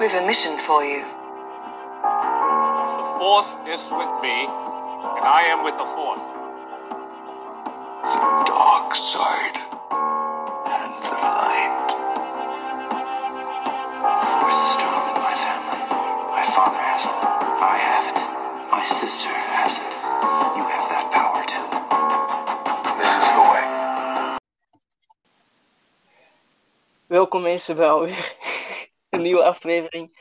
We've 0.00 0.14
a 0.14 0.26
mission 0.26 0.56
for 0.60 0.82
you. 0.82 1.02
The 2.00 3.06
Force 3.20 3.58
is 3.68 3.84
with 3.92 4.12
me, 4.24 4.48
and 4.48 5.24
I 5.28 5.44
am 5.52 5.62
with 5.62 5.76
the 5.76 5.84
Force. 5.84 6.24
The 8.08 8.44
dark 8.48 8.94
side 8.94 9.60
and 10.72 10.92
the 11.04 11.16
light. 11.20 11.88
The 14.00 14.28
force 14.40 14.56
is 14.64 14.70
strong 14.72 15.04
in 15.12 15.20
my 15.20 15.36
family. 15.36 15.84
My 16.32 16.44
father 16.48 16.80
has 16.80 17.04
it. 17.04 17.16
I 17.60 17.76
have 17.76 18.06
it. 18.08 18.20
My 18.72 18.82
sister 18.82 19.28
has 19.28 19.76
it. 19.84 19.94
You 20.56 20.64
have 20.64 20.88
that 20.96 21.12
power 21.12 21.44
too. 21.44 21.68
This 22.96 23.12
is 23.20 23.28
the 23.36 23.44
way. 23.52 23.64
Welkom 27.06 27.42
mensen 27.42 27.76
bij 27.76 27.88
alweer 27.88 28.38
een 29.20 29.26
nieuwe 29.26 29.44
aflevering 29.44 30.18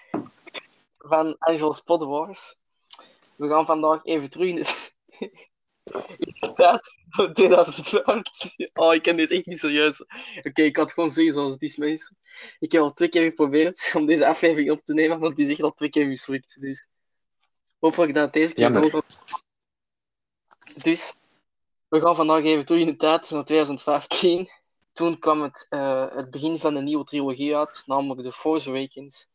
van 0.98 1.36
Angel's 1.38 1.82
Pod 1.82 2.04
Wars. 2.04 2.58
We 3.36 3.48
gaan 3.48 3.66
vandaag 3.66 4.06
even 4.06 4.30
terug 4.30 4.48
in 4.48 4.56
de, 4.56 4.90
in 6.18 6.36
de 6.40 6.54
tijd 6.54 6.96
van 7.10 7.34
2015. 7.34 8.70
Oh, 8.74 8.94
ik 8.94 9.02
ken 9.02 9.18
dit 9.18 9.32
echt 9.32 9.46
niet 9.46 9.60
serieus. 9.60 10.02
Oké, 10.44 10.62
ik 10.62 10.78
had 10.78 10.94
gewoon 10.94 11.10
zeggen 11.10 11.34
zoals 11.34 11.52
het 11.52 11.62
is, 11.62 11.76
mensen. 11.76 12.18
Ik 12.60 12.72
heb 12.72 12.82
al 12.82 12.94
twee 12.94 13.10
keer 13.10 13.24
geprobeerd 13.24 13.92
om 13.96 14.06
deze 14.06 14.28
aflevering 14.28 14.72
op 14.72 14.84
te 14.84 14.94
nemen, 14.94 15.20
want 15.20 15.36
die 15.36 15.46
is 15.46 15.52
echt 15.52 15.64
al 15.64 15.74
twee 15.74 15.90
keer 15.90 16.08
mislukt. 16.08 16.62
Dus 16.62 16.88
hopelijk 17.80 18.14
dat 18.14 18.24
het 18.24 18.34
deze 18.34 18.54
keer 18.54 18.64
Jammer. 18.64 18.96
ook 18.96 19.04
Dus 20.84 21.14
we 21.88 22.02
gaan 22.02 22.16
vandaag 22.16 22.44
even 22.44 22.66
terug 22.66 22.82
in 22.82 22.88
de 22.88 22.96
tijd 22.96 23.30
naar 23.30 23.46
2015 23.46 24.50
toen 24.94 25.20
kwam 25.20 25.42
het, 25.42 25.66
eh, 25.70 26.16
het 26.16 26.32
begin 26.32 26.60
van 26.60 26.74
de 26.74 26.82
nieuwe 26.82 27.04
trilogie 27.04 27.56
uit, 27.56 27.84
namelijk 27.86 28.22
The 28.22 28.32
Force 28.32 28.70
Awakens. 28.70 29.28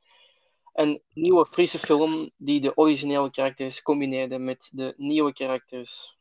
Een 0.73 1.03
nieuwe 1.13 1.47
frisse 1.47 1.79
film 1.79 2.31
die 2.37 2.61
de 2.61 2.77
originele 2.77 3.31
karakters 3.31 3.83
combineerde 3.83 4.39
met 4.39 4.71
de 4.73 4.95
nieuwe 4.97 5.33
karakters. 5.33 6.17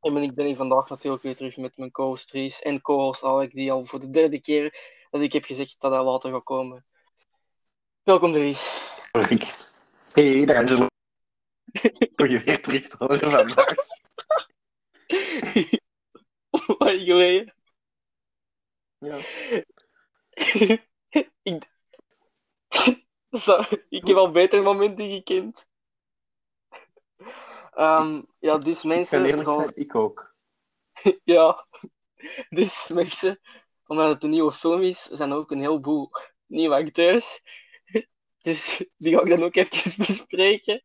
En 0.00 0.14
ben- 0.14 0.22
ik 0.22 0.34
ben 0.34 0.46
hier 0.46 0.56
vandaag 0.56 0.88
natuurlijk 0.88 1.22
weer 1.22 1.36
terug 1.36 1.56
met 1.56 1.76
mijn 1.76 1.90
co-host 1.90 2.30
Ries 2.30 2.62
en 2.62 2.80
co-host 2.80 3.22
Alec, 3.24 3.52
die 3.52 3.72
al 3.72 3.84
voor 3.84 4.00
de 4.00 4.10
derde 4.10 4.40
keer 4.40 4.78
dat 5.10 5.20
ik 5.20 5.32
heb 5.32 5.44
gezegd 5.44 5.80
dat 5.80 5.92
hij 5.92 6.02
later 6.02 6.32
gaat 6.32 6.42
komen. 6.42 6.86
Welkom 8.02 8.32
Ries. 8.32 8.90
Correct. 9.10 9.74
Hey, 10.12 10.44
daar 10.44 10.56
Angelo. 10.56 10.86
Voor 12.12 12.30
je 12.30 12.40
weer 12.40 12.62
terug 12.62 12.88
te 12.88 12.96
horen 12.98 13.30
vandaag. 13.30 13.74
Wat 16.78 17.00
geleden? 17.00 17.54
Ja. 19.02 19.18
ik... 21.42 21.70
Zo, 23.30 23.60
ik 23.88 24.06
heb 24.06 24.16
al 24.16 24.30
betere 24.30 24.62
momenten 24.62 25.10
gekend. 25.10 25.66
Ehm, 27.72 28.22
ja, 28.38 28.58
dus 28.58 28.78
Ik 28.78 28.84
mensen, 28.84 29.24
eerlijk 29.24 29.42
zoals... 29.42 29.62
zijn, 29.62 29.76
ik 29.76 29.94
ook. 29.94 30.34
Ja, 31.24 31.66
dus 32.48 32.88
mensen, 32.88 33.40
omdat 33.86 34.08
het 34.08 34.22
een 34.22 34.30
nieuwe 34.30 34.52
film 34.52 34.82
is, 34.82 35.02
zijn 35.02 35.30
er 35.30 35.36
ook 35.36 35.50
een 35.50 35.60
heleboel 35.60 36.10
nieuwe 36.46 36.74
acteurs. 36.74 37.40
Dus 38.40 38.84
die 38.96 39.14
ga 39.14 39.22
ik 39.22 39.28
dan 39.28 39.42
ook 39.42 39.56
even 39.56 40.04
bespreken. 40.06 40.84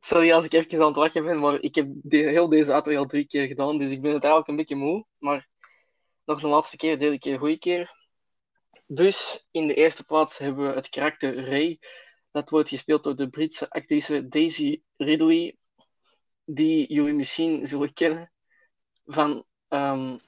Sorry 0.00 0.32
als 0.32 0.44
ik 0.44 0.52
even 0.52 0.80
aan 0.80 0.86
het 0.86 0.96
lachen 0.96 1.24
ben, 1.24 1.38
maar 1.38 1.60
ik 1.60 1.74
heb 1.74 1.86
de, 2.02 2.16
heel 2.16 2.48
deze 2.48 2.72
auto 2.72 2.96
al 2.96 3.06
drie 3.06 3.26
keer 3.26 3.46
gedaan, 3.46 3.78
dus 3.78 3.90
ik 3.90 4.02
ben 4.02 4.12
het 4.12 4.22
eigenlijk 4.22 4.48
een 4.48 4.56
beetje 4.56 4.76
moe. 4.76 5.06
Maar 5.18 5.50
nog 6.32 6.42
een 6.42 6.50
laatste 6.50 6.76
keer, 6.76 6.98
derde 6.98 7.18
keer, 7.18 7.38
goede 7.38 7.58
keer. 7.58 7.96
Dus 8.86 9.46
in 9.50 9.66
de 9.66 9.74
eerste 9.74 10.04
plaats 10.04 10.38
hebben 10.38 10.66
we 10.66 10.74
het 10.74 10.88
karakter 10.88 11.48
Ray. 11.48 11.78
Dat 12.30 12.50
wordt 12.50 12.68
gespeeld 12.68 13.04
door 13.04 13.16
de 13.16 13.28
Britse 13.28 13.70
actrice 13.70 14.28
Daisy 14.28 14.82
Ridley, 14.96 15.56
die 16.44 16.92
jullie 16.92 17.12
misschien 17.12 17.66
zullen 17.66 17.92
kennen 17.92 18.32
van 19.04 19.44
ehm, 19.68 20.18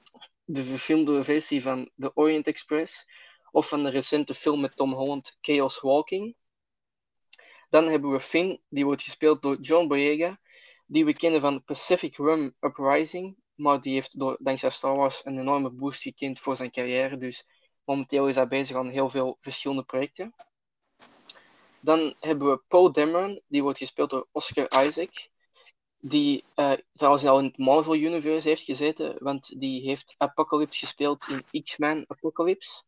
de 0.45 0.63
verfilmde 0.63 1.23
versie 1.23 1.61
van 1.61 1.91
The 1.97 2.15
Orient 2.15 2.47
Express 2.47 3.05
of 3.51 3.67
van 3.67 3.83
de 3.83 3.89
recente 3.89 4.33
film 4.33 4.61
met 4.61 4.75
Tom 4.75 4.93
Holland, 4.93 5.37
Chaos 5.41 5.79
Walking. 5.79 6.35
Dan 7.69 7.87
hebben 7.87 8.11
we 8.11 8.19
Finn, 8.19 8.61
die 8.69 8.85
wordt 8.85 9.03
gespeeld 9.03 9.41
door 9.41 9.59
John 9.59 9.87
Boyega, 9.87 10.39
die 10.85 11.05
we 11.05 11.13
kennen 11.13 11.41
van 11.41 11.63
Pacific 11.63 12.17
Rim 12.17 12.55
Uprising, 12.59 13.37
maar 13.55 13.81
die 13.81 13.93
heeft 13.93 14.19
door, 14.19 14.37
dankzij 14.39 14.69
Star 14.69 14.95
Wars 14.95 15.25
een 15.25 15.39
enorme 15.39 15.69
boost 15.69 16.01
gekend 16.01 16.39
voor 16.39 16.55
zijn 16.55 16.71
carrière, 16.71 17.17
dus 17.17 17.45
momenteel 17.83 18.27
is 18.27 18.35
hij 18.35 18.47
bezig 18.47 18.77
aan 18.77 18.89
heel 18.89 19.09
veel 19.09 19.37
verschillende 19.41 19.83
projecten. 19.83 20.35
Dan 21.79 22.15
hebben 22.19 22.49
we 22.49 22.61
Poe 22.67 22.91
Dameron, 22.91 23.41
die 23.47 23.63
wordt 23.63 23.77
gespeeld 23.77 24.09
door 24.09 24.27
Oscar 24.31 24.85
Isaac, 24.85 25.29
die 25.99 26.43
eh, 26.55 26.73
trouwens 26.93 27.25
al 27.25 27.39
in 27.39 27.45
het 27.45 27.57
Marvel 27.57 27.95
Universe 27.95 28.47
heeft 28.47 28.63
gezeten, 28.63 29.15
want 29.19 29.59
die 29.59 29.81
heeft 29.81 30.15
Apocalypse 30.17 30.77
gespeeld 30.77 31.43
in 31.51 31.63
X-Men 31.63 32.05
Apocalypse. 32.07 32.83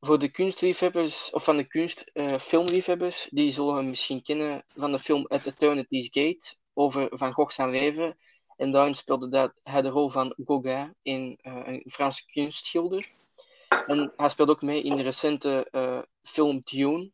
Voor 0.00 0.18
de 0.18 0.28
kunstliefhebbers, 0.28 1.30
of 1.30 1.44
van 1.44 1.56
de 1.56 1.64
kunstfilmliefhebbers, 1.64 3.28
die 3.30 3.50
zullen 3.50 3.74
hem 3.74 3.88
misschien 3.88 4.22
kennen 4.22 4.62
van 4.66 4.92
de 4.92 4.98
film 4.98 5.26
At 5.26 5.46
Eternity's 5.46 6.08
Gate, 6.10 6.54
over 6.74 7.08
Van 7.10 7.32
Gogh 7.32 7.54
zijn 7.54 7.70
leven. 7.70 8.18
En 8.56 8.72
daarin 8.72 8.94
speelde 8.94 9.28
dat, 9.28 9.52
hij 9.62 9.82
de 9.82 9.88
rol 9.88 10.08
van 10.08 10.34
Gauguin, 10.44 10.94
in, 11.02 11.38
eh, 11.42 11.60
een 11.64 11.84
Franse 11.86 12.26
kunstschilder. 12.26 13.10
En 13.86 14.12
hij 14.16 14.28
speelt 14.28 14.48
ook 14.48 14.62
mee 14.62 14.82
in 14.82 14.96
de 14.96 15.02
recente 15.02 15.68
eh, 15.70 15.98
film 16.22 16.60
Dune. 16.64 17.10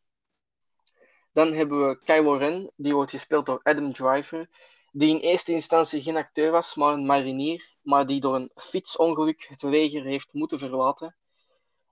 Dan 1.31 1.53
hebben 1.53 1.87
we 1.87 1.99
Kylo 1.99 2.33
Ren, 2.33 2.71
die 2.75 2.93
wordt 2.93 3.11
gespeeld 3.11 3.45
door 3.45 3.59
Adam 3.63 3.93
Driver 3.93 4.49
die 4.91 5.09
in 5.09 5.19
eerste 5.19 5.51
instantie 5.51 6.01
geen 6.01 6.17
acteur 6.17 6.51
was, 6.51 6.75
maar 6.75 6.93
een 6.93 7.05
marinier, 7.05 7.75
maar 7.81 8.05
die 8.05 8.19
door 8.19 8.35
een 8.35 8.51
fietsongeluk 8.55 9.45
het 9.49 9.61
leger 9.61 10.03
heeft 10.03 10.33
moeten 10.33 10.57
verlaten. 10.57 11.15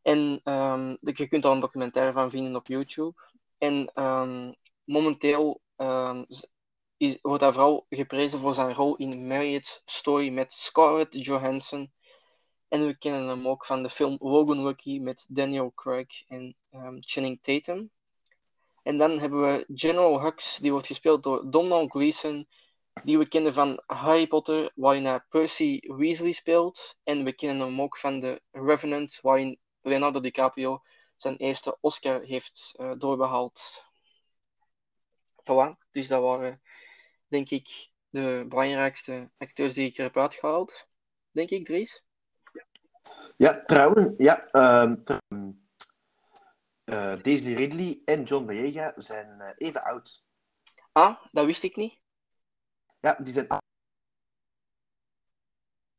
En 0.01 0.39
ehm, 0.43 0.95
je 0.99 1.27
kunt 1.27 1.43
daar 1.43 1.51
een 1.51 1.59
documentaire 1.59 2.11
van 2.13 2.29
vinden 2.29 2.55
op 2.55 2.67
YouTube. 2.67 3.13
En 3.57 3.91
ehm, 3.93 4.51
momenteel 4.83 5.61
ehm, 5.75 6.23
is, 6.97 7.17
wordt 7.21 7.41
hij 7.41 7.51
vooral 7.51 7.85
geprezen 7.89 8.39
voor 8.39 8.53
zijn 8.53 8.73
rol 8.73 8.95
in 8.95 9.27
Marriage 9.27 9.79
Story 9.85 10.29
met 10.29 10.53
Scarlett 10.53 11.25
Johansson. 11.25 11.91
En 12.67 12.85
we 12.85 12.97
kennen 12.97 13.27
hem 13.27 13.47
ook 13.47 13.65
van 13.65 13.83
de 13.83 13.89
film 13.89 14.15
Logan 14.19 14.63
Lucky 14.63 14.99
met 14.99 15.25
Daniel 15.29 15.71
Craig 15.75 16.27
en 16.27 16.55
ehm, 16.71 16.97
Channing 16.99 17.41
Tatum. 17.41 17.91
En 18.83 18.97
dan 18.97 19.19
hebben 19.19 19.41
we 19.41 19.65
General 19.73 20.21
Hux, 20.21 20.57
die 20.57 20.71
wordt 20.71 20.87
gespeeld 20.87 21.23
door 21.23 21.51
Donald 21.51 21.91
Gleeson, 21.91 22.47
die 23.03 23.17
we 23.17 23.27
kennen 23.27 23.53
van 23.53 23.83
Harry 23.85 24.27
Potter, 24.27 24.71
waarin 24.75 25.21
Percy 25.29 25.79
Weasley 25.81 26.31
speelt. 26.31 26.95
En 27.03 27.23
we 27.23 27.33
kennen 27.33 27.67
hem 27.67 27.81
ook 27.81 27.97
van 27.97 28.19
The 28.19 28.41
Revenant, 28.51 29.19
waarin 29.21 29.59
Leonardo 29.81 30.19
DiCaprio 30.19 30.81
zijn 31.17 31.37
eerste 31.37 31.77
Oscar 31.81 32.21
heeft 32.21 32.73
eh, 32.77 32.91
doorbehaald. 32.97 33.85
Voilà, 35.43 35.77
dus 35.91 36.07
dat 36.07 36.21
waren, 36.21 36.61
denk 37.27 37.49
ik, 37.49 37.89
de 38.09 38.45
belangrijkste 38.49 39.29
acteurs 39.37 39.73
die 39.73 39.89
ik 39.89 39.97
er 39.97 40.03
heb 40.03 40.17
uitgehaald. 40.17 40.87
Denk 41.31 41.49
ik, 41.49 41.65
Dries? 41.65 42.03
Ja, 43.37 43.63
trouwens, 43.65 44.13
ja, 44.17 44.47
ehm, 44.47 44.95
eh, 46.83 47.21
Daisy 47.21 47.53
Ridley 47.53 48.01
en 48.05 48.23
John 48.23 48.45
Boyega 48.45 48.93
zijn 48.95 49.41
eh, 49.41 49.49
even 49.57 49.83
oud. 49.83 50.23
Ah, 50.91 51.25
dat 51.31 51.45
wist 51.45 51.63
ik 51.63 51.75
niet. 51.75 51.99
Ja, 52.99 53.17
die 53.23 53.33
zijn 53.33 53.47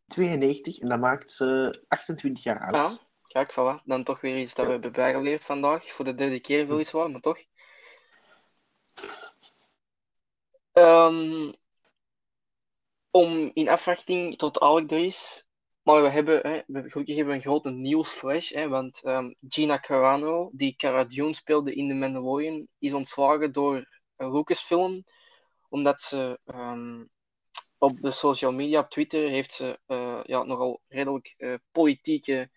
92 0.07 0.79
en 0.79 0.89
dat 0.89 0.99
maakt 0.99 1.31
ze 1.31 1.85
28 1.89 2.43
jaar 2.43 2.61
oud. 2.61 2.75
Ah, 2.75 2.99
kijk, 3.27 3.53
voilà. 3.53 3.85
Dan 3.85 4.05
toch 4.05 4.21
weer 4.21 4.39
iets 4.39 4.55
dat 4.55 4.67
we 4.67 4.73
hebben 4.73 4.93
bijgeleerd 4.93 5.45
vandaag. 5.45 5.93
Voor 5.93 6.05
de 6.05 6.15
derde 6.15 6.41
keer 6.41 6.69
weliswaar, 6.69 7.11
maar 7.11 7.21
toch. 7.21 7.39
Ehm, 10.79 11.53
om 13.11 13.51
in 13.55 13.69
afwachting 13.69 14.39
tot 14.39 14.61
Alec 14.61 14.91
er 14.91 15.05
is. 15.05 15.47
Maar 15.83 16.03
we 16.03 16.09
hebben, 16.09 16.41
hè, 16.47 16.61
we, 16.67 16.91
gelukkig 16.91 17.17
hebben 17.17 17.35
een 17.35 17.41
grote 17.41 17.71
nieuwsflash. 17.71 18.51
Hè, 18.53 18.69
want 18.69 19.03
ehm, 19.03 19.33
Gina 19.49 19.79
Carano, 19.79 20.51
die 20.53 20.77
Cara 20.77 21.05
Dune 21.05 21.35
speelde 21.35 21.75
in 21.75 21.89
The 21.89 21.95
Mandalorian, 21.95 22.69
is 22.79 22.93
ontslagen 22.93 23.53
door 23.53 23.89
Lucasfilm. 24.17 25.05
Omdat 25.69 26.01
ze 26.01 26.41
ehm, 26.45 27.05
op 27.79 28.01
de 28.01 28.11
social 28.11 28.53
media, 28.53 28.81
op 28.81 28.91
Twitter, 28.91 29.29
heeft 29.29 29.53
ze 29.53 29.79
eh, 29.87 30.21
ja, 30.23 30.43
nogal 30.43 30.81
redelijk 30.89 31.35
eh, 31.37 31.55
politieke 31.73 32.51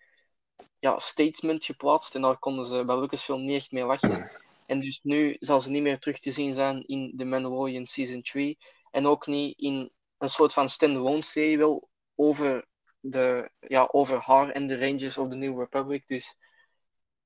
ja, 0.78 0.98
statement 0.98 1.64
geplaatst. 1.64 2.14
En 2.14 2.22
daar 2.22 2.38
konden 2.38 2.64
ze 2.64 2.84
bij 2.84 2.98
Lucasfilm 2.98 3.44
niet 3.44 3.56
echt 3.56 3.72
mee 3.72 3.84
lachen. 3.84 4.41
En 4.66 4.80
dus 4.80 5.00
nu 5.02 5.36
zal 5.38 5.60
ze 5.60 5.70
niet 5.70 5.82
meer 5.82 5.98
terug 5.98 6.18
te 6.18 6.32
zien 6.32 6.52
zijn 6.52 6.82
in 6.86 7.14
The 7.16 7.24
Mandalorian 7.24 7.86
Season 7.86 8.22
3. 8.22 8.58
En 8.90 9.06
ook 9.06 9.26
niet 9.26 9.58
in 9.58 9.90
een 10.18 10.28
soort 10.28 10.52
van 10.52 10.68
standalone 10.68 11.22
serie 11.22 11.58
wel 11.58 11.88
over, 12.14 12.66
de, 13.00 13.50
ja, 13.60 13.88
over 13.92 14.18
haar 14.18 14.48
en 14.48 14.66
de 14.66 14.78
Rangers 14.78 15.18
of 15.18 15.28
the 15.28 15.34
New 15.34 15.58
Republic. 15.58 16.06
Dus 16.06 16.36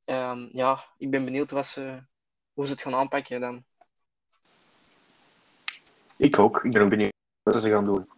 ehm, 0.05 0.49
ja, 0.53 0.85
ik 0.99 1.11
ben 1.11 1.25
benieuwd 1.25 1.51
wat 1.51 1.67
ze 1.67 2.05
hoe 2.53 2.67
ze 2.67 2.73
het 2.73 2.83
gaan 2.83 2.95
aanpakken 2.95 3.41
dan. 3.41 3.65
Ik 6.17 6.39
ook. 6.39 6.65
Ik 6.65 6.73
ben 6.73 6.83
ook 6.83 6.89
benieuwd 6.89 7.13
wat 7.43 7.63
ze 7.63 7.71
gaan 7.71 7.85
doen. 7.85 8.09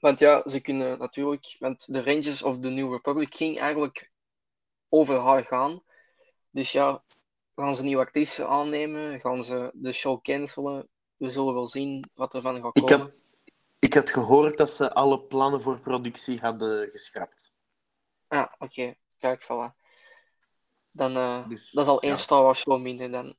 Want 0.00 0.18
ja, 0.18 0.42
ze 0.48 0.60
kunnen 0.60 0.98
natuurlijk, 0.98 1.56
want 1.58 1.92
de 1.92 2.02
Rangers 2.02 2.42
of 2.42 2.58
the 2.58 2.68
New 2.68 2.92
Republic 2.92 3.34
ging 3.34 3.58
eigenlijk 3.58 4.10
over 4.88 5.18
haar 5.18 5.44
gaan. 5.44 5.82
Dus 6.56 6.72
ja, 6.72 7.04
gaan 7.54 7.76
ze 7.76 7.82
nieuwe 7.82 8.02
actrice 8.02 8.46
aannemen? 8.46 9.20
Gaan 9.20 9.44
ze 9.44 9.70
de 9.74 9.92
show 9.92 10.22
cancelen? 10.22 10.88
We 11.16 11.30
zullen 11.30 11.54
wel 11.54 11.66
zien 11.66 12.10
wat 12.14 12.34
er 12.34 12.40
van 12.40 12.62
gaat 12.62 12.76
Ik 12.76 12.82
komen. 12.82 13.00
heb, 13.00 13.14
ik 13.78 13.94
had 13.94 14.10
gehoord 14.10 14.56
dat 14.56 14.70
ze 14.70 14.92
alle 14.94 15.20
plannen 15.20 15.60
voor 15.60 15.80
productie 15.80 16.40
hadden 16.40 16.90
geschrapt. 16.90 17.52
Ah, 18.28 18.52
oké. 18.58 18.94
Kijk, 19.18 19.44
voilà. 19.44 19.84
Dan, 20.90 21.12
Dus, 21.48 21.70
dat 21.70 21.84
is 21.84 21.90
al 21.90 22.00
één 22.02 22.10
ja. 22.10 22.16
Star 22.16 22.42
Wars 22.42 22.60
show 22.60 22.80
minder 22.80 23.10
dan. 23.10 23.36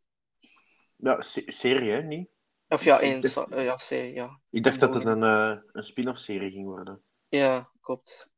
Ja, 0.96 1.22
se- 1.22 1.44
serie, 1.52 1.92
hè? 1.92 2.02
Niet? 2.02 2.30
Of 2.68 2.84
ja, 2.84 3.00
één 3.00 3.24
Star- 3.24 3.50
eh, 3.50 3.64
ja, 3.64 3.78
serie, 3.78 4.14
ja. 4.14 4.40
Ik 4.50 4.64
dacht 4.64 4.80
dat 4.80 4.94
het 4.94 5.06
een, 5.06 5.24
eh, 5.24 5.58
een 5.72 5.84
spin-off 5.84 6.20
serie 6.20 6.52
ging 6.52 6.66
worden. 6.66 7.04
Ja, 7.30 7.72
klopt. 7.82 8.30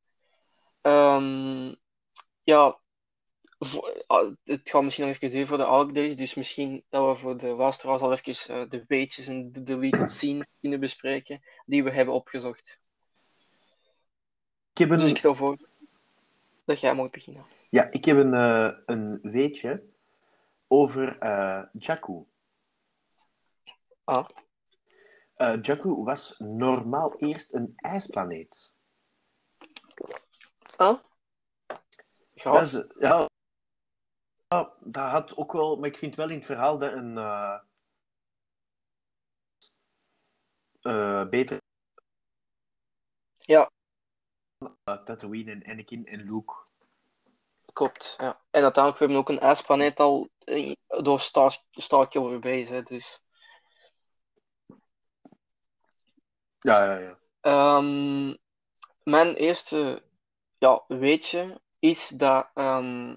Ehm, 0.81 1.75
ja, 2.43 2.79
voor- 3.59 4.03
ah, 4.07 4.33
het 4.43 4.69
gaat 4.69 4.83
misschien 4.83 5.05
nog 5.05 5.15
even 5.15 5.29
duren 5.29 5.47
voor 5.47 5.57
de 5.57 5.63
Arc 5.65 5.93
Days, 5.93 6.15
dus 6.15 6.33
misschien 6.33 6.83
dat 6.89 7.07
we 7.07 7.21
voor 7.21 7.37
de 7.37 7.47
luisteraars 7.47 8.01
al 8.01 8.13
even 8.13 8.55
eh, 8.55 8.69
de 8.69 8.83
weetjes 8.87 9.27
en 9.27 9.51
de 9.51 9.63
deleted 9.63 10.11
scene 10.11 10.45
kunnen 10.59 10.79
bespreken 10.79 11.41
die 11.65 11.83
we 11.83 11.91
hebben 11.91 12.13
opgezocht. 12.13 12.79
Ik 14.71 14.77
heb 14.87 14.89
Dus 14.89 15.09
ik 15.09 15.17
stel 15.17 15.35
voor 15.35 15.57
dat 16.65 16.79
jij 16.79 16.95
mag 16.95 17.09
beginnen. 17.09 17.45
ja, 17.69 17.91
ik 17.91 18.05
heb 18.05 18.17
een, 18.17 18.33
eh, 18.33 18.77
een 18.85 19.19
weetje 19.21 19.83
over 20.67 21.17
eh 21.19 21.63
Jakku. 21.73 22.23
Ah. 24.03 24.27
Eh, 25.35 25.61
Jakku 25.61 25.89
was 26.03 26.35
normaal 26.37 27.15
eerst 27.17 27.53
een 27.53 27.73
ijsplaneet. 27.75 28.71
Ah? 30.75 30.99
Gaaf. 32.35 32.71
ja, 32.99 33.27
ja, 34.49 34.73
dat 34.81 35.09
had 35.09 35.35
ook 35.37 35.51
wel, 35.51 35.75
maar 35.77 35.89
ik 35.89 35.97
vind 35.97 36.15
wel 36.15 36.29
in 36.29 36.35
het 36.35 36.45
verhaal 36.45 36.77
dat 36.77 36.93
een 36.93 37.17
eh, 40.81 41.29
beter. 41.29 41.61
Ja. 43.31 43.71
Uh, 44.59 45.03
Tatooine 45.03 45.51
en 45.51 45.65
Anakin 45.65 46.05
en 46.05 46.23
Luke. 46.23 46.53
Klopt, 47.73 48.15
ja. 48.17 48.41
En 48.49 48.63
uiteindelijk 48.63 48.99
hebben 48.99 49.17
we 49.17 49.23
ook 49.23 49.29
een 49.29 49.47
ijsplaneet 49.47 49.99
al 49.99 50.29
door 50.87 51.19
Star, 51.19 51.57
Starkiller 51.71 52.67
hè, 52.69 52.83
dus... 52.83 53.21
Ja, 56.59 56.85
ja, 56.85 56.97
ja. 56.97 57.19
Ehm, 57.41 58.35
mijn 59.03 59.35
eerste 59.35 60.03
ja, 60.57 60.83
weetje 60.87 61.61
is 61.79 62.07
dat 62.07 62.49
ehm, 62.53 63.15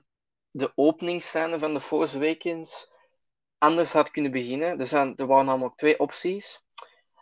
de 0.52 0.72
openingsscène 0.74 1.58
van 1.58 1.74
de 1.74 1.80
Force 1.80 2.16
Awakens 2.16 2.88
anders 3.58 3.92
had 3.92 4.10
kunnen 4.10 4.30
beginnen. 4.30 4.80
Er, 4.80 4.86
zijn, 4.86 5.16
er 5.16 5.26
waren 5.26 5.46
namelijk 5.46 5.76
twee 5.76 5.98
opties. 5.98 6.64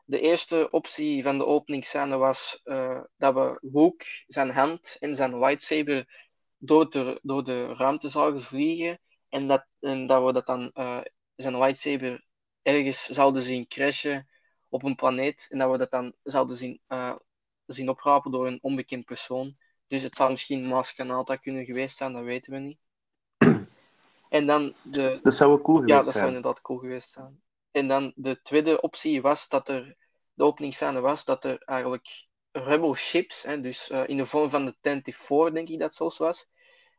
De 0.05 0.21
eerste 0.21 0.71
optie 0.71 1.23
van 1.23 1.38
de 1.38 1.47
openingsscène 1.47 2.17
was 2.17 2.61
eh, 2.62 3.00
dat 3.17 3.35
we 3.35 3.59
Luke 3.73 4.05
zijn 4.27 4.50
hand 4.50 4.97
en 5.00 5.17
zijn 5.17 5.38
lightsaber 5.38 6.29
door 6.59 6.91
de, 6.91 7.19
door 7.23 7.44
de 7.44 7.75
ruimte 7.75 8.09
zagen 8.09 8.43
vliegen 8.43 8.99
en 9.29 9.47
dat, 9.47 9.67
en 9.81 10.06
dat 10.06 10.25
we 10.25 10.32
dat 10.32 10.47
dan 10.47 10.71
eh, 10.73 11.00
zijn 11.37 11.59
lightsaber 11.59 12.25
ergens 12.62 13.06
zouden 13.06 13.43
zien 13.43 13.67
crashen 13.67 14.29
op 14.69 14.82
een 14.82 14.94
planeet 14.94 15.47
en 15.50 15.59
dat 15.59 15.71
we 15.71 15.79
dat 15.79 15.91
dan 15.91 16.15
zouden 16.23 16.56
zien, 16.56 16.81
eh, 16.87 17.17
zien 17.67 17.88
oprapen 17.88 18.31
door 18.31 18.47
een 18.47 18.59
onbekend 18.62 19.05
persoon. 19.05 19.56
Dus 19.87 20.03
het 20.03 20.15
zou 20.15 20.31
misschien 20.31 20.67
Mars 20.67 20.94
Kanata 20.94 21.37
kunnen 21.37 21.65
geweest 21.65 21.97
zijn, 21.97 22.12
dat 22.12 22.25
weten 22.25 22.53
we 22.53 22.59
niet. 22.59 22.79
En 24.31 24.47
dan 24.47 24.75
de, 24.82 25.19
Dat 25.23 25.35
zou 25.35 25.61
cool 25.62 25.77
ja, 25.77 25.82
geweest 25.87 26.05
dat 26.05 26.15
zou 26.15 26.25
zijn. 26.25 26.27
inderdaad 26.27 26.61
cool 26.61 26.79
geweest 26.79 27.11
zijn. 27.11 27.43
En 27.71 27.88
dan 27.88 28.12
de 28.15 28.41
tweede 28.43 28.81
optie 28.81 29.23
was 29.23 29.49
dat 29.49 29.69
er, 29.69 29.97
de 30.35 30.44
openingsscène 30.44 31.00
was 31.00 31.25
dat 31.25 31.44
er 31.44 31.62
eigenlijk 31.65 32.27
rebel 32.53 32.94
ships, 32.94 33.43
hè, 33.43 33.61
dus 33.61 33.91
eh, 33.91 34.09
in 34.09 34.17
de 34.17 34.27
vorm 34.27 34.50
van 34.50 34.65
de 34.65 34.75
24, 34.82 35.53
denk 35.53 35.69
ik 35.69 35.79
dat 35.79 35.94
zelfs 35.94 36.19
was, 36.19 36.47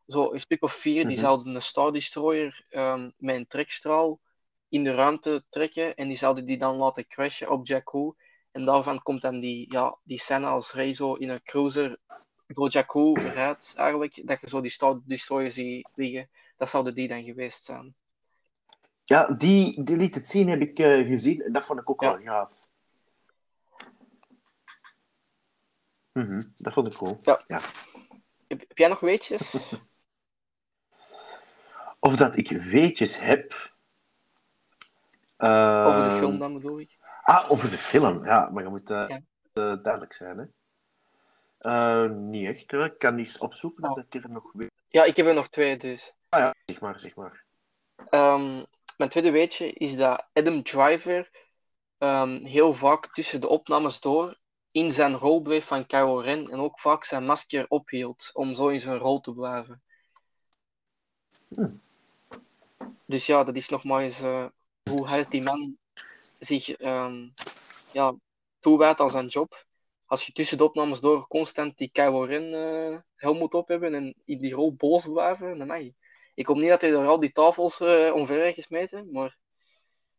zo 0.06 0.32
een 0.32 0.40
stuk 0.40 0.62
of 0.62 0.72
vier, 0.72 1.06
die 1.06 1.16
Mhm. 1.16 1.24
zouden 1.24 1.54
een 1.54 1.62
Star 1.62 1.92
Destroyer 1.92 2.64
ehm, 2.68 3.10
met 3.16 3.36
een 3.36 3.46
trekstraal 3.46 4.20
in 4.68 4.84
de 4.84 4.94
ruimte 4.94 5.44
trekken 5.48 5.94
en 5.94 6.08
die 6.08 6.16
zouden 6.16 6.44
die 6.44 6.58
dan 6.58 6.76
laten 6.76 7.06
crashen 7.06 7.50
op 7.50 7.66
Jakku. 7.66 8.12
En 8.50 8.64
daarvan 8.64 9.02
komt 9.02 9.22
dan 9.22 9.40
die, 9.40 9.72
ja, 9.72 9.98
die 10.04 10.18
scène 10.18 10.46
als 10.46 10.72
Rey 10.72 10.94
zo 10.94 11.14
in 11.14 11.28
een 11.28 11.42
cruiser 11.42 11.98
door 12.46 12.70
Jakku 12.70 13.12
rijdt, 13.20 13.72
eigenlijk, 13.76 14.22
dat 14.26 14.40
je 14.40 14.48
zo 14.48 14.60
die 14.60 14.70
Star 14.70 15.00
Destroyer 15.04 15.52
ziet 15.52 15.88
liggen. 15.94 16.30
Dat 16.62 16.70
zouden 16.70 16.94
die 16.94 17.08
dan 17.08 17.24
geweest 17.24 17.64
zijn. 17.64 17.94
Ja, 19.04 19.26
die, 19.34 19.82
die 19.82 19.96
liet 19.96 20.14
het 20.14 20.28
zien, 20.28 20.48
heb 20.48 20.60
ik 20.60 20.78
eh, 20.78 21.06
gezien. 21.06 21.42
En 21.42 21.52
dat 21.52 21.64
vond 21.64 21.80
ik 21.80 21.90
ook 21.90 22.00
Ja. 22.02 22.12
wel 22.12 22.22
gaaf. 22.22 22.66
Mhm, 26.12 26.42
dat 26.56 26.72
vond 26.72 26.86
ik 26.86 26.92
cool. 26.98 27.18
Ja. 27.22 27.44
Ja. 27.46 27.60
Heb, 28.48 28.60
heb 28.68 28.78
jij 28.78 28.88
nog 28.88 29.00
weetjes? 29.00 29.54
Of 32.00 32.16
dat 32.16 32.36
ik 32.36 32.48
weetjes 32.50 33.18
heb. 33.18 33.52
Over 35.36 36.02
de 36.02 36.08
Ehm, 36.08 36.18
film 36.18 36.38
dan 36.38 36.52
bedoel 36.54 36.80
ik. 36.80 36.96
Ah, 37.22 37.50
over 37.50 37.70
de 37.70 37.78
film. 37.78 38.24
Ja, 38.26 38.48
maar 38.50 38.62
je 38.62 38.68
moet 38.68 38.90
eh, 38.90 39.04
Ja. 39.08 39.16
eh, 39.52 39.82
duidelijk 39.82 40.12
zijn, 40.12 40.52
hè. 41.58 42.08
Niet 42.08 42.48
echt. 42.48 42.70
hoor. 42.70 42.84
Ik 42.84 42.98
kan 42.98 43.18
eens 43.18 43.38
opzoeken 43.38 43.84
Oh. 43.88 43.94
dat 43.94 44.04
ik 44.10 44.24
er 44.24 44.30
nog 44.30 44.52
weet. 44.52 44.70
Ja, 44.88 45.04
ik 45.04 45.16
heb 45.16 45.26
er 45.26 45.34
nog 45.34 45.48
twee 45.48 45.76
dus. 45.76 46.12
Zeg 46.66 46.80
maar, 46.80 47.00
zeg 47.00 47.14
maar. 47.14 47.44
Ehm, 48.10 48.64
mijn 48.96 49.10
tweede 49.10 49.30
weetje 49.30 49.72
is 49.72 49.96
dat 49.96 50.28
Adam 50.32 50.62
Driver 50.62 51.30
ehm, 51.98 52.44
heel 52.44 52.72
vaak 52.72 53.06
tussen 53.14 53.40
de 53.40 53.48
opnames 53.48 54.00
door 54.00 54.38
in 54.70 54.90
zijn 54.90 55.14
rol 55.16 55.40
bleef 55.40 55.66
van 55.66 55.86
Kylo 55.86 56.18
Ren 56.18 56.50
en 56.50 56.60
ook 56.60 56.80
vaak 56.80 57.04
zijn 57.04 57.24
masker 57.24 57.66
ophield 57.68 58.30
om 58.32 58.54
zo 58.54 58.68
in 58.68 58.80
zijn 58.80 58.98
rol 58.98 59.20
te 59.20 59.32
blijven. 59.32 59.82
Hmm. 61.48 61.80
Dus 63.06 63.26
ja, 63.26 63.44
dat 63.44 63.56
is 63.56 63.68
nog 63.68 63.84
maar 63.84 64.02
eens 64.02 64.22
eh, 64.22 64.46
hoe 64.82 65.06
hard 65.06 65.30
die 65.30 65.42
man 65.42 65.76
zich 66.38 66.70
ehm 66.70 67.28
ja, 67.92 68.14
toewijdt 68.58 69.00
aan 69.00 69.10
zijn 69.10 69.26
job. 69.26 69.64
Als 70.06 70.26
je 70.26 70.32
tussen 70.32 70.58
de 70.58 70.64
opnames 70.64 71.00
door 71.00 71.26
constant 71.26 71.78
die 71.78 71.90
Kylo 71.90 72.22
Ren 72.22 72.54
eh 72.54 73.00
helm 73.14 73.38
moet 73.38 73.54
op 73.54 73.68
hebben 73.68 73.94
en 73.94 74.14
in 74.24 74.38
die 74.38 74.54
rol 74.54 74.74
boos 74.74 75.04
blijven, 75.04 75.58
dan 75.58 75.84
je. 75.84 75.94
Ik 76.34 76.46
hoop 76.46 76.56
niet 76.56 76.68
dat 76.68 76.80
hij 76.80 76.90
er 76.90 77.06
al 77.06 77.20
die 77.20 77.32
tafels 77.32 77.80
eh 77.80 78.14
omver 78.14 78.40
heeft 78.40 78.54
gesmeten, 78.54 79.12
maar 79.12 79.36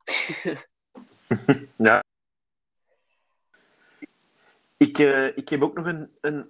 Ja. 1.78 2.04
Ik, 4.78 4.98
eh, 4.98 5.38
ik 5.38 5.50
heb 5.50 5.62
ook 5.62 5.74
nog 5.74 5.86
een, 5.86 6.18
een 6.22 6.50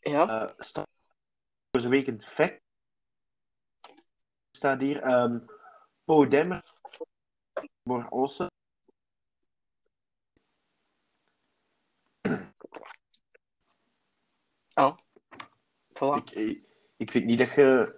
ja. 0.00 0.46
eh 0.46 0.54
Star 0.58 0.86
Wars 1.70 1.86
Weekend 1.86 2.24
fact. 2.24 2.60
staat 4.50 4.80
hier. 4.80 5.02
ehm 5.02 5.38
Poe 6.04 6.26
Demmer. 6.26 6.74
Voor 7.84 8.06
Olsen. 8.08 8.50
Voilà. 15.96 16.22
Ik, 16.24 16.60
ik, 16.96 17.10
vind 17.10 17.24
niet 17.24 17.38
dat 17.38 17.54
je 17.54 17.94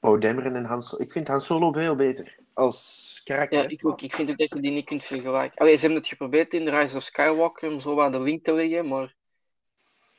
Dameron 0.00 0.54
en 0.54 0.64
Han 0.64 0.82
Solo... 0.82 1.02
Ik 1.02 1.12
vind 1.12 1.28
Han 1.28 1.40
Solo 1.40 1.72
veel 1.72 1.96
beter. 1.96 2.36
Als 2.52 3.20
karakter. 3.24 3.62
Ja, 3.62 3.68
ik 3.68 3.86
ook. 3.86 4.02
Ik 4.02 4.14
vind 4.14 4.30
ook 4.30 4.38
dat 4.38 4.48
je 4.48 4.60
die 4.60 4.70
niet 4.70 4.84
kunt 4.84 5.04
vergelijken. 5.04 5.58
Allee, 5.58 5.74
ze 5.74 5.80
hebben 5.80 5.98
het 5.98 6.08
geprobeerd 6.08 6.54
in 6.54 6.64
de 6.64 6.70
Rise 6.78 6.96
of 6.96 7.02
Skywalker 7.02 7.70
om 7.72 7.80
zo 7.80 8.00
aan 8.00 8.12
de 8.12 8.20
link 8.20 8.44
te 8.44 8.52
leggen, 8.52 8.88
maar 8.88 9.14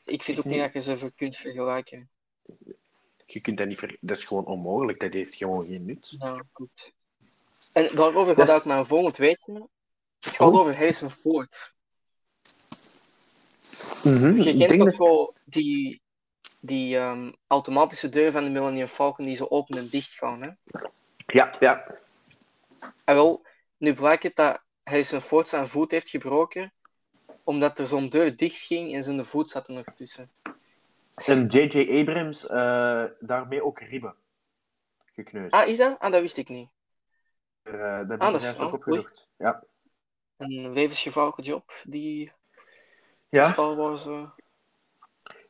ik 0.06 0.24
vind 0.24 0.38
ook 0.38 0.46
niet 0.46 0.60
dat 0.60 0.74
je 0.74 0.82
ze 0.82 0.98
ver- 0.98 1.12
kunt 1.16 1.36
vergelijken. 1.36 2.10
Je 3.24 3.42
kunt 3.42 3.58
dat 3.58 3.68
niet 3.68 3.80
ver... 3.80 3.98
Dat 4.02 4.18
is 4.18 4.24
gewoon 4.24 4.46
onmogelijk. 4.46 5.00
Dat 5.00 5.14
heeft 5.14 5.36
gewoon 5.36 5.66
geen 5.66 5.86
nut. 5.86 6.16
Nou, 6.18 6.42
goed. 6.52 6.92
En 7.74 7.96
daarover 7.96 8.36
gaat 8.36 8.50
is- 8.50 8.56
ook 8.56 8.66
mijn 8.66 8.86
volgend 8.86 9.18
weetje. 9.18 9.68
Het 10.20 10.36
gaat 10.36 10.52
Oh. 10.54 10.60
over 10.60 10.76
Harrison 10.78 11.10
Ford. 11.12 11.72
Mhm, 14.04 14.42
Je 14.42 14.50
ik 14.54 14.68
kent 14.68 14.98
wel 14.98 15.34
die, 15.46 16.02
die 16.66 16.98
ehm, 16.98 17.32
automatische 17.48 18.10
deur 18.10 18.32
van 18.32 18.44
de 18.44 18.50
Millennium 18.50 18.88
Falcon 18.88 19.26
die 19.26 19.36
zo 19.36 19.46
open 19.50 19.78
en 19.78 19.88
dicht 19.90 20.12
gaan, 20.14 20.42
hè? 20.42 20.50
Ja, 21.26 21.56
ja. 21.60 21.98
En 23.04 23.16
wel, 23.16 23.46
nu 23.78 23.94
blijkt 23.94 24.24
het 24.24 24.36
dat 24.36 24.62
Harrison 24.84 25.22
Ford 25.22 25.48
zijn 25.48 25.68
voet 25.68 25.92
heeft 25.92 26.10
gebroken, 26.10 26.74
omdat 27.44 27.80
er 27.80 27.88
zo'n 27.88 28.10
deur 28.10 28.36
dicht 28.36 28.62
ging 28.62 28.94
en 28.94 29.04
zijn 29.04 29.26
voet 29.26 29.50
zat 29.50 29.68
er 29.68 29.74
nog 29.74 29.86
tussen. 29.96 30.32
En 31.26 31.46
J.J. 31.48 32.00
Abrams, 32.00 32.48
eh, 32.48 33.06
daarmee 33.20 33.64
ook 33.64 33.80
ribben. 33.80 34.16
gekneusd. 35.14 35.54
Ah, 35.54 35.68
is 35.68 35.78
dat? 35.78 36.00
Ah, 36.00 36.12
dat 36.12 36.22
wist 36.22 36.38
ik 36.38 36.50
niet. 36.50 36.70
Eh, 37.62 37.74
dat 37.98 38.10
heb 38.10 38.12
ik 38.12 38.22
Ah, 38.22 38.42
juist 38.42 38.60
ook 38.60 38.74
opgezocht. 38.74 39.28
Ja. 39.38 39.64
Een 40.38 40.74
levensgevaarlijke 40.74 41.42
job, 41.42 41.74
die 41.84 42.32
Ja? 43.30 43.52
Star 43.52 43.76
Wars... 43.76 44.06
eh, 44.06 44.30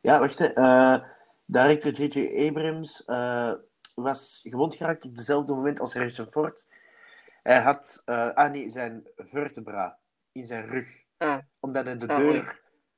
Ja, 0.06 0.20
wacht. 0.20 0.40
hè. 0.40 0.46
Eh, 0.54 1.04
director 1.46 1.92
J.J. 1.92 2.48
Abrams 2.48 3.06
eh, 3.06 3.54
was 3.96 4.40
gewond 4.44 4.76
geraakt 4.76 5.06
op 5.06 5.16
dezelfde 5.16 5.54
moment 5.54 5.80
als 5.80 5.94
Harrison 5.94 6.28
Ford. 6.28 6.68
Hij 7.44 7.62
had, 7.62 8.02
eh, 8.06 8.34
ah 8.34 8.52
nee, 8.52 8.70
zijn 8.70 9.10
vertebra 9.16 10.00
in 10.32 10.46
zijn 10.46 10.66
rug. 10.66 11.04
Ah. 11.18 11.38
Omdat 11.60 11.86
hij 11.86 11.98
de 11.98 12.08
Ah, 12.08 12.18
deur, 12.18 12.34
oei. 12.34 12.44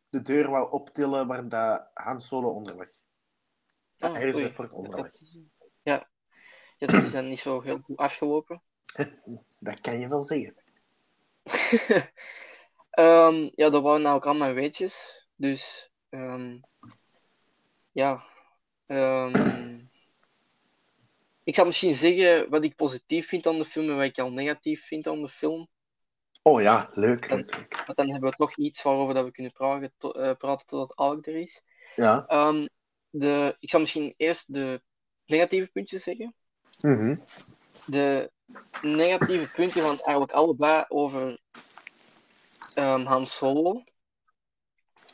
de 0.10 0.22
deur 0.22 0.50
wou 0.50 0.72
optillen 0.72 1.28
waar 1.28 1.48
dat 1.50 1.90
Han 1.94 2.22
Solo 2.22 2.50
onder 2.50 2.76
lag. 2.76 2.90
Ah, 3.98 4.10
ah, 4.10 4.16
Harrison 4.16 4.42
oei. 4.42 4.52
Ford 4.52 4.74
onder 4.74 5.00
lag. 5.00 5.10
Ja. 5.82 6.10
ja, 6.78 6.88
dat 6.88 7.04
is 7.04 7.12
dan 7.12 7.30
niet 7.30 7.40
zo 7.40 7.62
heel 7.62 7.80
goed 7.80 7.98
afgelopen. 7.98 8.62
Dat 9.60 9.82
kan 9.82 10.00
je 10.00 10.08
wel 10.08 10.24
zeggen. 10.24 10.56
Ehm, 12.90 13.50
ja, 13.56 13.70
dat 13.70 13.84
waren 13.84 14.06
ook 14.06 14.26
allemaal 14.26 14.54
weetjes. 14.54 15.28
Dus, 15.36 15.92
ehm, 16.10 16.60
ja. 17.98 18.24
Ehm, 18.86 19.80
ik 21.44 21.56
zal 21.56 21.66
misschien 21.66 21.96
zeggen 21.96 22.50
wat 22.50 22.63
ik 22.63 22.75
positief 22.75 23.27
vind 23.27 23.48
aan 23.48 23.58
de 23.58 23.66
film 23.66 23.89
en 23.89 23.96
wat 23.96 24.06
ik 24.06 24.20
al 24.20 24.32
negatief 24.32 24.86
vind 24.86 25.08
aan 25.08 25.22
de 25.22 25.27
film. 25.27 25.68
Oh 26.42 26.62
ja, 26.62 26.89
leuk. 26.94 27.27
Want 27.86 27.96
dan 27.96 28.10
hebben 28.10 28.30
we 28.30 28.36
toch 28.36 28.58
iets 28.58 28.82
waarover 28.82 29.13
dat 29.13 29.25
we 29.25 29.32
kunnen 29.32 29.51
praten, 29.51 29.94
to- 29.98 30.12
eh, 30.12 30.36
praten 30.36 30.68
totdat 30.68 30.98
Alec 30.98 31.27
er 31.27 31.36
is. 31.36 31.62
Ja. 31.96 32.25
Ehm, 32.27 32.68
de, 33.10 33.56
ik 33.60 33.70
zal 33.70 33.80
misschien 33.80 34.13
eerst 34.18 34.54
de 34.54 34.82
negatieve 35.25 35.72
puntjes 35.72 36.04
zeggen. 36.04 36.36
Mhm. 36.82 37.16
De 37.86 38.32
negatieve 38.82 39.51
punten 39.51 39.82
gaan 39.82 40.00
eigenlijk 40.00 40.32
allebei 40.32 40.86
over 40.88 41.39
ehm 42.75 43.06
Han 43.06 43.27
Solo. 43.27 43.84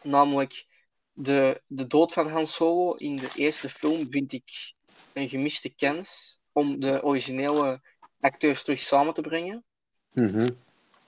Namelijk 0.01 0.65
de, 1.13 1.61
de 1.67 1.87
dood 1.87 2.13
van 2.13 2.29
Han 2.29 2.47
Solo 2.47 2.93
in 2.93 3.15
de 3.15 3.31
eerste 3.35 3.69
film 3.69 4.07
vind 4.09 4.31
ik 4.31 4.73
een 5.13 5.27
gemiste 5.27 5.75
kans 5.75 6.39
om 6.51 6.79
de 6.79 7.03
originele 7.03 7.81
acteurs 8.19 8.63
terug 8.63 8.79
samen 8.79 9.13
te 9.13 9.21
brengen. 9.21 9.63
Mhm. 10.13 10.49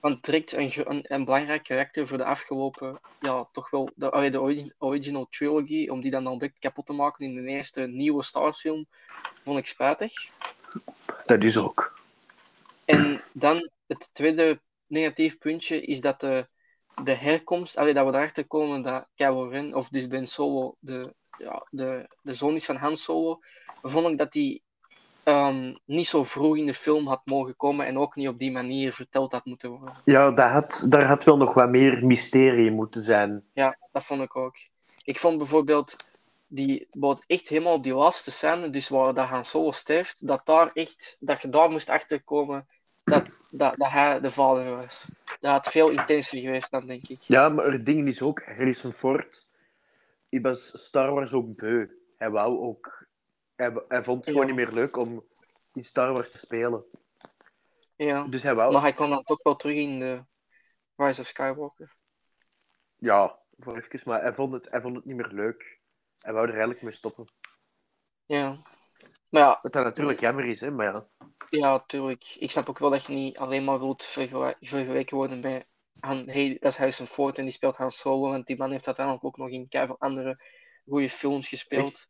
Want 0.00 0.24
direct 0.24 0.52
een, 0.52 0.72
een, 0.74 1.04
een 1.04 1.24
belangrijk 1.24 1.62
karakter 1.62 2.06
voor 2.06 2.18
de 2.18 2.24
afgelopen, 2.24 3.00
ja, 3.20 3.48
toch 3.52 3.70
wel, 3.70 3.90
de, 3.94 4.10
allee, 4.10 4.30
de 4.30 4.40
origi- 4.40 4.72
original 4.78 5.26
trilogy, 5.30 5.88
om 5.88 6.00
die 6.00 6.10
dan 6.10 6.26
al 6.26 6.38
direct 6.38 6.58
kapot 6.58 6.86
te 6.86 6.92
maken 6.92 7.26
in 7.26 7.34
de 7.34 7.50
eerste 7.50 7.86
nieuwe 7.86 8.22
Star 8.22 8.42
Wars 8.42 8.60
film, 8.60 8.86
vond 9.44 9.58
ik 9.58 9.66
spijtig. 9.66 10.12
Dat 11.26 11.42
is 11.42 11.56
ook. 11.56 11.98
En 12.84 13.22
dan 13.32 13.70
het 13.86 14.14
tweede 14.14 14.60
negatief 14.86 15.38
puntje 15.38 15.80
is 15.80 16.00
dat 16.00 16.20
de, 16.20 16.46
de 17.02 17.14
herkomst, 17.14 17.76
allee, 17.76 17.94
dat 17.94 18.06
we 18.06 18.16
erachter 18.16 18.46
komen 18.46 18.82
dat 18.82 19.10
Kylo 19.14 19.48
Ren, 19.48 19.74
of 19.74 19.88
dus 19.88 20.06
Ben 20.06 20.26
Solo, 20.26 20.76
de, 20.78 21.14
ja, 21.38 21.66
de, 21.70 22.08
de 22.22 22.34
zoon 22.34 22.54
is 22.54 22.64
van 22.64 22.76
Han 22.76 22.96
Solo, 22.96 23.38
vond 23.82 24.06
ik 24.06 24.18
dat 24.18 24.32
die 24.32 24.62
ehm, 25.22 25.74
niet 25.84 26.06
zo 26.06 26.24
vroeg 26.24 26.56
in 26.56 26.66
de 26.66 26.74
film 26.74 27.06
had 27.06 27.20
mogen 27.24 27.56
komen 27.56 27.86
en 27.86 27.98
ook 27.98 28.14
niet 28.14 28.28
op 28.28 28.38
die 28.38 28.52
manier 28.52 28.92
verteld 28.92 29.32
had 29.32 29.44
moeten 29.44 29.70
worden. 29.70 29.98
Ja, 30.02 30.30
dat 30.30 30.50
had, 30.50 30.84
daar 30.88 31.06
had 31.06 31.24
wel 31.24 31.36
nog 31.36 31.54
wat 31.54 31.68
meer 31.68 32.06
mysterie 32.06 32.70
moeten 32.70 33.04
zijn. 33.04 33.44
Ja, 33.52 33.78
dat 33.92 34.04
vond 34.04 34.22
ik 34.22 34.36
ook. 34.36 34.56
Ik 35.02 35.18
vond 35.18 35.38
bijvoorbeeld 35.38 35.94
die 36.48 36.86
bijvoorbeeld 36.90 37.26
echt 37.26 37.48
helemaal 37.48 37.74
op 37.74 37.82
die 37.82 37.94
laatste 37.94 38.30
scène, 38.30 38.70
dus 38.70 38.88
waar 38.88 39.14
dat 39.14 39.26
Han 39.26 39.44
Solo 39.44 39.70
sterft, 39.70 40.26
dat, 40.26 40.46
daar 40.46 40.70
echt, 40.72 41.16
dat 41.20 41.42
je 41.42 41.48
daar 41.48 41.70
moest 41.70 41.90
achterkomen 41.90 42.66
dat, 43.06 43.46
dat, 43.50 43.76
dat 43.76 43.90
hij 43.90 44.20
de 44.20 44.30
vader 44.30 44.76
was. 44.76 45.24
Dat 45.40 45.50
had 45.50 45.68
veel 45.68 45.88
intenser 45.90 46.40
geweest 46.40 46.70
dan, 46.70 46.86
denk 46.86 47.08
ik. 47.08 47.18
Ja, 47.18 47.48
maar 47.48 47.64
het 47.64 47.86
ding 47.86 48.08
is 48.08 48.22
ook, 48.22 48.42
Harrison 48.44 48.92
Ford, 48.92 49.46
hij 50.28 50.40
was 50.40 50.84
Star 50.84 51.12
Wars 51.12 51.32
ook 51.32 51.56
beu. 51.56 51.88
Hij 52.16 52.30
wou 52.30 52.58
ook... 52.58 53.06
Hij, 53.54 53.72
hij 53.88 54.04
vond 54.04 54.18
het 54.24 54.34
gewoon 54.34 54.46
Ja. 54.48 54.54
niet 54.54 54.64
meer 54.64 54.74
leuk 54.74 54.96
om 54.96 55.24
in 55.72 55.84
Star 55.84 56.12
Wars 56.12 56.30
te 56.30 56.38
spelen. 56.38 56.84
Ja, 57.96 58.24
Dus 58.26 58.42
hij 58.42 58.54
wou... 58.54 58.72
maar 58.72 58.82
hij 58.82 58.92
kwam 58.94 59.10
dan 59.10 59.22
toch 59.22 59.42
wel 59.42 59.56
terug 59.56 59.76
in 59.76 59.98
de 59.98 60.24
Rise 60.96 61.20
of 61.20 61.26
Skywalker. 61.26 61.94
Ja, 62.96 63.38
voor 63.58 63.76
even, 63.76 64.00
maar 64.04 64.20
hij 64.20 64.34
vond, 64.34 64.52
het, 64.52 64.70
hij 64.70 64.80
vond 64.80 64.96
het 64.96 65.04
niet 65.04 65.16
meer 65.16 65.30
leuk. 65.32 65.80
Hij 66.18 66.32
wou 66.32 66.44
er 66.44 66.50
eigenlijk 66.52 66.82
mee 66.82 66.92
stoppen. 66.92 67.26
Ja. 68.26 68.56
Maar 69.36 69.44
ja, 69.44 69.58
Wat 69.62 69.72
dat 69.72 69.84
natuurlijk 69.84 70.20
jammer 70.20 70.44
is, 70.44 70.60
hè, 70.60 70.70
maar 70.70 70.92
ja. 70.92 71.06
ja, 71.50 71.80
tuurlijk. 71.80 72.36
Ik 72.38 72.50
snap 72.50 72.68
ook 72.68 72.78
wel 72.78 72.90
dat 72.90 73.04
je 73.04 73.12
niet 73.12 73.38
alleen 73.38 73.64
maar 73.64 73.78
wilt 73.78 74.04
vergelijk- 74.04 74.56
vergeleken 74.60 75.16
worden 75.16 75.62
Han, 76.00 76.28
hey, 76.28 76.56
dat 76.60 76.72
is 76.72 76.78
Harrison 76.78 77.06
Ford 77.06 77.38
en 77.38 77.44
die 77.44 77.52
speelt 77.52 77.76
Han 77.76 77.90
Solo, 77.90 78.30
want 78.30 78.46
die 78.46 78.56
man 78.56 78.70
heeft 78.70 78.86
uiteindelijk 78.86 79.24
ook 79.24 79.36
nog 79.36 79.48
in 79.48 79.68
keiveel 79.68 79.96
andere 79.98 80.40
goede 80.88 81.10
films 81.10 81.48
gespeeld. 81.48 82.06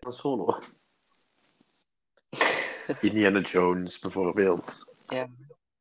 Van 0.00 0.12
Solo. 0.12 0.58
Indiana 3.00 3.40
Jones, 3.40 3.98
bijvoorbeeld. 3.98 4.84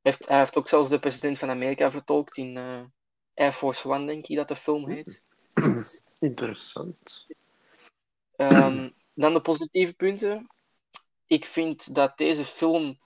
Heeft, 0.01 0.27
hij 0.27 0.37
heeft 0.37 0.57
ook 0.57 0.69
zelfs 0.69 0.89
de 0.89 0.99
president 0.99 1.37
van 1.37 1.49
Amerika 1.49 1.91
vertolkt 1.91 2.37
in 2.37 2.57
eh, 2.57 2.81
Air 3.33 3.51
Force 3.51 3.89
One, 3.89 4.05
denk 4.05 4.27
ik 4.27 4.35
dat 4.35 4.47
de 4.47 4.55
film 4.55 4.89
heet. 4.89 5.21
Interessant. 6.19 7.25
Ehm, 8.35 8.89
dan 9.13 9.33
de 9.33 9.41
positieve 9.41 9.93
punten. 9.93 10.49
Ik 11.27 11.45
vind 11.45 11.95
dat 11.95 12.17
deze 12.17 12.45
film 12.45 12.99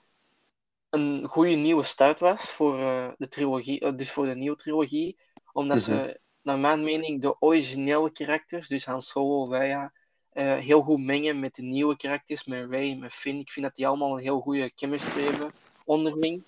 een 0.90 1.26
goede 1.26 1.54
nieuwe 1.54 1.82
start 1.82 2.20
was 2.20 2.50
voor 2.50 2.78
eh, 2.78 3.08
de 3.16 3.28
trilogie, 3.28 3.80
eh, 3.80 3.96
dus 3.96 4.10
voor 4.10 4.26
de 4.26 4.34
nieuwe 4.34 4.56
trilogie. 4.56 5.18
Omdat 5.52 5.80
ze, 5.80 6.20
naar 6.42 6.58
mijn 6.58 6.84
mening, 6.84 7.22
de 7.22 7.40
originele 7.40 8.12
karakters, 8.12 8.68
dus 8.68 8.84
Han 8.84 9.02
Solo, 9.02 9.48
Leia, 9.48 9.92
eh, 10.30 10.58
heel 10.58 10.82
goed 10.82 11.00
mengen 11.00 11.40
met 11.40 11.54
de 11.54 11.62
nieuwe 11.62 11.96
karakters, 11.96 12.44
met 12.44 12.70
Rey, 12.70 12.96
met 12.96 13.12
Finn. 13.12 13.38
Ik 13.38 13.50
vind 13.50 13.66
dat 13.66 13.74
die 13.74 13.86
allemaal 13.86 14.12
een 14.12 14.22
heel 14.22 14.40
goede 14.40 14.72
chemistry 14.74 15.22
hebben 15.22 15.50
onderling. 15.84 16.44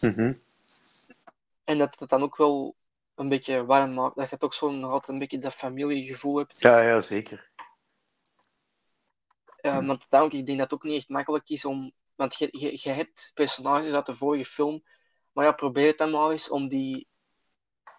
Mhm. 0.00 0.32
En 1.64 1.78
dat 1.78 1.98
het 1.98 2.08
dan 2.08 2.22
ook 2.22 2.36
wel 2.36 2.74
een 3.14 3.28
beetje 3.28 3.64
warm 3.64 3.94
maakt. 3.94 4.16
Dat 4.16 4.30
je 4.30 4.36
toch 4.36 4.54
zo 4.54 4.70
nog 4.70 4.90
altijd 4.90 5.08
een 5.08 5.18
beetje 5.18 5.38
dat 5.38 5.54
familiegevoel 5.54 6.36
hebt. 6.36 6.60
Ja, 6.60 6.80
ja, 6.80 7.00
zeker. 7.00 7.49
Eh, 9.60 9.74
want 9.74 9.88
uiteindelijk, 9.88 10.40
ik 10.40 10.46
denk 10.46 10.58
dat 10.58 10.70
het 10.70 10.78
ook 10.78 10.84
niet 10.84 10.96
echt 10.96 11.08
makkelijk 11.08 11.48
is 11.48 11.64
om. 11.64 11.92
Want 12.14 12.38
je, 12.38 12.48
je, 12.50 12.78
je 12.80 12.90
hebt 12.90 13.30
personages 13.34 13.92
uit 13.92 14.06
de 14.06 14.14
vorige 14.14 14.44
film. 14.44 14.82
Maar 15.32 15.44
ja, 15.44 15.52
probeer 15.52 15.86
het 15.86 15.98
dan 15.98 16.10
maar 16.10 16.30
eens 16.30 16.50
om 16.50 16.68
die 16.68 17.08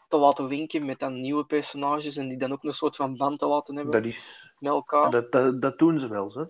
te 0.07 0.17
laten 0.17 0.45
linken 0.45 0.85
met 0.85 0.99
dan 0.99 1.21
nieuwe 1.21 1.45
personages. 1.45 2.17
En 2.17 2.27
die 2.27 2.37
dan 2.37 2.51
ook 2.51 2.63
een 2.63 2.73
soort 2.73 2.95
van 2.95 3.17
band 3.17 3.39
te 3.39 3.45
laten 3.45 3.75
hebben 3.75 3.93
Dat 3.93 4.05
is... 4.05 4.53
met 4.59 4.71
elkaar. 4.71 5.11
Dat, 5.11 5.31
dat, 5.31 5.61
dat 5.61 5.77
doen 5.77 5.99
ze 5.99 6.07
wel, 6.07 6.33
hè. 6.33 6.45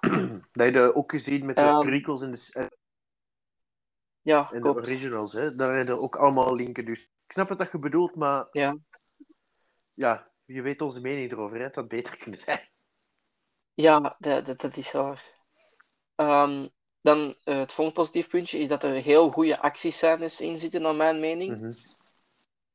Dat 0.52 0.66
heb 0.66 0.74
je 0.74 0.94
ook 0.94 1.10
gezien 1.10 1.46
met 1.46 1.56
de 1.56 1.62
Ehm, 1.62 1.86
prequels 1.86 2.22
en 2.22 2.30
de, 2.30 2.48
en 2.52 2.68
ja, 4.20 4.50
de 4.50 4.74
originals, 4.74 5.32
hè. 5.32 5.54
Daar 5.54 5.76
heb 5.76 5.86
je 5.86 5.98
ook 5.98 6.16
allemaal 6.16 6.54
linken, 6.54 6.84
dus... 6.84 7.00
Ik 7.00 7.32
snap 7.34 7.48
wat 7.48 7.58
dat 7.58 7.72
je 7.72 7.78
bedoelt, 7.78 8.14
maar... 8.14 8.48
Ja. 8.52 8.76
Ja, 9.94 10.30
je 10.44 10.62
weet 10.62 10.80
onze 10.80 11.00
mening 11.00 11.32
erover, 11.32 11.60
hè. 11.60 11.68
Dat 11.68 11.88
beter 11.88 12.16
kunnen 12.22 12.40
zijn. 12.40 12.68
Ja, 13.80 14.16
dat, 14.18 14.46
dat, 14.46 14.60
dat 14.60 14.76
is 14.76 14.92
waar. 14.92 15.24
Ehm, 16.14 16.68
dan 17.00 17.34
eh, 17.44 17.58
het 17.58 17.72
volgende 17.72 18.00
positief 18.00 18.28
puntje 18.28 18.58
is 18.58 18.68
dat 18.68 18.82
er 18.82 18.92
heel 18.94 19.30
goede 19.30 19.60
actiescènes 19.60 20.40
in 20.40 20.56
zitten, 20.56 20.82
naar 20.82 20.94
mijn 20.94 21.20
mening. 21.20 21.60
Mhm. 21.60 21.72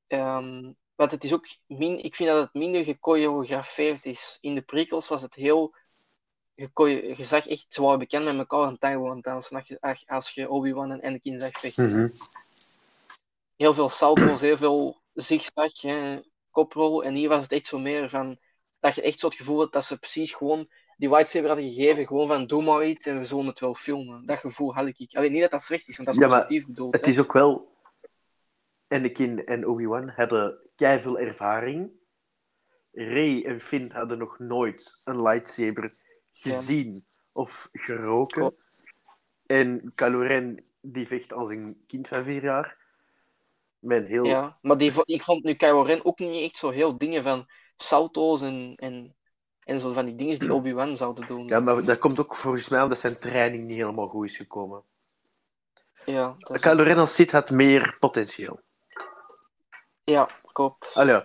Ehm, 0.07 0.71
want 0.95 1.11
het 1.11 1.23
is 1.23 1.33
ook 1.33 1.47
min, 1.67 2.03
ik 2.03 2.15
vind 2.15 2.29
dat 2.29 2.43
het 2.43 2.53
minder 2.53 2.83
gechoreografeerd 2.83 4.05
is. 4.05 4.37
In 4.41 4.55
de 4.55 4.61
prequels 4.61 5.07
was 5.07 5.21
het 5.21 5.35
heel. 5.35 5.75
gechoe- 6.55 7.15
Je 7.17 7.23
zag 7.23 7.47
echt, 7.47 7.65
ze 7.69 7.81
waren 7.81 7.99
bekend 7.99 8.25
met 8.25 8.37
elkaar 8.37 8.67
een 8.67 8.77
tango 8.77 9.09
aan 9.09 9.15
het 9.15 9.23
dansen 9.25 9.55
als 9.57 9.67
je, 9.67 9.77
als- 9.81 10.07
als 10.07 10.29
je 10.29 10.49
Obi-Wan 10.49 10.91
en 10.91 11.01
Anakin 11.01 11.39
zag 11.39 11.51
vechten. 11.51 11.89
Mhm. 11.89 12.09
Heel 13.55 13.73
veel 13.73 13.89
salto's, 13.89 14.41
heel 14.41 14.57
veel 14.57 15.01
zigzag, 15.13 15.81
hè, 15.81 16.19
koprol. 16.51 17.03
En 17.03 17.13
hier 17.13 17.29
was 17.29 17.41
het 17.41 17.51
echt 17.51 17.67
zo 17.67 17.77
meer 17.79 18.09
van. 18.09 18.37
Dat 18.79 18.95
je 18.95 19.01
echt 19.01 19.19
zo 19.19 19.27
het 19.27 19.35
gevoel 19.35 19.59
had 19.59 19.71
dat 19.73 19.85
ze 19.85 19.97
precies 19.99 20.33
gewoon 20.33 20.67
die 20.97 21.09
lightsaber 21.09 21.47
hadden 21.47 21.73
gegeven. 21.73 22.07
Gewoon 22.07 22.27
van 22.27 22.47
doe 22.47 22.63
maar 22.63 22.85
iets 22.85 23.07
en 23.07 23.17
we 23.17 23.25
zullen 23.25 23.45
het 23.45 23.59
wel 23.59 23.75
filmen. 23.75 24.25
Dat 24.25 24.39
gevoel 24.39 24.73
had 24.75 24.87
ik. 24.87 25.15
Alleen 25.15 25.31
niet 25.31 25.41
dat 25.41 25.51
dat 25.51 25.61
slecht 25.61 25.87
is, 25.87 25.97
want 25.97 26.07
dat 26.07 26.17
is 26.17 26.23
Ja, 26.23 26.37
positief 26.37 26.67
bedoeld. 26.67 26.93
Het 26.93 27.05
hè. 27.05 27.11
is 27.11 27.19
ook 27.19 27.33
wel... 27.33 27.71
Anakin 28.87 29.45
en 29.45 29.67
Obi-Wan 29.67 30.09
hadden 30.09 30.69
keiveel 30.75 31.19
ervaring. 31.19 31.91
Rey 32.91 33.45
en 33.45 33.61
Finn 33.61 33.91
hadden 33.91 34.17
nog 34.17 34.39
nooit 34.39 35.01
een 35.03 35.21
lightsaber 35.21 35.91
gezien 36.31 37.05
of 37.31 37.69
geroken. 37.71 38.55
En 39.45 39.91
Kylo 39.95 40.19
Ren, 40.19 40.63
die 40.81 41.07
vecht 41.07 41.33
als 41.33 41.49
een 41.49 41.83
kind 41.87 42.07
van 42.07 42.23
vier 42.23 42.43
jaar. 42.43 42.77
Een 43.81 44.05
heel... 44.05 44.25
Ja, 44.25 44.57
maar 44.61 44.77
die, 44.77 44.91
ik 45.05 45.23
vond 45.23 45.43
nu 45.43 45.53
Kylo 45.53 45.81
Ren 45.81 46.05
ook 46.05 46.19
niet 46.19 46.43
echt 46.43 46.57
zo 46.57 46.69
heel 46.69 46.97
dingen 46.97 47.23
van 47.23 47.49
salto's 47.75 48.41
en, 48.41 48.73
en 48.75 49.15
En 49.65 49.79
zo 49.79 49.93
van 49.93 50.05
die 50.05 50.15
dingen 50.15 50.39
die 50.39 50.53
Obi-Wan 50.53 50.97
zouden 50.97 51.27
doen. 51.27 51.47
Ja, 51.47 51.59
maar 51.59 51.83
dat 51.83 51.99
komt 51.99 52.19
ook 52.19 52.35
volgens 52.35 52.69
mij 52.69 52.81
omdat 52.83 52.99
zijn 52.99 53.19
training 53.19 53.67
niet 53.67 53.77
helemaal 53.77 54.07
goed 54.07 54.25
is 54.25 54.37
gekomen. 54.37 54.83
Ja, 56.05 56.35
dat 56.37 56.59
Kylo 56.59 56.83
Ren 56.83 56.97
als 56.97 57.13
Sith 57.13 57.31
had 57.31 57.49
meer 57.49 57.97
potentieel. 57.99 58.59
ja 60.03 60.29
klopt. 60.51 60.91
Allee, 60.93 61.21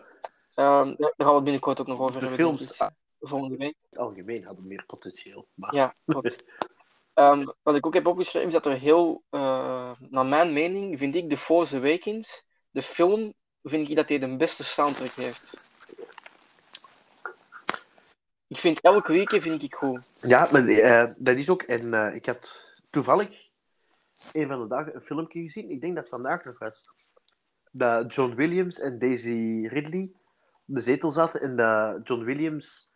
Ehm, 0.59 0.95
daar 0.97 1.13
gaan 1.17 1.27
we 1.27 1.35
het 1.35 1.45
binnenkort 1.45 1.81
ook 1.81 1.87
nog 1.87 1.99
over 1.99 2.21
de 2.21 2.29
films. 2.29 2.81
Volgende 3.21 3.57
week. 3.57 3.75
het 3.91 3.99
algemeen 3.99 4.45
hadden 4.45 4.67
meer 4.67 4.85
potentieel. 4.87 5.47
Maar... 5.55 5.75
Ja, 5.75 5.95
klopt. 6.07 6.45
Ehm, 7.15 7.47
wat 7.63 7.75
ik 7.75 7.87
ook 7.87 7.95
heb 7.95 8.07
opgeschreven 8.07 8.49
is 8.49 8.55
dat 8.55 8.67
er 8.67 8.79
heel, 8.79 9.23
eh, 9.31 9.91
naar 9.99 10.27
mijn 10.27 10.53
mening, 10.53 10.99
vind 10.99 11.15
ik 11.15 11.29
The 11.29 11.37
Force 11.37 11.77
Awakens, 11.77 12.45
de 12.71 12.83
film, 12.83 13.35
vind 13.63 13.89
ik 13.89 13.97
dat 13.97 14.09
hij 14.09 14.19
de 14.19 14.37
beste 14.37 14.65
soundtrack 14.65 15.11
heeft. 15.11 15.71
Ik 18.49 18.59
vind 18.59 18.81
elke 18.81 19.13
week 19.13 19.31
vind 19.31 19.63
ik 19.63 19.75
goed. 19.75 20.13
Ja, 20.19 20.49
maar 20.53 20.67
eh, 20.67 21.11
dat 21.19 21.37
is 21.37 21.49
ook. 21.51 21.63
En 21.63 21.95
eh, 21.95 22.15
ik 22.15 22.27
had 22.27 22.67
toevallig 22.91 23.29
een 24.33 24.49
van 24.49 24.61
de 24.63 24.67
dagen 24.69 24.95
een 24.95 25.01
filmpje 25.01 25.43
gezien. 25.43 25.71
Ik 25.71 25.81
denk 25.81 25.95
dat 25.95 26.03
het 26.05 26.13
vandaag 26.13 26.45
nog 26.45 26.59
was. 26.59 26.83
Dat 27.73 28.15
John 28.15 28.35
Williams 28.35 28.79
en 28.79 28.99
Daisy 28.99 29.67
Ridley 29.71 30.11
op 30.67 30.75
de 30.75 30.81
zetel 30.81 31.11
zaten 31.11 31.41
en 31.41 31.57
dat 31.57 32.09
John 32.09 32.25
Williams 32.25 32.89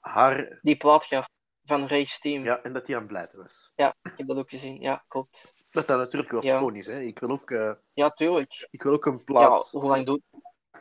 haar. 0.00 0.58
Die 0.62 0.76
plaat 0.76 1.04
gaf 1.04 1.28
van 1.64 1.86
Ray's 1.86 2.18
Team. 2.18 2.44
Ja, 2.44 2.62
en 2.62 2.72
dat 2.72 2.86
hij 2.86 2.94
aan 2.96 3.02
het 3.02 3.10
blijten 3.10 3.38
was. 3.38 3.70
Ik 3.76 4.12
heb 4.16 4.26
dat 4.26 4.36
ook 4.36 4.48
gezien. 4.48 4.80
Ja, 4.80 5.02
klopt. 5.08 5.64
Dat 5.70 5.86
dat 5.86 5.98
natuurlijk 5.98 6.30
wel 6.32 6.44
Ja. 6.44 6.56
schoon 6.56 6.76
is. 6.76 6.86
Hè. 6.86 7.00
Ik, 7.00 7.18
wil 7.18 7.30
ook, 7.30 7.50
eh, 7.50 7.72
Ja, 7.92 8.10
tuurlijk. 8.10 8.68
ik 8.70 8.82
wil 8.82 8.92
ook 8.92 9.06
een 9.06 9.16
Ja, 9.16 9.22
plaat 9.24 9.68
hoe 9.70 9.84
lang 9.88 10.06
doet 10.06 10.22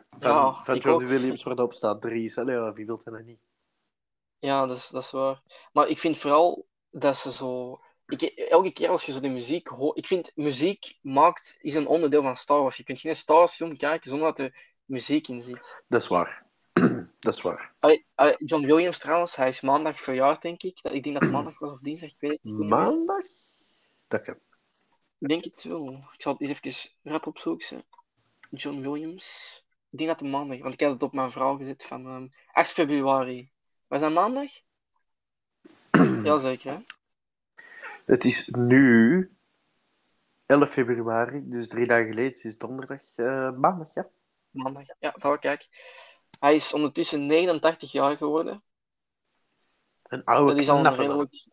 van, 0.09 0.31
ja, 0.31 0.53
van 0.63 0.77
John 0.77 1.03
ook. 1.03 1.09
Williams 1.09 1.43
waar 1.43 1.55
dat 1.55 1.65
op 1.65 1.73
staat. 1.73 2.01
Drie. 2.01 2.37
Allee, 2.37 2.55
ja, 2.55 2.73
wie 2.73 2.85
wil 2.85 2.95
dat 3.03 3.13
nou 3.13 3.23
niet? 3.23 3.39
Ja, 4.41 4.65
dat 4.65 4.77
is, 4.77 4.89
dat 4.89 5.03
is 5.03 5.11
waar. 5.11 5.41
Maar 5.73 5.87
ik 5.87 5.99
vind 5.99 6.17
vooral 6.17 6.67
dat 6.89 7.17
ze 7.17 7.31
zo. 7.31 7.79
Ik, 8.07 8.21
elke 8.21 8.71
keer 8.71 8.89
als 8.89 9.03
je 9.03 9.11
zo 9.11 9.19
de 9.19 9.29
muziek 9.29 9.67
hoort. 9.67 9.97
Ik 9.97 10.07
vind 10.07 10.31
muziek 10.35 10.97
maakt, 11.01 11.57
is 11.61 11.73
een 11.73 11.87
onderdeel 11.87 12.21
van 12.21 12.35
Star 12.35 12.61
Wars. 12.61 12.77
Je 12.77 12.83
kunt 12.83 12.99
geen 12.99 13.15
Star 13.15 13.37
Wars 13.37 13.53
film 13.53 13.77
kijken 13.77 14.09
zonder 14.09 14.27
dat 14.27 14.39
er 14.39 14.55
muziek 14.85 15.27
in 15.27 15.41
zit. 15.41 15.83
Dat 15.87 16.01
is 16.01 16.07
waar. 16.07 16.45
dat 17.19 17.33
is 17.33 17.41
waar. 17.41 17.73
John 18.37 18.65
Williams 18.65 18.97
trouwens, 18.97 19.35
hij 19.35 19.47
is 19.47 19.61
maandag 19.61 19.99
verjaard, 20.01 20.41
denk 20.41 20.63
ik. 20.63 20.79
Ik 20.81 21.03
denk 21.03 21.15
dat 21.15 21.23
het 21.23 21.31
maandag 21.31 21.59
was 21.59 21.71
of 21.71 21.79
dinsdag, 21.79 22.09
ik 22.09 22.19
weet 22.19 22.31
het 22.31 22.43
niet. 22.43 22.69
Maandag? 22.69 23.25
Dat 24.07 24.21
kan. 24.21 24.37
Ik 25.19 25.27
denk 25.27 25.43
het 25.43 25.63
wel. 25.63 25.93
Ik 26.13 26.21
zal 26.21 26.33
het 26.33 26.41
eens 26.41 26.59
even 26.61 27.11
rap 27.11 27.27
opzoeken. 27.27 27.83
John 28.49 28.81
Williams. 28.81 29.59
Ik 29.89 29.97
denk 29.97 30.09
dat 30.09 30.19
het 30.19 30.29
maandag, 30.29 30.59
want 30.59 30.73
ik 30.73 30.81
had 30.81 30.91
het 30.91 31.03
op 31.03 31.13
mijn 31.13 31.31
vrouw 31.31 31.57
gezet 31.57 31.83
van 31.83 32.07
ehm 32.07 32.27
8 32.51 32.71
februari. 32.71 33.51
Was 33.91 33.99
dat 33.99 34.11
maandag? 34.11 34.51
Jazeker, 36.23 36.71
hè? 36.73 36.79
Het 38.05 38.25
is 38.25 38.47
nu 38.47 39.31
11 40.45 40.71
februari, 40.71 41.49
dus 41.49 41.67
drie 41.67 41.87
dagen 41.87 42.07
geleden, 42.07 42.33
het 42.33 42.43
is 42.43 42.57
donderdag, 42.57 43.01
eh, 43.15 43.51
maandag, 43.51 43.93
ja. 43.93 44.09
Maandag. 44.49 44.83
Ja, 44.99 45.15
voilà, 45.19 45.39
kijk. 45.39 45.67
Hij 46.39 46.55
is 46.55 46.73
ondertussen 46.73 47.25
89 47.25 47.91
jaar 47.91 48.17
geworden. 48.17 48.63
Een 50.03 50.23
oude 50.23 50.51
Dat 50.51 50.61
is 50.61 50.69
al 50.69 50.85
een 50.85 50.95
redelijk, 50.95 51.47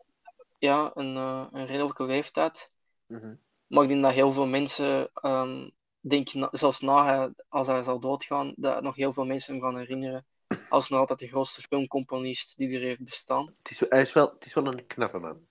ja, 0.59 0.91
een, 0.93 1.15
eh, 1.15 1.47
een 1.51 1.65
redelijke 1.65 2.03
leeftijd. 2.03 2.73
Mhm. 3.05 3.35
Maar 3.67 3.83
ik 3.83 3.89
denk 3.89 4.01
dat 4.01 4.13
heel 4.13 4.31
veel 4.31 4.47
mensen, 4.47 5.09
ehm 5.13 5.69
denk, 5.99 6.27
zelfs 6.51 6.79
na 6.79 7.05
hij, 7.05 7.33
als 7.47 7.67
hij 7.67 7.83
zal 7.83 7.99
doodgaan, 7.99 8.53
dat 8.55 8.83
nog 8.83 8.95
heel 8.95 9.13
veel 9.13 9.25
mensen 9.25 9.53
hem 9.53 9.63
gaan 9.63 9.77
herinneren 9.77 10.25
als 10.69 10.89
nog 10.89 10.99
altijd 10.99 11.19
de 11.19 11.27
grootste 11.27 11.61
filmcomponist 11.61 12.57
die 12.57 12.75
er 12.75 12.81
heeft 12.81 13.03
bestaan. 13.03 13.45
Het, 13.45 13.71
is, 13.71 13.79
hij 13.89 14.01
is 14.01 14.13
wel, 14.13 14.29
het 14.33 14.45
is 14.45 14.53
wel 14.53 14.67
een 14.67 14.87
knappe 14.87 15.19
man. 15.19 15.47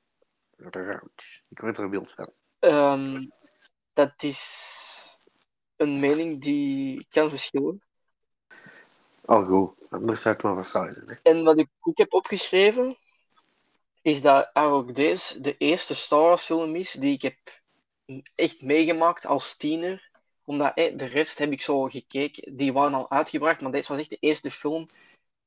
Ik 1.48 1.58
word 1.58 1.78
er 1.78 1.90
wild 1.90 2.12
van. 2.12 2.32
Ehm, 2.58 3.26
dat 3.92 4.22
is 4.22 4.76
een 5.76 6.00
mening 6.00 6.42
die 6.42 7.06
kan 7.08 7.28
verschillen. 7.28 7.82
Al 9.24 9.44
goed, 9.44 9.90
anders 9.90 10.22
zou 10.22 10.34
ik 10.34 10.42
maar. 10.42 10.72
Hè. 10.72 11.14
En 11.22 11.44
wat 11.44 11.58
ik 11.58 11.68
ook 11.80 11.98
heb 11.98 12.12
opgeschreven, 12.12 12.96
is 14.02 14.22
dat 14.22 14.50
ook 14.52 14.94
deze 14.94 15.40
de 15.40 15.56
eerste 15.56 15.94
Star 15.94 16.20
Wars 16.20 16.44
film 16.44 16.76
is 16.76 16.92
die 16.92 17.12
ik 17.12 17.22
heb 17.22 17.36
echt 18.34 18.62
meegemaakt 18.62 19.26
als 19.26 19.56
tiener. 19.56 20.10
Omdat 20.44 20.72
eh, 20.74 20.98
de 20.98 21.04
rest 21.04 21.38
heb 21.38 21.52
ik 21.52 21.62
zo 21.62 21.82
gekeken, 21.82 22.56
die 22.56 22.72
waren 22.72 22.94
al 22.94 23.10
uitgebracht, 23.10 23.60
maar 23.60 23.72
deze 23.72 23.88
was 23.88 24.00
echt 24.00 24.10
de 24.10 24.16
eerste 24.20 24.50
film 24.50 24.88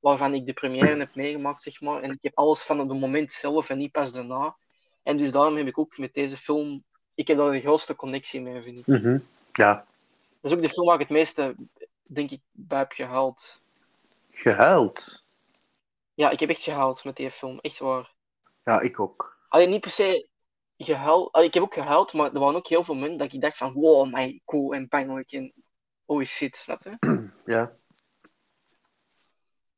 waarvan 0.02 0.34
ik 0.34 0.46
de 0.46 0.54
première 0.54 0.98
heb 0.98 1.16
meegemaakt, 1.16 1.62
zeg 1.62 1.82
maar. 1.82 2.02
En 2.02 2.12
ik 2.12 2.18
heb 2.22 2.38
alles 2.38 2.62
van 2.62 2.80
het 2.80 2.88
moment 2.88 3.32
zelf 3.32 3.70
en 3.70 3.78
niet 3.78 3.92
pas 3.92 4.14
daarna. 4.14 4.56
En 5.04 5.18
dus 5.18 5.32
daarom 5.32 5.56
heb 5.56 5.68
ik 5.68 5.78
ook 5.78 5.98
met 5.98 6.14
deze 6.14 6.38
film, 6.38 6.84
ik 7.16 7.28
heb 7.28 7.38
daar 7.38 7.52
de 7.52 7.60
grootste 7.60 7.96
connectie 7.96 8.42
mee, 8.42 8.62
vind 8.62 8.80
ik. 8.80 8.88
Mhm. 8.88 9.20
Ja, 9.52 9.74
Dat 9.76 10.52
is 10.52 10.54
ook 10.54 10.62
de 10.62 10.70
film 10.70 10.86
waar 10.86 10.96
ik 10.96 11.02
het 11.02 11.10
meeste, 11.10 11.56
denk 12.04 12.32
ik, 12.32 12.42
bij 12.52 12.78
heb 12.78 12.92
gehaald. 12.92 13.62
gehuild. 14.32 15.24
Ja, 16.14 16.30
ik 16.30 16.40
heb 16.40 16.50
echt 16.50 16.64
gehaald 16.64 17.04
met 17.04 17.16
die 17.16 17.32
film, 17.32 17.60
echt 17.60 17.80
waar. 17.80 18.14
Ja, 18.64 18.80
ik 18.80 19.00
ook. 19.00 19.38
Alleen 19.48 19.70
niet 19.70 19.82
per 19.82 19.92
se 19.92 20.28
gehuild. 20.78 21.32
Allee, 21.32 21.48
ik 21.48 21.54
heb 21.54 21.64
ook 21.64 21.74
gehuild, 21.74 22.14
maar 22.14 22.34
er 22.34 22.40
waren 22.40 22.56
ook 22.56 22.68
heel 22.68 22.84
veel 22.84 22.94
momenten 22.94 23.18
dat 23.18 23.34
ik 23.34 23.42
dacht 23.42 23.58
van 23.58 23.74
wow, 23.74 24.14
my 24.14 24.42
cool 24.46 24.74
en 24.74 24.88
pijnlijk 24.88 25.32
en 25.32 25.54
holy 26.06 26.26
shit, 26.26 26.56
snap 26.56 26.80
je? 26.82 26.98
Ja. 27.54 27.76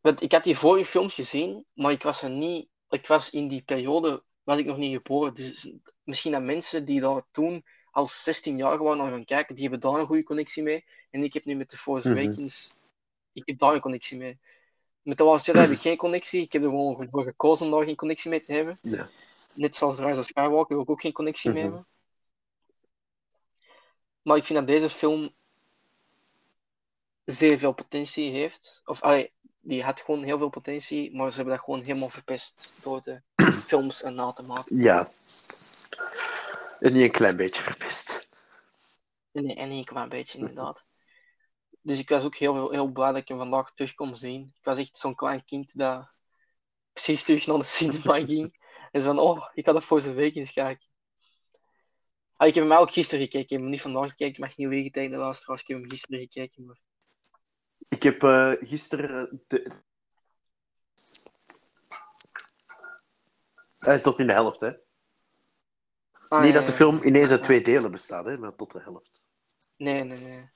Want 0.03 0.21
ik 0.21 0.31
had 0.31 0.43
die 0.43 0.57
vorige 0.57 0.85
films 0.89 1.13
gezien, 1.13 1.65
maar 1.73 1.91
ik 1.91 2.03
was 2.03 2.21
er 2.21 2.29
niet. 2.29 2.67
Ik 2.89 3.07
was 3.07 3.29
in 3.29 3.47
die 3.47 3.61
periode 3.61 4.23
was 4.43 4.57
ik 4.59 4.65
nog 4.65 4.77
niet 4.77 4.95
geboren. 4.95 5.33
Dus 5.33 5.69
misschien 6.03 6.31
dat 6.31 6.41
mensen 6.41 6.85
die 6.85 7.01
daar 7.01 7.23
toen 7.31 7.65
als 7.91 8.23
16 8.23 8.57
jaar 8.57 8.77
waren 8.83 8.97
naar 8.97 9.11
gaan 9.11 9.25
kijken, 9.25 9.55
die 9.55 9.63
hebben 9.69 9.79
daar 9.91 9.99
een 9.99 10.05
goede 10.05 10.23
connectie 10.23 10.63
mee. 10.63 10.85
En 11.09 11.23
ik 11.23 11.33
heb 11.33 11.45
nu 11.45 11.55
met 11.55 11.69
de 11.69 11.77
Force 11.77 12.09
Mhm. 12.09 12.17
Awakens, 12.19 12.71
ik 13.33 13.43
heb 13.45 13.57
daar 13.59 13.73
een 13.73 13.79
connectie 13.81 14.17
mee. 14.17 14.37
Met 15.01 15.17
de 15.17 15.23
Last 15.23 15.45
Jedi 15.45 15.59
heb 15.59 15.71
ik 15.71 15.81
geen 15.81 15.97
connectie. 15.97 16.41
Ik 16.41 16.53
heb 16.53 16.63
er 16.63 16.69
gewoon 16.69 17.09
voor 17.09 17.23
gekozen 17.23 17.65
om 17.65 17.71
daar 17.71 17.83
geen 17.85 17.95
connectie 17.95 18.29
mee 18.29 18.41
te 18.43 18.53
hebben. 18.53 18.77
Ja. 18.81 19.07
Net 19.55 19.75
zoals 19.75 19.99
Rise 19.99 20.19
of 20.19 20.25
Skywalker 20.25 20.75
wil 20.75 20.83
ik 20.83 20.89
ook 20.89 21.01
geen 21.01 21.11
connectie 21.13 21.51
mee 21.51 21.63
Mhm. 21.63 21.71
hebben. 21.71 21.87
Maar 24.21 24.37
ik 24.37 24.43
vind 24.43 24.59
dat 24.59 24.67
deze 24.67 24.89
film 24.89 25.33
zeer 27.25 27.57
veel 27.57 27.73
potentie 27.73 28.31
heeft. 28.31 28.81
Of 28.85 29.01
allee, 29.01 29.31
die 29.65 29.83
had 29.83 30.01
gewoon 30.01 30.23
heel 30.23 30.37
veel 30.37 30.49
potentie, 30.49 31.15
maar 31.15 31.29
ze 31.29 31.35
hebben 31.35 31.55
dat 31.55 31.63
gewoon 31.63 31.81
helemaal 31.81 32.09
verpest 32.09 32.71
door 32.81 33.01
de 33.01 33.21
films 33.69 34.01
en 34.03 34.15
na 34.15 34.31
te 34.31 34.43
maken. 34.43 34.77
Ja. 34.77 35.07
En 36.79 36.93
niet 36.93 37.01
een 37.01 37.11
klein 37.11 37.35
beetje 37.35 37.61
verpest. 37.61 38.27
Nee, 39.31 39.55
en 39.55 39.71
een 39.71 39.83
klein 39.83 40.09
beetje, 40.09 40.37
inderdaad. 40.37 40.85
Dus 41.81 41.99
ik 41.99 42.09
was 42.09 42.23
ook 42.23 42.35
heel, 42.35 42.71
heel 42.71 42.91
blij 42.91 43.11
dat 43.11 43.21
ik 43.21 43.27
hem 43.27 43.37
vandaag 43.37 43.73
terug 43.73 43.93
kon 43.93 44.15
zien. 44.15 44.41
Ik 44.41 44.63
was 44.63 44.77
echt 44.77 44.97
zo'n 44.97 45.15
klein 45.15 45.45
kind 45.45 45.77
dat 45.77 46.11
precies 46.93 47.23
terug 47.23 47.47
naar 47.47 47.57
de 47.57 47.63
cinema 47.63 48.25
ging. 48.25 48.61
En 48.91 49.01
zo 49.01 49.07
van, 49.07 49.19
oh, 49.19 49.49
ik 49.53 49.65
ga 49.65 49.71
dat 49.71 49.83
voor 49.83 50.01
zijn 50.01 50.15
week 50.15 50.35
eens 50.35 50.53
kijken. 50.53 50.87
Ah, 52.35 52.47
ik 52.47 52.55
heb 52.55 52.63
hem 52.63 52.73
ook 52.73 52.91
gisteren 52.91 53.23
gekeken. 53.23 53.43
Ik 53.43 53.49
heb 53.49 53.59
hem 53.59 53.69
niet 53.69 53.81
vandaag 53.81 54.09
gekeken. 54.09 54.33
Ik 54.33 54.39
mag 54.39 54.57
niet 54.57 54.67
liegen 54.67 54.91
tegen 54.91 55.11
de 55.11 55.17
luisteraars. 55.17 55.61
Ik 55.61 55.67
heb 55.67 55.77
hem 55.77 55.89
gisteren 55.89 56.19
gekeken. 56.19 56.65
Maar... 56.65 56.77
Ik 57.93 58.03
heb 58.03 58.23
eh, 58.23 58.51
gisteren 58.59 59.43
de... 59.47 59.71
Eh, 63.77 63.95
tot 63.95 64.19
in 64.19 64.27
de 64.27 64.33
helft, 64.33 64.59
hè. 64.59 64.71
Ah, 66.27 66.41
niet 66.43 66.53
ja, 66.53 66.59
dat 66.59 66.65
de 66.65 66.73
film 66.73 67.03
ineens 67.03 67.29
uit 67.29 67.43
twee 67.43 67.61
delen 67.61 67.91
bestaat, 67.91 68.25
hè, 68.25 68.37
maar 68.37 68.55
tot 68.55 68.71
de 68.71 68.79
helft. 68.81 69.23
Nee, 69.77 70.03
nee, 70.03 70.19
nee. 70.19 70.51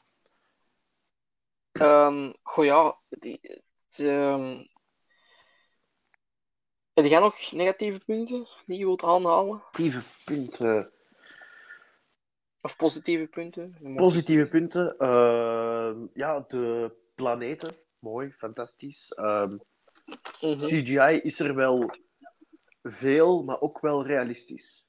Ehm 1.72 2.32
goh, 2.44 2.66
ja. 2.66 2.96
Die, 3.10 3.40
het, 3.42 4.00
ehm, 4.00 4.66
Heb 6.94 7.06
jij 7.06 7.20
nog 7.20 7.52
negatieve 7.52 8.00
punten 8.06 8.48
die 8.66 8.78
je 8.78 8.86
wilt 8.86 9.04
aanhalen? 9.04 9.64
Positieve 9.72 10.24
punten. 10.26 10.92
Of 12.62 12.76
positieve 12.76 13.28
punten? 13.28 13.96
Positieve 13.96 14.48
punten. 14.48 14.98
ehm, 14.98 16.08
ja, 16.14 16.40
de 16.48 16.96
planeten. 17.18 17.76
Mooi, 18.00 18.32
fantastisch. 18.32 19.10
Ehm, 19.14 19.58
Mhm. 20.42 20.66
CGI 20.66 21.20
is 21.24 21.40
er 21.40 21.56
wel 21.56 21.90
veel, 22.84 23.44
maar 23.44 23.62
ook 23.62 23.80
wel 23.80 24.06
realistisch. 24.06 24.86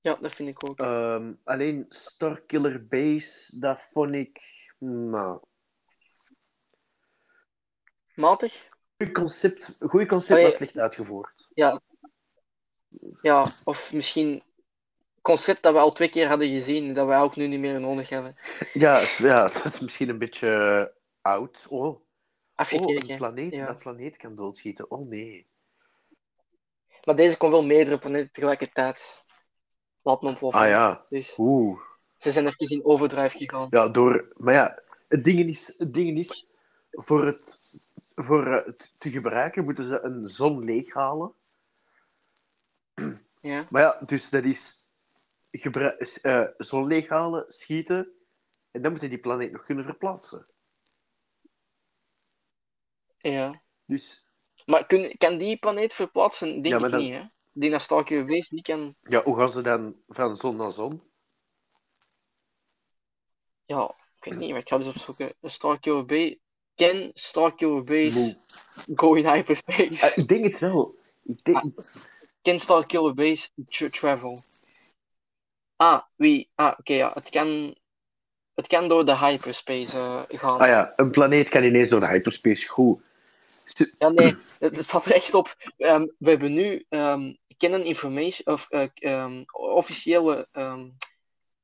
Ja, 0.00 0.14
dat 0.14 0.32
vind 0.32 0.48
ik 0.48 0.68
ook. 0.68 0.78
Ehm, 0.78 1.34
alleen 1.44 1.86
Starkiller 1.88 2.86
Base, 2.86 3.58
dat 3.58 3.82
vond 3.82 4.14
ik. 4.14 4.40
Nou. 4.78 5.40
Matig? 8.14 8.68
Goed 8.96 9.12
concept, 9.12 9.76
goeie 9.80 10.06
concept, 10.06 10.42
maar 10.42 10.52
slecht 10.52 10.78
uitgevoerd. 10.78 11.48
Ja. 11.54 11.80
Ja, 13.20 13.46
of 13.64 13.92
misschien 13.92 14.42
concept 15.22 15.62
dat 15.62 15.72
we 15.72 15.78
al 15.78 15.92
twee 15.92 16.08
keer 16.08 16.28
hadden 16.28 16.48
gezien, 16.48 16.94
dat 16.94 17.08
we 17.08 17.14
ook 17.14 17.36
nu 17.36 17.46
niet 17.46 17.60
meer 17.60 17.80
nodig 17.80 18.08
hebben. 18.08 18.36
Ja, 18.72 18.98
het, 18.98 19.16
ja, 19.16 19.50
het 19.50 19.64
is 19.64 19.80
misschien 19.80 20.08
een 20.08 20.18
beetje 20.18 20.92
oud. 21.20 21.66
Oh, 21.68 22.00
afgekeken. 22.54 23.10
een 23.10 23.16
planeet 23.16 23.52
ja. 23.52 23.66
dat 23.66 23.78
planeet 23.78 24.16
kan 24.16 24.34
doodschieten. 24.34 24.90
Oh 24.90 25.08
nee. 25.08 25.46
Maar 27.04 27.16
deze 27.16 27.36
kon 27.36 27.50
wel 27.50 27.64
meerdere 27.64 27.98
planeten 27.98 28.32
tegelijkertijd 28.32 29.24
laten 30.02 30.28
ontploffen. 30.28 30.60
Ah 30.60 30.68
ja. 30.68 31.06
Dus 31.08 31.34
Oeh. 31.38 31.80
ze 32.16 32.32
zijn 32.32 32.46
even 32.46 32.76
in 32.76 32.84
overdrive 32.84 33.36
gegaan. 33.36 33.66
Ja, 33.70 33.88
door... 33.88 34.32
Maar 34.36 34.54
ja, 34.54 34.82
het 35.08 35.24
ding 35.24 35.48
is... 35.48 35.74
Het 35.78 35.94
ding 35.94 36.18
is 36.18 36.46
voor 36.90 37.26
het, 37.26 37.58
voor 38.14 38.46
eh, 38.46 38.66
het 38.66 38.94
te 38.98 39.10
gebruiken 39.10 39.64
moeten 39.64 39.88
ze 39.88 40.00
een 40.02 40.30
zon 40.30 40.64
leeghalen. 40.64 41.32
Ja. 43.40 43.64
Maar 43.70 43.82
ja, 43.82 44.02
dus 44.06 44.30
dat 44.30 44.44
is... 44.44 44.77
Eh, 45.50 46.44
zon 46.58 46.86
leeghalen, 46.86 47.44
schieten... 47.48 48.12
En 48.70 48.82
dan 48.82 48.90
moeten 48.90 49.10
die 49.10 49.18
planeet 49.18 49.52
nog 49.52 49.64
kunnen 49.64 49.84
verplaatsen. 49.84 50.46
ja. 53.18 53.62
Dus 53.84 54.24
Maar 54.66 54.86
kun, 54.86 55.16
kan 55.16 55.38
die 55.38 55.56
planeet 55.58 55.92
verplaatsen? 55.92 56.62
Denk 56.62 56.78
Ja, 56.80 56.84
ik 56.86 56.90
dan- 56.92 57.00
niet, 57.00 57.12
hè? 57.12 57.22
Denk 57.52 57.72
dat 57.72 57.82
Stalker 57.82 58.24
niet 58.24 58.62
kan... 58.62 58.94
ja, 59.02 59.22
hoe 59.22 59.36
gaan 59.36 59.50
ze 59.50 59.60
dan 59.62 60.02
van 60.08 60.36
zon 60.36 60.56
naar 60.56 60.72
zon? 60.72 61.02
Ja, 63.64 63.94
ik 64.20 64.24
weet 64.24 64.38
niet, 64.38 64.50
maar 64.50 64.60
ik 64.60 64.68
ga 64.68 64.78
dus 64.78 64.86
opzoeken. 64.86 65.34
Stalker 65.42 66.04
Base... 66.04 66.38
Can 66.74 67.10
Stalker 67.14 67.84
Base 67.84 68.36
go 68.94 69.14
in 69.14 69.26
hyperspace? 69.28 70.06
Eh, 70.06 70.16
ik 70.16 70.28
denk 70.28 70.44
het 70.44 70.58
wel. 70.58 70.92
Ik 71.22 71.44
denk... 71.44 71.62
Can 72.42 72.60
Stalker 72.60 73.14
Base 73.14 73.48
tra- 73.64 73.88
travel? 73.88 74.40
Ah, 75.78 76.02
wie? 76.16 76.50
Ah, 76.54 76.74
oké, 76.78 76.92
ja. 76.92 77.10
Het 77.14 77.30
kan... 77.30 77.76
Het 78.54 78.66
kan 78.66 78.88
door 78.88 79.04
de 79.04 79.16
hyperspace 79.16 79.96
eh, 79.96 80.38
gaan. 80.38 80.60
Ah 80.60 80.68
ja, 80.68 80.92
een 80.96 81.10
planeet 81.10 81.48
kan 81.48 81.62
ineens 81.62 81.88
door 81.88 82.00
de 82.00 82.08
hyperspace. 82.08 82.68
Goed. 82.68 83.00
Ja, 83.98 84.08
nee, 84.08 84.36
het 84.58 84.84
staat 84.84 85.06
er 85.06 85.12
echt 85.12 85.34
op. 85.34 85.54
Ehm, 85.76 86.06
we 86.18 86.30
hebben 86.30 86.52
nu 86.52 86.84
ehm 86.88 87.34
kennen 87.56 87.84
information, 87.84 88.54
of 88.54 88.66
eh, 88.68 88.88
ehm, 88.94 89.42
officiële, 89.52 90.48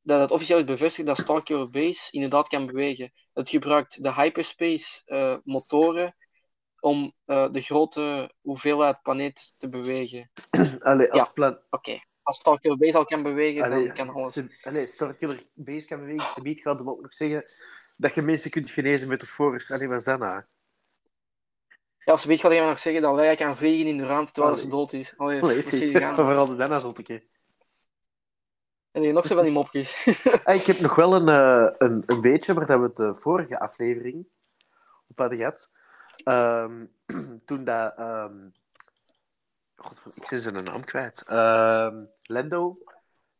dat 0.02 0.20
het 0.20 0.30
officieel 0.30 0.58
is 0.58 0.64
bevestigd 0.64 1.08
dat 1.08 1.18
Stalker 1.18 1.70
Base 1.70 2.08
inderdaad 2.10 2.48
kan 2.48 2.66
bewegen. 2.66 3.12
Het 3.32 3.48
gebruikt 3.48 4.02
de 4.02 4.12
hyperspace 4.12 5.02
eh, 5.04 5.36
motoren 5.44 6.16
om 6.80 7.12
de 7.24 7.60
grote 7.60 8.34
hoeveelheid 8.40 9.02
planeet 9.02 9.54
te 9.56 9.68
bewegen. 9.68 10.30
Allee, 10.80 11.12
als 11.12 11.22
Ja. 11.22 11.30
plan... 11.34 11.58
als 12.24 12.36
Stalker 12.36 12.76
Base 12.76 12.96
al 12.96 13.04
kan 13.04 13.22
bewegen, 13.22 13.64
Allee, 13.64 13.86
dan 13.86 13.94
kan 13.94 14.08
alles. 14.08 14.40
Allee, 14.62 14.86
Starkiller 14.86 15.42
Base 15.54 15.86
kan 15.86 15.98
bewegen. 16.00 16.42
Ze 16.44 16.60
gaat 16.62 16.78
hem 16.78 16.88
ook 16.88 17.02
nog 17.02 17.14
zeggen 17.14 17.42
dat 17.96 18.14
je 18.14 18.22
mensen 18.22 18.50
kunt 18.50 18.70
genezen 18.70 19.08
met 19.08 19.20
de 19.20 19.26
Force. 19.26 19.74
Allee, 19.74 19.88
wat 19.88 19.98
is 19.98 20.04
dat 20.04 20.18
nou? 20.18 20.42
Ja, 21.98 22.12
als 22.12 22.24
weet 22.24 22.40
gaat 22.40 22.52
iemand 22.52 22.70
nog 22.70 22.78
zeggen 22.78 23.02
dat 23.02 23.14
Leia 23.14 23.34
kan 23.34 23.56
vliegen 23.56 23.86
in 23.86 23.96
de 23.96 24.06
ruimte 24.06 24.32
terwijl 24.32 24.56
ze 24.56 24.68
dood 24.68 24.92
is. 24.92 25.14
Allee, 25.16 25.42
Allee, 25.42 25.62
zie 25.62 25.90
je 25.90 25.98
gaan? 25.98 26.14
Vooral 26.14 26.46
de 26.46 26.54
Dana 26.54 26.78
zotteke. 26.78 27.24
En 28.90 29.02
hier 29.02 29.12
nog 29.12 29.26
zo 29.26 29.34
van 29.34 29.44
die 29.44 29.52
mopjes. 29.52 30.06
Ah, 30.44 30.54
ik 30.54 30.62
heb 30.62 30.78
nog 30.78 30.94
wel 30.94 31.14
een, 31.14 31.28
eh, 31.28 31.74
een, 31.78 32.02
een 32.06 32.20
beetje 32.20 32.54
waar 32.54 32.66
dat 32.66 32.78
we 32.78 32.84
het 32.84 32.96
de 32.96 33.14
vorige 33.14 33.60
aflevering 33.60 34.26
op 35.06 35.18
hadden 35.18 35.38
gehad. 35.38 35.70
Ehm, 36.24 36.84
toen 37.46 37.64
dat... 37.64 37.96
ehm, 37.96 38.48
God, 39.76 40.16
ik 40.16 40.28
ben 40.28 40.40
zijn 40.40 40.64
naam 40.64 40.84
kwijt. 40.84 41.22
Ehm, 41.22 42.04
Lendo. 42.22 42.76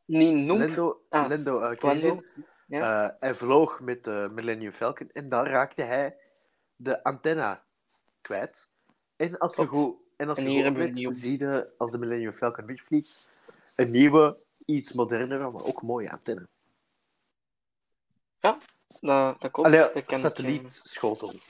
Niet 0.05 0.35
noem. 0.35 0.59
Lendo, 0.59 1.05
Ah, 1.09 1.29
Lendo 1.29 1.71
uh, 1.71 2.21
ja. 2.67 3.17
hij 3.21 3.35
vloog 3.35 3.81
met 3.81 4.05
de 4.05 4.31
Millennium 4.33 4.73
Falcon 4.73 5.11
en 5.13 5.29
daar 5.29 5.47
raakte 5.47 5.83
hij 5.83 6.17
de 6.77 7.03
antenna 7.03 7.65
kwijt. 8.21 8.69
En 9.17 9.39
als 9.39 9.57
je 9.57 9.67
goed, 9.67 9.97
en 10.17 10.29
als 10.29 10.39
En 10.39 10.45
je 10.45 10.51
goed 10.51 10.63
hebben 10.63 10.83
we 10.83 10.89
oplet, 10.89 11.05
een 11.05 11.13
nieuw. 11.13 11.21
zie 11.21 11.39
je 11.39 11.73
als 11.79 11.91
de 11.91 11.99
Millennium 11.99 12.33
Falcon 12.33 12.67
wegvliegt, 12.67 13.43
een 13.77 13.91
nieuwe, 13.91 14.45
iets 14.65 14.93
modernere, 14.93 15.51
maar 15.51 15.65
ook 15.65 15.83
mooie 15.83 16.11
antenne. 16.11 16.49
Dat, 18.39 18.67
dat 19.01 19.51
klopt. 19.51 19.69
Allee, 19.69 19.93
dat 19.93 20.05
kan 20.05 20.25
ik, 20.27 21.43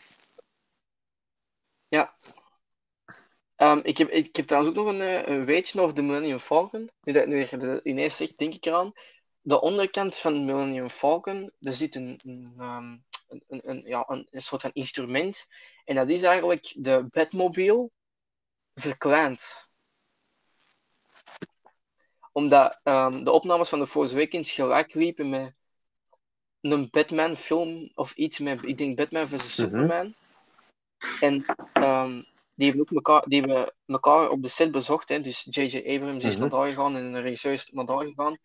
eh. 3.56 3.70
Ehm, 3.70 3.80
ik, 3.82 3.98
heb, 3.98 4.08
ik 4.08 4.36
heb 4.36 4.46
trouwens 4.46 4.76
ook 4.76 4.84
nog 4.84 4.94
een, 4.94 5.00
eh, 5.00 5.26
een 5.26 5.44
weetje 5.44 5.80
over 5.80 5.94
de 5.94 6.02
Millennium 6.02 6.38
Falcon. 6.38 6.90
Nu 7.02 7.12
dat 7.12 7.26
nu 7.26 7.38
je 7.38 7.56
dat 7.56 7.84
ineens 7.84 8.16
zegt, 8.16 8.38
denk 8.38 8.54
ik 8.54 8.66
eraan. 8.66 8.92
De 9.40 9.60
onderkant 9.60 10.16
van 10.16 10.32
de 10.32 10.40
Millennium 10.40 10.90
Falcon, 10.90 11.52
er 11.60 11.74
zit 11.74 11.94
een, 11.94 12.20
een, 12.24 12.54
ehm, 12.58 12.96
een, 13.28 13.70
een, 13.70 13.82
ja, 13.84 14.04
een, 14.08 14.28
een 14.30 14.42
soort 14.42 14.62
van 14.62 14.70
instrument. 14.72 15.46
En 15.84 15.94
dat 15.94 16.08
is 16.08 16.22
eigenlijk 16.22 16.72
de 16.76 17.06
Batmobile 17.10 17.90
verkleind. 18.74 19.68
Omdat 22.32 22.80
ehm, 22.82 23.24
de 23.24 23.30
opnames 23.30 23.68
van 23.68 23.78
de 23.78 23.86
Force 23.86 24.14
Awakens 24.14 24.52
gelijk 24.52 24.94
liepen 24.94 25.28
met 25.28 25.54
een 26.60 26.88
Batman-film 26.90 27.90
of 27.94 28.14
iets 28.14 28.38
met, 28.38 28.62
ik 28.62 28.78
denk 28.78 28.96
Batman 28.96 29.28
vs. 29.28 29.32
Mhm. 29.32 29.48
Superman. 29.68 30.14
En 31.20 31.44
ehm, 31.72 32.22
die 32.54 32.68
hebben 32.68 32.86
ook 32.86 32.96
elkaar, 32.96 33.28
die 33.28 33.40
hebben 33.40 33.74
elkaar 33.86 34.28
op 34.28 34.42
de 34.42 34.48
set 34.48 34.70
bezocht. 34.70 35.08
Hè. 35.08 35.20
Dus 35.20 35.46
J.J. 35.50 35.94
Abrams 35.94 36.24
is 36.24 36.32
Mhm. 36.32 36.40
naar 36.40 36.50
daar 36.50 36.68
gegaan 36.68 36.96
en 36.96 37.12
de 37.12 37.20
regisseur 37.20 37.52
is 37.52 37.70
naar 37.72 37.86
daar 37.86 38.04
gegaan. 38.04 38.38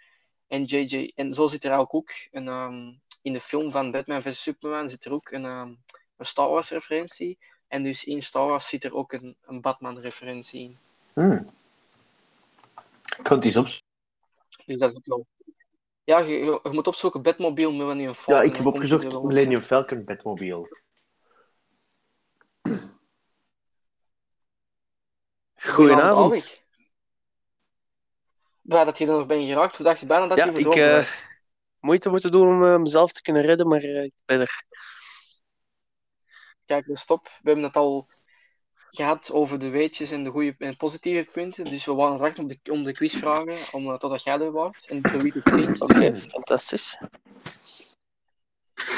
En, 0.48 0.64
JJ, 0.64 1.12
en 1.16 1.34
zo 1.34 1.48
zit 1.48 1.64
er 1.64 1.72
eigenlijk 1.72 1.96
ook 1.96 2.12
een, 2.32 2.48
ehm, 2.48 2.92
in 3.22 3.34
de 3.34 3.40
film 3.40 3.72
van 3.72 3.92
Batman 3.92 4.22
vs. 4.22 4.42
Superman 4.42 4.90
zit 4.90 5.06
er 5.06 5.12
ook 5.12 5.32
een, 5.32 5.46
ehm, 5.46 5.74
een 6.18 6.26
Star 6.26 6.50
Wars 6.50 6.70
referentie. 6.70 7.38
En 7.68 7.84
dus 7.84 8.04
in 8.04 8.24
Star 8.24 8.48
Wars 8.48 8.70
zit 8.70 8.84
er 8.84 8.94
ook 8.94 9.14
een, 9.14 9.36
een 9.42 9.62
Batman 9.62 10.00
referentie 10.00 10.62
in. 10.62 10.78
Hmm. 11.14 11.50
Ik 13.18 13.24
kan 13.24 13.38
het 13.38 13.56
eens. 13.56 13.84
Dus 14.66 14.78
dat 14.78 14.92
is 14.92 14.98
ook 14.98 15.06
wel. 15.06 15.28
Ja, 16.04 16.20
je, 16.20 16.38
je, 16.38 16.60
je 16.64 16.70
moet 16.70 16.88
opzoeken 16.88 17.22
Batmobile 17.22 17.72
Millennium 17.72 18.14
Falcon. 18.14 18.44
Ja, 18.44 18.50
ik 18.50 18.56
heb 18.56 18.66
opgezocht. 18.66 19.22
Millennium 19.22 19.62
Falcon 19.62 20.04
Batmobile. 20.04 20.78
Goedenavond. 25.60 26.62
Blij 28.62 28.84
dat 28.86 28.98
je 28.98 29.06
er 29.06 29.12
nog 29.12 29.26
bent 29.26 29.46
geraakt. 29.46 29.78
We 29.78 29.84
dachten 29.84 30.08
bijna 30.08 30.28
dat 30.28 30.38
Ja, 30.38 30.44
je 30.44 30.50
ik 30.50 30.56
verdronken 30.56 30.90
eh 30.92 30.98
was. 30.98 31.24
moeite 31.80 32.10
moeten 32.10 32.32
doen 32.32 32.48
om 32.48 32.66
eh, 32.66 32.78
mezelf 32.78 33.12
te 33.12 33.22
kunnen 33.22 33.42
redden, 33.42 33.68
maar 33.68 33.82
eh, 33.82 34.04
ik 34.04 34.14
ben 34.26 34.40
er. 34.40 34.64
Kijk, 36.66 36.86
dus 36.86 37.02
stop. 37.02 37.24
We 37.26 37.32
hebben 37.50 37.64
het 37.64 37.76
al 37.76 38.08
gehad 38.90 39.32
over 39.32 39.60
de 39.60 39.70
weetjes 39.70 40.12
en 40.12 40.24
de 40.24 40.30
goede 40.30 40.56
en 40.58 40.78
positieve 40.78 41.32
punten. 41.32 41.64
Dus 41.66 41.86
we 41.86 41.94
waren 41.94 42.16
straks 42.16 42.38
om 42.40 42.48
de, 42.48 42.60
om 42.72 42.84
de 42.84 42.92
quizvragen, 42.94 43.74
om, 43.74 43.86
uh, 43.88 43.98
totdat 43.98 44.24
jij 44.24 44.40
er 44.40 44.52
was. 44.52 44.86
En 44.86 45.02
de 45.02 45.18
wie. 45.22 45.78
Oké, 45.84 46.22
fantastisch. 46.22 46.98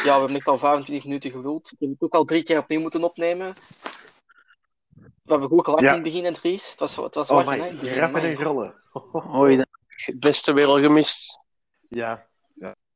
Ja, 0.03 0.13
we 0.13 0.19
hebben 0.19 0.35
echt 0.35 0.47
al 0.47 0.57
25 0.57 1.05
minuten 1.05 1.31
gevuld. 1.31 1.71
Ik 1.71 1.77
heb 1.79 1.89
het 1.89 2.01
ook 2.01 2.13
al 2.13 2.25
drie 2.25 2.43
keer 2.43 2.57
opnieuw 2.57 2.79
moeten 2.81 3.03
opnemen. 3.03 3.53
We 5.31 5.37
hebben 5.39 5.57
goed 5.57 5.65
gelachen 5.65 5.85
Ja. 5.87 5.95
in 5.95 6.03
het 6.03 6.11
begin 6.11 6.25
en 6.25 6.33
Dries. 6.33 6.69
Het 6.71 6.79
was, 6.79 6.95
het 6.95 7.15
was 7.15 7.29
Oh 7.29 7.35
lachen, 7.35 7.61
hè, 7.61 7.99
het 7.99 8.11
maar- 8.11 8.23
en 8.23 8.37
grollen. 8.37 8.73
Hoi, 9.37 9.57
het 9.87 10.19
beste 10.19 10.53
weer 10.53 10.65
al 10.67 10.79
gemist. 10.79 11.39
Ja. 11.89 12.27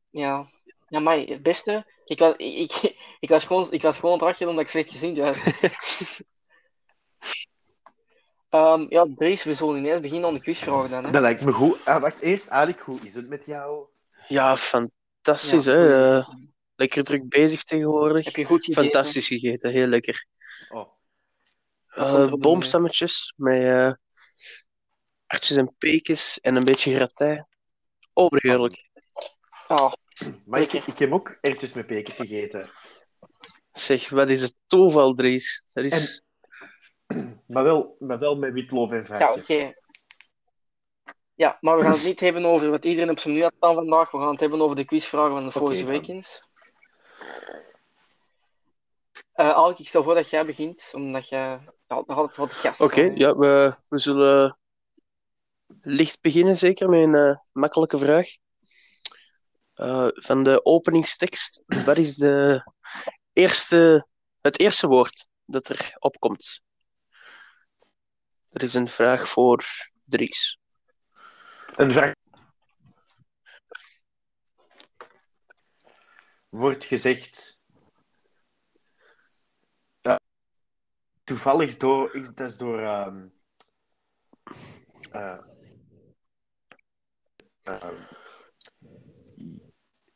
Ja, 0.09 0.49
ja 0.87 0.99
maar 0.99 1.17
het 1.17 1.43
beste, 1.43 1.85
ik 2.05 2.19
was, 2.19 2.33
ik, 2.35 2.71
ik, 2.71 2.95
ik 3.19 3.29
was, 3.29 3.45
gewoon, 3.45 3.71
ik 3.71 3.81
was 3.81 3.99
gewoon 3.99 4.21
aan 4.21 4.27
het 4.27 4.41
omdat 4.41 4.59
ik 4.63 4.67
slecht 4.67 4.91
gezien 4.91 5.15
was. 5.15 5.37
Ehm, 8.49 8.85
ja, 8.89 9.07
Dries, 9.15 9.43
we 9.43 9.53
zullen 9.53 9.77
ineens 9.77 9.99
beginnen 9.99 10.27
aan 10.27 10.33
de 10.33 10.41
quizvragen 10.41 10.89
dan. 10.89 11.05
Hè? 11.05 11.11
Dat 11.11 11.21
lijkt 11.21 11.41
me 11.45 11.51
goed. 11.53 11.85
Ah, 11.85 12.01
wacht, 12.01 12.21
eerst 12.21 12.49
Alik, 12.49 12.79
hoe 12.79 12.99
is 13.01 13.13
het 13.13 13.27
met 13.29 13.45
jou? 13.45 13.85
Ja, 14.27 14.57
fantastisch, 14.57 15.65
Ja, 15.65 15.71
hè. 15.73 16.21
lekker 16.75 17.03
druk 17.03 17.29
bezig 17.29 17.63
tegenwoordig. 17.63 18.25
Heb 18.25 18.35
je 18.35 18.45
goed 18.45 18.63
gegeten? 18.65 18.83
Fantastisch 18.83 19.27
gegeten, 19.27 19.71
heel 19.71 19.87
lekker. 19.87 20.25
Oh, 20.69 20.87
Eh 21.95 22.33
boomstammetjes 22.33 23.33
met 23.35 23.61
eh 23.61 23.91
hartjes 25.25 25.57
en 25.57 25.75
pekens 25.77 26.39
en 26.39 26.55
een 26.55 26.63
beetje 26.63 26.93
gratij. 26.93 27.45
Overheerlijk. 28.13 28.89
Ah, 29.67 29.93
maar 30.45 30.61
ik, 30.61 30.73
ik 30.73 30.97
heb 30.97 31.11
ook 31.11 31.37
ertjes 31.41 31.73
met 31.73 31.87
pekens 31.87 32.15
gegeten. 32.15 32.69
Zeg, 33.71 34.09
wat 34.09 34.29
is 34.29 34.41
het 34.41 34.55
toeval, 34.67 35.13
Dries? 35.13 35.65
Dat 35.73 35.83
is... 35.83 36.21
Maar 37.47 37.63
wel, 37.63 37.95
maar 37.99 38.19
wel 38.19 38.35
met 38.35 38.53
witloof 38.53 38.91
en 38.91 38.97
ja, 38.97 39.05
varkens. 39.05 39.41
oké. 39.41 39.73
Ja, 41.35 41.57
maar 41.61 41.77
we 41.77 41.83
gaan 41.83 41.91
het 41.91 42.03
niet 42.03 42.19
hebben 42.19 42.45
over 42.45 42.69
wat 42.69 42.85
iedereen 42.85 43.09
op 43.09 43.19
zijn 43.19 43.33
menu 43.33 43.45
had 43.45 43.53
staan 43.57 43.73
vandaag. 43.75 44.11
We 44.11 44.17
gaan 44.17 44.31
het 44.31 44.39
hebben 44.39 44.61
over 44.61 44.75
de 44.75 44.85
quizvragen 44.85 45.31
van 45.31 45.45
de 45.45 45.51
Force 45.51 45.83
dan. 45.83 45.93
Awakens. 45.93 46.41
Eh 49.33 49.53
Alk, 49.53 49.79
ik 49.79 49.87
stel 49.87 50.03
voor 50.03 50.13
dat 50.13 50.29
jij 50.29 50.45
begint, 50.45 50.91
omdat 50.93 51.29
jij 51.29 51.59
ja, 51.87 51.95
nog 52.05 52.17
altijd 52.17 52.37
wat 52.37 52.53
gast 52.53 52.81
Oké, 52.81 53.01
bent. 53.01 53.17
ja, 53.17 53.35
we, 53.35 53.75
we 53.89 53.97
zullen 53.97 54.57
licht 55.81 56.21
beginnen, 56.21 56.55
zeker 56.57 56.89
met 56.89 57.03
een 57.03 57.15
eh, 57.15 57.37
makkelijke 57.51 57.97
vraag. 57.97 58.27
Eh, 59.73 60.07
van 60.13 60.43
de 60.43 60.65
openingstekst, 60.65 61.63
wat 61.65 61.97
is 61.97 62.15
de 62.15 62.63
eerste, 63.33 64.07
het 64.41 64.59
eerste 64.59 64.87
woord 64.87 65.27
dat 65.45 65.69
er 65.69 65.95
opkomt? 65.99 66.61
Dat 68.49 68.61
is 68.61 68.73
een 68.73 68.87
vraag 68.87 69.27
voor 69.29 69.63
Dries. 70.03 70.59
Een 71.75 71.91
vraag. 71.91 72.13
Wordt 76.49 76.83
gezegd. 76.83 77.54
Toevallig 81.25 81.77
door. 81.77 82.15
is- 82.15 82.29
Dat 82.35 82.49
is 82.51 82.57
door. 82.57 82.79
ehm 82.79 83.25
eh, 85.11 85.37
ehm, 87.63 87.95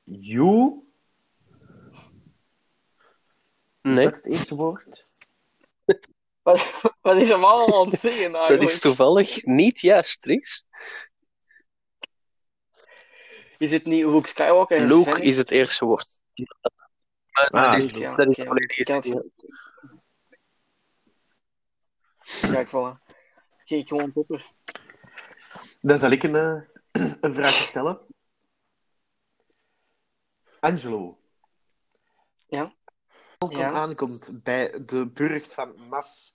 you? 0.03 0.83
Is 3.81 3.91
Nee, 3.95 4.03
dat 4.05 4.15
het 4.15 4.25
eerste 4.25 4.55
woord? 4.55 5.07
Wat, 6.41 6.81
wat 7.01 7.15
is 7.17 7.29
hem 7.29 7.43
allemaal 7.43 7.81
aan 7.85 7.89
het 7.89 7.99
zeggen 7.99 8.31
dat 8.31 8.41
eigenlijk? 8.41 8.71
is 8.71 8.79
toevallig 8.79 9.45
niet 9.45 9.79
juist, 9.79 10.21
Dries. 10.21 10.63
Is 13.57 13.71
het 13.71 13.85
niet 13.85 14.05
Luke 14.05 14.27
Skywalker 14.27 14.81
Luke 14.81 15.21
is 15.21 15.37
het 15.37 15.51
eerste 15.51 15.85
woord. 15.85 16.19
Maar 17.31 17.49
Ah, 17.51 17.71
dat 17.71 17.83
is, 17.93 17.99
ja, 17.99 18.15
dat 18.15 18.27
is 18.27 18.33
oké. 18.37 18.45
volledig 18.45 18.77
Ik 18.77 18.87
had- 18.87 19.05
ja. 19.05 19.23
Kijk, 22.41 22.67
voilà. 22.67 23.07
Ging 23.63 23.81
ik 23.81 23.87
gewoon 23.87 24.11
topper. 24.13 24.51
Dan 25.81 25.99
zal 25.99 26.11
ik 26.11 26.23
een, 26.23 26.35
eh, 26.35 26.61
een 27.21 27.33
vraag 27.33 27.51
stellen. 27.51 27.99
Angelo. 30.59 31.19
Ja? 32.47 32.73
Als 33.37 33.49
het 33.49 33.59
Ja? 33.59 33.71
aankomt 33.71 34.43
bij 34.43 34.85
de 34.85 35.11
burcht 35.13 35.53
van 35.53 35.87
Mas, 35.87 36.33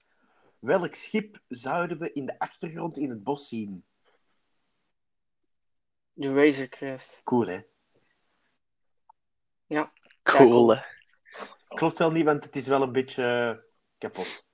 welk 0.58 0.94
schip 0.94 1.40
zouden 1.48 1.98
we 1.98 2.12
in 2.12 2.26
de 2.26 2.38
achtergrond 2.38 2.96
in 2.96 3.10
het 3.10 3.22
bos 3.22 3.48
zien? 3.48 3.84
De 6.12 6.32
Razor 6.34 6.68
Crest. 6.68 7.20
Cool, 7.24 7.46
hè? 7.46 7.60
Cool, 10.22 10.74
hè. 10.74 10.82
Klopt 11.68 11.98
wel 11.98 12.10
niet, 12.10 12.24
want 12.24 12.44
het 12.44 12.56
is 12.56 12.66
wel 12.66 12.82
een 12.82 12.92
beetje 12.92 13.24
eh, 13.24 13.64
kapot. 13.98 14.46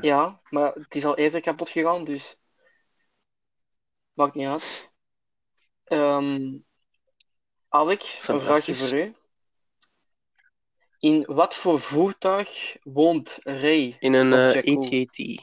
Ja, 0.00 0.40
maar 0.50 0.72
het 0.72 0.94
is 0.94 1.04
al 1.04 1.16
eerder 1.16 1.40
kapot 1.40 1.68
gegaan, 1.68 2.04
dus... 2.04 2.36
Maakt 4.12 4.34
niet 4.34 4.46
uit. 4.46 4.92
Ehm 5.84 6.58
Alec, 7.68 8.18
een 8.26 8.40
vraagje 8.40 8.74
voor 8.74 8.92
u. 8.92 9.14
In 10.98 11.24
wat 11.26 11.54
voor 11.54 11.80
voertuig 11.80 12.76
woont 12.82 13.38
Ray? 13.42 13.96
In 13.98 14.12
een 14.12 14.32
Op 14.32 14.54
eh. 14.54 14.76
AT-AT. 14.76 15.42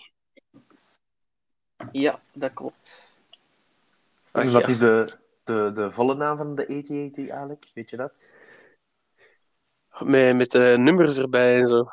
Ja, 1.92 2.22
dat 2.34 2.54
klopt. 2.54 3.18
Ach, 4.32 4.44
En 4.44 4.52
wat 4.52 4.62
ja. 4.62 4.68
is 4.68 4.78
de, 4.78 5.18
de, 5.44 5.72
de 5.74 5.92
volle 5.92 6.16
naam 6.16 6.38
van 6.38 6.56
de 6.56 6.62
AT-AT 6.68 7.18
eigenlijk? 7.18 7.70
Weet 7.74 7.90
je 7.90 7.98
dat? 7.98 8.32
Met, 10.00 10.36
met 10.36 10.52
de 10.52 10.76
nummers 10.80 11.18
erbij 11.18 11.60
en 11.60 11.68
zo. 11.68 11.88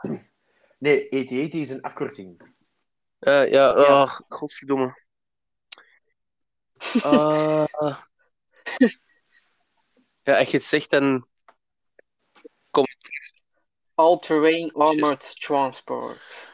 Nee, 0.78 1.04
AT-AT 1.10 1.54
is 1.54 1.70
een 1.70 1.80
afkorting. 1.80 2.54
Eh, 3.18 3.50
ja, 3.50 3.78
Ja. 3.78 4.02
oh, 4.02 4.18
godverdomme. 4.28 5.06
Ah. 7.02 7.66
ja, 10.22 10.38
als 10.38 10.50
je 10.50 10.56
het 10.56 10.66
zegt, 10.66 10.90
dan... 10.90 11.28
All-terrain 13.94 14.72
armored 14.72 15.40
transport. 15.40 16.46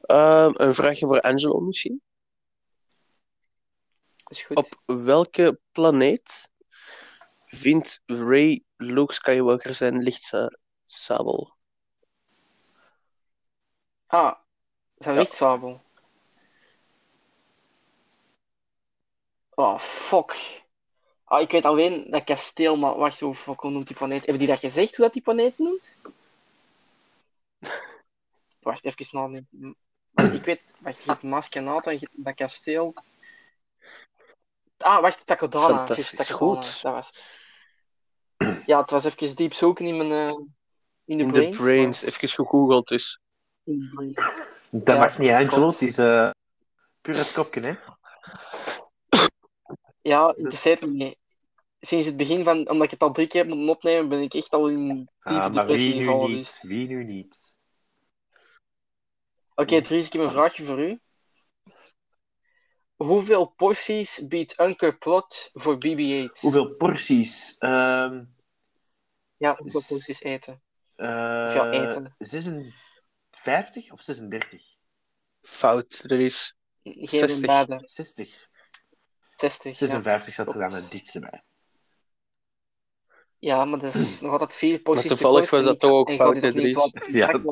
Ehm, 0.00 0.52
een 0.54 0.74
vraagje 0.74 1.06
voor 1.06 1.20
Angelo 1.20 1.60
misschien. 1.60 2.02
Is 4.28 4.42
goed. 4.42 4.56
Op 4.56 4.82
welke 4.84 5.60
planeet 5.72 6.50
vindt 7.46 8.02
Ray 8.06 8.64
Luke 8.76 9.12
Skywalker 9.12 9.74
zijn 9.74 10.02
lichtsabel? 10.02 11.58
Ah, 14.12 14.34
zijn 14.96 15.14
Ja. 15.14 15.20
lichtsabel. 15.20 15.80
Oh, 19.54 19.78
fuck. 19.78 20.62
Ah, 21.24 21.40
ik 21.40 21.50
weet 21.50 21.64
alleen 21.64 22.10
dat 22.10 22.24
kasteel, 22.24 22.76
maar 22.76 22.96
wacht, 22.96 23.20
hoe 23.20 23.34
fuck, 23.34 23.60
hoe 23.60 23.70
noemt 23.70 23.86
die 23.86 23.96
planeet? 23.96 24.18
Hebben 24.20 24.38
die 24.38 24.46
dat 24.48 24.58
gezegd, 24.58 24.96
hoe 24.96 25.04
dat 25.04 25.14
die 25.14 25.22
planeet 25.22 25.58
noemt? 25.58 25.94
wacht, 28.60 28.84
even 28.84 29.06
nadenken. 29.10 29.76
Wacht, 30.10 30.34
ik 30.34 30.44
weet, 30.44 30.62
wacht, 30.78 31.02
je 31.02 31.10
hebt 31.10 31.22
Maskenata, 31.22 31.90
je 31.90 31.98
hebt 31.98 32.24
dat 32.24 32.34
kasteel. 32.34 32.94
Ah, 34.76 35.00
wacht, 35.00 35.26
Takodana. 35.26 35.66
Fantastisch, 35.76 36.10
juist, 36.10 36.28
Takodana, 36.30 36.60
goed. 36.62 36.82
Dat 36.82 36.92
was 36.92 37.06
het. 37.06 37.38
Ja, 38.66 38.80
het 38.80 38.90
was 38.90 39.04
even 39.04 39.36
diep 39.36 39.52
zoeken 39.52 39.86
in 39.86 39.96
mijn... 39.96 40.12
eh, 40.12 40.34
in 41.04 41.16
de 41.16 41.22
In 41.22 41.26
de 41.26 41.32
brains. 41.32 41.56
brains. 41.56 42.00
maar- 42.02 42.10
Even 42.12 42.28
gegoogeld 42.28 42.88
dus. 42.88 43.20
Dat 44.70 44.94
Ja, 44.94 45.00
mag 45.00 45.18
niet, 45.18 45.30
Angelo. 45.30 45.66
Het 45.66 45.82
is 45.82 45.98
eh, 45.98 46.30
puur 47.00 47.14
het 47.16 47.32
kopje, 47.32 47.60
hè? 47.60 47.74
Ja, 50.02 50.34
interesseert 50.36 50.80
me 50.80 50.86
niet. 50.86 51.18
Sinds 51.80 52.06
het 52.06 52.16
begin 52.16 52.44
van, 52.44 52.68
omdat 52.68 52.84
ik 52.84 52.90
het 52.90 53.02
al 53.02 53.12
drie 53.12 53.26
keer 53.26 53.40
heb 53.44 53.54
moeten 53.54 53.74
opnemen, 53.74 54.08
ben 54.08 54.20
ik 54.22 54.34
echt 54.34 54.52
al 54.52 54.68
in 54.68 54.86
diepe 54.86 55.08
Ah, 55.20 55.54
maar 55.54 55.66
depressie 55.66 55.90
wie 55.90 55.94
nu 55.94 56.04
gevallen. 56.04 56.30
niet? 56.30 56.44
Dus. 56.44 56.58
Wie 56.62 56.86
nu 56.86 57.04
niet? 57.04 57.54
Oké, 59.54 59.80
Dries, 59.80 60.06
ik 60.06 60.12
heb 60.12 60.22
een 60.22 60.30
vraagje 60.30 60.64
voor 60.64 60.80
u. 60.80 61.00
Hoeveel 62.96 63.46
porties 63.46 64.26
biedt 64.28 64.60
Uncle 64.60 64.96
Plot 64.96 65.50
voor 65.52 65.74
BB-8? 65.74 66.40
Hoeveel 66.40 66.74
porties? 66.74 67.56
Ehm 67.58 68.24
Ja, 69.36 69.56
hoeveel 69.58 69.82
porties 69.88 70.22
eten? 70.22 70.62
eh, 70.96 71.54
ja, 71.54 71.70
eten. 71.70 72.16
56 73.42 73.92
of 73.92 74.00
36? 74.02 74.62
Fout. 75.42 76.04
Er 76.08 76.20
is 76.20 76.54
Geen 76.82 77.06
60. 77.08 77.46
beide. 77.46 77.82
60. 77.86 78.46
60. 79.36 79.78
Ja. 79.78 79.86
56 79.86 80.32
staat 80.32 80.46
er 80.46 80.52
klopt. 80.52 80.70
dan 80.70 80.82
het 80.82 80.90
dichtste 80.90 81.20
bij. 81.20 81.42
ja, 83.38 83.64
maar 83.64 83.78
dat 83.78 83.94
is 83.94 84.20
nog 84.20 84.32
altijd 84.32 84.54
vier 84.54 84.78
porties. 84.80 85.02
te 85.02 85.08
toevallig 85.08 85.50
was 85.50 85.64
dat 85.64 85.78
toch 85.78 85.90
ook 85.90 86.12
fout, 86.12 86.38
Dries? 86.38 86.92
Ja. 87.06 87.42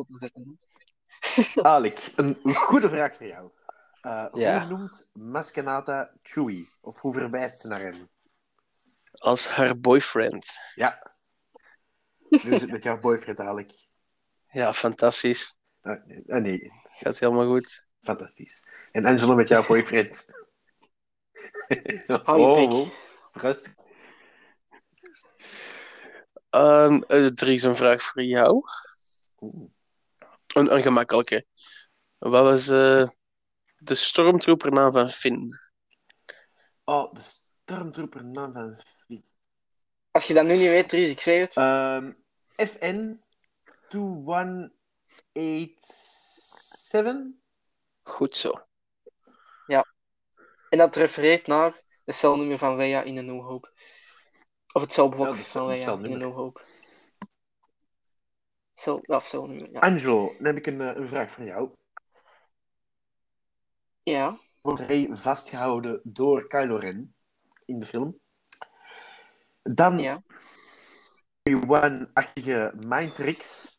Alec, 1.62 2.11
een 2.14 2.38
goede 2.44 2.88
vraag 2.88 3.16
voor 3.16 3.27
jou. 3.27 3.51
Eh, 4.01 4.27
Ja. 4.33 4.61
Hoe 4.61 4.77
noemt 4.77 5.09
Maskenata 5.12 6.12
Chewie? 6.22 6.68
Of 6.81 7.01
hoe 7.01 7.12
verwijst 7.12 7.59
ze 7.61 7.66
naar 7.68 7.81
hem? 7.81 8.09
als 9.12 9.48
haar 9.48 9.79
boyfriend. 9.79 10.59
Ja. 10.74 11.12
Nu 12.29 12.38
is 12.38 12.61
het 12.61 12.70
met 12.70 12.83
jouw 12.83 12.98
boyfriend, 13.01 13.40
Alec. 13.40 13.70
Ja, 14.46 14.72
fantastisch. 14.72 15.57
Ah, 15.82 16.06
nee, 16.06 16.40
nee, 16.40 16.72
Gaat 16.90 17.18
helemaal 17.18 17.46
goed. 17.46 17.88
fantastisch. 18.02 18.64
En 18.92 19.04
Angelo 19.04 19.34
met 19.34 19.48
jouw 19.48 19.66
boyfriend. 19.66 20.26
Hou 22.06 22.40
je 22.40 22.66
bek. 22.66 22.72
oh, 22.72 22.88
rustig. 23.32 23.74
Ehm 26.50 27.02
eh, 27.02 27.26
Dries, 27.26 27.62
een 27.62 27.76
vraag 27.76 28.02
voor 28.02 28.22
jou. 28.22 28.62
Oeh. 29.40 29.70
Een, 30.54 30.74
een 30.74 30.82
gemakkelijke. 30.82 31.46
Wat 32.18 32.42
was 32.42 32.68
eh, 32.68 33.08
de 33.78 33.94
stormtroopernaam 33.94 34.92
van 34.92 35.10
Finn? 35.10 35.58
Oh, 36.84 37.12
de 37.14 37.20
stormtrooper 37.64 38.24
naam 38.24 38.52
van 38.52 38.80
Finn. 39.06 39.24
Als 40.10 40.26
je 40.26 40.34
dat 40.34 40.44
nu 40.44 40.52
niet 40.56 40.68
weet, 40.68 40.88
Dries, 40.88 41.10
ik 41.10 41.20
zweer 41.20 41.40
het. 41.40 41.56
Ehm, 41.56 42.12
FN 42.56 43.20
2187? 45.33 47.26
Goed 48.02 48.37
zo. 48.37 48.52
En 50.68 50.78
dat 50.78 50.96
refereert 50.96 51.46
naar 51.46 51.83
het 52.04 52.14
celnummer 52.14 52.59
van 52.59 52.76
Leia 52.76 53.02
in 53.02 53.16
een 53.16 53.24
New 53.24 53.40
Hope. 53.40 53.72
Of 54.72 54.83
het 54.83 54.92
celblok 54.92 55.26
Ja, 55.26 55.33
de 55.33 55.42
cel- 55.42 55.50
van 55.50 55.62
de 55.62 55.68
Leia 55.68 55.92
in 55.92 56.04
een 56.12 56.18
New 56.18 56.35
Hope. 56.35 56.61
Cel, 58.74 58.98
ja, 59.02 59.16
of 59.16 59.26
celnummer, 59.26 59.70
ja. 59.70 59.81
Angelo, 59.81 60.35
dan 60.37 60.44
heb 60.46 60.57
ik 60.57 60.66
een, 60.66 60.81
eh, 60.81 60.96
een 60.96 61.09
vraag 61.09 61.31
voor 61.31 61.44
jou. 61.44 61.72
Ja, 64.02 64.38
Wordt 64.61 64.87
hij 64.87 65.09
vastgehouden 65.12 66.00
door 66.04 66.46
Kylo 66.46 66.76
Ren 66.76 67.14
in 67.64 67.78
de 67.81 67.87
film? 67.87 68.20
Dan 69.62 69.98
ja. 69.98 70.22
Obi-Wan-achtige 71.42 72.72
mindtricks 72.87 73.77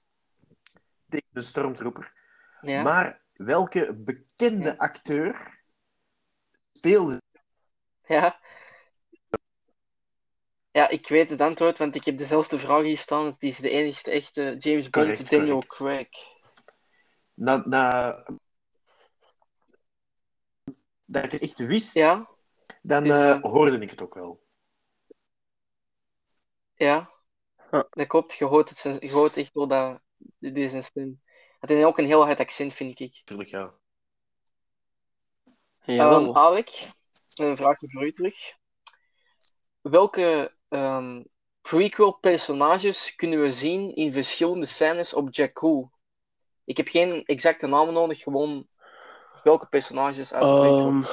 tegen 1.10 1.28
de 1.30 1.42
stormtrooper. 1.42 2.14
ja. 2.62 2.82
Maar 2.82 3.22
welke 3.34 3.94
bekende 3.94 4.70
Ja. 4.70 4.76
acteur 4.78 5.62
speelde 6.74 7.22
ja. 8.06 8.40
Ja, 10.72 10.90
ik 10.90 11.08
weet 11.08 11.30
het 11.30 11.42
antwoord, 11.42 11.78
want 11.78 11.96
ik 11.96 12.04
heb 12.06 12.18
dezelfde 12.18 12.60
vraag 12.60 12.82
hier 12.82 12.98
staan. 12.98 13.26
Het 13.26 13.44
is 13.44 13.58
de 13.58 13.70
enige 13.70 14.12
echte 14.12 14.42
James 14.60 14.90
Bond, 14.90 15.06
Correct, 15.06 15.30
Daniel 15.30 15.64
correct. 15.66 16.10
Craig. 16.10 16.38
Na, 17.34 17.64
na... 17.66 18.12
Dat 21.06 21.24
ik 21.24 21.32
het 21.32 21.42
echt 21.42 21.58
wist, 21.58 21.94
Ja, 21.94 22.30
dan 22.82 23.06
Is, 23.06 23.12
eh, 23.12 23.42
hoorde 23.42 23.80
ik 23.80 23.90
het 23.90 24.02
ook 24.02 24.14
wel. 24.14 24.44
ja. 26.74 27.10
Ja. 27.72 27.88
Dat 27.90 28.08
klopt. 28.08 28.34
Je 28.34 28.46
hoort, 28.46 28.70
het, 28.70 28.98
je 29.02 29.12
hoort 29.12 29.38
echt 29.38 29.54
door 29.54 29.68
dat, 29.68 30.02
deze 30.40 30.82
stem. 30.82 31.22
Het 31.60 31.70
heeft 31.70 31.86
ook 31.86 31.98
een 31.98 32.06
heel 32.06 32.26
hard 32.26 32.40
accent, 32.40 32.74
vind 32.74 33.00
ik. 33.00 33.22
Tuurlijk, 33.26 33.50
ja. 33.50 33.72
Jawel. 35.84 36.26
Ehm, 36.26 36.38
Alec, 36.38 36.88
een 37.34 37.58
vraagje 37.58 37.90
voor 37.90 38.06
u 38.06 38.14
terug. 38.14 38.36
Welke 39.82 40.54
ehm, 40.68 41.24
prequel-personages 41.62 43.16
kunnen 43.16 43.42
we 43.42 43.52
zien 43.52 43.96
in 43.96 44.14
verschillende 44.14 44.66
scènes 44.66 45.14
op 45.14 45.34
Jakku? 45.34 45.88
Ik 46.64 46.78
heb 46.78 46.88
geen 46.88 47.26
exacte 47.26 47.68
namen 47.68 47.94
nodig, 47.94 48.20
gewoon 48.20 48.68
welke 49.44 49.68
personages 49.68 50.34
uit 50.34 50.42
de 50.42 50.60
prequel. 50.60 50.88
Ehm, 50.88 51.04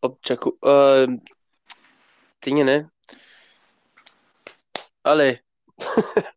op 0.00 0.24
Jakku. 0.24 0.56
ehm, 0.60 1.18
dingen, 2.38 2.66
hè. 2.66 2.82
Allee. 5.06 5.40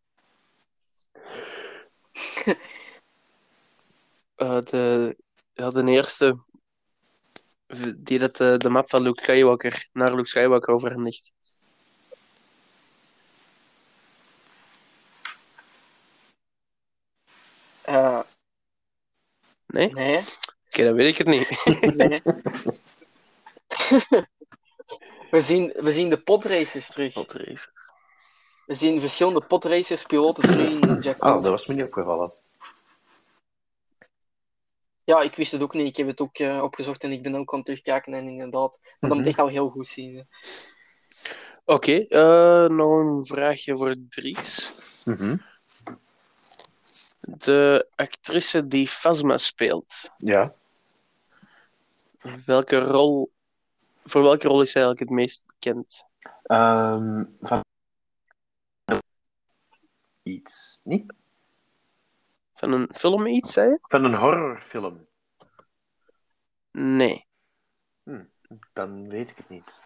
Eh, 4.40 4.60
de, 4.60 5.16
ja, 5.54 5.70
de 5.70 5.90
eerste 5.90 6.38
die 7.98 8.18
dat, 8.18 8.40
eh, 8.40 8.56
de 8.56 8.68
map 8.68 8.88
van 8.90 9.02
Luke 9.02 9.22
Skywalker 9.22 9.88
naar 9.92 10.14
Luke 10.14 10.28
Skywalker 10.28 10.74
overhandigt. 10.74 11.32
Eh, 17.82 18.20
Nee? 19.66 19.88
Oké, 19.88 20.00
nee, 20.00 20.84
dan 20.84 20.94
weet 20.94 21.08
ik 21.08 21.18
het 21.18 21.26
niet. 21.26 21.64
nee. 21.96 22.20
we, 25.30 25.40
zien, 25.40 25.72
we 25.76 25.92
zien 25.92 26.10
de 26.10 26.22
podraces 26.22 26.86
terug. 26.86 27.14
Er. 27.14 27.79
We 28.70 28.76
zien 28.76 29.00
verschillende 29.00 29.40
podraces 29.40 30.02
piloten 30.04 30.58
in 30.58 30.78
Jakku. 31.02 31.26
Ah, 31.26 31.42
dat 31.42 31.50
was 31.50 31.66
me 31.66 31.74
niet 31.74 31.84
opgevallen. 31.84 32.30
Ja, 35.04 35.20
ik 35.20 35.34
wist 35.34 35.52
het 35.52 35.60
ook 35.62 35.74
niet. 35.74 35.86
Ik 35.86 35.96
heb 35.96 36.06
het 36.06 36.20
ook 36.20 36.36
eh, 36.38 36.62
opgezocht 36.62 37.04
en 37.04 37.10
ik 37.10 37.22
ben 37.22 37.34
ook 37.34 37.50
aan 37.52 37.56
het 37.58 37.66
terugkijken 37.66 38.14
en 38.14 38.26
inderdaad. 38.28 38.78
Maar 38.82 38.90
dat 39.00 39.08
Mhm. 39.10 39.18
moet 39.18 39.26
echt 39.26 39.38
al 39.38 39.48
heel 39.48 39.68
goed 39.68 39.86
zien. 39.88 40.28
Oké, 41.64 41.92
eh, 42.08 42.66
nog 42.68 42.98
een 42.98 43.26
vraagje 43.26 43.76
voor 43.76 43.94
Dries. 44.08 44.72
Mhm. 45.04 45.36
De 47.20 47.88
actrice 47.94 48.66
die 48.66 48.88
Phasma 48.88 49.38
speelt, 49.38 50.10
Ja. 50.16 50.54
welke 52.46 52.78
rol, 52.78 53.30
voor 54.04 54.22
welke 54.22 54.48
rol 54.48 54.62
is 54.62 54.70
zij 54.72 54.82
eigenlijk 54.82 55.10
het 55.10 55.20
meest 55.20 55.42
bekend? 55.46 56.06
Ehm, 56.42 57.24
van... 57.40 57.64
Iets. 60.22 60.80
Niet? 60.82 61.12
Van 62.54 62.72
een 62.72 62.88
film 62.94 63.26
iets, 63.26 63.52
zei 63.52 63.68
je? 63.70 63.78
Van 63.82 64.04
een 64.04 64.14
horrorfilm. 64.14 65.08
Nee. 66.70 67.28
Dan 68.72 69.08
weet 69.08 69.30
ik 69.30 69.36
het 69.36 69.48
niet. 69.48 69.80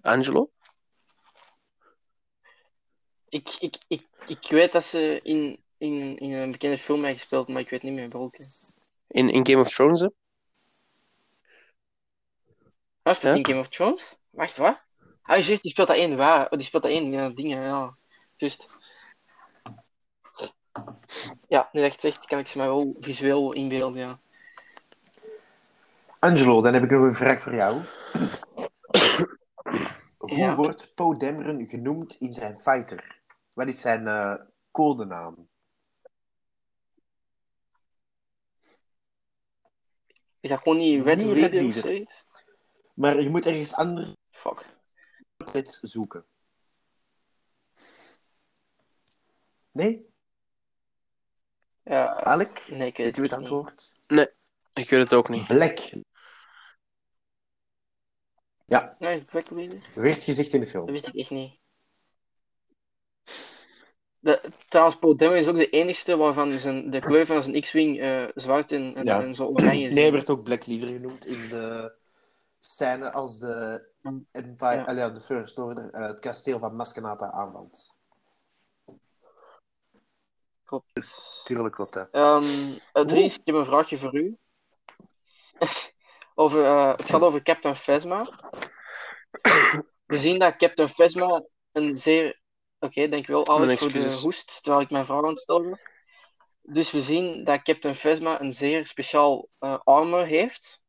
Angelo? 0.00 0.50
Ik, 3.28 3.48
ik, 3.60 3.76
ik, 3.88 4.06
ik 4.26 4.46
weet 4.48 4.72
dat 4.72 4.84
ze 4.84 5.20
in, 5.22 5.64
in, 5.78 6.16
in 6.16 6.32
een 6.32 6.50
bekende 6.50 6.78
film 6.78 7.04
heeft 7.04 7.18
gespeeld, 7.18 7.48
maar 7.48 7.60
ik 7.60 7.68
weet 7.68 7.82
niet 7.82 7.94
meer 7.94 8.10
welke. 8.10 8.46
In, 9.06 9.30
in 9.30 9.46
Game 9.46 9.60
of 9.60 9.68
Thrones, 9.72 10.00
hè? 10.00 10.08
Hij 13.02 13.14
speelt 13.14 13.32
Ja? 13.32 13.38
in 13.38 13.46
Game 13.46 13.60
of 13.60 13.68
Thrones? 13.68 14.16
Wacht, 14.30 14.56
wat? 14.56 14.80
Ah, 15.22 15.44
juist, 15.44 15.62
die 15.62 15.70
speelt 15.70 15.88
dat 15.88 15.96
één, 15.96 16.16
waar? 16.16 16.44
Oh, 16.44 16.50
die 16.50 16.66
speelt 16.66 16.82
dat 16.82 16.92
één, 16.92 17.10
ja, 17.10 17.28
dingen, 17.28 17.62
ja. 17.62 17.96
Juist. 18.44 18.68
Ja, 21.48 21.68
nu 21.72 21.80
het 21.80 22.00
zegt, 22.00 22.26
kan 22.26 22.38
ik 22.38 22.46
ze 22.48 22.58
mij 22.58 22.66
wel 22.66 22.96
visueel 23.00 23.52
inbeelden, 23.52 24.00
ja. 24.00 24.18
Angelo, 26.18 26.62
dan 26.62 26.74
heb 26.74 26.82
ik 26.82 26.90
nog 26.90 27.02
een 27.02 27.14
vraag 27.14 27.40
voor 27.40 27.54
jou. 27.54 27.82
Hoe 30.18 30.36
Ja. 30.36 30.54
wordt 30.54 30.94
Poe 30.94 31.16
Dameron 31.16 31.66
genoemd 31.66 32.16
in 32.18 32.32
zijn 32.32 32.58
fighter? 32.58 33.20
Wat 33.52 33.66
is 33.66 33.80
zijn 33.80 34.06
eh, 34.06 34.34
codenaam? 34.70 35.48
Is 40.40 40.50
dat 40.50 40.58
gewoon 40.58 40.78
niet 40.78 41.04
Red 41.04 41.16
Niet 41.16 41.32
Red 41.32 41.52
Leader. 41.52 42.06
Maar 42.94 43.20
je 43.20 43.30
moet 43.30 43.46
ergens 43.46 43.74
anders 43.74 44.12
Fuck. 44.30 44.66
zoeken. 45.82 46.24
Nee? 46.24 46.32
Ja, 51.82 52.14
Alec? 52.14 52.66
nee, 52.68 52.86
ik 52.88 52.96
weet 52.96 52.96
Weet 52.96 53.06
het 53.06 53.16
je 53.16 53.22
het 53.22 53.30
niet. 53.30 53.50
antwoord? 53.50 53.92
Ik 54.72 54.90
weet 54.90 55.00
het 55.00 55.12
ook 55.12 55.28
niet. 55.28 55.46
Black. 55.46 55.78
Ja, 58.66 58.96
Ja, 58.98 59.08
is 59.08 59.18
het 59.18 59.28
Black 59.30 59.48
werd 59.94 60.22
gezegd 60.22 60.52
in 60.52 60.58
de 60.60 60.64
Dat 60.64 60.68
film. 60.68 60.86
wist 60.86 61.06
ik 61.06 61.14
echt 61.14 61.30
niet. 61.30 61.58
De, 64.18 64.50
trouwens, 64.68 64.98
Paul 64.98 65.32
is 65.34 65.48
ook 65.48 65.56
de 65.56 65.70
enigste 65.70 66.16
waarvan 66.16 66.50
zijn, 66.50 66.90
de 66.90 66.98
kleur 67.00 67.26
van 67.26 67.42
zijn 67.42 67.60
X-Wing 67.60 68.00
eh, 68.00 68.24
zwart 68.34 68.72
en, 68.72 68.94
en, 68.94 69.04
Ja. 69.04 69.22
en 69.22 69.34
zo 69.34 69.46
oranje 69.46 69.86
is. 69.86 69.92
Nee, 69.94 70.02
hij 70.02 70.12
werd 70.12 70.30
ook 70.30 70.42
Black 70.42 70.66
Leader 70.66 70.88
genoemd 70.88 71.26
in 71.26 71.48
de 71.48 71.94
scène 72.60 73.12
als 73.12 73.38
de 73.38 73.86
Empire, 74.32 74.74
Ja. 74.74 74.84
allee, 74.84 75.08
de 75.08 75.20
First 75.20 75.58
Order 75.58 75.90
eh, 75.90 76.06
het 76.06 76.18
kasteel 76.18 76.58
van 76.58 76.76
Maskenata 76.76 77.30
aanvalt. 77.30 77.93
Klopt. 80.92 81.42
Tuurlijk 81.44 81.74
klopt 81.74 81.92
dat. 81.92 82.08
Ehm 82.10 82.44
eh, 82.92 83.04
Dries, 83.04 83.34
ik 83.34 83.40
heb 83.44 83.54
een 83.54 83.64
vraagje 83.64 83.98
voor 83.98 84.14
u. 84.14 84.36
over, 86.34 86.64
eh, 86.64 86.90
het 86.90 87.10
gaat 87.10 87.20
over 87.20 87.42
Captain 87.42 87.76
Phasma. 87.76 88.26
We 90.06 90.18
zien 90.18 90.38
dat 90.38 90.56
Captain 90.56 90.88
Phasma 90.88 91.42
een 91.72 91.96
zeer... 91.96 92.40
Oké, 92.78 93.08
dankjewel 93.08 93.42
Mijn 93.44 93.60
Alex 93.60 93.82
voor 93.82 93.92
de 93.92 94.20
hoest, 94.22 94.62
terwijl 94.62 94.82
ik 94.82 94.90
mijn 94.90 95.04
vraag 95.04 95.22
aan 95.22 95.28
het 95.28 95.40
stellen 95.40 95.68
was. 95.68 95.82
Dus 96.62 96.90
we 96.90 97.02
zien 97.02 97.44
dat 97.44 97.62
Captain 97.62 97.94
Phasma 97.94 98.40
een 98.40 98.52
zeer 98.52 98.86
speciaal 98.86 99.48
eh, 99.58 99.78
armor 99.84 100.24
heeft. 100.24 100.80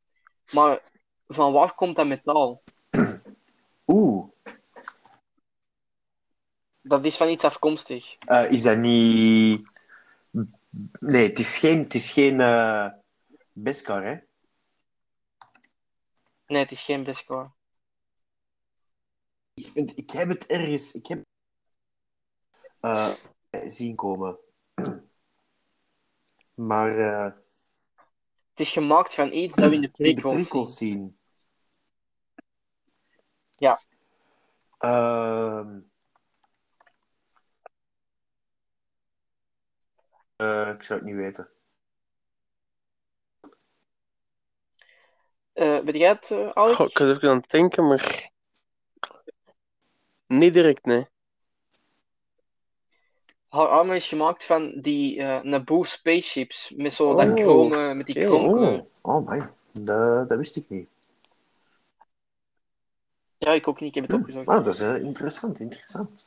Maar 0.51 0.79
van 1.27 1.53
waar 1.53 1.75
komt 1.75 1.95
dat 1.95 2.07
metaal? 2.07 2.61
Oeh, 3.87 4.29
Dat 6.81 7.05
is 7.05 7.17
van 7.17 7.29
iets 7.29 7.43
afkomstig. 7.43 8.15
eh, 8.19 8.51
is 8.51 8.61
dat 8.61 8.77
niet... 8.77 9.74
Nee, 10.99 11.27
het 11.27 11.39
is 11.39 11.57
geen, 11.57 11.77
het 11.77 11.93
is 11.93 12.11
geen 12.11 12.39
eh, 12.41 12.87
Beskar, 13.51 14.03
hè? 14.03 14.17
Nee, 16.47 16.61
het 16.61 16.71
is 16.71 16.81
geen 16.81 17.03
Beskar. 17.03 17.53
Ik, 19.53 19.91
ik 19.91 20.09
heb 20.09 20.29
het 20.29 20.45
ergens... 20.45 20.93
Ik 20.93 21.05
heb 21.05 21.25
eh, 22.79 23.13
zien 23.67 23.95
komen. 23.95 24.37
Maar 26.53 26.97
eh, 26.97 27.33
Het 28.49 28.59
is 28.59 28.71
gemaakt 28.71 29.13
van 29.13 29.31
iets 29.31 29.55
dat 29.55 29.69
we 29.69 29.75
in 29.75 29.81
de 29.81 29.89
prequels 29.89 30.49
zien. 30.49 30.67
zien. 30.67 31.17
Ja. 33.49 33.81
Ehm. 34.77 35.79
Eh, 40.35 40.69
ik 40.69 40.83
zou 40.83 40.99
het 40.99 41.07
niet 41.07 41.17
weten. 41.17 41.49
Eh 45.53 45.79
weet 45.79 45.95
jij 45.95 46.09
het, 46.09 46.31
eh, 46.31 46.47
Alex? 46.47 46.75
Goh, 46.75 46.87
ik 46.87 46.97
was 46.97 47.09
even 47.15 47.29
aan 47.29 47.37
het 47.37 47.49
denken, 47.49 47.87
maar... 47.87 48.29
Niet 50.27 50.53
direct, 50.53 50.85
nee. 50.85 51.07
Haar 53.47 53.67
armor 53.67 53.95
is 53.95 54.07
gemaakt 54.07 54.45
van 54.45 54.79
die 54.81 55.21
eh 55.21 55.41
Naboo 55.41 55.83
spaceships. 55.83 56.71
Met 56.75 56.93
zo 56.93 57.15
dat 57.15 57.27
Oh, 57.27 57.35
chrome, 57.35 57.93
met 57.93 58.05
die 58.05 58.21
chrome 58.21 58.87
Oh, 59.01 59.15
oh 59.15 59.27
man, 59.27 59.49
dat, 59.71 60.29
dat 60.29 60.37
wist 60.37 60.55
ik 60.55 60.69
niet. 60.69 60.89
Ja, 63.37 63.51
ik 63.51 63.67
ook 63.67 63.79
niet, 63.79 63.95
ik 63.95 64.01
heb 64.01 64.11
het 64.11 64.19
opgezocht. 64.19 64.45
Nou, 64.45 64.63
dat 64.63 64.73
is 64.73 65.03
interessant, 65.03 65.59
interessant. 65.59 66.24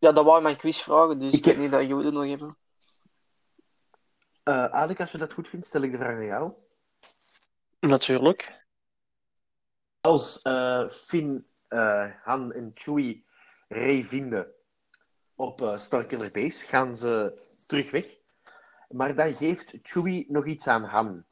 Ja, 0.00 0.12
dat 0.12 0.24
waren 0.24 0.42
mijn 0.42 0.56
quizvragen, 0.56 1.18
dus 1.18 1.28
Ik 1.32 1.34
ik 1.38 1.44
weet 1.44 1.54
heb- 1.54 1.62
niet 1.62 1.72
dat 1.72 1.86
jullie 1.86 2.10
nog 2.12 2.26
hebben. 2.26 2.56
Eh 4.42 4.64
Alec, 4.64 5.00
als 5.00 5.12
je 5.12 5.18
dat 5.18 5.32
goed 5.32 5.48
vindt, 5.48 5.66
stel 5.66 5.82
ik 5.82 5.90
de 5.92 5.96
vraag 5.98 6.14
aan 6.16 6.24
jou. 6.24 6.52
Natuurlijk. 7.80 8.64
Als 10.00 10.42
eh, 10.42 10.90
Finn, 10.90 11.46
eh, 11.68 12.10
Han 12.22 12.52
en 12.52 12.70
Chewie 12.74 13.26
Rey 13.68 14.04
vinden 14.04 14.54
op 15.34 15.60
uh, 15.60 15.78
Starkiller 15.78 16.30
Base, 16.30 16.66
gaan 16.66 16.96
ze 16.96 17.40
terug 17.66 17.90
weg. 17.90 18.16
Maar 18.88 19.14
dan 19.16 19.34
geeft 19.34 19.72
Chewie 19.82 20.26
nog 20.32 20.46
iets 20.46 20.66
aan 20.66 20.84
Han. 20.84 21.24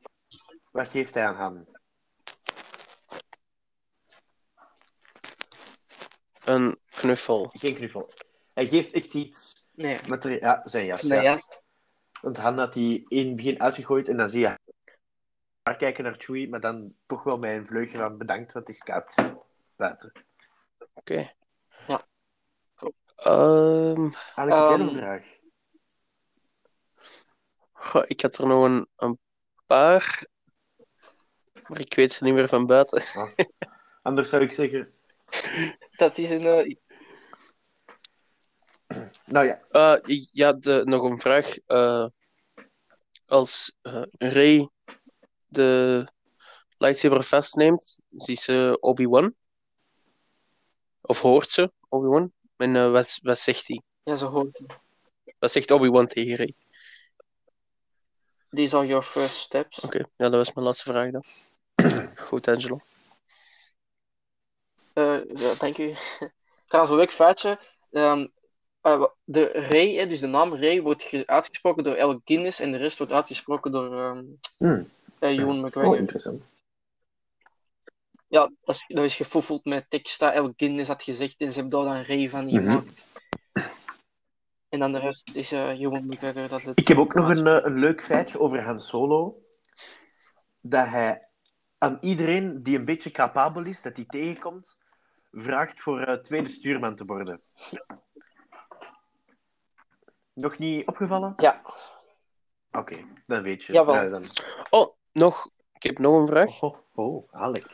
Wat 0.71 0.89
geeft 0.89 1.15
hij 1.15 1.27
aan 1.27 1.35
Han? 1.35 1.67
Een 6.45 6.79
knuffel. 6.91 7.49
Geen 7.53 7.75
knuffel. 7.75 8.13
Hij 8.59 8.67
geeft 8.67 8.93
echt 8.93 9.15
iets 9.15 9.65
Nee, 9.75 9.99
met 10.09 10.23
ja, 10.25 10.63
zijn 10.65 10.85
jas. 10.87 11.03
nee, 11.03 11.19
ja. 11.19 11.23
juist. 11.25 11.63
Want 12.21 12.37
Han 12.37 12.59
had 12.59 12.73
die 12.73 13.05
in 13.09 13.27
het 13.27 13.37
begin 13.37 13.61
uitgegooid 13.61 14.09
en 14.09 14.17
dan 14.17 14.29
zie 14.29 14.41
je 14.41 14.59
haar 15.63 15.77
kijken 15.77 16.05
naar 16.05 16.15
Chewie, 16.19 16.49
maar 16.49 16.61
dan 16.61 16.95
toch 17.07 17.23
wel 17.23 17.39
met 17.39 17.57
een 17.57 17.67
vleugje 17.67 18.03
aan 18.03 18.19
bedankt, 18.19 18.53
want 18.53 18.67
het 18.67 18.77
is 18.77 18.83
koud 18.83 19.15
buiten. 19.77 20.13
Oké. 20.95 21.33
Ja. 21.87 22.07
Ehm, 23.17 24.03
heb 24.35 24.49
jij 24.49 24.57
Ehm, 24.57 24.79
nog 24.79 24.93
een 24.93 24.99
vraag? 24.99 25.25
goh, 27.73 28.03
ik 28.07 28.21
had 28.21 28.39
er 28.39 28.47
nog 28.47 28.65
een, 28.65 28.89
een 28.97 29.19
paar, 29.67 30.27
maar 31.67 31.81
ik 31.81 31.95
weet 31.95 32.13
ze 32.13 32.25
niet 32.25 32.35
meer 32.35 32.49
van 32.49 32.67
buiten. 32.67 33.03
Anders 34.03 34.29
zou 34.29 34.43
ik 34.43 34.53
zeggen... 34.53 34.93
Dat 35.97 36.19
is 36.19 36.31
een... 36.31 36.45
eh, 36.47 36.75
Nou 39.29 39.47
ja, 39.47 39.63
Eh, 39.71 40.25
ja, 40.33 40.53
de, 40.53 40.83
nog 40.85 41.03
een 41.03 41.21
vraag. 41.21 41.57
Eh, 41.67 42.07
als 43.27 43.77
eh 43.83 44.03
Rey 44.19 44.69
de 45.47 46.07
lightsaber 46.79 47.23
vastneemt, 47.23 48.01
ziet 48.11 48.41
ze 48.41 48.77
Obi-Wan? 48.81 49.35
Of 51.01 51.21
hoort 51.21 51.49
ze 51.49 51.73
Obi-Wan? 51.89 52.33
En 52.57 52.77
eh, 52.77 52.91
wat, 52.91 53.19
wat 53.23 53.39
zegt 53.39 53.69
hij? 53.69 53.83
ja, 54.03 54.17
zo 54.17 54.27
hoort 54.27 54.59
het. 54.59 54.77
Wat 55.39 55.53
zegt 55.53 55.71
Obi-Wan 55.71 56.07
tegen 56.07 56.35
Rey? 56.35 56.55
These 58.51 58.77
are 58.77 58.87
your 58.87 59.05
first 59.05 59.35
steps. 59.35 59.81
Oké, 59.81 59.99
ja, 59.99 60.29
dat 60.29 60.33
was 60.33 60.53
mijn 60.53 60.67
laatste 60.67 60.93
vraag 60.93 61.11
dan. 61.11 61.25
Goed, 62.27 62.49
Angelo. 62.49 62.81
Eh, 64.93 65.25
ja, 65.35 65.55
dank 65.59 65.79
u. 65.79 65.95
Trouwens, 66.69 66.93
een 66.95 67.01
leuk 67.01 67.13
feitje. 67.13 67.61
Ehm, 67.91 68.27
eh, 68.81 69.05
de 69.25 69.45
Ray, 69.53 70.07
dus 70.07 70.21
de 70.21 70.27
naam 70.27 70.55
Ray, 70.55 70.83
wordt 70.83 71.03
ge- 71.03 71.27
uitgesproken 71.27 71.85
door 71.85 72.01
Alec 72.01 72.21
Guinness 72.25 72.61
en 72.61 72.71
de 72.73 72.77
rest 72.79 72.99
wordt 72.99 73.13
uitgesproken 73.13 73.73
door 73.73 73.93
ehm 73.99 74.25
Hmm. 74.59 74.89
eh, 75.19 75.39
Ewan 75.39 75.59
oh, 75.59 75.65
McGregor. 75.65 75.97
interessant. 75.97 76.43
ja, 78.29 78.51
dat 78.65 78.75
is, 78.75 78.85
dat 78.89 79.05
is 79.05 79.17
gefoefeld 79.17 79.65
met 79.65 79.87
tekst 79.89 80.21
dat 80.21 80.35
Alec 80.35 80.53
Guinness 80.57 80.89
had 80.89 81.03
gezegd 81.03 81.35
en 81.41 81.53
ze 81.53 81.61
hebben 81.61 81.85
daar 81.85 81.95
dan 81.95 82.05
Ray 82.05 82.29
van 82.31 82.45
Mhm. 82.47 82.61
gemaakt. 82.63 83.05
En 84.69 84.79
dan 84.79 84.93
de 84.93 84.99
rest 84.99 85.31
is 85.33 85.51
Ewan 85.53 86.07
McGregor 86.07 86.49
dat 86.49 86.63
het... 86.63 86.79
Ik 86.79 86.89
heb 86.89 86.97
ook 86.99 87.15
nog 87.15 87.29
een, 87.29 87.47
eh, 87.47 87.65
een 87.65 87.79
leuk 87.79 88.03
feitje 88.03 88.41
over 88.41 88.63
Han 88.63 88.81
Solo. 88.81 89.43
Dat 90.61 90.87
hij 90.87 91.29
aan 91.79 91.99
iedereen 92.01 92.63
die 92.63 92.79
een 92.79 92.85
beetje 92.85 93.11
capabel 93.11 93.65
is, 93.65 93.83
dat 93.83 93.97
hij 93.97 94.05
tegenkomt, 94.09 94.77
vraagt 95.33 95.81
voor 95.81 96.21
tweede 96.23 96.49
stuurman 96.49 96.97
te 96.97 97.05
worden. 97.05 97.41
Nog 100.41 100.59
niet 100.59 100.87
opgevallen? 100.87 101.33
Ja, 101.37 101.63
Oké, 102.73 102.97
dan 103.27 103.43
weet 103.43 103.65
je. 103.65 103.73
Jawel. 103.73 103.95
Ja, 103.95 104.09
dan... 104.09 104.25
Oh, 104.71 104.95
nog. 105.13 105.51
Ik 105.73 105.83
heb 105.83 105.99
nog 105.99 106.21
een 106.21 106.27
vraag. 106.27 106.63
oh, 106.63 106.77
oh, 106.95 107.33
Alec. 107.33 107.67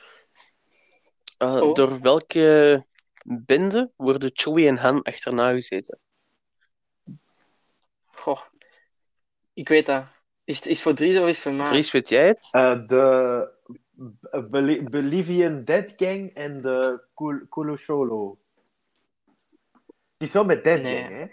Eh, 1.39 1.61
Oh. 1.63 1.75
Door 1.75 2.01
welke 2.01 2.85
bende 3.25 3.91
worden 3.97 4.31
Chewie 4.35 4.69
en 4.69 4.77
Han 4.77 5.03
achterna 5.03 5.51
gezeten? 5.53 5.99
goh. 8.05 8.41
Ik 9.53 9.69
weet 9.69 9.87
dat. 9.87 10.05
Is 10.45 10.57
het 10.57 10.67
is 10.67 10.73
het 10.73 10.83
voor 10.83 10.95
Dries 10.95 11.17
of 11.19 11.23
is 11.27 11.35
het 11.35 11.43
voor 11.43 11.53
mij? 11.53 11.67
Dries, 11.67 11.91
weet 11.91 12.09
jij 12.09 12.27
het? 12.27 12.49
Eh, 12.51 12.87
de 12.87 13.53
Bolivian 14.91 15.65
Dead 15.65 15.93
Gang 15.97 16.35
en 16.35 16.61
de 16.63 17.01
Kul- 17.15 17.47
Kulasholo. 17.49 18.39
Het 20.19 20.29
is 20.29 20.33
wel 20.33 20.45
met 20.45 20.65
Dead 20.65 20.83
Nee. 20.83 21.03
Gang, 21.03 21.15
hè? 21.15 21.27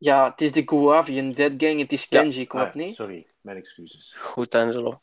Ja, 0.00 0.30
het 0.30 0.40
is 0.40 0.52
de 0.52 0.62
Guavian 0.66 1.32
Dead 1.32 1.52
Gang, 1.56 1.80
het 1.80 1.92
is 1.92 2.06
Ja. 2.08 2.20
Kenji, 2.20 2.46
klopt 2.46 2.66
Ah, 2.66 2.74
niet? 2.74 2.94
Sorry, 2.94 3.26
mijn 3.40 3.56
excuses. 3.56 4.14
Goed, 4.14 4.54
Angelo. 4.54 5.00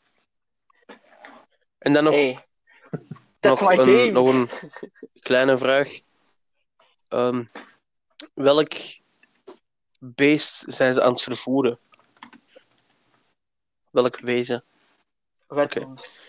En 1.78 1.92
dan 1.92 2.04
nog, 2.04 2.14
Hey, 2.14 2.46
nog, 3.40 3.60
een, 3.60 3.84
game. 3.84 4.10
nog 4.10 4.28
een 4.34 4.48
kleine 5.20 5.58
vraag. 5.58 6.00
Ehm, 7.08 7.44
welk 8.34 8.72
beest 9.98 10.64
zijn 10.66 10.94
ze 10.94 11.02
aan 11.02 11.12
het 11.12 11.22
vervoeren? 11.22 11.78
Welk 13.90 14.18
wezen? 14.20 14.64
Oké. 15.48 15.84
ons. 15.84 16.26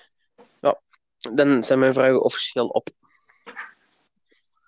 Dan 1.20 1.64
zijn 1.64 1.80
mijn 1.80 1.94
vragen 1.94 2.22
officieel 2.24 2.68
op. 2.68 2.88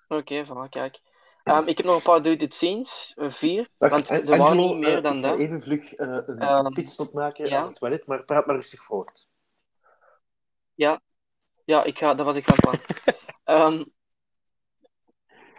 Oké, 0.08 0.46
voilà, 0.46 0.68
kijk. 0.70 1.00
Ehm, 1.44 1.68
ik 1.68 1.76
heb 1.76 1.86
nog 1.86 1.96
een 1.96 2.02
paar 2.02 2.22
deleted 2.22 2.54
scenes, 2.54 3.12
eh, 3.16 3.30
vier. 3.30 3.68
Wacht, 3.78 3.92
want 3.92 4.10
An- 4.10 4.28
er 4.28 4.38
waren 4.38 4.56
niet 4.56 4.76
meer 4.76 4.96
eh, 4.96 5.02
dan 5.02 5.20
dat. 5.20 5.38
even 5.38 5.62
vlug 5.62 5.94
eh, 5.94 6.18
een 6.26 6.38
Ehm, 6.38 6.72
pitstop 6.72 7.12
maken 7.12 7.48
ja. 7.48 7.60
aan 7.60 7.66
het 7.66 7.76
toilet, 7.76 8.06
maar 8.06 8.24
praat 8.24 8.46
maar 8.46 8.56
rustig 8.56 8.84
voort. 8.84 9.28
Ja, 11.64 11.84
ik 11.84 11.98
ga, 11.98 12.14
dat 12.14 12.26
was 12.26 12.36
ik 12.36 12.44
van 12.44 12.60
plan. 12.60 12.74
Ehm, 13.44 13.84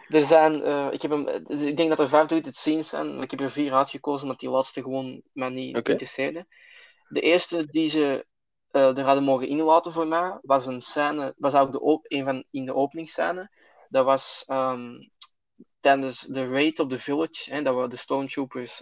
er 0.09 0.21
zijn, 0.21 0.63
eh, 0.63 0.87
ik, 0.91 1.01
heb 1.01 1.11
hem, 1.11 1.25
dus 1.43 1.61
ik 1.61 1.77
denk 1.77 1.89
dat 1.89 1.99
er 1.99 2.09
vijf 2.09 2.27
deleted 2.27 2.55
scenes 2.55 2.89
zijn, 2.89 3.13
maar 3.13 3.23
ik 3.23 3.31
heb 3.31 3.39
er 3.39 3.51
vier 3.51 3.73
uitgekozen, 3.73 4.23
omdat 4.23 4.39
die 4.39 4.49
laatste 4.49 4.81
gewoon 4.81 5.21
mij 5.33 5.49
niet 5.49 5.77
Oké. 5.77 5.91
interesseerde. 5.91 6.45
De 7.07 7.21
eerste 7.21 7.65
die 7.65 7.89
ze 7.89 8.25
eh, 8.71 8.97
er 8.97 9.03
hadden 9.03 9.23
mogen 9.23 9.47
inlaten 9.47 9.91
voor 9.91 10.07
mij, 10.07 10.37
was 10.41 10.65
een 10.65 10.81
scène, 10.81 11.33
was 11.37 11.53
ook 11.53 11.71
de 11.71 11.81
op, 11.81 12.05
een 12.07 12.23
van 12.23 12.43
in 12.51 12.65
de 12.65 12.75
openingsscène. 12.75 13.49
Dat 13.89 14.05
was 14.05 14.43
ehm, 14.47 14.91
tijdens 15.83 16.19
de 16.19 16.47
raid 16.47 16.79
op 16.79 16.89
de 16.89 16.99
village, 16.99 17.53
hè, 17.53 17.61
dat 17.61 17.81
we 17.81 17.87
de 17.87 17.97
stormtroopers 17.97 18.81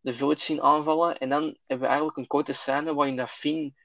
de 0.00 0.12
village 0.12 0.40
zien 0.40 0.62
aanvallen. 0.62 1.18
En 1.18 1.28
dan 1.28 1.42
hebben 1.42 1.78
we 1.78 1.86
eigenlijk 1.86 2.16
een 2.16 2.26
korte 2.26 2.52
scène 2.52 2.94
waarin 2.94 3.16
dat 3.16 3.30
Finn 3.30 3.76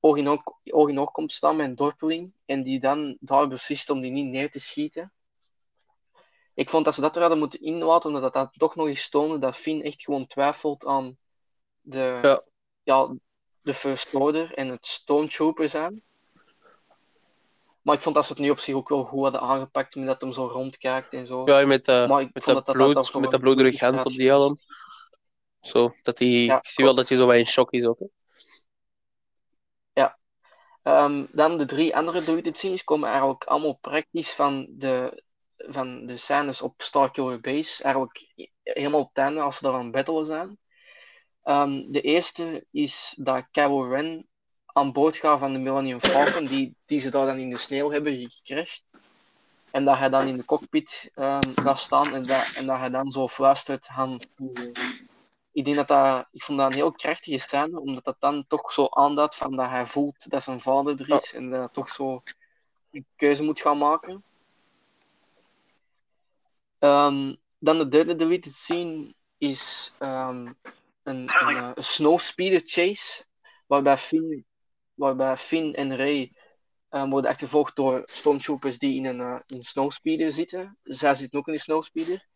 oog 0.00 0.16
in 0.16 0.28
oog, 0.28 0.42
oog 0.64 0.88
in 0.88 0.98
oog 0.98 1.10
komt 1.10 1.32
staan 1.32 1.56
met 1.56 1.66
een 1.66 1.74
dorpeling 1.74 2.34
en 2.44 2.62
die 2.62 2.80
dan 2.80 3.16
daar 3.20 3.48
beslist 3.48 3.90
om 3.90 4.00
die 4.00 4.10
niet 4.10 4.26
neer 4.26 4.50
te 4.50 4.60
schieten. 4.60 5.12
Ik 6.54 6.70
vond 6.70 6.84
dat 6.84 6.94
ze 6.94 7.00
dat 7.00 7.14
er 7.14 7.20
hadden 7.20 7.38
moeten 7.38 7.60
inlaten, 7.60 8.08
omdat 8.08 8.22
dat, 8.22 8.32
dat 8.32 8.52
toch 8.58 8.74
nog 8.74 8.86
eens 8.86 9.08
toonde 9.08 9.38
dat 9.38 9.56
Finn 9.56 9.82
echt 9.82 10.02
gewoon 10.02 10.26
twijfelt 10.26 10.86
aan 10.86 11.18
de, 11.80 12.18
Ja. 12.22 12.42
ja, 12.82 13.14
de 13.60 13.74
First 13.74 14.14
Order 14.14 14.54
en 14.54 14.68
het 14.68 14.86
Stormtrooper 14.86 15.68
zijn. 15.68 16.02
Maar 17.90 17.98
ik 17.98 18.04
vond 18.04 18.16
dat 18.16 18.26
ze 18.26 18.32
het 18.32 18.42
nu 18.42 18.50
op 18.50 18.58
zich 18.58 18.74
ook 18.74 18.88
wel 18.88 19.04
goed 19.04 19.22
hadden 19.22 19.40
aangepakt, 19.40 19.94
met 19.94 20.06
dat 20.06 20.20
hem 20.20 20.32
zo 20.32 20.46
rondkijkt 20.46 21.12
en 21.12 21.26
zo. 21.26 21.42
Ja, 21.44 21.66
met, 21.66 21.88
eh, 21.88 22.08
maar 22.08 22.20
ik 22.20 22.30
met 22.32 22.42
vond 22.42 22.56
dat 22.56 22.66
dat 22.66 22.74
bloed, 22.74 22.94
dat 22.94 23.14
met 23.14 23.30
dat 23.30 23.40
bloederig 23.40 23.80
hand 23.80 24.04
op 24.04 24.12
die 24.12 24.28
helm. 24.28 24.56
Zo, 25.60 25.94
dat 26.02 26.18
Ja, 26.18 26.58
ik 26.58 26.68
zie 26.68 26.84
wel 26.84 26.94
dat 26.94 27.08
hij 27.08 27.18
zo 27.18 27.26
bij 27.26 27.38
in 27.38 27.46
shock 27.46 27.70
is 27.70 27.84
ook. 27.84 27.98
Hè. 27.98 28.06
Ehm, 30.82 31.26
dan 31.32 31.58
de 31.58 31.64
drie 31.64 31.96
andere 31.96 32.24
deleted 32.24 32.56
scenes 32.56 32.84
komen 32.84 33.08
eigenlijk 33.08 33.44
allemaal 33.44 33.78
praktisch 33.80 34.32
van 34.32 34.66
de, 34.70 35.22
van 35.56 36.06
de 36.06 36.16
scènes 36.16 36.62
op 36.62 36.82
Starkiller 36.82 37.40
Base. 37.40 37.82
Eigenlijk 37.82 38.32
helemaal 38.62 39.00
op 39.00 39.08
het 39.08 39.18
einde 39.18 39.40
als 39.40 39.56
ze 39.56 39.62
daar 39.62 39.72
aan 39.72 39.82
het 39.82 39.92
battelen 39.92 40.26
zijn. 40.26 40.58
Ehm, 41.42 41.90
de 41.90 42.00
eerste 42.00 42.66
is 42.70 43.14
dat 43.16 43.48
Kylo 43.50 43.82
Ren 43.82 44.28
aan 44.72 44.92
boord 44.92 45.16
gaat 45.16 45.38
van 45.38 45.52
de 45.52 45.58
Millennium 45.58 46.00
Falcon, 46.00 46.46
die, 46.46 46.74
die 46.86 47.00
ze 47.00 47.10
daar 47.10 47.26
dan 47.26 47.38
in 47.38 47.50
de 47.50 47.56
sneeuw 47.56 47.90
hebben 47.90 48.30
gecrashed. 48.30 48.84
En 49.70 49.84
dat 49.84 49.98
hij 49.98 50.08
dan 50.08 50.26
in 50.26 50.36
de 50.36 50.44
cockpit 50.44 51.10
ehm, 51.14 51.52
gaat 51.54 51.78
staan 51.78 52.14
en 52.14 52.22
dat, 52.22 52.52
en 52.56 52.66
dat 52.66 52.78
hij 52.78 52.90
dan 52.90 53.10
zo 53.10 53.28
fluistert 53.28 53.84
Solo. 53.84 54.16
Ik 55.52 55.64
denk 55.64 55.76
dat 55.76 55.88
dat, 55.88 56.28
ik 56.32 56.42
vond 56.42 56.58
dat 56.58 56.70
een 56.70 56.76
heel 56.76 56.92
krachtige 56.92 57.38
scène, 57.38 57.80
omdat 57.80 58.04
dat 58.04 58.16
dan 58.18 58.44
toch 58.46 58.72
zo 58.72 58.86
aanduidt 58.90 59.36
van 59.36 59.56
dat 59.56 59.68
hij 59.68 59.86
voelt 59.86 60.30
dat 60.30 60.42
zijn 60.42 60.60
vader 60.60 61.00
er 61.00 61.16
is 61.16 61.32
en 61.32 61.50
dat 61.50 61.58
hij 61.58 61.68
toch 61.72 61.88
zo 61.88 62.22
een 62.90 63.06
keuze 63.16 63.42
moet 63.42 63.60
gaan 63.60 63.78
maken. 63.78 64.24
Ehm, 66.78 67.34
dan 67.58 67.78
de 67.78 67.88
derde 67.88 68.16
deleted 68.16 68.54
scene 68.54 69.14
is 69.38 69.92
ehm, 69.98 70.46
een, 70.46 70.54
een, 71.02 71.26
eh, 71.28 71.70
een 71.74 71.84
snowspeeder 71.84 72.62
chase, 72.64 73.24
waarbij 73.66 73.98
Finn, 73.98 74.44
waarbij 75.00 75.36
Finn 75.36 75.74
en 75.74 75.96
Rey 75.96 76.32
eh, 76.88 77.10
worden 77.10 77.30
achtervolgd 77.30 77.76
door 77.76 78.02
stormtroopers 78.04 78.78
die 78.78 78.96
in 78.96 79.04
een, 79.04 79.42
een 79.46 79.62
snowspeeder 79.62 80.32
zitten. 80.32 80.78
Zij 80.82 81.14
zitten 81.14 81.38
ook 81.38 81.46
in 81.46 81.52
een 81.52 81.60
snowspeeder. 81.60 82.26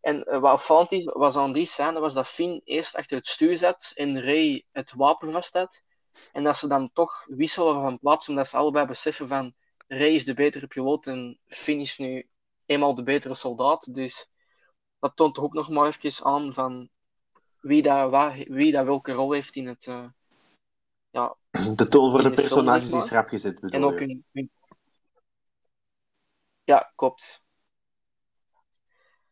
En 0.00 0.24
eh, 0.24 0.40
wat 0.40 0.52
opvallend 0.52 1.04
was 1.04 1.36
aan 1.36 1.52
die 1.52 1.66
scène, 1.66 2.00
was 2.00 2.14
dat 2.14 2.28
Finn 2.28 2.60
eerst 2.64 2.96
achter 2.96 3.16
het 3.16 3.26
stuur 3.26 3.56
zat 3.56 3.92
en 3.94 4.20
Rey 4.20 4.64
het 4.72 4.92
wapen 4.92 5.32
vast 5.32 5.54
had. 5.54 5.82
En 6.32 6.44
dat 6.44 6.56
ze 6.56 6.68
dan 6.68 6.90
toch 6.92 7.26
wisselen 7.26 7.82
van 7.82 7.98
plaats, 7.98 8.28
omdat 8.28 8.48
ze 8.48 8.56
allebei 8.56 8.86
beseffen 8.86 9.28
van 9.28 9.54
Ray 9.86 10.14
is 10.14 10.24
de 10.24 10.34
betere 10.34 10.66
piloot 10.66 11.06
en 11.06 11.38
Finn 11.46 11.80
is 11.80 11.98
nu 11.98 12.28
eenmaal 12.66 12.94
de 12.94 13.02
betere 13.02 13.34
soldaat. 13.34 13.94
Dus 13.94 14.28
dat 14.98 15.16
toont 15.16 15.34
toch 15.34 15.44
ook 15.44 15.54
nog 15.54 15.68
maar 15.68 15.86
even 15.86 16.24
aan 16.24 16.52
van 16.52 16.88
wie 17.60 17.82
dat, 17.82 18.10
waar, 18.10 18.44
wie 18.48 18.72
welke 18.72 19.12
rol 19.12 19.32
heeft 19.32 19.56
in 19.56 19.66
het... 19.66 19.86
ja, 21.12 21.36
De 21.76 21.86
toon 21.88 22.10
voor 22.10 22.22
de 22.22 22.30
personages 22.30 22.84
is 22.84 22.90
maar. 22.90 23.08
rap 23.08 23.28
gezet, 23.28 23.60
bedoel 23.60 23.80
en 23.80 23.84
ook 23.86 23.98
je? 23.98 24.06
hun, 24.06 24.24
hun- 24.32 24.50
Ja, 26.64 26.92
klopt. 26.96 27.42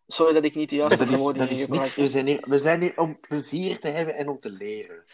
Sorry 0.07 0.33
dat 0.33 0.45
ik 0.45 0.55
niet 0.55 0.70
de 0.70 0.76
juiste 0.76 0.99
dat 0.99 1.07
is, 1.07 1.12
verwoording 1.12 1.68
niks. 1.68 1.95
We 1.95 2.09
zijn, 2.09 2.26
hier, 2.26 2.45
we 2.49 2.59
zijn 2.59 2.81
hier 2.81 2.99
om 2.99 3.20
plezier 3.20 3.81
te 3.81 3.89
hebben 3.89 4.14
en 4.14 4.28
om 4.28 4.41
te 4.41 4.51
leren. 4.51 5.05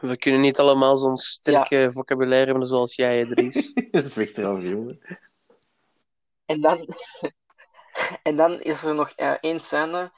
We 0.00 0.16
kunnen 0.16 0.40
niet 0.40 0.58
allemaal 0.58 0.96
zo'n 0.96 1.16
sterke 1.16 1.88
vocabulaire 1.92 2.46
hebben 2.50 2.66
zoals 2.66 2.94
jij, 2.94 3.26
Dries. 3.26 3.72
dat 3.90 4.04
is 4.04 4.14
weg 4.14 4.32
erover, 4.32 4.68
jongen. 4.68 5.00
En 6.44 6.60
dan, 6.60 6.88
en 8.22 8.36
dan 8.36 8.60
is 8.60 8.82
er 8.82 8.94
nog 8.94 9.10
eh, 9.10 9.36
één 9.40 9.60
scène, 9.60 10.12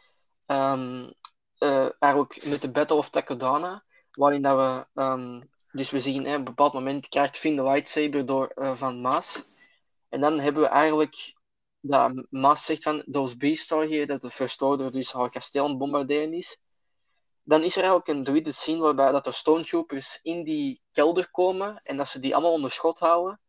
ehm 0.45 1.11
eh, 1.59 1.89
eigenlijk 1.99 2.45
met 2.47 2.63
de 2.63 2.71
Battle 2.71 2.97
of 2.97 3.11
Takodana, 3.11 3.85
waarin 4.19 4.43
dat 4.43 4.57
we, 4.57 5.01
ehm, 5.01 5.41
dus 5.73 5.91
we 5.91 6.01
zien, 6.01 6.25
hè, 6.25 6.33
op 6.33 6.39
een 6.39 6.45
bepaald 6.45 6.73
moment 6.73 7.09
krijgt 7.09 7.37
Finn 7.37 7.57
de 7.57 7.63
lightsaber 7.63 8.27
door, 8.27 8.47
eh, 8.47 8.75
van 8.75 9.01
Maas. 9.01 9.45
En 10.09 10.21
dan 10.21 10.39
hebben 10.39 10.63
we 10.63 10.69
eigenlijk, 10.69 11.35
dat 11.81 12.27
Maas 12.31 12.65
zegt 12.65 12.83
van, 12.83 13.05
those 13.11 13.37
beasts 13.37 13.73
are 13.73 13.89
here, 13.89 14.07
dat 14.07 14.21
de 14.21 14.31
First 14.31 14.63
Order 14.63 14.93
dus 14.93 15.13
haar 15.13 15.31
kasteel 15.31 15.77
bombarderen 15.77 16.33
is. 16.33 16.59
Dan 17.43 17.63
is 17.63 17.77
er 17.77 17.83
eigenlijk 17.83 18.09
een 18.09 18.25
druide 18.25 18.53
scene 18.53 18.79
waarbij 18.81 19.13
dat 19.13 19.27
er 19.27 19.35
stormtroopers 19.35 20.19
in 20.23 20.45
die 20.45 20.83
kelder 20.93 21.31
komen 21.31 21.81
en 21.83 21.97
dat 21.97 22.09
ze 22.09 22.21
die 22.21 22.35
allemaal 22.35 22.53
onder 22.53 22.71
schot 22.71 22.99
houden. 22.99 23.41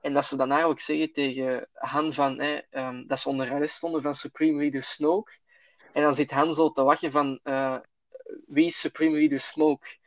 En 0.00 0.12
dat 0.12 0.26
ze 0.26 0.36
dan 0.36 0.50
eigenlijk 0.50 0.80
zeggen 0.80 1.12
tegen 1.12 1.68
Han 1.72 2.12
van, 2.14 2.38
hè, 2.40 2.56
ehm, 2.70 3.06
dat 3.06 3.20
ze 3.20 3.28
onder 3.28 3.50
arrest 3.50 3.74
stonden 3.74 4.02
van 4.02 4.14
Supreme 4.14 4.58
Leader 4.58 4.82
Snoke. 4.82 5.32
En 5.92 6.02
dan 6.02 6.14
zit 6.14 6.30
Han 6.30 6.54
zo 6.54 6.72
te 6.72 6.82
lachen 6.82 7.10
van, 7.10 7.40
eh, 7.42 7.78
wie 8.46 8.66
is 8.66 8.80
Supreme 8.80 9.16
Leader 9.18 9.40
Smoke? 9.40 9.98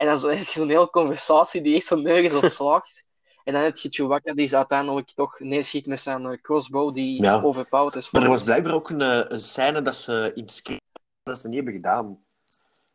En 0.00 0.06
dan 0.06 0.20
heb 0.30 0.38
je 0.38 0.44
zo'n 0.44 0.68
hele 0.68 0.90
conversatie 0.90 1.62
die 1.62 1.74
echt 1.76 1.86
zo 1.86 1.96
nergens 1.96 2.34
op 2.34 2.44
slaagt. 2.44 3.04
En 3.44 3.52
dan 3.52 3.62
heb 3.62 3.76
je 3.76 3.88
Chewbacca 3.88 4.34
die 4.34 4.46
ze 4.46 4.56
uiteindelijk 4.56 5.10
toch 5.10 5.38
neerschiet 5.38 5.86
met 5.86 6.00
zijn 6.00 6.26
eh, 6.26 6.40
crossbow 6.40 6.94
die 6.94 7.22
Ja. 7.22 7.40
overpowered 7.42 7.94
is. 7.96 8.10
Maar 8.10 8.22
er 8.22 8.28
was 8.28 8.42
blijkbaar 8.42 8.72
ook 8.72 8.90
een, 8.90 9.00
eh, 9.00 9.24
een 9.30 9.40
scène 9.40 9.82
dat 9.82 9.96
ze 9.96 10.32
in 10.34 10.42
het 10.42 10.52
script 10.52 10.80
dat 11.22 11.38
ze 11.38 11.46
niet 11.46 11.56
hebben 11.56 11.74
gedaan. 11.74 12.24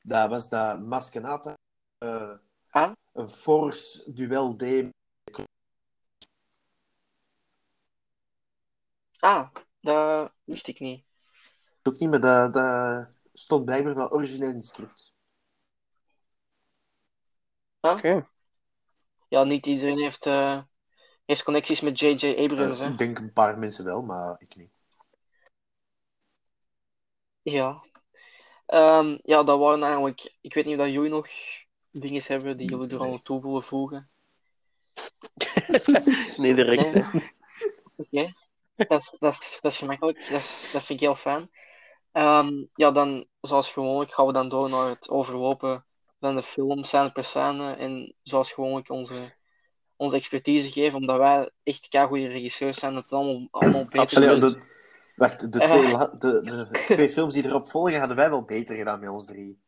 Dat 0.02 0.30
was 0.30 0.50
dat 0.50 0.80
Maskenata 0.80 1.54
eh, 1.98 2.32
Ah? 2.70 2.92
een 3.14 3.30
force 3.30 4.12
duel 4.14 4.58
deed. 4.58 4.90
Ah, 9.20 9.48
dat 9.82 10.32
wist 10.44 10.68
ik 10.68 10.80
niet. 10.80 11.04
Ook 11.84 12.00
niet, 12.00 12.10
maar 12.10 12.22
dat, 12.22 12.54
dat 12.54 13.08
stond 13.34 13.66
blijkbaar 13.66 13.96
wel 13.96 14.12
origineel 14.12 14.50
in 14.50 14.56
het 14.56 14.66
script. 14.66 15.14
Oké. 17.92 18.28
Ja, 19.28 19.44
niet 19.44 19.66
iedereen 19.66 20.00
heeft, 20.00 20.26
eh, 20.26 20.62
heeft 21.26 21.44
connecties 21.44 21.82
met 21.82 22.00
J.J. 22.00 22.36
Abrams. 22.38 22.80
Eh, 22.80 22.90
ik 22.90 22.98
denk 22.98 23.18
een 23.18 23.34
paar 23.34 23.58
mensen 23.60 23.86
wel, 23.86 24.02
maar 24.02 24.36
ik 24.40 24.56
niet. 24.56 24.72
Ja. 27.42 27.84
Ehm, 28.66 29.18
ja, 29.22 29.44
dat 29.44 29.60
waren 29.60 29.84
eigenlijk... 29.84 30.36
Ik 30.42 30.54
weet 30.54 30.66
niet 30.66 30.78
of 30.78 30.82
dat 30.84 30.94
jullie 30.94 31.10
nog 31.10 31.28
dingen 31.92 32.22
hebben 32.26 32.58
die 32.58 32.70
jullie 32.70 32.90
er 32.90 33.00
al 33.00 33.06
Nee. 33.10 33.22
toe 33.22 33.42
willen 33.42 33.64
voegen. 33.64 34.10
Nee, 36.38 36.56
direct. 36.56 36.94
Nee? 36.94 37.24
Oké. 37.96 38.34
Dat, 38.76 39.02
is, 39.02 39.16
dat, 39.20 39.34
is, 39.40 39.60
dat 39.62 39.72
is 39.72 39.78
gemakkelijk. 39.78 40.20
Dat, 40.20 40.70
dat 40.72 40.84
vind 40.84 40.90
ik 40.90 41.00
heel 41.00 41.16
fijn. 41.16 41.50
Ehm, 42.12 42.66
ja, 42.74 42.92
dan, 42.92 43.28
zoals 43.42 43.72
gewoonlijk, 43.72 44.14
gaan 44.14 44.26
we 44.26 44.34
dan 44.34 44.50
door 44.50 44.70
naar 44.70 44.90
het 44.90 45.10
overlopen 45.10 45.86
van 46.26 46.36
de 46.36 46.42
film, 46.42 46.84
scène 46.84 47.12
per 47.12 47.24
scène. 47.24 47.74
En 47.74 48.16
zoals 48.24 48.52
gewoonlijk 48.52 48.90
onze, 48.90 49.14
onze 49.96 50.16
expertise 50.16 50.72
geven, 50.72 51.00
omdat 51.00 51.18
wij 51.18 51.50
echt 51.64 51.98
goede 51.98 52.28
regisseurs 52.28 52.80
zijn. 52.80 52.96
Het 52.96 53.12
allemaal, 53.12 53.48
allemaal 53.52 53.84
beter 53.84 54.00
Absoluut. 54.00 54.30
Allee, 54.30 54.40
de, 54.40 54.62
wacht, 55.16 55.52
de 55.52 55.60
Eh. 55.60 55.66
twee, 55.70 55.92
la- 55.92 56.14
de, 56.20 56.42
de 56.44 56.68
twee 56.94 57.10
films 57.10 57.34
die 57.34 57.46
erop 57.46 57.70
volgen 57.70 58.00
hadden 58.00 58.18
wij 58.18 58.30
wel 58.30 58.44
beter 58.44 58.76
gedaan 58.76 59.00
met 59.00 59.10
ons 59.10 59.26
drie. 59.26 59.64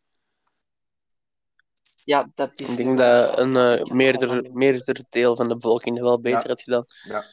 Ja, 2.03 2.31
dat 2.35 2.59
is... 2.59 2.69
Ik 2.69 2.77
denk 2.77 2.97
dat 2.97 3.37
een 3.37 3.51
Ja, 3.51 3.73
eh, 3.73 3.79
dat 3.79 3.89
meerder, 3.89 4.51
meerder 4.53 5.03
deel 5.09 5.35
van 5.35 5.47
de 5.47 5.55
bevolking 5.55 5.95
dat 5.95 6.05
wel 6.05 6.19
beter 6.21 6.41
Ja. 6.41 6.47
had 6.47 6.61
gedaan. 6.61 6.85
Ja. 7.03 7.23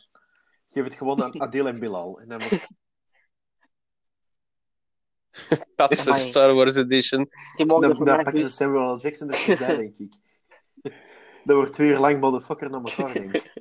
Geef 0.67 0.85
het 0.85 0.95
gewoon 0.95 1.23
aan 1.23 1.41
Adil 1.41 1.67
en 1.67 1.79
Bilal. 1.79 2.21
En 2.21 2.29
dan 2.29 2.41
wordt- 5.49 5.75
Patser 5.75 6.13
Amai. 6.13 6.25
Star 6.25 6.55
Wars 6.55 6.77
Edition. 6.77 7.29
Dan 7.57 7.97
mij 7.99 8.23
pakken 8.23 8.43
ze 8.43 8.49
Samuel 8.49 8.95
L. 8.95 8.99
Jackson 8.99 9.31
er 9.31 9.37
goed 9.37 9.59
bij, 9.59 9.77
denk 9.85 9.99
ik. 9.99 10.15
Dat 11.45 11.57
wordt 11.57 11.73
twee 11.73 11.89
uur 11.89 11.99
lang 11.99 12.21
motherfucker 12.21 12.71
naar 12.71 12.83
elkaar, 12.83 13.13
denk 13.13 13.33
ik. 13.35 13.53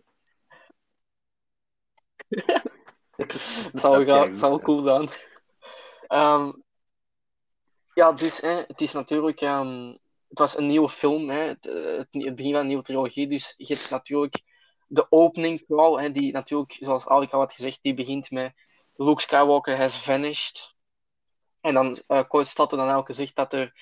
Het 3.16 3.70
zou, 4.40 4.62
cool 4.62 4.82
zijn. 4.82 5.10
Ehm, 6.08 6.52
ja, 7.94 8.12
dus 8.12 8.42
hè, 8.42 8.64
het 8.68 8.82
is 8.82 8.94
natuurlijk. 8.94 9.42
ehm, 9.42 9.88
het 10.28 10.40
was 10.40 10.58
een 10.58 10.66
nieuwe 10.68 10.90
film, 10.90 11.30
hè, 11.30 11.40
het, 11.40 11.68
eh, 11.68 11.98
het, 11.98 12.08
het 12.12 12.36
begin 12.36 12.52
van 12.52 12.62
een 12.62 12.68
nieuwe 12.68 12.84
trilogie. 12.84 13.28
Dus 13.28 13.54
je 13.58 13.74
hebt 13.74 13.90
natuurlijk 13.90 14.42
de 14.88 15.06
opening 15.10 15.64
vooral, 15.68 16.00
hè, 16.00 16.12
die 16.12 16.32
natuurlijk, 16.32 16.76
zoals 16.80 17.08
Alec 17.08 17.32
al 17.32 17.40
had 17.40 17.54
gezegd, 17.54 17.80
die 17.82 17.94
begint 17.94 18.32
met 18.32 18.54
Luke 18.96 19.22
Skywalker 19.22 19.78
has 19.78 19.98
vanished. 19.98 20.73
En 21.64 21.74
dan 21.74 21.98
eh 22.08 22.24
kort 22.28 22.58
er 22.58 22.68
dan 22.68 22.80
eigenlijk 22.80 23.08
gezegd 23.08 23.36
dat 23.36 23.54
er 23.54 23.74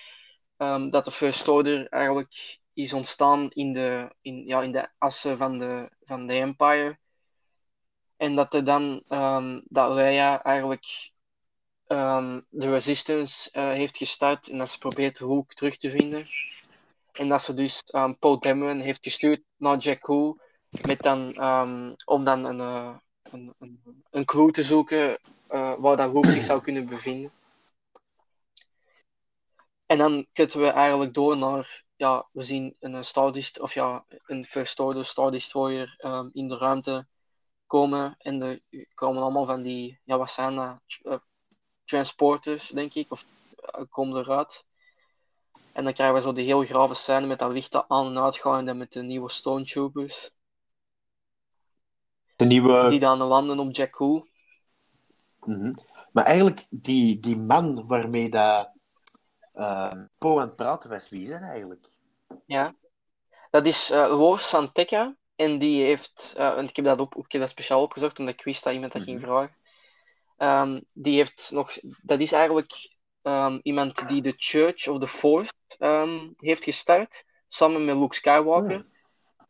ehm, 0.58 0.90
dat 0.90 1.06
de 1.06 1.12
First 1.12 1.48
Order 1.48 1.88
eigenlijk 1.90 2.60
is 2.74 2.94
ontstaan 2.94 3.50
in 3.50 3.74
de, 3.74 4.16
in, 4.22 4.46
ja, 4.46 4.62
in 4.62 4.72
de 4.72 4.90
assen 4.98 5.38
van 5.38 5.58
de, 5.58 5.90
van 6.02 6.28
de 6.28 6.34
Empire. 6.34 6.98
En 8.18 8.36
dat 8.36 8.54
er 8.54 8.64
dan 8.64 9.04
ehm, 9.08 9.62
dat 9.64 9.94
Leia 9.94 10.44
eigenlijk 10.44 11.12
ehm, 11.88 12.42
de 12.50 12.70
Resistance 12.70 13.52
eh, 13.52 13.72
heeft 13.72 13.98
gestart 13.98 14.50
en 14.50 14.58
dat 14.58 14.70
ze 14.70 14.78
probeert 14.78 15.20
Luke 15.20 15.54
terug 15.54 15.78
te 15.78 15.90
vinden. 15.90 16.28
En 17.12 17.30
dat 17.30 17.44
ze 17.44 17.54
dus 17.54 17.84
ehm 17.84 18.14
Poe 18.20 18.40
Dameron 18.40 18.80
heeft 18.80 19.04
gestuurd 19.04 19.44
naar 19.58 19.78
Jakku 19.78 20.36
met 20.72 21.00
dan, 21.00 21.42
om 22.06 22.24
dan 22.24 22.46
een, 22.46 22.60
eh, 22.60 22.96
een, 23.24 23.54
een, 24.12 24.26
clue 24.26 24.52
te 24.52 24.64
zoeken 24.64 25.20
eh, 25.48 25.74
waar 25.78 25.98
dat 25.98 26.14
Luke 26.14 26.32
zich 26.32 26.44
zou 26.44 26.62
kunnen 26.62 26.86
bevinden. 26.86 27.32
En 29.92 29.98
dan 29.98 30.28
kutten 30.34 30.60
we 30.60 30.68
eigenlijk 30.68 31.14
door 31.14 31.38
naar, 31.38 31.84
ja, 31.96 32.28
we 32.32 32.44
zien 32.44 32.76
een 32.80 33.06
Star 33.06 33.32
Dest 33.32 33.60
of 33.60 33.74
ja, 33.74 34.06
een 34.26 34.46
First 34.46 34.80
Order 34.80 35.06
Star 35.06 35.32
Destroyer 35.32 35.96
ehm, 35.98 36.30
in 36.34 36.48
de 36.48 36.58
ruimte 36.58 37.08
komen. 37.66 38.16
En 38.18 38.42
er 38.42 38.60
komen 38.94 39.22
allemaal 39.22 39.46
van 39.46 39.62
die, 39.62 40.00
ja, 40.04 40.18
wat 40.18 40.32
zijn 40.32 40.56
dat? 40.56 40.80
Eh, 41.04 41.20
transporters, 41.84 42.68
denk 42.68 42.94
ik, 42.94 43.12
of 43.12 43.26
eh, 43.56 43.84
komen 43.89 44.22
eruit. 44.22 44.66
En 45.72 45.84
dan 45.84 45.94
krijgen 45.94 46.16
we 46.16 46.22
zo 46.22 46.34
die 46.34 46.46
heel 46.46 46.64
grave 46.64 46.94
scène 46.94 47.28
met 47.28 47.39
dat 47.39 47.52
licht 47.52 47.72
dat 47.72 47.86
aan 47.88 48.08
en 48.08 48.24
uit 48.24 48.36
gaan 48.36 48.58
en 48.58 48.66
dan 48.66 48.78
met 48.78 48.94
de 48.94 49.02
nieuwe 49.02 49.32
Stormtroopers. 49.32 50.32
De 52.36 52.46
nieuwe... 52.46 52.89
Die 52.89 53.00
dan 53.00 53.18
landen 53.18 53.60
op 53.60 53.76
Jakku. 53.76 54.24
Mhm. 55.39 55.74
Maar 56.12 56.24
eigenlijk, 56.24 56.66
die, 56.70 57.20
die 57.20 57.38
man 57.38 57.88
waarmee 57.88 58.30
dat, 58.30 58.80
uh, 59.54 59.91
Poe 60.18 60.39
aan 60.39 60.47
het 60.47 60.56
praten 60.56 60.89
was, 60.89 61.10
wie 61.10 61.22
is 61.22 61.30
dat 61.30 61.41
eigenlijk? 61.41 61.88
Ja. 62.45 62.76
Dat 63.49 63.66
is 63.66 63.89
eh 63.89 64.08
Lor 64.10 64.39
Santeca. 64.39 65.16
En 65.36 65.60
die 65.60 65.84
heeft, 65.84 66.34
eh, 66.38 66.58
en 66.58 66.68
ik 66.68 66.76
heb 66.76 66.86
dat, 66.86 66.99
op, 66.99 67.16
ik 67.16 67.32
heb 67.32 67.41
dat 67.41 67.49
speciaal 67.49 67.82
opgezocht 67.82 68.20
omdat 68.20 68.34
ik 68.34 68.43
wist 68.43 68.64
dat 68.64 68.74
iemand 68.74 68.91
dat 68.91 69.02
ging 69.02 69.18
Mhm. 69.20 69.26
vragen. 69.26 69.56
Ehm, 70.38 70.80
die 70.93 71.16
heeft 71.16 71.49
nog, 71.54 71.78
dat 72.02 72.20
is 72.20 72.32
eigenlijk 72.32 72.99
ehm, 73.22 73.60
iemand 73.64 74.08
die 74.08 74.22
de 74.22 74.34
Church 74.38 74.88
of 74.88 74.99
the 74.99 75.08
Force 75.08 75.52
ehm, 75.78 76.30
heeft 76.38 76.64
gestart, 76.64 77.26
samen 77.47 77.86
met 77.86 77.95
Luke 77.95 78.16
Skywalker. 78.16 78.76
Hmm. 78.76 78.89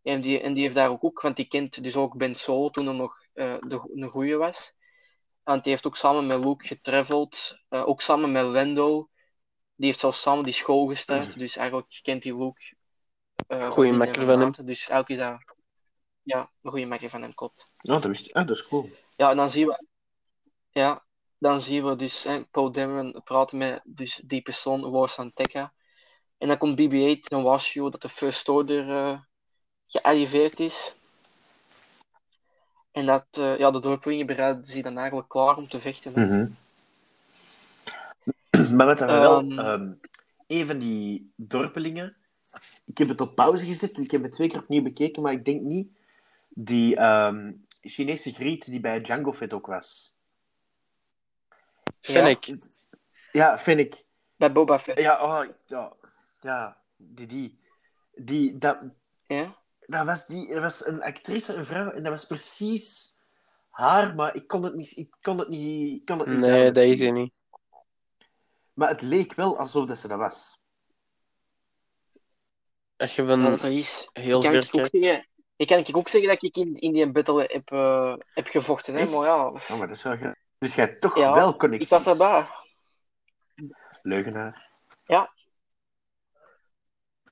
En, 0.03 0.21
die, 0.21 0.39
en 0.41 0.53
die 0.53 0.63
heeft 0.63 0.75
daar 0.75 0.89
ook, 0.89 1.03
ook, 1.03 1.21
want 1.21 1.35
die 1.35 1.47
kent 1.47 1.83
dus 1.83 1.95
ook 1.95 2.17
Ben 2.17 2.35
Solo 2.35 2.69
toen 2.69 2.85
hij 2.85 2.95
nog 2.95 3.23
eh, 3.33 3.55
de, 3.59 3.91
een 3.93 4.11
goeie 4.11 4.37
was. 4.37 4.73
Want 5.43 5.63
die 5.63 5.71
heeft 5.71 5.85
ook 5.87 5.97
samen 5.97 6.25
met 6.25 6.43
Luke 6.45 6.67
getraveld, 6.67 7.57
ook 7.69 8.01
samen 8.01 8.31
met 8.31 8.43
Lando. 8.43 9.09
Die 9.81 9.89
heeft 9.89 9.99
zelfs 9.99 10.21
samen 10.21 10.43
die 10.43 10.53
school 10.53 10.87
gestart, 10.87 11.39
dus 11.39 11.57
eigenlijk 11.57 11.99
kent 12.01 12.21
die 12.21 12.37
Luke. 12.37 12.73
eh, 13.47 13.69
Goeie 13.69 13.91
ook 13.91 13.97
makker 13.97 14.23
van 14.23 14.39
hem. 14.39 14.53
Dus 14.65 14.89
elke 14.89 15.11
is 15.11 15.17
dat 15.17 15.55
ja, 16.23 16.51
een 16.61 16.71
goede 16.71 16.85
makker 16.85 17.09
van 17.09 17.21
hem, 17.21 17.33
klopt. 17.33 17.71
Oh, 17.81 17.91
dat 17.91 18.03
wist 18.03 18.27
ik. 18.27 18.35
Ah, 18.35 18.47
dat 18.47 18.57
is 18.57 18.67
cool. 18.67 18.89
Ja, 19.15 19.29
en 19.29 19.37
dan 19.37 19.49
zien 19.49 19.67
we, 19.67 19.85
ja, 20.69 21.03
dan 21.37 21.61
zien 21.61 21.85
we 21.85 21.95
dus 21.95 22.23
hè, 22.23 22.45
Paul 22.45 22.71
Dameron 22.71 23.21
praten 23.23 23.57
met 23.57 23.81
dus 23.83 24.21
die 24.25 24.41
persoon, 24.41 24.91
War 24.91 25.09
Santeca. 25.09 25.73
En 26.37 26.47
dan 26.47 26.57
komt 26.57 26.79
BB-8 26.79 27.27
en 27.27 27.43
waarschuwen 27.43 27.91
dat 27.91 28.01
de 28.01 28.09
First 28.09 28.49
Order 28.49 28.89
eh, 28.89 29.19
gearriveerd 29.87 30.59
is. 30.59 30.95
En 32.91 33.05
dat 33.05 33.27
eh, 33.31 33.57
ja, 33.57 33.71
de 33.71 33.79
dorpelingen 33.79 34.25
bereiden 34.25 34.65
zich 34.65 34.83
dan 34.83 34.97
eigenlijk 34.97 35.29
klaar 35.29 35.55
om 35.55 35.65
te 35.67 35.79
vechten. 35.79 36.11
Mhm. 36.11 36.49
Maar 38.73 38.87
met 38.87 38.97
dan 38.97 39.07
wel, 39.07 39.39
Ehm. 39.39 39.59
ehm, 39.59 39.91
een 40.47 40.67
van 40.67 40.79
die 40.79 41.31
dorpelingen. 41.35 42.15
Ik 42.85 42.97
heb 42.97 43.07
het 43.09 43.21
op 43.21 43.35
pauze 43.35 43.65
gezet 43.65 43.95
en 43.95 44.03
ik 44.03 44.11
heb 44.11 44.23
het 44.23 44.31
twee 44.31 44.47
keer 44.49 44.59
opnieuw 44.59 44.81
bekeken, 44.83 45.21
maar 45.21 45.31
ik 45.31 45.45
denk 45.45 45.61
niet 45.61 45.87
die 46.49 46.95
ehm, 46.95 47.51
Chinese 47.81 48.31
griet 48.33 48.65
die 48.65 48.79
bij 48.79 49.01
Django 49.01 49.33
Fett 49.33 49.53
ook 49.53 49.65
was. 49.67 50.13
Vind 52.01 52.17
Ja. 52.17 52.27
ik. 52.27 52.57
Ja, 53.31 53.59
vind 53.59 53.79
ik. 53.79 54.05
Bij 54.35 54.51
Boba 54.51 54.79
Fett. 54.79 54.99
Ja, 54.99 55.23
oh, 55.23 55.45
ja, 55.65 55.93
ja, 56.41 56.77
die, 56.97 57.27
die, 57.27 57.59
die 58.15 58.57
dat, 58.57 58.79
Ja? 59.23 59.55
dat 59.85 60.05
was 60.05 60.25
die, 60.25 60.53
er 60.53 60.61
was 60.61 60.85
een 60.85 61.01
actrice, 61.01 61.53
een 61.53 61.65
vrouw, 61.65 61.89
en 61.91 62.03
dat 62.03 62.11
was 62.11 62.25
precies 62.25 63.15
haar, 63.69 64.15
maar 64.15 64.35
ik 64.35 64.47
kon 64.47 64.63
het 64.63 64.75
niet, 64.75 64.97
ik 64.97 65.15
kon 65.21 65.37
het 65.39 65.47
niet, 65.47 65.99
ik 66.01 66.05
kon 66.05 66.19
het 66.19 66.27
niet 66.27 66.37
Nee, 66.37 66.71
dat 66.71 66.83
is 66.83 66.99
hij 66.99 67.09
niet. 67.09 67.33
Maar 68.81 68.89
het 68.89 69.01
leek 69.01 69.33
wel 69.33 69.57
alsof 69.57 69.85
dat 69.85 69.97
ze 69.97 70.07
dat 70.07 70.17
was. 70.17 70.59
Als 72.97 73.15
je 73.15 73.21
Ja, 73.21 73.27
van 73.27 73.41
dat 73.43 73.63
is. 73.63 74.09
heel 74.13 74.37
ik 74.37 74.43
kan 74.43 74.51
ver 74.51 74.63
ik 74.63 74.79
ook 74.79 74.87
zeggen, 74.91 75.27
ik 75.55 75.67
kan 75.67 75.77
ik 75.79 75.97
ook 75.97 76.07
zeggen 76.07 76.29
dat 76.29 76.43
ik 76.43 76.55
in, 76.57 76.75
in 76.75 76.93
die 76.93 77.11
battle 77.11 77.43
heb, 77.47 77.71
eh, 77.71 78.15
heb 78.33 78.47
gevochten. 78.47 78.93
Hè? 78.93 78.99
Echt? 78.99 79.11
Maar 79.11 79.23
ja, 79.25 79.47
Oh, 79.47 79.69
maar 79.77 79.87
dat 79.87 79.95
is 79.95 80.03
wel. 80.03 80.17
Dus 80.57 80.75
jij 80.75 80.95
toch 80.95 81.17
Ja, 81.17 81.33
wel 81.33 81.55
connecties. 81.55 81.89
ik 81.89 81.93
was 82.03 82.17
daarbij. 82.17 82.47
Leugenaar. 84.01 84.69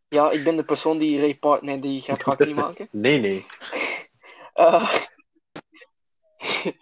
Ja, 0.07 0.31
ik 0.31 0.43
ben 0.43 0.55
de 0.55 0.63
persoon 0.65 0.97
die 0.97 1.19
Ray 1.19 1.35
Park... 1.35 1.61
Nee, 1.61 1.79
die 1.79 2.01
grap 2.01 2.21
ga 2.21 2.31
ik 2.31 2.45
niet 2.45 2.55
maken. 2.55 2.87
Nee, 2.91 3.19
nee. 3.19 3.45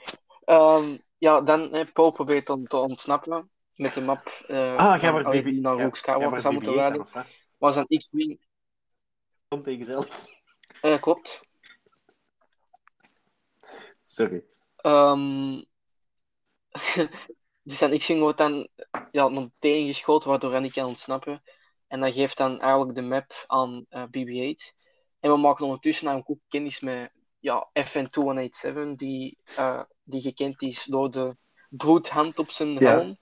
Ehm, 0.46 0.98
ja, 1.18 1.42
dan 1.42 1.74
heb 1.74 1.94
Paul 1.94 2.12
probeert 2.12 2.46
dan 2.46 2.64
te 2.66 2.78
ontsnappen 2.78 3.52
met 3.78 3.94
de 3.94 4.02
map. 4.02 4.28
eh, 4.48 4.76
Ah, 4.76 5.02
jij 5.02 5.12
van- 5.12 5.24
BB 5.24 5.44
die 5.44 5.62
naar 5.62 5.96
Skywalker 5.96 6.42
zou 6.42 6.54
moeten 6.54 6.72
BB-8 6.72 6.76
leiden. 6.76 7.08
dan? 7.14 7.26
Was 7.58 7.76
een 7.76 7.88
X-Wing. 7.88 8.40
Kom 9.48 9.64
tegen 9.64 9.86
zelf. 9.86 10.26
Eh, 10.82 11.02
klopt. 11.02 11.42
Sorry. 14.06 14.44
Ehm 14.76 15.62
dus 17.64 17.78
zijn 17.78 17.98
X-Wing 17.98 18.20
wordt 18.20 18.38
dan 18.38 18.68
ja, 19.12 19.28
naar 19.28 19.48
tegengeschoten, 19.60 20.30
waardoor 20.30 20.52
hij 20.52 20.60
niet 20.60 20.74
kan 20.74 20.86
ontsnappen. 20.86 21.44
En 21.88 22.00
dat 22.00 22.14
geeft 22.14 22.38
dan 22.38 22.60
eigenlijk 22.60 22.96
de 22.96 23.02
map 23.02 23.44
aan 23.46 23.86
eh, 23.90 24.04
BB-8. 24.04 24.74
En 25.20 25.32
we 25.32 25.38
maken 25.38 25.66
ondertussen 25.66 26.08
ook 26.28 26.38
kennis 26.48 26.80
met 26.80 27.12
ja, 27.40 27.70
FN2187, 27.74 28.96
die, 28.96 29.38
eh, 29.56 29.82
die 30.04 30.22
gekend 30.22 30.62
is 30.62 30.84
door 30.84 31.12
de 31.12 31.36
bloedhand 31.70 32.40
op 32.40 32.50
zijn 32.50 32.74
Ja. 32.74 33.16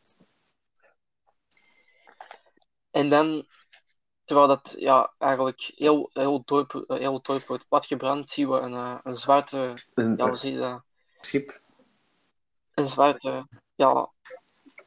En 2.95 3.09
dan, 3.09 3.45
terwijl 4.23 4.47
dat 4.47 4.75
ja, 4.77 5.13
eigenlijk 5.17 5.71
heel, 5.75 6.09
heel, 6.13 6.41
dorp, 6.45 6.85
eh, 6.87 6.97
heel 6.97 7.21
dorp 7.21 7.43
wordt 7.43 7.67
platgebrand, 7.67 8.29
zien 8.29 8.49
we 8.49 8.57
een, 8.57 8.73
eh, 8.73 8.97
een 9.03 9.17
zwarte, 9.17 9.73
Een 9.93 10.17
ja, 10.17 10.27
hoe 10.27 10.35
zie 10.35 10.51
je 10.51 10.59
dat? 10.59 10.83
schip. 11.19 11.61
een 12.73 12.87
zwart, 12.87 13.23
eh, 13.25 13.43
ja, 13.75 14.11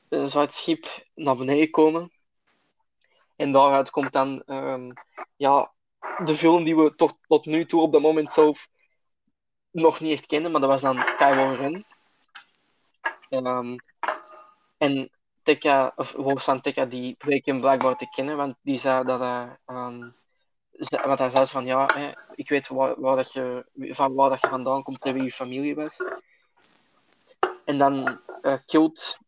een 0.08 0.28
zwart 0.28 0.52
schip 0.52 1.06
naar 1.14 1.36
beneden 1.36 1.70
komen. 1.70 2.12
En 3.36 3.52
daaruit 3.52 3.90
komt 3.90 4.12
dan 4.12 4.42
ehm, 4.42 4.92
ja, 5.36 5.72
de 6.24 6.34
film 6.34 6.64
die 6.64 6.76
we 6.76 6.94
tot, 6.94 7.18
tot 7.26 7.46
nu 7.46 7.66
toe 7.66 7.80
op 7.82 7.92
dat 7.92 8.02
moment 8.02 8.32
zelf 8.32 8.68
nog 9.70 10.00
niet 10.00 10.12
echt 10.12 10.26
kennen, 10.26 10.50
maar 10.50 10.60
dat 10.60 10.70
was 10.70 10.80
dan 10.80 11.16
Kylo 11.16 11.54
Ren. 11.54 11.86
Ehm, 13.28 13.76
en 14.78 15.17
Tekka, 15.48 15.92
of 15.96 16.12
Wolfsan 16.12 16.60
Tekka, 16.60 16.84
die 16.84 17.14
bleek 17.18 17.46
hem 17.46 17.60
blijkbaar 17.60 17.96
te 17.96 18.08
kennen, 18.14 18.36
want 18.36 18.54
die 18.62 18.78
zei 18.78 19.04
dat 19.04 19.20
hij, 19.20 19.56
ehm, 19.66 20.08
ze- 20.72 21.02
want 21.06 21.18
hij 21.18 21.30
zei 21.30 21.46
van 21.46 21.64
ja, 21.64 21.86
hè, 21.94 22.10
ik 22.34 22.48
weet 22.48 22.68
waar, 22.68 23.00
waar 23.00 23.16
dat 23.16 23.32
je, 23.32 23.64
van 23.74 24.14
waar 24.14 24.30
dat 24.30 24.40
je 24.40 24.48
vandaan 24.48 24.82
komt 24.82 25.04
en 25.04 25.12
wie 25.14 25.24
je 25.24 25.32
familie 25.32 25.74
was. 25.74 25.96
En 27.64 27.78
dan 27.78 28.20
eh 28.42 28.54
killt 28.66 29.18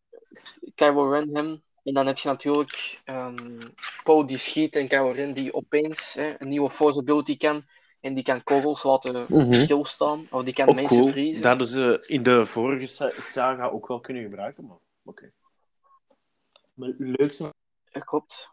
Kylo 0.75 1.09
Ren 1.09 1.35
hem. 1.35 1.61
En 1.83 1.93
dan 1.93 2.05
heb 2.07 2.17
je 2.17 2.27
natuurlijk 2.27 2.99
ehm 3.05 3.59
Poe 4.03 4.25
die 4.25 4.37
schiet 4.37 4.75
en 4.75 4.87
Kylo 4.87 5.11
Ren 5.11 5.33
die 5.33 5.53
opeens 5.53 6.13
hè, 6.13 6.41
een 6.41 6.49
nieuwe 6.49 6.69
force 6.69 6.99
ability 6.99 7.37
kan. 7.37 7.63
En 7.99 8.13
die 8.13 8.23
kan 8.23 8.43
kogels 8.43 8.83
laten 8.83 9.25
Mhm. 9.29 9.53
stilstaan. 9.53 10.27
Of 10.29 10.43
die 10.43 10.53
kan 10.53 10.75
mensen 10.75 10.97
cool. 10.97 11.11
vriezen. 11.11 11.41
Dat 11.41 11.49
hadden 11.51 11.67
ze 11.67 12.03
in 12.07 12.23
de 12.23 12.45
vorige 12.45 12.85
sa- 12.85 13.09
saga 13.09 13.67
ook 13.67 13.87
wel 13.87 13.99
kunnen 13.99 14.23
gebruiken, 14.23 14.65
maar 14.65 14.77
oké. 15.05 15.31
Leuk 16.75 17.33
zo. 17.33 17.49
Ja, 17.91 17.99
klopt. 17.99 18.49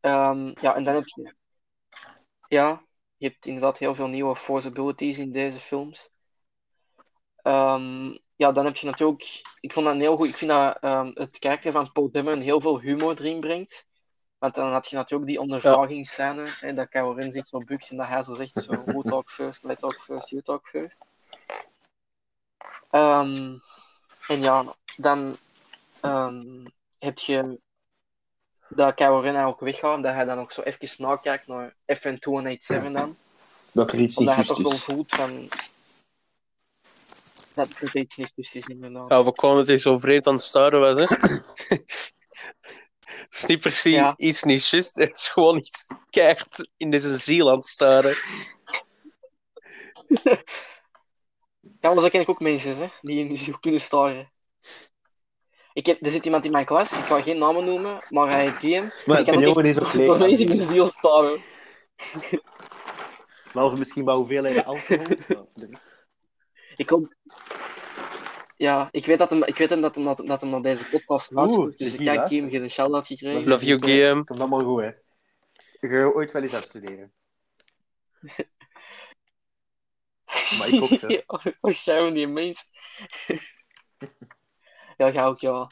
Ehm, 0.00 0.52
ja, 0.60 0.74
en 0.74 0.84
dan 0.84 0.94
heb 0.94 1.06
je... 1.06 1.34
Ja, 2.48 2.84
je 3.16 3.26
hebt 3.26 3.46
inderdaad 3.46 3.78
heel 3.78 3.94
veel 3.94 4.06
nieuwe 4.08 4.36
force 4.36 4.68
abilities 4.68 5.18
in 5.18 5.32
deze 5.32 5.60
films. 5.60 6.10
Ehm, 7.36 8.16
ja, 8.36 8.52
dan 8.52 8.64
heb 8.64 8.76
je 8.76 8.86
natuurlijk... 8.86 9.42
Ik 9.60 9.72
vond 9.72 9.86
dat 9.86 9.96
heel 9.96 10.16
goed. 10.16 10.28
Ik 10.28 10.36
vind 10.36 10.50
dat 10.50 10.78
ehm, 10.80 11.10
het 11.14 11.38
karakter 11.38 11.72
van 11.72 11.92
Paul 11.92 12.10
Dameron 12.10 12.40
heel 12.40 12.60
veel 12.60 12.80
humor 12.80 13.18
erin 13.18 13.40
brengt. 13.40 13.86
Want 14.38 14.54
dan 14.54 14.72
had 14.72 14.88
je 14.88 14.96
natuurlijk 14.96 15.30
die 15.30 15.40
ondervragingsscène, 15.40 16.44
hè, 16.60 16.74
dat 16.74 16.88
Ren 16.90 17.32
zich 17.32 17.46
zo 17.46 17.58
bukt 17.58 17.90
en 17.90 17.96
dat 17.96 18.06
hij 18.06 18.22
zo 18.22 18.34
zegt, 18.34 18.62
zo, 18.62 18.74
who 18.74 19.02
talk 19.02 19.30
first, 19.30 19.62
let 19.62 19.78
talk 19.78 20.00
first, 20.00 20.28
you 20.28 20.42
talk 20.42 20.68
first. 20.68 20.98
En 22.90 24.40
ja, 24.40 24.74
dan 24.96 25.36
heb 27.06 27.18
je 27.18 27.60
dat 28.68 28.94
Kylo 28.94 29.18
Ren 29.18 29.34
eigenlijk 29.34 29.60
weggaat, 29.60 30.02
dat 30.02 30.14
hij 30.14 30.24
dan 30.24 30.38
ook 30.38 30.52
zo 30.52 30.60
even 30.60 31.02
nakijkt 31.02 31.46
naar 31.46 31.74
FN287 31.92 32.92
dan. 32.92 33.16
Dat 33.72 33.92
er 33.92 34.00
iets 34.00 34.16
niet 34.16 34.28
Omdat 34.28 34.34
hij 34.34 34.44
juist 34.44 34.48
toch 34.48 34.62
wel 34.62 34.72
is. 34.72 34.82
voelt 34.84 35.10
van... 35.14 35.48
Dat 37.54 37.68
het 37.78 37.94
iets 37.94 38.16
niet 38.16 38.32
juist 38.36 38.54
is, 38.54 38.66
inderdaad. 38.66 39.10
Ja, 39.10 39.24
we 39.24 39.32
kwamen 39.32 39.58
het 39.58 39.66
hier 39.68 39.78
zo 39.78 39.96
vreemd 39.98 40.26
aan 40.26 40.34
het 40.34 40.42
staren 40.42 40.80
was, 40.80 41.08
hè. 41.08 41.16
Het 43.06 43.44
is 43.44 43.44
niet 43.46 43.60
precies 43.60 43.92
Ja. 43.94 44.14
iets 44.16 44.42
niet 44.42 44.68
juist. 44.68 44.94
Het 44.94 45.18
is 45.18 45.28
gewoon 45.28 45.56
iets 45.56 45.86
keihard 46.10 46.70
in 46.76 46.90
deze 46.90 47.16
ziel 47.18 47.50
aan 47.50 47.56
het 47.56 47.66
staren. 47.66 48.14
Ja, 51.80 51.94
maar 51.94 52.02
zo 52.02 52.08
ken 52.08 52.20
ik 52.20 52.28
ook 52.28 52.40
mensen, 52.40 52.76
hè, 52.76 52.88
die 53.00 53.18
in 53.18 53.28
de 53.28 53.36
ziel 53.36 53.58
kunnen 53.58 53.80
staren. 53.80 54.32
Ik 55.76 55.86
heb, 55.86 56.04
er 56.04 56.10
zit 56.10 56.24
iemand 56.24 56.44
in 56.44 56.50
mijn 56.50 56.64
klas, 56.64 56.98
ik 56.98 57.04
ga 57.04 57.20
geen 57.20 57.38
namen 57.38 57.64
noemen, 57.64 57.96
maar 58.10 58.28
hij 58.28 58.48
heet 58.48 58.60
DM. 58.60 58.88
Maar 59.06 59.18
ik 59.18 59.24
kan 59.24 59.34
ook 59.34 59.46
ook 59.46 59.54
door 59.54 59.62
leeg. 59.62 60.18
mensen 60.18 60.48
in 60.48 60.56
de 60.56 60.64
ziel 60.64 60.88
staren. 60.88 61.40
Behalve 63.52 63.76
misschien 63.78 64.04
wel 64.04 64.16
hoeveelheid 64.16 64.64
alcohol. 64.64 65.04
Ik 66.76 66.88
hoop... 66.88 67.14
Ja, 68.56 68.88
ik 68.90 69.06
weet, 69.06 69.18
dat 69.18 69.30
hem, 69.30 69.44
ik 69.44 69.56
weet 69.56 69.70
hem 69.70 69.80
dat, 69.80 69.94
hem, 69.94 70.04
dat, 70.04 70.22
dat 70.26 70.40
hem 70.40 70.50
naar 70.50 70.62
deze 70.62 70.90
podcast 70.90 71.30
luistert, 71.30 71.78
dus 71.78 71.94
ik 71.94 72.04
kijk 72.04 72.30
hem 72.30 72.50
geen 72.50 72.70
shout-out 72.70 73.06
gekregen. 73.06 73.48
Love 73.48 73.64
you, 73.64 73.82
Guillaume. 73.82 74.24
Komt 74.24 74.40
allemaal 74.40 74.64
goed, 74.64 74.80
hè. 74.80 74.90
Je 75.80 75.88
gaat 75.88 76.14
ooit 76.14 76.32
wel 76.32 76.42
eens 76.42 76.54
afstuderen. 76.54 77.12
Maar 80.58 80.68
ik 80.68 80.82
ook, 80.82 80.98
zo. 80.98 81.08
Ja, 81.08 81.54
Wat 81.60 81.78
jij 81.78 82.10
die 82.10 82.28
mens. 82.28 82.64
ja, 84.96 85.10
ga 85.10 85.26
ook, 85.26 85.40
ja. 85.40 85.70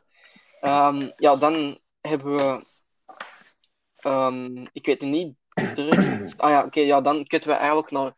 Ehm, 0.60 1.10
ja, 1.16 1.36
dan 1.36 1.78
hebben 2.00 2.36
we... 2.36 2.64
ehm, 3.96 4.66
ik 4.72 4.86
weet 4.86 5.00
het 5.00 5.10
niet 5.10 5.34
direct... 5.74 6.34
Ah 6.42 6.50
ja, 6.50 6.64
oké, 6.64 6.80
ja, 6.80 7.00
dan 7.00 7.26
kunnen 7.26 7.48
we 7.48 7.54
eigenlijk 7.54 7.90
naar 7.90 8.14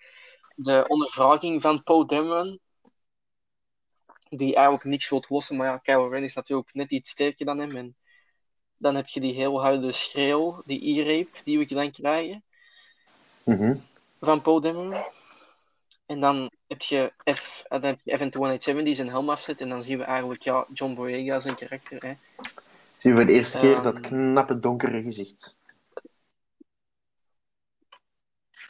de 0.54 0.84
ondervraging 0.88 1.62
van 1.62 1.82
Poe 1.82 2.06
Dameron. 2.06 2.60
Die 4.28 4.54
eigenlijk 4.54 4.84
niks 4.84 5.08
wil 5.08 5.24
lossen, 5.28 5.56
maar 5.56 5.66
ja, 5.66 5.76
Kylo 5.76 6.08
Ren 6.08 6.22
is 6.22 6.34
natuurlijk 6.34 6.74
net 6.74 6.90
iets 6.90 7.10
sterker 7.10 7.46
dan 7.46 7.58
hem. 7.58 7.76
En 7.76 7.96
dan 8.76 8.94
heb 8.94 9.08
je 9.08 9.20
die 9.20 9.34
heel 9.34 9.60
harde 9.60 9.92
schreeuw, 9.92 10.62
die 10.64 11.00
e-rape, 11.00 11.38
die 11.44 11.58
we 11.58 11.74
dan 11.74 11.90
krijgen 11.90 12.44
Mhm. 13.42 13.76
van 14.20 14.42
Poe 14.42 14.60
Dameron. 14.60 14.94
En 16.06 16.20
dan 16.20 16.50
heb 16.68 16.82
je, 16.82 17.12
F, 17.34 17.62
eh, 17.68 17.80
dan 17.80 17.90
heb 17.90 17.98
je 18.02 18.18
FN287 18.18 18.82
die 18.84 18.94
zijn 18.94 19.08
helm 19.08 19.30
afzet. 19.30 19.60
En 19.60 19.68
dan 19.68 19.82
zien 19.82 19.98
we 19.98 20.04
eigenlijk 20.04 20.42
ja, 20.42 20.66
John 20.72 20.94
Boyega 20.94 21.40
zijn 21.40 21.54
karakter. 21.54 22.02
Hè. 22.06 22.14
Zien 22.96 23.12
we 23.12 23.18
voor 23.18 23.26
de 23.26 23.32
eerste 23.32 23.58
keer 23.58 23.74
Ehm. 23.74 23.82
dat 23.82 24.00
knappe 24.00 24.58
donkere 24.58 25.02
gezicht. 25.02 25.56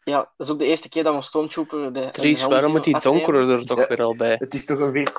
Ja, 0.04 0.18
dat 0.36 0.46
is 0.46 0.52
ook 0.52 0.58
de 0.58 0.64
eerste 0.64 0.88
keer 0.88 1.02
dat 1.02 1.12
we 1.12 1.18
een 1.18 1.24
Stormtrooper 1.24 1.92
de, 1.92 2.08
Dries, 2.12 2.44
waarom 2.44 2.70
moet 2.70 2.84
die 2.84 3.00
donkere 3.00 3.52
er 3.52 3.66
toch 3.66 3.78
Ja. 3.78 3.86
weer 3.86 4.02
al 4.02 4.16
bij? 4.16 4.36
Het 4.38 4.54
is 4.54 4.64
toch 4.64 4.78
een 4.78 4.92
veer... 4.92 5.12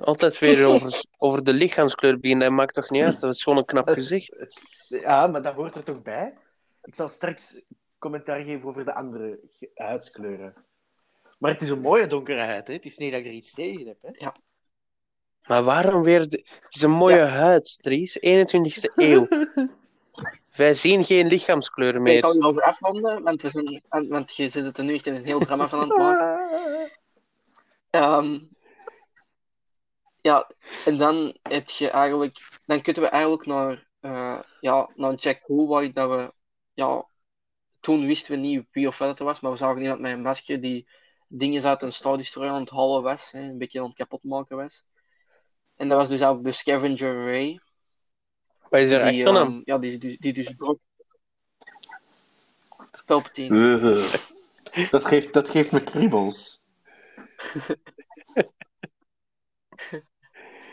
Altijd 0.00 0.38
weer 0.38 0.66
over, 0.66 1.04
over 1.18 1.44
de 1.44 1.52
lichaamskleur 1.52 2.18
beginnen, 2.20 2.46
dat 2.48 2.56
maakt 2.56 2.74
toch 2.74 2.90
niet 2.90 3.02
uit? 3.02 3.20
Dat 3.20 3.34
is 3.34 3.42
gewoon 3.42 3.58
een 3.58 3.64
knap 3.64 3.88
gezicht. 3.88 4.46
Ja, 4.88 5.26
maar 5.26 5.42
dat 5.42 5.54
hoort 5.54 5.74
er 5.74 5.82
toch 5.84 6.02
bij? 6.02 6.34
ik 6.82 6.94
zal 6.94 7.08
straks 7.08 7.60
commentaar 7.98 8.40
geven 8.40 8.68
over 8.68 8.84
de 8.84 8.94
andere 8.94 9.38
huidskleuren. 9.74 10.54
Maar 11.44 11.52
het 11.52 11.62
is 11.62 11.70
een 11.70 11.80
mooie 11.80 12.06
donkere 12.06 12.40
huid, 12.40 12.66
hè? 12.66 12.74
Het 12.74 12.84
is 12.84 12.96
niet 12.96 13.10
dat 13.12 13.20
ik 13.20 13.26
er 13.26 13.32
iets 13.32 13.54
tegen 13.54 13.86
heb, 13.86 13.96
hè? 14.02 14.28
Maar 15.46 15.62
waarom 15.62 16.02
weer... 16.02 16.28
De... 16.28 16.44
Het 16.60 16.74
is 16.74 16.82
een 16.82 16.90
mooie 16.90 17.20
huid, 17.20 17.78
Dries. 17.82 18.18
21ste 18.18 18.92
eeuw. 19.08 19.28
Wij 20.56 20.74
zien 20.74 21.04
geen 21.04 21.26
lichaamskleuren 21.26 22.06
Ik 22.06 22.24
ga 22.24 22.28
meer. 22.32 22.36
erover 22.42 22.62
afronden, 22.62 23.22
want, 23.22 23.42
we 23.42 23.48
zijn, 23.48 23.82
want- 23.88 24.08
want 24.08 24.36
je 24.36 24.48
zit 24.48 24.64
het 24.64 24.78
er 24.78 24.84
nu 24.84 24.94
echt 24.94 25.06
in 25.06 25.14
een 25.14 25.24
heel 25.24 25.38
drama 25.38 25.68
van 25.68 25.80
aan 25.80 25.88
het 25.88 25.98
maken. 25.98 26.90
Ehm, 27.90 28.38
ja, 30.20 30.50
en 30.84 30.96
dan 30.96 31.36
heb 31.42 31.70
je 31.70 31.90
eigenlijk... 31.90 32.38
Dan 32.66 32.82
kunnen 32.82 33.02
we 33.02 33.08
eigenlijk 33.08 33.46
naar, 33.46 33.86
eh, 34.00 34.40
ja, 34.60 34.90
naar 34.94 35.14
Jack 35.14 35.40
Hoolwhite, 35.42 35.92
dat 35.92 36.10
we... 36.10 36.32
Ja, 36.74 37.06
toen 37.80 38.06
wisten 38.06 38.32
we 38.32 38.38
niet 38.38 38.66
wie 38.70 38.86
of 38.86 38.98
wat 38.98 39.08
het 39.08 39.18
was, 39.18 39.40
maar 39.40 39.50
we 39.50 39.56
zagen 39.56 39.82
iemand 39.82 40.00
met 40.00 40.12
een 40.12 40.22
masker 40.22 40.60
die 40.60 40.88
dingen 41.28 41.64
uit 41.64 41.82
een 41.82 41.92
Star 41.92 42.16
Destroyer 42.16 42.50
aan 42.52 42.60
het 42.60 42.70
halen 42.70 43.02
was, 43.02 43.30
hè, 43.30 43.40
een 43.40 43.58
beetje 43.58 43.80
aan 43.80 43.86
het 43.86 43.96
kapotmaken 43.96 44.56
was. 44.56 44.84
En 45.76 45.88
dat 45.88 45.98
was 45.98 46.08
dus 46.08 46.22
ook 46.22 46.44
de 46.44 46.52
Scavenger 46.52 47.24
Ray. 47.24 47.60
Wat 48.70 48.80
is 48.80 48.90
er 48.90 49.00
Die, 49.00 49.08
echt 49.08 49.22
van 49.22 49.34
hem? 49.34 49.46
ehm, 49.46 49.60
ja, 49.64 49.78
die, 49.78 49.98
die, 49.98 50.16
die 50.20 50.32
dus. 50.32 50.54
Palpatine. 53.06 53.78
Dat 54.90 55.04
geeft, 55.04 55.32
dat 55.32 55.50
geeft 55.50 55.72
me 55.72 55.82
kriebels. 55.82 56.60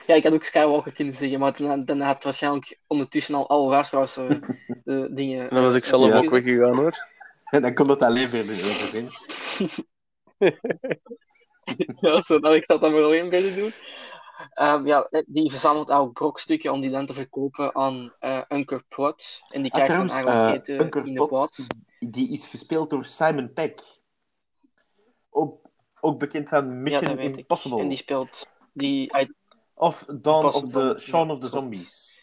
Ja, 0.08 0.16
ik 0.16 0.24
had 0.24 0.34
ook 0.34 0.44
Skywalker 0.44 0.94
kunnen 0.94 1.16
zeggen, 1.16 1.40
maar 1.40 1.58
dan, 1.58 1.86
dan 1.86 2.00
had 2.00 2.24
waarschijnlijk 2.24 2.80
ondertussen 2.88 3.36
al 3.36 3.50
alle 3.50 3.70
luisteraars 3.70 4.18
eh, 4.18 4.28
de 4.84 5.10
dingen... 5.14 5.50
En 5.50 5.56
dan 5.56 5.64
was 5.64 5.76
ik 5.76 5.86
zelf 5.86 6.08
Ja. 6.08 6.18
ook 6.18 6.30
weggegaan, 6.30 6.76
hoor. 6.76 6.96
En 7.50 7.62
dan 7.62 7.74
komt 7.74 7.90
het 7.90 8.02
alleen 8.02 8.30
verder 8.30 8.56
over. 8.56 9.04
Ja, 12.02 12.22
zo, 12.22 12.38
nou, 12.38 12.56
ik 12.56 12.68
dat 12.68 12.82
maar 12.82 13.04
alleen 13.04 13.30
verder 13.30 13.56
doen. 13.56 13.72
Ehm, 14.54 14.86
ja, 14.88 15.10
die 15.28 15.50
verzamelt 15.50 15.92
ook 15.92 16.14
brokstukken 16.14 16.72
om 16.72 16.82
die 16.82 16.90
dan 16.90 17.06
te 17.06 17.14
verkopen 17.14 17.76
aan 17.76 18.14
eh 18.20 18.42
Unker 18.50 18.84
Plot. 18.88 19.42
En 19.54 19.62
die 19.62 19.72
Ah, 19.72 19.84
krijgt 19.84 19.98
dan 20.02 20.10
eigenlijk 20.10 20.68
eh, 20.68 20.76
eten 20.76 21.06
in 21.06 21.14
de 21.14 21.26
Pot, 21.28 21.68
die 22.00 22.32
is 22.32 22.48
gespeeld 22.48 22.90
door 22.90 23.06
Simon 23.06 23.54
Peck. 23.54 23.82
Ook, 25.30 25.70
ook 26.00 26.20
bekend 26.20 26.50
van 26.50 26.66
Ja, 26.66 26.72
Mission 26.74 27.04
dat 27.04 27.16
weet 27.16 27.30
ik. 27.32 27.38
Impossible. 27.38 27.80
En 27.80 27.88
die 27.88 27.98
speelt... 27.98 28.50
Die, 28.74 29.14
uit- 29.14 29.34
Of 29.74 30.06
Dawn 30.06 30.46
of 30.46 30.56
Impossible, 30.56 30.94
the 30.96 31.00
Shaun 31.02 31.28
ja, 31.28 31.34
of 31.34 31.40
the. 31.40 31.48
Zombies. 31.50 32.20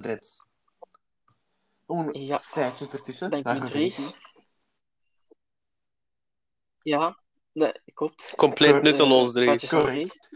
Dead. 0.00 0.36
Oeh, 1.88 2.26
Ja. 2.26 2.38
feitjes 2.38 2.92
ertussen. 2.92 3.30
Dank 3.30 3.42
u, 3.42 3.48
Daarvoor 3.48 3.70
ben 3.72 3.82
ik 3.82 3.92
Dries. 3.92 3.96
hier. 3.96 4.32
Ja, 6.84 7.18
dat 7.52 7.80
klopt. 7.94 8.32
Compleet 8.36 8.82
nutteloos. 8.82 9.32
Dries. 9.32 10.28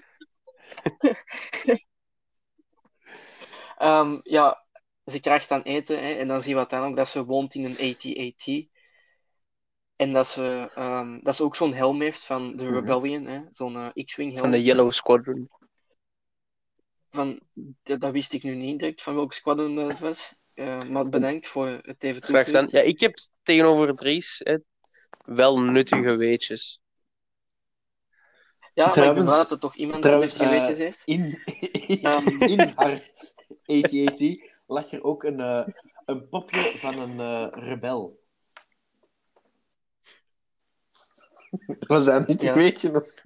Ehm, 3.79 4.21
ja, 4.23 4.65
ze 5.05 5.21
krijgt 5.21 5.49
dan 5.49 5.63
eten 5.63 5.99
hè, 5.99 6.13
en 6.13 6.29
dan 6.29 6.43
zien 6.43 6.53
we 6.53 6.59
uiteindelijk 6.59 6.99
dat 6.99 7.09
ze 7.09 7.25
woont 7.25 7.55
in 7.55 7.65
een 7.65 7.79
AT-AT. 7.91 8.67
En 9.97 10.13
dat 10.13 10.27
ze, 10.27 10.71
ehm, 10.75 11.19
dat 11.23 11.37
ze 11.37 11.43
ook 11.45 11.57
zo'n 11.57 11.73
helm 11.73 12.01
heeft 12.01 12.25
van 12.25 12.57
de 12.57 12.65
Mhm. 12.65 12.75
Rebellion, 12.75 13.25
hè, 13.25 13.41
zo'n 13.51 13.77
eh, 13.77 14.05
X-Wing 14.05 14.31
helm. 14.31 14.43
Van 14.43 14.51
de 14.51 14.63
Yellow 14.63 14.91
Squadron. 14.93 15.51
Van, 17.11 17.41
dat, 17.83 18.01
dat 18.01 18.13
wist 18.13 18.33
ik 18.33 18.43
nu 18.43 18.55
niet 18.55 18.79
direct 18.79 19.03
van 19.03 19.15
welk 19.15 19.33
squadron 19.33 19.75
dat 19.75 19.89
het 19.91 19.99
was. 19.99 20.35
Eh, 20.55 20.85
maar 20.85 21.09
bedankt 21.09 21.47
voor 21.47 21.67
het 21.67 22.03
even 22.03 22.21
toe 22.21 22.31
Graag 22.31 22.45
te 22.45 22.51
gedaan. 22.51 22.63
lichten. 22.63 22.81
Ja, 22.83 22.87
ik 22.87 23.01
heb 23.01 23.19
tegenover 23.43 23.95
Dries 23.95 24.41
hè, 24.45 24.57
wel 25.25 25.61
nuttige 25.61 26.17
weetjes. 26.17 26.81
Ja, 28.75 28.87
maar 28.87 28.97
ik 28.97 29.03
ben 29.03 29.03
Trouwens- 29.03 29.25
blij 29.27 29.39
dat 29.39 29.51
er 29.51 29.59
toch 29.59 29.77
iemand 29.77 30.03
trouwens, 30.03 30.33
die 30.35 30.47
nuttige 30.47 30.67
weetjes 30.67 30.79
eh, 30.79 30.85
heeft. 30.85 31.03
In, 31.05 31.43
Ehm. 32.11 32.43
in 32.43 32.73
haar 32.77 33.11
AT-AT 33.67 34.51
lag 34.67 34.93
er 34.93 35.03
ook 35.03 35.25
een, 35.25 35.41
eh, 35.41 35.67
een 36.05 36.29
popje 36.29 36.79
van 36.79 36.99
een 36.99 37.21
eh, 37.21 37.47
rebel. 37.65 38.21
Was 41.79 42.05
dat 42.05 42.27
niet? 42.27 42.41
Ja. 42.43 42.49
Ik 42.49 42.55
weet 42.55 42.81
je 42.81 42.91
nog. 42.91 43.05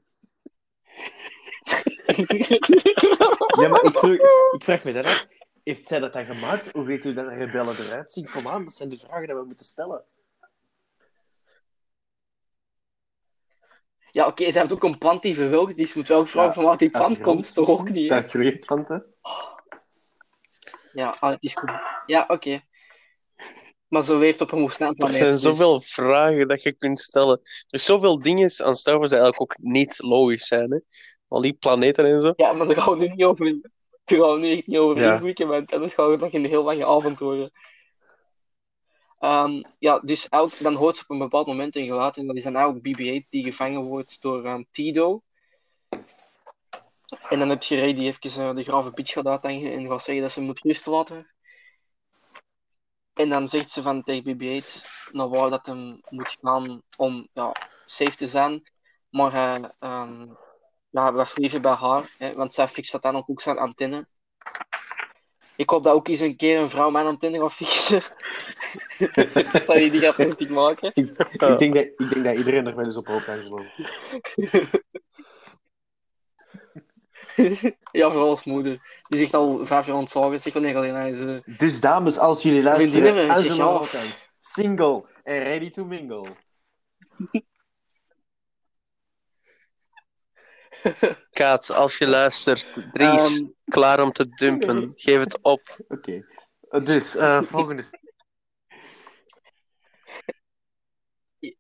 Ja, 3.61 3.69
maar 3.69 3.85
ik, 3.85 3.99
vroeg, 3.99 4.13
ik 4.53 4.65
vraag 4.65 4.85
me 4.85 4.93
dat 4.93 5.05
af. 5.07 5.27
Heeft 5.65 5.87
zij 5.89 5.99
dat 5.99 6.13
dan 6.13 6.25
gemaakt? 6.27 6.73
Hoe 6.73 6.85
weet 6.85 7.05
u 7.05 7.13
dat 7.15 7.29
de 7.29 7.35
rebellen 7.35 7.77
eruit 7.77 8.13
zien? 8.13 8.29
Kom 8.31 8.47
aan, 8.49 8.65
dat 8.65 8.75
zijn 8.75 8.89
de 8.89 8.97
vragen 8.99 9.27
die 9.27 9.37
we 9.37 9.45
moeten 9.45 9.67
stellen. 9.67 10.05
Ja, 14.13 14.27
oké, 14.27 14.51
ze 14.53 14.59
heeft 14.59 14.73
ook 14.73 14.85
een 14.85 14.99
plant 14.99 15.23
die 15.23 15.35
verwelkt 15.35 15.77
is. 15.77 15.93
Je 15.93 15.99
moet 15.99 16.09
wel 16.09 16.27
vragen 16.27 16.49
Ja, 16.49 16.55
van 16.55 16.65
waar 16.65 16.77
die 16.77 16.91
plant 16.91 17.21
komt, 17.21 17.55
toch 17.55 17.69
ook 17.69 17.91
niet, 17.91 18.11
hè? 18.11 18.21
Dat 18.21 18.31
groeit 18.31 18.67
planten. 18.67 19.05
Ja, 20.93 21.17
ah, 21.21 21.31
het 21.31 21.43
is 21.43 21.53
goed. 21.55 21.71
Ja, 22.07 22.25
oké. 22.29 22.61
Maar 23.89 24.03
ze 24.03 24.17
leeft 24.17 24.41
op 24.41 24.53
een 24.53 24.61
woestijn 24.61 24.91
Er 24.91 24.97
planeet. 24.97 25.17
zijn 25.17 25.31
dus- 25.31 25.43
zoveel 25.43 25.81
vragen 25.81 26.49
dat 26.49 26.63
je 26.63 26.73
kunt 26.73 27.01
stellen. 27.01 27.41
Er 27.43 27.49
is 27.71 27.85
zoveel 27.85 28.21
dingen 28.21 28.51
aan 28.65 28.75
Star 28.75 28.99
Wars 28.99 29.11
die 29.11 29.19
eigenlijk 29.19 29.41
ook 29.53 29.59
niet 29.73 30.03
logisch 30.03 30.47
zijn. 30.47 30.71
Hè? 30.71 30.79
Al 31.29 31.41
die 31.41 31.53
planeten 31.53 32.05
en 32.07 32.21
zo. 32.21 32.33
Ja, 32.37 32.53
maar 32.53 32.67
daar 32.67 32.77
gaan 32.77 32.99
we 32.99 33.05
nu 33.05 33.11
niet 33.13 33.25
over, 33.25 33.47
daar 34.05 34.19
gaan 34.19 34.33
we 34.33 34.39
nu 34.39 34.53
echt 34.53 34.67
niet 34.67 34.79
over 34.79 35.03
Ja. 35.03 35.15
inblikken, 35.15 35.49
want 35.49 35.73
anders 35.73 35.95
gaan 35.95 36.11
we 36.11 36.17
nog 36.17 36.33
een 36.33 36.45
heel 36.45 36.63
lange 36.63 36.87
avond 36.87 37.19
worden. 37.19 37.51
Ehm, 39.23 39.63
ja, 39.79 39.99
dus 39.99 40.29
elk, 40.29 40.59
dan 40.59 40.75
hoort 40.75 40.97
ze 40.97 41.03
op 41.03 41.11
een 41.11 41.19
bepaald 41.19 41.47
moment 41.47 41.73
geluid 41.73 42.17
en 42.17 42.27
dat 42.27 42.37
is 42.37 42.43
dan 42.43 42.57
eigenlijk 42.57 42.87
BB-8 42.87 43.29
die 43.29 43.45
gevangen 43.45 43.83
wordt 43.83 44.21
door 44.21 44.45
ehm, 44.45 44.63
Tido. 44.71 45.23
En 47.29 47.39
dan 47.39 47.49
heb 47.49 47.63
je 47.63 47.77
Ray 47.81 47.95
die 47.95 48.07
even 48.07 48.49
eh, 48.49 48.55
de 48.55 48.63
grave 48.63 48.91
pitch 48.91 49.13
gaat 49.13 49.27
uithangen 49.27 49.73
en 49.73 49.89
gaat 49.89 50.03
zeggen 50.03 50.25
dat 50.25 50.33
ze 50.33 50.41
moet 50.41 50.61
rust 50.61 50.87
laten. 50.87 51.31
En 53.13 53.29
dan 53.29 53.49
zegt 53.49 53.71
ze 53.71 53.83
van 53.83 54.03
tegen 54.03 54.37
BB-8 54.37 54.87
naar 55.13 55.29
waar 55.29 55.51
dat 55.51 55.67
hem 55.67 56.03
moet 56.09 56.37
gaan 56.41 56.83
om 56.97 57.29
ja, 57.33 57.53
safe 57.87 58.17
te 58.17 58.29
zijn. 58.29 58.71
Maar 59.11 59.33
hij 59.33 59.73
ehm, 59.79 60.27
ja, 60.91 61.03
hij 61.03 61.13
blijft 61.13 61.39
liever 61.39 61.61
bij 61.61 61.73
haar, 61.75 62.15
hè, 62.19 62.33
want 62.33 62.55
zij 62.55 62.69
fixt 62.69 62.93
dat 62.93 63.03
dan 63.03 63.25
ook 63.27 63.41
zijn 63.41 63.59
antenne. 63.59 64.09
Ik 65.57 65.71
hoop 65.71 65.83
dat 65.83 65.95
ook 65.95 66.09
eens 66.09 66.21
een 66.21 66.37
keer 66.37 66.59
een 66.61 66.69
vrouw 66.69 66.91
mijn 66.91 67.07
antenne 67.07 67.39
gaat 67.49 67.53
fixen. 67.53 68.03
Zou 69.65 69.81
je 69.81 69.91
die 69.91 70.11
rustig 70.11 70.49
maken? 70.49 70.91
Ik, 70.95 71.09
ik, 71.31 71.39
denk 71.59 71.75
dat, 71.75 71.85
ik 71.87 72.11
denk 72.13 72.25
dat 72.25 72.39
iedereen 72.39 72.67
er 72.67 72.77
wel 72.77 72.85
eens 72.85 72.97
op 72.97 73.07
hoopt, 73.07 73.29
Angelo. 73.29 73.59
ja, 77.93 78.11
vooral 78.11 78.29
als 78.31 78.45
moeder. 78.45 79.03
Die 79.09 79.19
zegt 79.19 79.35
al 79.35 79.67
vijf 79.67 79.87
jaar 79.87 79.97
ontzagen. 79.97 80.41
Zeg 80.41 80.53
wanneer 80.53 80.77
alleen 80.77 80.95
hij 80.95 81.11
is. 81.11 81.19
eh, 81.19 81.57
Dus 81.59 81.81
dames, 81.81 82.19
als 82.19 82.43
jullie 82.43 82.63
luisteren, 82.63 83.31
Angelo. 83.31 83.77
Rottens, 83.77 84.29
single 84.41 85.05
en 85.23 85.43
ready 85.43 85.71
to 85.71 85.85
mingle. 85.85 86.27
Kaat, 91.31 91.71
als 91.71 91.99
je 91.99 92.07
luistert. 92.07 92.93
Dries, 92.93 93.39
ehm, 93.41 93.47
klaar 93.65 94.01
om 94.03 94.13
te 94.13 94.29
dumpen. 94.29 94.93
Geef 94.97 95.21
het 95.21 95.43
op. 95.43 95.77
Oké. 95.89 96.27
Dus, 96.83 97.15
eh, 97.15 97.43
volgende. 97.53 97.85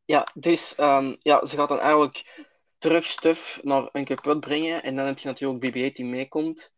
ja, 0.04 0.26
dus 0.34 0.74
ehm, 0.74 1.16
ja, 1.18 1.46
ze 1.46 1.56
gaat 1.56 1.68
dan 1.68 1.78
eigenlijk 1.80 2.46
terug 2.78 3.04
stuff 3.04 3.60
naar 3.62 3.88
een 3.92 4.04
kapot 4.04 4.40
brengen. 4.40 4.82
En 4.82 4.96
dan 4.96 5.06
heb 5.06 5.18
je 5.18 5.28
natuurlijk 5.28 5.64
BB-8 5.64 5.92
die 5.92 6.04
meekomt. 6.04 6.72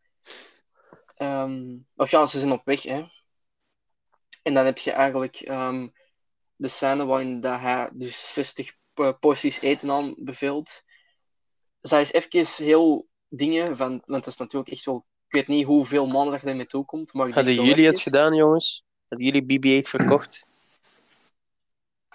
Ehm 1.15 1.77
of 1.97 2.11
ja, 2.11 2.27
ze 2.27 2.39
zijn 2.39 2.53
op 2.53 2.65
weg, 2.65 2.83
hè. 2.83 3.05
En 4.43 4.55
dan 4.55 4.65
heb 4.65 4.79
je 4.79 4.91
eigenlijk 4.91 5.37
ehm, 5.37 5.89
de 6.57 6.69
scène 6.69 7.05
waarin 7.05 7.41
dat 7.41 7.61
hij 7.61 7.91
dus 7.93 8.33
60 8.33 8.77
po- 8.95 9.13
porties 9.13 9.61
eten 9.61 9.91
aan 9.91 10.15
beveelt. 10.19 10.84
Zij 11.89 12.01
is 12.01 12.13
even 12.13 12.65
heel 12.65 13.07
dingen 13.29 13.77
van, 13.77 13.89
want 13.89 14.25
dat 14.25 14.27
is 14.27 14.37
natuurlijk 14.37 14.71
echt 14.71 14.85
wel. 14.85 15.07
Ik 15.29 15.35
weet 15.35 15.47
niet 15.47 15.67
hoeveel 15.67 16.07
maanden 16.07 16.33
dat 16.33 16.41
je 16.41 16.49
ermee 16.49 16.67
toekomt, 16.67 17.13
maar 17.13 17.29
ik 17.29 17.35
denk 17.35 17.47
Hadden 17.47 17.67
jullie 17.67 17.87
het 17.87 18.01
gedaan, 18.01 18.35
jongens? 18.35 18.85
Hadden 19.09 19.27
jullie 19.27 19.83
BB-8 19.83 19.89
verkocht? 19.89 20.49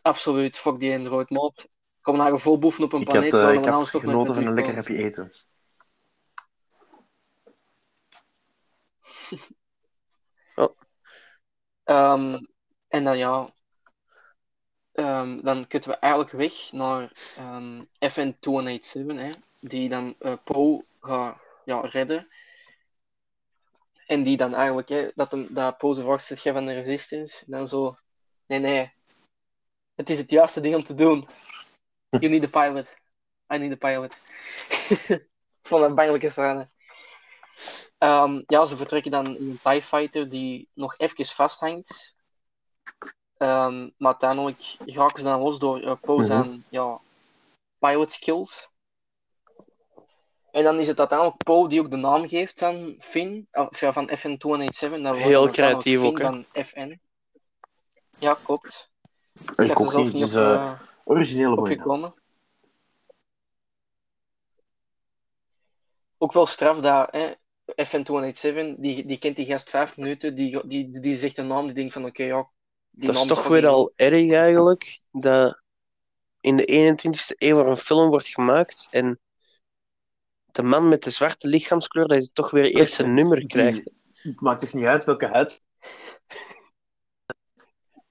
Absoluut, 0.01 0.57
fuck 0.57 0.80
die 0.80 0.91
in 0.91 1.03
de 1.03 1.09
roodmaat. 1.09 1.67
Kom 2.01 2.17
naar 2.17 2.32
een 2.32 2.39
vol 2.39 2.59
boeven 2.59 2.84
op 2.84 2.93
een 2.93 3.01
Ik 3.01 3.07
had, 3.07 3.15
planeet 3.15 3.34
eh, 3.34 3.41
waar 3.41 3.53
ik 3.53 3.59
we 3.59 3.65
had 3.65 3.74
anders 3.74 3.91
toch 3.91 4.03
nooit 4.03 4.15
genoten 4.15 4.36
van 4.36 4.45
een 4.45 4.53
lekker 4.53 4.76
happy 4.76 4.93
eten. 4.93 5.32
Ehm, 11.84 12.38
en 12.88 13.03
dan 13.03 13.17
ja, 13.17 13.53
ehm, 14.91 15.41
dan 15.41 15.67
kunnen 15.67 15.89
we 15.89 15.95
eigenlijk 15.95 16.34
weg 16.34 16.72
naar 16.72 17.11
ehm, 17.36 17.84
FN-287, 17.99 19.15
hè, 19.15 19.32
die 19.60 19.89
dan 19.89 20.16
eh 20.20 20.38
Poe 20.43 20.86
gaat 21.01 21.41
ja, 21.66 21.80
redden. 21.80 22.28
En 24.05 24.24
die 24.24 24.38
dan 24.38 24.53
eigenlijk, 24.53 24.89
hè, 24.89 25.12
dat, 25.16 25.32
hem, 25.32 25.47
dat 25.53 25.78
Poe 25.78 25.95
de 25.95 26.01
vraag 26.01 26.43
"Jij 26.43 26.53
van 26.53 26.66
de 26.66 26.82
Resistance? 26.82 27.45
En 27.45 27.51
dan 27.51 27.68
zo, 27.68 27.95
Nee, 28.49 28.60
nee. 28.60 28.91
Het 29.95 30.10
is 30.10 30.18
het 30.18 30.30
juiste 30.30 30.62
ding 30.62 30.76
om 30.76 30.84
te 30.84 30.93
doen. 30.93 31.28
You 32.10 32.30
need 32.30 32.43
a 32.43 32.47
pilot. 32.47 32.95
I 33.53 33.57
need 33.57 33.72
a 33.72 33.76
pilot. 33.76 34.20
Dat 35.70 35.82
een 35.82 35.95
bangelijke 35.95 36.30
scène. 36.30 36.70
Ehm, 37.97 38.41
ja, 38.47 38.66
ze 38.66 38.78
vertrekken 38.78 39.12
dan 39.12 39.26
in 39.36 39.49
een 39.49 39.60
TIE 39.64 39.82
Fighter 39.82 40.30
die 40.30 40.70
nog 40.74 40.97
even 40.97 41.26
vasthangt. 41.26 42.16
Ehm, 43.38 43.89
maar 43.97 44.12
uiteindelijk 44.12 44.62
geraken 44.86 45.18
ze 45.18 45.24
dan 45.24 45.39
los 45.39 45.60
door 45.60 45.82
uh, 45.82 45.95
Poe 46.01 46.24
zijn 46.24 46.66
ja, 46.70 46.99
pilot 47.80 48.12
skills. 48.12 48.70
En 50.52 50.64
dan 50.64 50.80
is 50.80 50.88
het 50.88 51.00
uiteindelijk 51.00 51.43
Poe 51.43 51.70
die 51.70 51.80
ook 51.80 51.89
de 51.89 51.95
naam 51.95 52.28
geeft 52.28 52.60
van 52.60 52.95
Finn, 52.97 53.47
of 53.52 53.80
ja, 53.80 53.93
van 53.93 54.10
FN287. 54.10 54.18
Dat 54.80 55.02
wordt 55.02 55.18
Heel 55.18 55.50
creatief 55.50 56.02
ook, 56.02 56.18
hè? 56.18 56.26
Van 56.26 56.45
FN. 56.52 57.00
Ja, 58.20 58.34
klopt. 58.34 58.89
Ik 59.34 59.80
er 59.80 59.89
zelf 59.89 60.14
niet, 60.14 60.14
dus 60.14 60.32
op, 60.32 60.38
eh, 60.38 60.80
originele 61.04 61.56
opgekomen. 61.56 62.14
Ook 66.18 66.34
wel 66.34 66.45
straf 66.45 66.80
dat 66.80 67.12
hè, 67.12 67.34
FN287, 67.76 68.76
die, 68.78 69.06
die 69.06 69.18
kent 69.18 69.36
die 69.36 69.45
gast 69.45 69.70
vijf 69.70 69.97
minuten, 69.97 70.36
die, 70.36 70.68
die, 70.68 71.00
die 71.00 71.18
zegt 71.18 71.38
een 71.38 71.47
naam, 71.47 71.66
die 71.66 71.76
denkt 71.76 71.93
van 71.93 72.06
oké, 72.06 72.24
ja, 72.24 72.50
die 72.89 73.06
Dat 73.06 73.16
is 73.16 73.26
toch 73.26 73.47
weer 73.47 73.68
al 73.68 73.91
erg 73.95 74.32
eigenlijk, 74.32 75.00
dat 75.12 75.62
in 76.41 76.56
de 76.56 76.95
21ste 76.95 77.36
eeuw 77.38 77.60
er 77.60 77.68
een 77.68 77.78
film 77.78 78.10
wordt 78.10 78.28
gemaakt 78.28 78.88
en 78.91 79.20
de 80.52 80.64
man 80.64 80.89
met 80.89 81.04
de 81.04 81.10
zwarte 81.10 81.47
lichaamskleur, 81.47 82.08
dat 82.08 82.18
hij 82.18 82.30
toch 82.34 82.52
weer 82.52 82.66
eerst 82.66 83.00
een 83.00 83.14
nummer 83.14 83.38
Die- 83.39 83.47
krijgt. 83.47 83.89
Het 84.22 84.41
maakt 84.41 84.60
toch 84.60 84.74
niet 84.74 84.86
uit 84.86 85.04
welke 85.04 85.26
huid. 85.28 85.62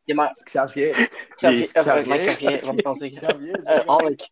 Ja, 0.04 0.14
maar 0.14 0.40
Xavier. 0.42 0.92
Xavier, 1.34 1.58
Nee, 1.58 1.72
eh, 1.72 2.06
maar 2.06 2.18
Xavier, 2.18 2.82
wat 2.82 2.96
zeggen. 2.96 3.26
Xavier, 3.26 3.62
Eh, 3.62 3.86
Alec. 3.86 4.28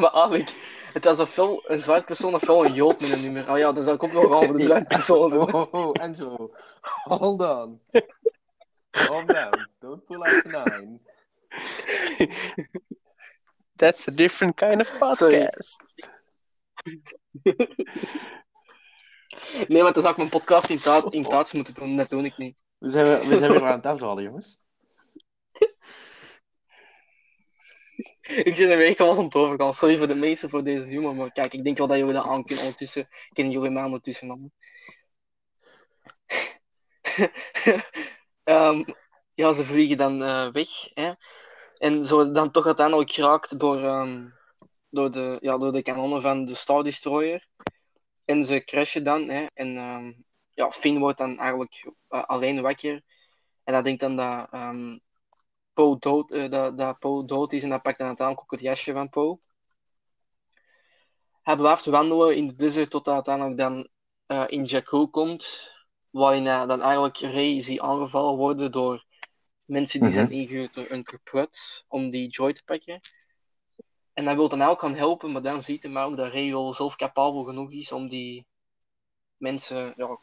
maar 0.00 0.10
Alec, 0.10 0.54
het 0.92 1.04
was 1.04 1.18
ofwel 1.18 1.64
een 1.66 1.78
zwart 1.78 2.04
persoon 2.04 2.34
ofwel 2.34 2.64
een 2.64 2.72
jood 2.74 3.00
met 3.00 3.12
een 3.12 3.20
nummer. 3.22 3.50
Oh 3.50 3.58
ja, 3.58 3.72
dan 3.72 3.82
zou 3.84 3.96
ik 3.96 4.02
ook 4.02 4.12
nog 4.12 4.28
gaan 4.30 4.44
voor 4.46 4.56
de 4.56 4.62
zwarte 4.62 4.86
persoon. 4.96 5.32
Oh, 5.32 5.54
oh, 5.54 5.72
oh, 5.74 5.92
Angelo. 5.92 6.54
Hold 7.04 7.40
on. 7.42 7.80
Calm 8.90 9.26
down. 9.26 9.68
Don't 9.78 10.04
pull 10.04 10.22
out 10.22 10.42
the 10.42 10.48
nine. 10.48 11.00
That's 13.78 14.08
a 14.08 14.10
different 14.10 14.56
kind 14.56 14.80
of 14.80 14.98
podcast. 14.98 15.82
Nee, 19.68 19.82
want 19.82 19.94
dan 19.94 20.02
zou 20.02 20.10
ik 20.10 20.16
mijn 20.16 20.28
podcast 20.28 20.70
in, 20.70 20.78
taal, 20.78 21.10
in 21.10 21.22
Duits 21.22 21.52
moeten 21.52 21.74
doen. 21.74 21.96
Dat 21.96 22.08
doe 22.08 22.24
ik 22.24 22.36
niet. 22.36 22.62
We 22.78 22.88
zijn, 22.88 23.28
we 23.28 23.36
zijn 23.36 23.52
weer 23.52 23.66
aan 23.66 23.76
het 23.76 23.86
afdwalen, 23.86 24.22
jongens. 24.22 24.58
Ik 28.44 28.56
zit 28.56 28.70
er 28.70 28.86
echt 28.86 28.98
wel 28.98 29.16
aan 29.16 29.24
het 29.24 29.34
overgaan. 29.34 29.74
Sorry 29.74 29.98
voor 29.98 30.08
de 30.08 30.14
meesten 30.14 30.50
voor 30.50 30.64
deze 30.64 30.84
humor, 30.84 31.14
maar 31.14 31.32
kijk, 31.32 31.52
ik 31.52 31.64
denk 31.64 31.78
wel 31.78 31.86
dat 31.86 31.96
jullie 31.98 32.12
dat 32.12 32.24
aan 32.24 32.44
kunnen 32.44 32.64
ondertussen. 32.64 33.08
Kennen 33.32 33.52
jullie 33.52 33.70
mij 33.70 33.84
ondertussen, 33.84 34.26
man. 34.26 34.52
Ehm, 38.44 38.84
ja, 39.34 39.52
ze 39.52 39.64
vliegen 39.64 39.96
dan 39.96 40.22
eh, 40.22 40.50
weg. 40.52 40.68
Hè? 40.94 41.12
En 41.78 42.04
zo 42.04 42.30
dan 42.30 42.50
toch 42.50 42.66
uiteindelijk 42.66 43.10
geraakt 43.10 43.58
door, 43.58 43.82
ehm, 43.82 44.28
door, 44.90 45.10
de, 45.10 45.36
ja, 45.40 45.58
door 45.58 45.72
de 45.72 45.82
kanonnen 45.82 46.22
van 46.22 46.44
de 46.44 46.54
Star 46.54 46.82
Destroyer. 46.82 47.46
En 48.24 48.44
ze 48.44 48.64
crashen 48.64 49.04
dan. 49.04 49.28
Hè? 49.28 49.46
En 49.54 49.76
ehm, 49.76 50.12
ja, 50.54 50.70
Finn 50.70 50.98
wordt 50.98 51.18
dan 51.18 51.38
eigenlijk 51.38 51.92
eh, 52.08 52.24
alleen 52.24 52.62
wakker. 52.62 53.02
En 53.64 53.72
dat 53.74 53.84
denkt 53.84 54.00
dan 54.00 54.16
dat 54.16 54.50
ehm, 54.50 54.98
Poe 55.72 55.98
dood, 55.98 56.30
eh, 56.30 56.50
dat, 56.50 56.78
dat 56.78 56.98
Poe 56.98 57.26
dood 57.26 57.52
is 57.52 57.62
en 57.62 57.70
dat 57.70 57.82
pakt 57.82 57.98
dan 57.98 58.06
uiteindelijk 58.06 58.46
ook 58.46 58.58
het 58.58 58.68
jasje 58.68 58.92
van 58.92 59.08
Poe. 59.08 59.38
Hij 61.42 61.56
blijft 61.56 61.84
wandelen 61.84 62.36
in 62.36 62.46
de 62.46 62.54
desert 62.54 62.90
tot 62.90 63.06
hij 63.06 63.14
uiteindelijk 63.14 63.56
dan 63.56 63.88
eh, 64.26 64.44
in 64.46 64.64
Jakku 64.64 65.06
komt, 65.06 65.72
waarin 66.10 66.46
hij 66.46 66.66
dan 66.66 66.82
eigenlijk 66.82 67.16
ziet 67.62 67.80
aangevallen 67.80 68.36
worden 68.36 68.72
door 68.72 69.04
mensen 69.68 70.00
die 70.00 70.08
Mhm. 70.08 70.18
zijn 70.18 70.30
ingehuurd 70.30 70.74
door 70.74 70.90
een 70.90 71.04
corporate 71.04 71.58
om 71.88 72.10
die 72.10 72.28
joy 72.28 72.52
te 72.52 72.64
pakken. 72.64 73.00
En 74.12 74.26
hij 74.26 74.36
wil 74.36 74.48
dan 74.48 74.62
ook 74.62 74.80
gaan 74.80 74.94
helpen, 74.94 75.32
maar 75.32 75.42
dan 75.42 75.62
ziet 75.62 75.82
hij 75.82 75.92
maar 75.92 76.06
ook 76.06 76.16
dat 76.16 76.32
Rey 76.32 76.50
wel 76.50 76.74
zelf 76.74 76.96
capabel 76.96 77.44
genoeg 77.44 77.72
is 77.72 77.92
om 77.92 78.08
die 78.08 78.46
mensen 79.36 79.92
ja, 79.96 80.18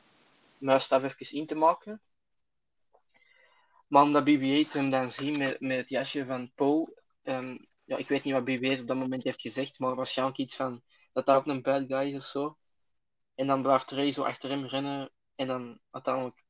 muisstaf 0.57 1.03
even 1.03 1.37
in 1.37 1.45
te 1.45 1.55
maken. 1.55 2.01
Maar 3.87 4.03
omdat 4.03 4.23
BB-8 4.25 4.73
hem 4.73 4.89
dan 4.89 5.11
ziet 5.11 5.37
met, 5.37 5.59
met 5.59 5.77
het 5.77 5.89
jasje 5.89 6.25
van 6.25 6.51
Poe, 6.55 7.01
ehm, 7.23 7.57
ja, 7.83 7.97
ik 7.97 8.07
weet 8.07 8.23
niet 8.23 8.33
wat 8.33 8.45
BB-8 8.45 8.81
op 8.81 8.87
dat 8.87 8.97
moment 8.97 9.23
heeft 9.23 9.41
gezegd, 9.41 9.79
maar 9.79 9.95
waarschijnlijk 9.95 10.37
iets 10.37 10.55
van 10.55 10.81
dat 11.13 11.25
dat 11.25 11.35
ook 11.37 11.45
een 11.47 11.61
bad 11.61 11.83
guy 11.87 12.07
is 12.09 12.15
of 12.15 12.23
zo. 12.25 12.57
En 13.35 13.47
dan 13.47 13.61
blijft 13.61 13.91
Ray 13.91 14.11
zo 14.11 14.23
achter 14.23 14.49
hem 14.49 14.65
rennen 14.65 15.11
en 15.35 15.47
dan 15.47 15.79
uiteindelijk 15.91 16.43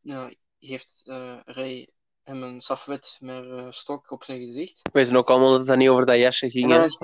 ja, 0.00 0.32
geeft 0.58 1.00
eh 1.04 1.40
Ray 1.44 1.88
hem 2.24 2.42
een 2.42 2.60
safwet 2.60 3.16
met 3.20 3.44
eh, 3.44 3.66
stok 3.70 4.10
op 4.10 4.24
zijn 4.24 4.40
gezicht. 4.40 4.80
We 4.82 4.90
weten 4.92 5.16
ook 5.16 5.30
allemaal 5.30 5.58
dat 5.58 5.66
het 5.68 5.78
niet 5.78 5.88
over 5.88 6.06
dat 6.06 6.16
jasje 6.18 6.44
En 6.44 6.50
ging. 6.50 6.68
dan 6.72 6.82
is. 6.84 6.98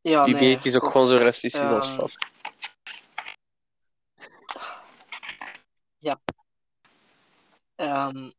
Ja, 0.00 0.24
Die 0.24 0.34
nee, 0.34 0.56
BB-8 0.56 0.60
is 0.62 0.74
ook 0.74 0.80
klopt. 0.80 0.96
gewoon 0.96 1.08
zo 1.08 1.24
racistisch 1.24 1.60
als 1.70 1.88
Ehm, 1.88 1.94
fuck. 1.96 2.34
Ehm, 7.74 8.30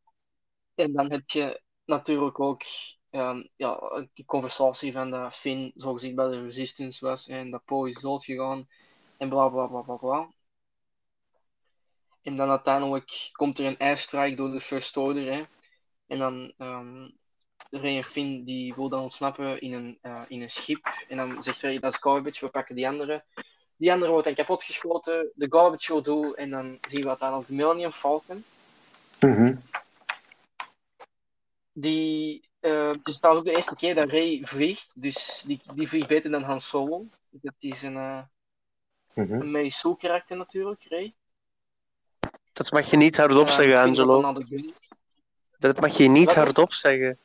en 0.74 0.92
dan 0.92 1.10
heb 1.10 1.30
je 1.30 1.60
natuurlijk 1.84 2.40
ook 2.40 2.62
ehm, 3.10 3.42
ja, 3.56 3.78
een 3.80 4.24
conversatie 4.26 4.92
van 4.92 5.10
dat 5.10 5.34
Finn 5.34 5.72
zogezegd 5.74 6.14
bij 6.14 6.28
de 6.28 6.42
Resistance 6.42 7.06
was 7.06 7.28
en 7.28 7.50
dat 7.50 7.64
Poe 7.64 7.88
is 7.88 8.00
doodgegaan 8.00 8.68
en 9.16 9.28
bla 9.28 9.48
bla 9.48 9.66
bla 9.66 9.80
bla 9.80 9.96
bla. 9.96 10.32
En 12.22 12.36
dan 12.36 12.48
uiteindelijk 12.48 13.28
komt 13.32 13.58
er 13.58 13.66
een 13.66 13.78
airstrike 13.78 14.36
door 14.36 14.50
de 14.50 14.60
First 14.60 14.96
Order. 14.96 15.32
Hè? 15.32 15.42
En 16.06 16.18
dan 16.18 16.52
ehm 16.56 17.08
Rey 17.70 17.96
en 17.96 18.04
Finn 18.04 18.44
die 18.44 18.74
wil 18.74 18.88
dan 18.88 19.02
ontsnappen 19.02 19.60
in 19.60 19.72
een, 19.72 19.98
eh, 20.00 20.22
in 20.28 20.42
een 20.42 20.50
schip. 20.50 20.86
En 21.08 21.16
dan 21.16 21.42
zegt 21.42 21.60
Rey 21.60 21.78
dat 21.78 21.92
is 21.92 21.98
garbage, 21.98 22.44
we 22.44 22.50
pakken 22.50 22.74
die 22.74 22.88
andere. 22.88 23.24
Die 23.76 23.92
andere 23.92 24.10
wordt 24.10 24.26
dan 24.26 24.34
kapotgeschoten, 24.34 25.30
de 25.34 25.46
garbage 25.50 25.92
will 25.92 26.02
do. 26.02 26.32
En 26.32 26.50
dan 26.50 26.78
zien 26.80 27.02
we 27.02 27.08
uiteindelijk 27.08 27.48
de 27.48 27.54
Millennium 27.54 27.92
Falcon. 27.92 28.44
Mhm. 29.20 29.56
Die, 31.72 32.42
eh, 32.60 32.88
het 32.88 33.08
is 33.08 33.18
trouwens 33.18 33.46
ook 33.46 33.52
de 33.52 33.56
eerste 33.56 33.76
keer 33.76 33.94
dat 33.94 34.10
Ray 34.10 34.40
vliegt, 34.44 35.02
dus 35.02 35.42
die, 35.46 35.60
die 35.74 35.88
vliegt 35.88 36.08
beter 36.08 36.30
dan 36.30 36.42
Han 36.42 36.60
Solo. 36.60 37.04
Dat 37.30 37.54
is 37.58 37.82
een, 37.82 37.96
eh 37.96 38.22
Mhm. 39.18 39.40
een 39.40 39.50
Meisu 39.50 39.96
karakter 39.96 40.36
natuurlijk, 40.36 40.84
Ray. 40.88 41.14
Dat 42.58 42.70
mag 42.72 42.90
je 42.90 42.96
niet 42.96 43.16
hardop 43.16 43.48
zeggen, 43.48 43.78
Angelo. 43.80 44.32
Dat 45.58 45.80
mag 45.80 45.96
je 45.96 46.08
niet 46.08 46.26
Wat? 46.26 46.34
hardop 46.34 46.72
zeggen. 46.72 47.18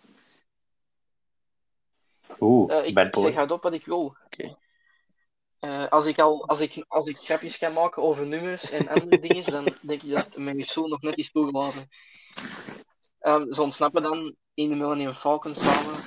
Oeh, 2.39 2.73
Eh, 2.77 2.86
ik 2.88 2.93
bad 2.93 3.11
boy. 3.11 3.23
zeg 3.23 3.34
hardop 3.34 3.63
wat 3.63 3.73
ik 3.73 3.86
wil. 3.86 4.15
Oké. 4.25 4.55
Eh, 5.59 5.88
als, 5.88 6.05
ik 6.05 6.19
al, 6.19 6.47
als, 6.47 6.59
ik, 6.59 6.86
als 6.88 7.07
ik 7.07 7.17
grapjes 7.17 7.57
kan 7.57 7.73
maken 7.73 8.03
over 8.03 8.25
nummers 8.27 8.69
en 8.69 8.88
andere 8.88 9.19
dingen, 9.27 9.51
dan 9.51 9.63
denk 9.81 10.01
ik 10.03 10.09
dat 10.09 10.38
Meisu 10.38 10.81
nog 10.88 11.01
net 11.01 11.17
is 11.17 11.31
toegelaten. 11.31 11.88
Ehm, 13.19 13.51
ze 13.51 13.61
ontsnappen 13.61 14.01
dan 14.01 14.36
in 14.53 14.69
de 14.69 14.75
Millennium 14.75 15.13
Falcon 15.13 15.53
samen. 15.55 15.99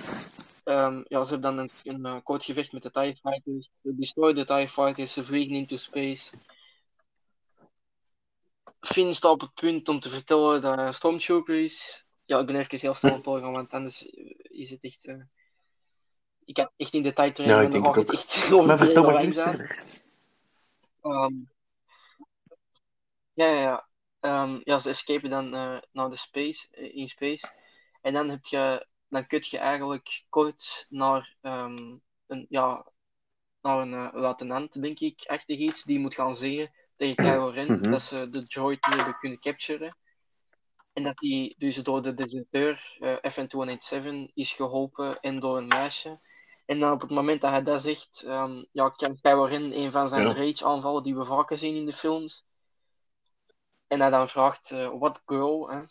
Ehm, 0.64 1.03
ja, 1.09 1.24
ze 1.24 1.33
hebben 1.33 1.57
dan 1.57 1.59
een, 1.59 1.70
een 1.95 2.05
eh, 2.07 2.22
kort 2.22 2.45
gevecht 2.45 2.72
met 2.72 2.83
de 2.83 2.91
TIE 2.91 3.16
Fighters. 3.22 3.70
Ze 3.83 3.95
destroy 3.97 4.33
de 4.33 4.45
TIE 4.47 4.68
Fighters, 4.68 5.12
ze 5.12 5.24
vliegen 5.24 5.57
into 5.57 5.77
space. 5.77 6.31
Finn 8.81 9.14
staat 9.14 9.31
op 9.31 9.41
het 9.41 9.55
punt 9.55 9.89
om 9.89 10.01
te 10.01 10.09
vertellen 10.09 10.61
dat 10.61 10.95
Stormtrooper 10.95 11.62
is. 11.62 12.07
Ja, 12.24 12.39
ik 12.39 12.47
ben 12.47 12.57
even 12.57 12.79
heel 12.79 12.95
snel 12.95 13.22
doorgaan, 13.22 13.53
want 13.53 13.72
anders 13.72 14.03
is 14.43 14.70
het 14.70 14.85
echt... 14.85 15.07
eh, 15.07 15.14
Ik 16.45 16.55
kan 16.55 16.70
echt 16.77 16.95
in 16.95 17.03
detail 17.03 17.33
treden, 17.33 17.55
Ja, 17.55 17.61
en 17.61 17.66
ik 17.66 17.72
denk 17.72 17.95
het 17.95 18.09
ook. 18.09 18.12
echt 18.12 18.45
over 18.53 18.66
Maar 18.66 18.79
vertel 18.79 19.03
maar 19.05 19.27
niet. 19.27 19.37
Ehm, 21.03 21.35
ja, 23.33 23.47
ja, 23.47 23.61
ja. 23.61 23.89
Ehm, 24.20 24.61
ja, 24.64 24.79
ze 24.79 24.89
escapen 24.89 25.31
dan 25.31 25.55
eh, 25.55 25.79
naar 25.93 26.11
de 26.11 26.16
space, 26.16 26.68
eh, 26.70 26.97
in 26.97 27.09
space. 27.09 27.47
En 28.01 28.12
dan 28.12 28.29
heb 28.29 28.45
je, 28.45 28.87
dan 29.09 29.27
kun 29.27 29.43
je 29.51 29.59
eigenlijk 29.59 30.24
kort 30.29 30.87
naar 30.89 31.37
ehm, 31.41 31.97
een, 32.27 32.47
ja, 32.49 32.93
naar 33.61 33.79
een 33.79 34.11
luitenant, 34.20 34.83
denk 34.83 34.99
ik, 35.01 35.22
achtig 35.27 35.59
iets, 35.59 35.83
die 35.83 35.99
moet 35.99 36.14
gaan 36.14 36.37
zeggen 36.37 36.72
tegen 36.97 37.17
Kylo 37.17 37.49
Ren 37.49 37.67
Mhm. 37.67 37.91
dat 37.91 38.03
ze 38.03 38.29
de 38.31 38.47
droid 38.47 38.87
niet 38.87 38.97
hebben 38.97 39.19
kunnen 39.19 39.39
capturen. 39.39 39.97
En 40.93 41.03
dat 41.03 41.17
die 41.19 41.55
dus 41.59 41.77
door 41.77 42.03
de 42.03 42.15
deserteur 42.15 42.97
eh 43.01 43.17
FN287 43.33 44.33
is 44.35 44.53
geholpen 44.53 45.21
en 45.21 45.41
door 45.41 45.57
een 45.57 45.67
meisje. 45.67 46.21
En 46.67 46.79
dan 46.79 46.93
op 46.93 47.01
het 47.01 47.11
moment 47.11 47.41
dat 47.41 47.51
hij 47.51 47.63
dat 47.63 47.83
zegt, 47.83 48.23
ehm, 48.23 48.65
ja, 48.73 48.89
kan 48.89 49.17
Kylo 49.21 49.45
Ren 49.45 49.77
een 49.79 49.91
van 49.91 50.09
zijn 50.09 50.23
Ja. 50.27 50.33
rage 50.33 50.65
aanvallen 50.65 51.03
die 51.03 51.17
we 51.17 51.25
vaker 51.25 51.57
zien 51.57 51.75
in 51.75 51.87
de 51.87 51.93
films. 51.93 52.45
en 53.87 54.01
hij 54.01 54.11
dan 54.11 54.29
vraagt, 54.29 54.71
eh 54.71 54.89
what 54.99 55.23
girl? 55.27 55.71
Hè? 55.71 55.83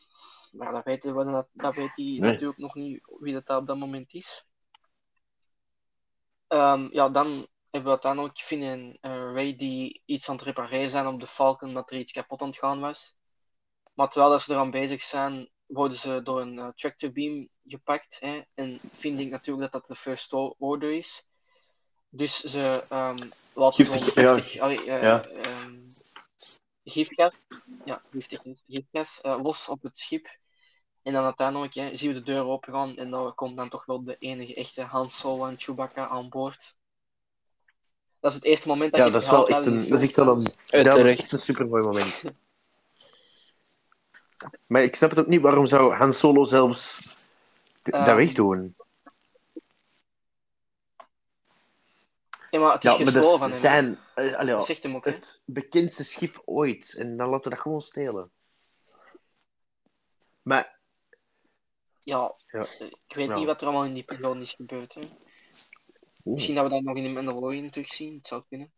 Maar 0.51 0.71
dat 0.71 0.83
weet, 0.83 1.03
hij, 1.03 1.13
dat, 1.13 1.47
dat 1.53 1.75
weet 1.75 1.95
hij 1.95 2.05
Nee. 2.05 2.19
natuurlijk 2.19 2.59
nog 2.59 2.75
niet 2.75 2.99
wie 3.19 3.33
dat 3.41 3.57
op 3.57 3.67
dat 3.67 3.77
moment 3.77 4.13
is. 4.13 4.45
Ehm, 6.47 6.87
ja, 6.91 7.09
dan 7.09 7.47
hebben 7.75 7.93
we 7.93 8.01
uiteindelijk 8.01 8.37
Finn 8.37 8.63
en 8.63 8.97
eh, 9.01 9.33
Ray 9.33 9.55
die 9.55 10.01
iets 10.05 10.29
aan 10.29 10.35
het 10.35 10.45
repareren 10.45 10.89
zijn 10.89 11.07
op 11.07 11.19
de 11.19 11.27
Falcon, 11.27 11.73
dat 11.73 11.91
er 11.91 11.97
iets 11.97 12.11
kapot 12.11 12.41
aan 12.41 12.47
het 12.47 12.57
gaan 12.57 12.79
was. 12.79 13.15
Maar 13.93 14.09
terwijl 14.09 14.31
dat 14.31 14.41
ze 14.41 14.51
eraan 14.51 14.71
bezig 14.71 15.01
zijn, 15.01 15.49
worden 15.65 15.97
ze 15.97 16.21
door 16.23 16.41
een 16.41 16.59
eh, 16.59 16.67
tractor 16.75 17.11
beam 17.11 17.49
gepakt. 17.65 18.17
Hè? 18.19 18.41
En 18.53 18.79
Finn 18.93 19.15
denkt 19.15 19.31
natuurlijk 19.31 19.71
dat 19.71 19.81
dat 19.81 19.87
de 19.87 20.01
First 20.01 20.33
Order 20.57 20.93
is. 20.93 21.23
Dus 22.09 22.39
ze 22.39 22.85
ehm 22.89 23.29
laten 23.53 23.85
Giftig, 23.85 24.13
zo'n 24.13 24.23
ja. 24.23 24.35
giftig, 24.35 24.61
allee, 24.61 24.83
Ja. 24.85 25.23
gifgas, 26.83 27.33
ja, 27.85 28.01
giftig, 28.11 28.41
gifgas 28.65 29.19
los 29.23 29.69
op 29.69 29.83
het 29.83 29.97
schip. 29.97 30.37
En 31.01 31.13
dan 31.13 31.23
uiteindelijk 31.23 31.73
hè, 31.73 31.95
zien 31.95 32.13
we 32.13 32.19
de 32.19 32.25
deur 32.25 32.43
opengaan 32.43 32.97
en 32.97 33.09
dan 33.09 33.35
komt 33.35 33.57
dan 33.57 33.69
toch 33.69 33.85
wel 33.85 34.03
de 34.03 34.17
enige 34.17 34.55
echte 34.55 34.81
Han 34.81 35.05
Solo 35.05 35.45
en 35.45 35.59
Chewbacca 35.59 36.07
aan 36.07 36.29
boord. 36.29 36.75
Dat 38.25 38.33
is 38.33 38.39
het 38.39 38.49
eerste 38.49 38.67
moment 38.67 38.91
dat 38.91 38.99
Ja, 38.99 39.05
je 39.05 39.11
dat 39.11 39.21
is 39.23 39.29
wel 39.29 39.49
echt 39.49 39.65
een, 39.65 39.89
dat 39.89 39.99
is 39.99 40.01
echt 40.07 40.15
wel 40.15 40.27
een, 40.27 40.47
ja, 40.65 40.83
dat 40.83 40.97
is 40.97 41.17
echt 41.19 41.31
een 41.31 41.39
supermooi 41.39 41.83
moment. 41.83 42.21
Maar 44.67 44.83
ik 44.83 44.95
snap 44.95 45.09
het 45.09 45.19
ook 45.19 45.27
niet, 45.27 45.41
waarom 45.41 45.67
zou 45.67 45.93
Han 45.93 46.13
Solo 46.13 46.43
zelfs 46.43 47.01
dat 47.81 47.93
Ehm, 47.93 48.15
wegdoen? 48.15 48.75
Ja, 52.49 52.59
maar 52.59 52.73
het 52.73 52.83
is 52.83 52.97
Ja, 52.97 53.03
maar 53.03 53.13
dat 53.13 53.37
van 53.39 53.51
hem. 53.51 53.59
zijn, 53.59 53.99
eh, 54.15 54.35
allee, 54.35 54.55
Dat 54.55 54.65
zegt 54.65 54.83
hem 54.83 54.95
ook, 54.95 55.05
het 55.05 55.41
bekendste 55.45 56.03
schip 56.03 56.41
ooit. 56.45 56.93
En 56.97 57.17
dan 57.17 57.29
laten 57.29 57.43
we 57.43 57.49
dat 57.49 57.59
gewoon 57.59 57.81
stelen. 57.81 58.31
Maar, 60.41 60.79
Ja, 62.03 62.35
Ja. 62.51 62.65
ik 63.07 63.15
weet 63.15 63.27
Ja. 63.27 63.35
niet 63.35 63.45
wat 63.45 63.61
er 63.61 63.67
allemaal 63.67 63.85
in 63.85 63.93
die 63.93 64.03
periode 64.03 64.41
is 64.41 64.53
gebeurd. 64.53 64.93
Hè. 64.93 65.01
Oeh, 66.25 66.33
Misschien 66.33 66.55
dat 66.55 66.63
we 66.63 66.69
dat 66.69 66.81
nog 66.83 66.95
in 66.97 67.03
de 67.03 67.09
Mandalorian 67.09 67.69
terugzien. 67.69 68.15
Het 68.15 68.27
zou 68.27 68.43
kunnen. 68.49 68.71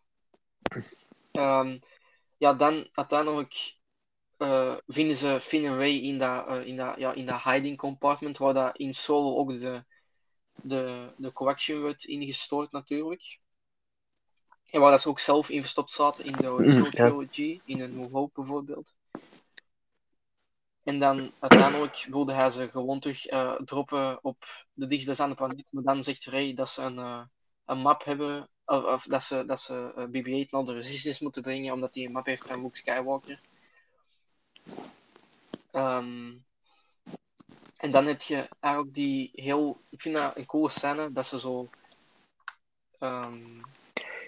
Ehm, 1.32 1.80
ja, 2.38 2.54
dan 2.54 2.90
uiteindelijk 2.92 3.78
eh, 4.38 4.76
vinden 4.88 5.16
ze 5.16 5.40
Finn 5.42 5.66
en 5.66 5.76
Ray 5.78 5.98
in 5.98 6.20
dat, 6.20 6.48
eh, 6.48 6.66
in 6.66 6.78
dat, 6.78 6.98
ja, 6.98 7.14
in 7.14 7.26
dat 7.26 7.42
hiding 7.42 7.78
compartment, 7.78 8.38
waar 8.38 8.54
dat 8.54 8.78
in 8.78 8.94
Solo 8.94 9.36
ook 9.36 9.58
de, 9.58 9.84
de, 10.56 11.10
de 11.18 11.34
collection 11.34 11.82
werd 11.82 12.04
ingestoord 12.04 12.72
natuurlijk. 12.72 13.40
En 14.70 14.82
waar 14.82 14.92
dat 14.92 15.02
ze 15.02 15.10
ook 15.10 15.20
zelf 15.20 15.50
in 15.50 15.62
verstopt 15.62 15.92
zaten 15.92 16.26
in 16.26 16.40
de 16.40 16.52
original 16.52 16.92
Ja. 16.92 16.92
trilogy, 16.92 17.62
in 17.66 17.80
een 17.80 17.96
New 17.96 18.12
Hope 18.12 18.32
bijvoorbeeld. 18.42 18.96
En 20.84 21.00
dan 21.00 21.32
uiteindelijk 21.40 22.08
wilde 22.10 22.34
hij 22.34 22.52
ze 22.52 22.70
gewoon 22.70 23.00
terug 23.00 23.26
eh, 23.26 23.56
droppen 23.56 24.24
op 24.24 24.66
de 24.74 24.88
dichtstbijzijnde 24.88 25.36
planeet. 25.36 25.74
Maar 25.74 25.84
dan 25.84 26.04
zegt 26.04 26.26
Ray 26.26 26.54
dat 26.54 26.70
ze 26.70 26.82
een, 26.82 27.30
een 27.68 27.78
map 27.80 28.04
hebben, 28.04 28.50
of, 28.66 28.84
of 28.84 29.04
dat 29.04 29.24
ze, 29.24 29.46
dat 29.46 29.62
ze 29.62 29.94
eh, 29.96 30.06
BB-8 30.06 30.50
naar 30.50 30.64
de 30.66 30.74
Resistance 30.74 31.24
moeten 31.24 31.42
brengen, 31.42 31.74
omdat 31.74 31.96
hij 31.96 32.04
een 32.04 32.12
map 32.12 32.26
heeft 32.26 32.48
van 32.48 32.62
Luke 32.62 32.78
Skywalker. 32.78 33.42
Ehm, 35.72 36.36
en 37.78 37.92
dan 37.92 38.06
heb 38.06 38.22
je 38.22 38.50
eigenlijk 38.60 38.94
die 38.94 39.30
heel... 39.34 39.82
Ik 39.90 40.02
vind 40.02 40.16
dat 40.16 40.38
een 40.38 40.46
coole 40.46 40.70
scène, 40.70 41.12
dat 41.12 41.26
ze 41.28 41.40
zo... 41.40 41.70
ehm, 43.00 43.60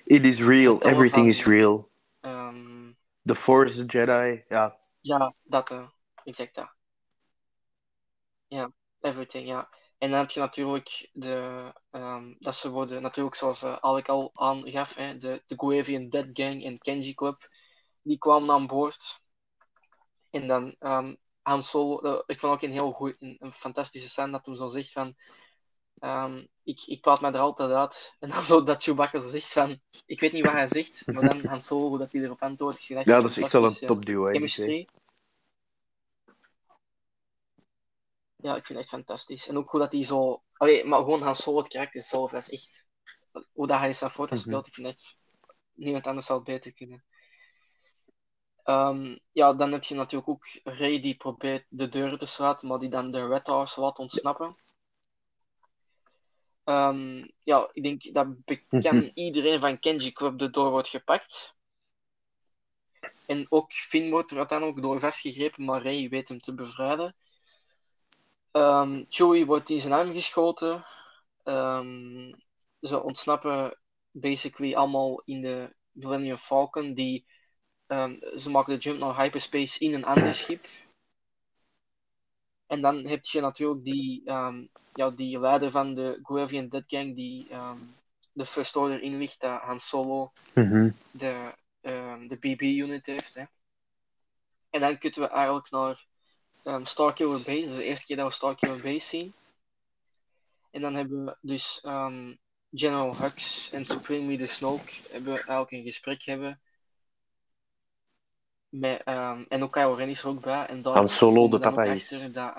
it 0.03 0.25
is 0.25 0.41
real, 0.41 0.81
everything 0.81 1.09
van- 1.11 1.27
is 1.27 1.45
real. 1.45 1.89
ehm, 2.19 2.91
The 3.25 3.35
Force, 3.35 3.85
the 3.85 3.97
Jedi, 3.97 4.43
ja. 4.49 4.79
Ja, 5.01 5.33
dat, 5.43 5.69
eh, 5.71 5.87
exact 6.23 6.55
dat. 6.55 6.71
Ja, 8.47 8.71
everything, 9.01 9.47
ja. 9.47 9.69
En 9.99 10.09
dan 10.09 10.19
heb 10.19 10.29
je 10.29 10.39
natuurlijk 10.39 11.09
de, 11.13 11.71
ehm, 11.91 12.33
dat 12.39 12.55
ze 12.55 12.69
worden, 12.69 13.01
natuurlijk 13.01 13.35
zoals 13.35 13.63
eh 13.63 13.77
Alec 13.79 14.09
al 14.09 14.31
aangaf, 14.33 14.95
hè, 14.95 15.17
de, 15.17 15.43
de 15.45 15.55
Guavian 15.57 16.09
Dead 16.09 16.27
Gang 16.33 16.63
en 16.63 16.77
Kenji 16.77 17.13
Club, 17.13 17.47
die 18.01 18.17
kwamen 18.17 18.51
aan 18.51 18.67
boord. 18.67 19.21
En 20.29 20.47
dan 20.47 20.75
Han 21.41 21.63
Solo, 21.63 21.99
eh, 21.99 22.23
ik 22.25 22.39
vond 22.39 22.53
ook 22.53 22.61
een 22.61 22.71
heel 22.71 22.91
goed, 22.91 23.15
een, 23.19 23.35
een 23.39 23.53
fantastische 23.53 24.09
scène 24.09 24.31
dat 24.31 24.45
hem 24.45 24.55
zo 24.55 24.67
zegt 24.67 24.91
van, 24.91 25.15
ehm, 25.99 26.45
ik, 26.63 26.83
ik 26.85 27.01
praat 27.01 27.21
mij 27.21 27.31
er 27.31 27.39
altijd 27.39 27.71
uit. 27.71 28.13
En 28.19 28.29
dan 28.29 28.43
zo 28.43 28.63
dat 28.63 28.83
Chewbacca 28.83 29.19
zo 29.19 29.29
zegt 29.29 29.53
van, 29.53 29.79
ik 30.05 30.19
weet 30.19 30.31
niet 30.31 30.45
wat 30.45 30.53
hij 30.53 30.67
zegt, 30.67 31.03
maar 31.05 31.23
dan 31.23 31.45
Han 31.45 31.61
Solo, 31.61 31.97
dat 31.97 32.11
hij 32.11 32.21
erop 32.21 32.41
antwoordt. 32.41 32.83
Ja, 32.83 33.03
dat 33.03 33.29
is 33.29 33.37
echt 33.37 33.51
wel 33.51 33.63
een 33.63 33.75
topduo, 33.75 34.31
chemistry. 34.31 34.87
Ja, 38.41 38.55
ik 38.55 38.65
vind 38.65 38.67
het 38.67 38.77
echt 38.77 38.89
fantastisch. 38.89 39.47
En 39.47 39.57
ook 39.57 39.69
hoe 39.69 39.79
dat 39.79 39.91
hij 39.91 40.03
zo... 40.03 40.43
Allee, 40.53 40.85
maar 40.85 40.99
gewoon 40.99 41.21
Han 41.21 41.35
Solo, 41.35 41.57
het 41.57 41.67
karakter 41.67 42.01
zelf, 42.01 42.31
dat 42.31 42.41
is 42.41 42.49
echt... 42.49 42.89
Hoe 43.53 43.67
dat 43.67 43.79
hij 43.79 43.93
zijn 43.93 44.11
foto 44.11 44.35
Mhm. 44.35 44.43
speelt, 44.43 44.67
ik 44.67 44.73
vind 44.73 44.87
echt... 44.87 45.17
Niemand 45.73 46.07
anders 46.07 46.25
zal 46.25 46.35
het 46.35 46.45
beter 46.45 46.73
kunnen. 46.73 47.03
Ehm, 48.63 49.17
ja, 49.31 49.53
dan 49.53 49.71
heb 49.71 49.83
je 49.83 49.95
natuurlijk 49.95 50.29
ook 50.29 50.45
Rey 50.63 51.01
die 51.01 51.15
probeert 51.15 51.65
de 51.69 51.89
deuren 51.89 52.17
te 52.17 52.25
sluiten, 52.25 52.67
maar 52.67 52.79
die 52.79 52.89
dan 52.89 53.11
de 53.11 53.27
Red 53.27 53.47
House 53.47 53.81
laat 53.81 53.99
ontsnappen. 53.99 54.57
Ehm, 56.63 57.27
ja, 57.43 57.69
ik 57.73 57.83
denk 57.83 58.13
dat 58.13 58.45
bekend 58.45 58.81
Mhm. 58.81 59.11
iedereen 59.13 59.59
van 59.59 59.79
Kenji 59.79 60.11
Club 60.11 60.41
erdoor 60.41 60.71
wordt 60.71 60.87
gepakt. 60.87 61.53
En 63.25 63.45
ook 63.49 63.73
Finn 63.73 64.09
wordt 64.09 64.31
er 64.31 64.37
uiteindelijk 64.37 64.81
door 64.81 64.99
vastgegrepen, 64.99 65.65
maar 65.65 65.81
Rey 65.81 66.09
weet 66.09 66.27
hem 66.29 66.39
te 66.39 66.53
bevrijden. 66.53 67.15
Ehm 68.51 69.03
Chewie 69.09 69.45
wordt 69.45 69.69
in 69.69 69.79
zijn 69.79 69.93
arm 69.93 70.13
geschoten. 70.13 70.85
Ehm, 71.43 72.33
ze 72.81 73.03
ontsnappen 73.03 73.79
basically 74.11 74.75
allemaal 74.75 75.21
in 75.25 75.41
de 75.41 75.75
Millennium 75.91 76.37
Falcon. 76.37 76.93
Die, 76.93 77.25
ehm, 77.87 78.15
ze 78.37 78.49
maken 78.49 78.73
de 78.73 78.79
jump 78.79 78.99
naar 78.99 79.21
hyperspace 79.21 79.79
in 79.79 79.93
een 79.93 80.05
ander 80.05 80.33
schip. 80.43 80.67
En 82.67 82.81
dan 82.81 83.05
heb 83.05 83.25
je 83.25 83.41
natuurlijk 83.41 83.83
die, 83.83 84.21
ja, 84.93 85.09
die 85.15 85.39
leider 85.39 85.71
van 85.71 85.93
de 85.93 86.19
Guavian 86.21 86.69
Dead 86.69 86.83
Gang 86.87 87.15
die 87.15 87.47
de 88.33 88.45
First 88.45 88.75
Order 88.75 89.01
inlicht, 89.01 89.41
dat 89.41 89.61
Han 89.61 89.79
Solo 89.79 90.31
Mhm. 90.53 90.91
de, 91.11 91.53
de 92.27 92.37
BB-unit 92.39 93.05
heeft. 93.05 93.35
Hè. 93.35 93.43
En 94.69 94.81
dan 94.81 94.97
kunnen 94.97 95.19
we 95.19 95.27
eigenlijk 95.27 95.71
naar 95.71 96.07
ehm 96.63 96.85
Starkiller 96.85 97.37
Base. 97.37 97.61
Dat 97.61 97.69
is 97.69 97.75
de 97.75 97.83
eerste 97.83 98.05
keer 98.05 98.15
dat 98.15 98.27
we 98.27 98.33
Starkiller 98.33 98.81
Base 98.81 99.07
zien. 99.07 99.33
En 100.71 100.81
dan 100.81 100.95
hebben 100.95 101.25
we 101.25 101.37
dus 101.41 101.79
ehm, 101.83 102.33
General 102.71 103.15
Hux 103.15 103.69
en 103.71 103.85
Supreme 103.85 104.27
Leader 104.27 104.47
Snoke 104.47 105.07
hebben 105.11 105.33
eigenlijk 105.33 105.71
een 105.71 105.83
gesprek 105.83 106.23
hebben. 106.23 106.61
Met, 108.69 109.03
ehm, 109.03 109.43
en 109.47 109.63
ook 109.63 109.71
Kylo 109.71 109.93
Ren 109.93 110.09
is 110.09 110.21
er 110.21 110.27
ook 110.27 110.41
bij. 110.41 110.65
En 110.65 110.81
daar 110.81 110.93
Han 110.93 111.07
Solo, 111.07 111.49
de 111.49 111.59
dan 111.59 111.75
papa 111.75 111.91
is. 111.91 112.09
dat, 112.09 112.53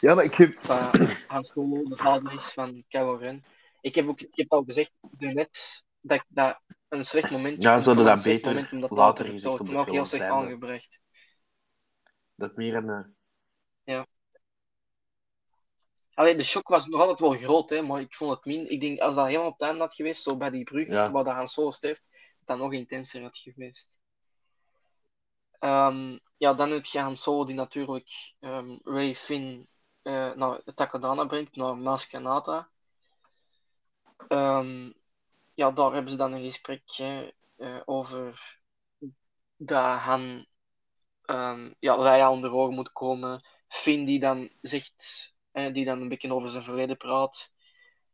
Ja, 0.00 0.14
maar 0.14 0.24
ik 0.24 0.34
heb... 0.34 0.62
dat 0.62 1.24
Han 1.26 1.44
Solo 1.44 1.84
de 1.84 1.96
vader 1.96 2.32
is 2.32 2.46
van 2.46 2.84
Kylo 2.88 3.14
Ren. 3.14 3.42
Ik 3.80 3.94
heb, 3.94 4.08
ook, 4.08 4.20
ik 4.20 4.36
heb 4.36 4.52
al 4.52 4.64
gezegd 4.64 4.92
net 5.18 5.82
dat 6.00 6.18
ik 6.18 6.24
dat 6.28 6.60
een 6.88 7.04
slecht 7.04 7.30
moment 7.30 7.62
Ja, 7.62 7.80
zouden 7.80 8.04
dat 8.04 8.22
beter 8.22 8.54
moment 8.54 8.90
later 8.90 9.24
te 9.24 9.30
gezegd 9.30 9.60
op 9.60 9.66
de 9.66 9.72
het 9.72 9.80
ook 9.80 9.90
heel 9.90 10.06
slecht 10.06 10.24
aangebracht. 10.24 11.00
Dat 12.34 12.56
meer 12.56 12.74
een... 12.74 12.88
eh, 12.90 14.02
Allee, 16.14 16.36
de 16.36 16.42
shock 16.42 16.68
was 16.68 16.86
nog 16.86 17.00
altijd 17.00 17.18
wel 17.20 17.30
groot, 17.38 17.70
hè, 17.70 17.82
maar 17.82 18.00
ik 18.00 18.14
vond 18.14 18.30
het 18.30 18.44
min. 18.44 18.70
Ik 18.70 18.80
denk, 18.80 18.98
als 19.00 19.14
dat 19.14 19.26
helemaal 19.26 19.46
op 19.46 19.52
het 19.52 19.62
einde 19.62 19.80
had 19.80 19.94
geweest, 19.94 20.22
zo 20.22 20.36
bij 20.36 20.50
die 20.50 20.64
brug, 20.64 20.88
Ja. 20.88 21.10
waar 21.10 21.24
dat 21.24 21.34
Han 21.34 21.48
Solo 21.48 21.70
sterft, 21.70 22.08
dat 22.10 22.46
dat 22.46 22.58
nog 22.58 22.72
intenser 22.72 23.22
had 23.22 23.36
geweest. 23.36 23.98
Ehm, 25.58 26.18
ja, 26.36 26.54
dan 26.54 26.70
heb 26.70 26.84
je 26.84 26.98
Han 26.98 27.16
Solo 27.16 27.44
die 27.44 27.54
natuurlijk 27.54 28.34
ehm, 28.40 28.76
Ray 28.82 29.14
Finn 29.16 29.68
eh, 30.02 30.32
naar 30.32 30.62
Takodana 30.74 31.24
brengt, 31.24 31.56
naar 31.56 31.76
Maz 31.76 32.06
Kanata. 32.06 32.70
Ehm, 34.28 34.92
ja, 35.54 35.70
daar 35.70 35.92
hebben 35.92 36.10
ze 36.10 36.16
dan 36.16 36.32
een 36.32 36.44
gesprekje 36.44 37.34
eh, 37.56 37.80
over 37.84 38.54
dat 39.56 39.98
Han 39.98 40.46
ehm 41.24 41.70
ja, 41.78 41.96
Leia 41.96 42.30
onder 42.30 42.52
ogen 42.52 42.74
moet 42.74 42.92
komen. 42.92 43.46
Finn 43.68 44.04
die 44.04 44.20
dan 44.20 44.50
zegt, 44.60 45.32
eh, 45.50 45.72
die 45.72 45.84
dan 45.84 46.00
een 46.00 46.08
beetje 46.08 46.34
over 46.34 46.48
zijn 46.48 46.62
verleden 46.62 46.96
praat. 46.96 47.52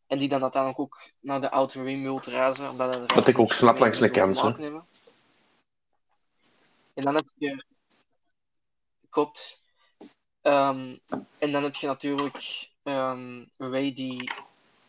En 0.07 0.19
die 0.19 0.29
dan 0.29 0.43
uiteindelijk 0.43 0.81
ook 0.81 1.11
naar 1.21 1.41
de 1.41 1.51
Outer 1.51 1.85
Rim 1.85 2.03
wil 2.03 2.21
reizen. 2.25 2.77
Wat 3.07 3.29
ik 3.29 3.39
ook 3.39 3.53
snap 3.53 3.79
langs 3.79 3.99
de 3.99 4.11
kant. 4.11 4.43
En 6.95 7.05
dan 7.05 7.15
heb 7.15 7.29
je... 7.37 7.65
Klopt. 9.11 9.61
Ehm, 10.43 10.97
en 11.39 11.53
dan 11.53 11.63
heb 11.63 11.75
je 11.75 11.87
natuurlijk 11.87 12.71
ehm 12.83 13.45
Ray 13.57 13.93
die 13.93 14.31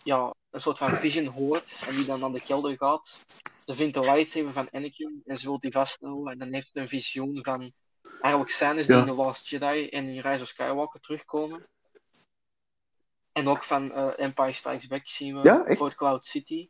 ja, 0.03 0.34
een 0.49 0.61
soort 0.61 0.78
van 0.78 0.89
vision 0.89 1.26
hoort 1.26 1.86
en 1.88 1.95
die 1.95 2.05
dan 2.05 2.20
naar 2.20 2.32
de 2.32 2.45
kelder 2.45 2.78
gaat. 2.78 3.26
ze 3.65 3.76
vindt 3.76 3.93
de 3.93 3.99
lightsaber 3.99 4.53
van 4.53 4.70
Anakin 4.72 5.22
en 5.26 5.38
ze 5.38 5.45
wil 5.45 5.59
die 5.59 5.72
vasthouden. 5.72 6.32
En 6.32 6.38
dan 6.38 6.53
heeft 6.53 6.70
ze 6.74 6.80
een 6.80 6.89
visioen 6.89 7.39
van 7.43 7.74
eigenlijk 8.22 8.53
scènes 8.53 8.86
die 8.88 8.95
Ja. 8.95 9.01
in 9.01 9.07
The 9.07 9.13
Last 9.13 9.47
Jedi 9.49 9.89
en 9.89 10.05
in 10.05 10.22
Rise 10.22 10.43
of 10.43 10.47
Skywalker 10.47 10.99
terugkomen. 10.99 11.67
En 13.32 13.47
ook 13.47 13.63
van 13.63 13.91
eh, 13.91 14.20
Empire 14.26 14.51
Strikes 14.51 14.88
Back 14.88 15.07
zien 15.07 15.36
we 15.36 15.43
Ja, 15.43 15.65
echt? 15.65 15.95
Cloud 15.95 16.26
City. 16.26 16.70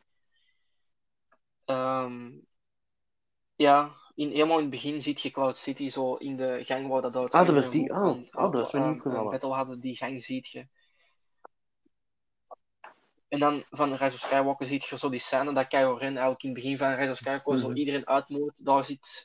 Ehm, 1.66 2.32
ja, 3.56 3.95
in, 4.16 4.30
helemaal 4.30 4.56
in 4.58 4.62
het 4.62 4.72
begin 4.72 5.02
ziet 5.02 5.22
je 5.22 5.32
Cloud 5.32 5.58
City 5.58 5.89
zo 5.89 6.16
in 6.16 6.36
de 6.38 6.60
gang 6.64 6.88
waar 6.88 7.02
dat 7.02 7.16
uit 7.16 7.34
Ah, 7.34 7.45
dat 7.45 7.56
was 7.56 7.70
die- 7.70 7.89
oh, 7.91 8.06
oh, 8.06 8.26
dat 8.32 8.54
was 8.54 8.74
niet 8.74 8.84
een 8.84 8.89
opgevallen. 8.93 9.32
battle 9.32 9.54
hadden, 9.54 9.80
die 9.80 9.95
gang 9.95 10.24
ziet 10.24 10.47
je. 10.47 10.68
En 13.30 13.40
dan 13.40 13.64
van 13.70 13.94
Rise 13.96 14.16
of 14.16 14.20
Skywalker 14.20 14.68
ziet 14.68 14.86
je 14.86 14.98
zo 14.98 15.10
die 15.10 15.20
scène 15.20 15.54
dat 15.54 15.68
Kylo 15.68 15.94
Ren 15.94 16.10
eigenlijk 16.12 16.44
in 16.44 16.50
het 16.50 16.60
begin 16.60 16.78
van 16.78 16.94
Rise 16.94 17.12
of 17.12 17.18
Skywalker 17.18 17.58
zo 17.58 17.68
Mhm. 17.68 17.78
iedereen 17.78 18.08
uitmoordt. 18.08 18.66
Daar 18.66 18.84
zit, 18.86 19.24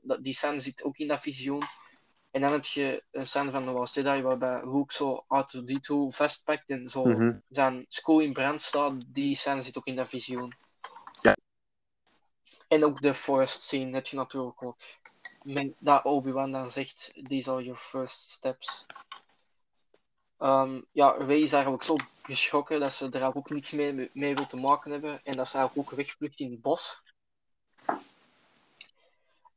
dat, 0.00 0.22
die 0.22 0.34
scène 0.34 0.60
zit 0.60 0.82
ook 0.82 0.96
in 0.96 1.08
dat 1.08 1.20
visioen. 1.20 1.62
En 2.30 2.40
dan 2.40 2.50
heb 2.52 2.64
je 2.64 3.04
een 3.10 3.26
scène 3.26 3.50
van 3.50 3.64
de 3.64 3.70
Last 3.70 3.94
Jedi 3.94 4.22
waarbij 4.22 4.60
Luke 4.64 4.94
zo 4.94 5.24
R2-D2 5.28 5.94
vastpakt 6.08 6.68
en 6.70 6.88
zo 6.88 7.04
Mhm. 7.04 7.38
zijn 7.48 7.86
school 7.88 8.20
in 8.20 8.32
brand 8.32 8.62
staat. 8.62 8.94
Die 9.06 9.36
scène 9.36 9.62
zit 9.62 9.76
ook 9.78 9.86
in 9.86 9.96
dat 9.96 10.08
visioen. 10.08 10.54
Ja. 11.20 11.36
En 12.68 12.84
ook 12.84 13.00
de 13.00 13.14
forest 13.14 13.60
scene 13.62 13.94
heb 13.94 14.06
je 14.06 14.16
natuurlijk 14.16 14.62
ook. 14.62 14.76
Met, 15.42 15.72
dat 15.78 16.04
Obi-Wan 16.04 16.52
dan 16.52 16.70
zegt, 16.70 17.20
these 17.28 17.50
are 17.50 17.62
your 17.62 17.78
first 17.78 18.18
steps. 18.30 18.86
Ehm, 20.38 20.80
ja, 20.92 21.10
Rey 21.10 21.40
is 21.40 21.52
eigenlijk 21.52 21.82
zo 21.82 21.96
geschrokken 22.22 22.80
dat 22.80 22.92
ze 22.92 23.10
er 23.10 23.36
ook 23.36 23.50
niks 23.50 23.70
mee, 23.70 24.10
mee 24.12 24.34
wil 24.34 24.46
te 24.46 24.56
maken 24.56 24.90
hebben. 24.90 25.24
En 25.24 25.36
dat 25.36 25.48
ze 25.48 25.56
eigenlijk 25.56 25.90
ook 25.90 25.96
wegvlucht 25.96 26.40
in 26.40 26.50
het 26.50 26.60
bos. 26.60 27.02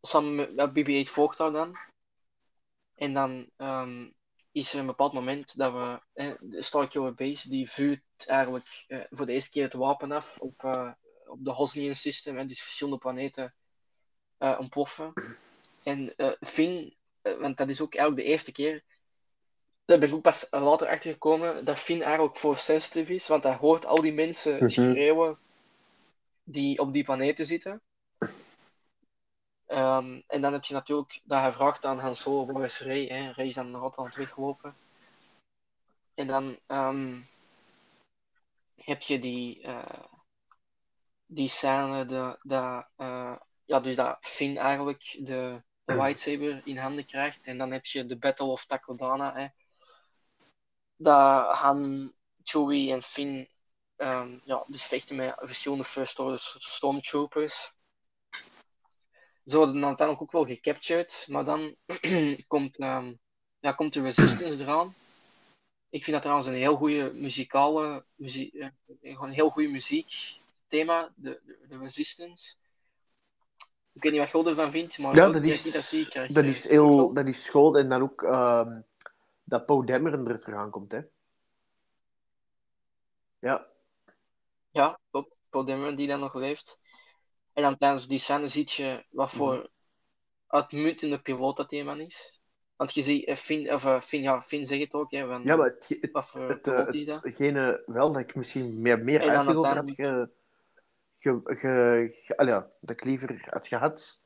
Samen 0.02 0.36
met 0.36 0.56
met 0.56 0.70
BB-8 0.70 1.12
volgt 1.12 1.38
haar 1.38 1.52
dan. 1.52 1.78
En 2.96 3.14
dan 3.14 3.50
ehm, 3.58 4.10
is 4.52 4.74
er 4.74 4.80
een 4.80 4.86
bepaald 4.86 5.14
moment 5.14 5.58
dat 5.58 5.74
we... 5.74 6.00
de 6.40 6.62
Starkiller 6.62 7.14
Base, 7.14 7.50
die 7.50 7.70
vuurt 7.70 8.04
eigenlijk 8.26 8.84
eh, 8.88 9.00
voor 9.10 9.26
de 9.26 9.34
eerste 9.34 9.50
keer 9.50 9.64
het 9.64 9.74
wapen 9.74 10.12
af 10.12 10.38
op, 10.38 10.64
eh, 10.64 10.92
op 11.26 11.44
de 11.46 11.52
Hosnian 11.52 11.96
System. 11.96 12.38
En 12.38 12.48
dus 12.48 12.62
verschillende 12.62 13.00
planeten 13.00 13.54
eh, 14.38 14.58
ontploffen. 14.60 15.14
En 15.84 16.16
eh 16.16 16.32
Finn, 16.40 16.96
want 17.22 17.58
dat 17.58 17.70
is 17.70 17.82
ook 17.82 17.96
eigenlijk 17.96 18.26
de 18.26 18.32
eerste 18.32 18.52
keer 18.52 18.84
daar 19.90 20.00
ben 20.00 20.08
ik 20.10 20.16
ook 20.16 20.22
pas 20.22 20.48
later 20.52 20.88
achter 20.88 21.12
gekomen 21.12 21.66
dat 21.66 21.78
Finn 21.78 22.02
eigenlijk 22.02 22.38
voor 22.38 22.58
sensitive 22.58 23.14
is, 23.14 23.28
want 23.28 23.44
hij 23.44 23.56
hoort 23.56 23.86
al 23.86 24.02
die 24.02 24.14
mensen 24.14 24.54
Mhm. 24.54 24.70
schreeuwen 24.70 25.38
die 26.44 26.80
op 26.80 26.94
die 26.94 27.04
planeten 27.04 27.46
zitten. 27.46 27.82
Ehm, 29.66 30.22
en 30.28 30.42
dan 30.42 30.54
heb 30.54 30.64
je 30.64 30.74
natuurlijk 30.74 31.22
dat 31.24 31.40
hij 31.40 31.52
vraagt 31.52 31.86
aan 31.86 32.00
Han 32.00 32.16
Solo, 32.16 32.54
waar 32.54 32.64
is 32.64 32.80
Rey? 32.80 33.06
Hè? 33.06 33.32
Rey 33.32 33.48
is 33.48 33.54
dan 33.54 33.72
nog 33.72 33.82
altijd 33.82 34.00
aan 34.00 34.06
het 34.06 34.16
weglopen. 34.16 34.76
En 36.14 36.28
dan 36.28 36.58
ehm, 36.68 37.20
heb 38.76 39.02
je 39.02 39.20
die, 39.20 39.62
eh, 39.62 40.04
die 41.26 41.50
scène, 41.50 42.06
de, 42.06 42.38
de, 42.42 42.86
eh, 42.96 43.36
ja, 43.66 43.80
dus 43.80 43.96
dat 43.96 44.18
Finn 44.22 44.58
eigenlijk 44.58 45.18
de, 45.20 45.62
de 45.86 45.96
lightsaber 45.96 46.62
in 46.64 46.78
handen 46.78 47.06
krijgt. 47.06 47.48
En 47.48 47.58
dan 47.58 47.72
heb 47.72 47.86
je 47.86 48.06
de 48.06 48.18
Battle 48.18 48.48
of 48.48 48.66
Takodana. 48.66 49.34
Hè? 49.34 49.48
Dat 51.02 51.56
Han, 51.56 52.14
Chewie 52.44 52.92
en 52.92 53.04
Finn 53.04 53.48
ehm, 53.96 54.38
ja, 54.44 54.64
dus 54.68 54.84
vechten 54.84 55.16
met 55.16 55.34
verschillende 55.38 55.84
First 55.84 56.20
Order 56.20 56.40
Stormtroopers. 56.58 57.74
Ze 59.46 59.56
worden 59.56 59.76
dan 59.76 59.86
uiteindelijk 59.86 60.22
ook 60.22 60.32
wel 60.32 60.56
gecaptured, 60.56 61.26
maar 61.30 61.46
dan 61.46 61.76
komt, 62.48 62.78
ehm, 62.78 63.14
ja, 63.60 63.72
komt 63.72 63.94
de 63.94 64.02
Resistance 64.02 64.60
eraan. 64.64 64.96
Ik 65.90 66.04
vind 66.04 66.12
dat 66.12 66.22
trouwens 66.22 66.48
een 66.48 66.54
heel 66.54 66.76
goede 66.76 67.12
muzikale, 67.14 68.06
muzie 68.16 68.60
eh, 68.60 68.70
gewoon 69.02 69.28
een 69.28 69.34
heel 69.34 69.50
goede 69.50 69.70
muziekthema, 69.70 71.12
de, 71.16 71.40
de, 71.46 71.58
de 71.68 71.78
Resistance. 71.78 72.56
Ik 73.94 74.04
weet 74.04 74.12
niet 74.12 74.32
wat 74.32 74.44
je 74.44 74.50
ervan 74.50 74.72
vindt, 74.72 74.98
maar 74.98 75.16
Ja, 75.16 75.30
dat 75.30 75.44
is, 75.44 75.72
dat 75.72 75.84
zie, 75.84 76.08
je 76.10 76.34
dat 76.34 76.44
is 76.44 76.68
heel 76.68 77.14
dat 77.14 77.28
is 77.28 77.50
en 77.52 77.90
dan 77.90 78.02
ook 78.02 78.24
ehm, 78.24 78.82
dat 79.50 79.66
Poe 79.66 79.86
Dameron 79.86 80.28
er 80.28 80.42
terug 80.42 80.70
komt, 80.70 80.92
hè? 80.92 81.02
Ja, 83.40 83.68
Ja, 84.72 85.00
klopt. 85.12 85.42
Paul 85.50 85.66
Dameron 85.66 85.96
die 85.96 86.08
dan 86.08 86.20
nog 86.20 86.34
leeft. 86.34 86.80
En 87.54 87.64
dan 87.64 87.78
tijdens 87.78 88.08
die 88.08 88.20
scène 88.20 88.48
ziet 88.48 88.72
je 88.72 89.06
wat 89.10 89.32
voor 89.32 89.70
uitmuntende 90.48 91.22
piloot 91.22 91.58
dat 91.58 91.70
die 91.70 91.84
man 91.84 92.00
is. 92.00 92.42
Want 92.76 92.94
je 92.94 93.02
ziet, 93.02 93.26
eh, 93.26 93.36
Finn, 93.36 93.74
of, 93.74 93.86
eh, 93.86 94.02
Finn, 94.02 94.24
ja, 94.24 94.42
Finn 94.42 94.66
zegt 94.66 94.82
het 94.82 94.94
ook, 94.94 95.12
hè, 95.12 95.28
van, 95.28 95.44
ja 95.44 95.56
maar 95.56 95.66
het, 95.66 95.86
het, 96.02 96.12
wat 96.12 96.28
voor 96.30 96.48
het, 96.48 96.68
eh, 96.68 96.74
piloot 96.76 96.94
is 96.94 97.06
dat? 97.06 97.24
hetgene 97.24 97.84
wel 97.86 98.12
dat 98.12 98.22
ik 98.22 98.36
misschien 98.36 98.82
meer, 98.82 99.04
meer 99.04 99.22
uitleg 99.22 99.56
over 99.56 99.76
had 99.76 99.92
ge, 99.92 100.30
ge, 101.18 101.42
ge, 101.44 102.08
ge- 102.26 102.38
allee, 102.38 102.54
ja, 102.54 102.68
dat 102.82 102.90
ik 102.90 103.04
liever 103.04 103.48
had 103.50 103.68
gehad, 103.68 104.22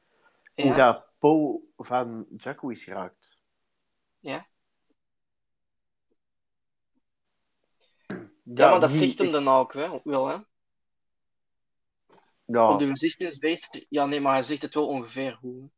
hoe 0.55 0.73
Ja, 0.75 0.75
dat 0.75 1.05
Poe 1.19 1.61
van 1.77 2.25
Jakku 2.37 2.71
is 2.71 2.83
geraakt. 2.83 3.37
ja. 4.21 4.47
Ja, 8.43 8.69
maar 8.69 8.79
dat 8.79 8.91
zegt 8.91 9.17
hem 9.17 9.31
dan 9.31 9.47
ook 9.47 9.73
wel, 9.73 10.01
wel 10.03 10.27
hè. 10.27 10.37
Ja, 12.45 12.73
Op 12.73 12.79
de 12.79 12.85
Resistance 12.85 13.39
Base, 13.39 13.85
ja 13.89 14.05
nee, 14.05 14.21
maar 14.21 14.33
hij 14.33 14.43
zegt 14.43 14.61
het 14.61 14.73
wel 14.73 14.87
ongeveer 14.87 15.37
hoe. 15.41 15.69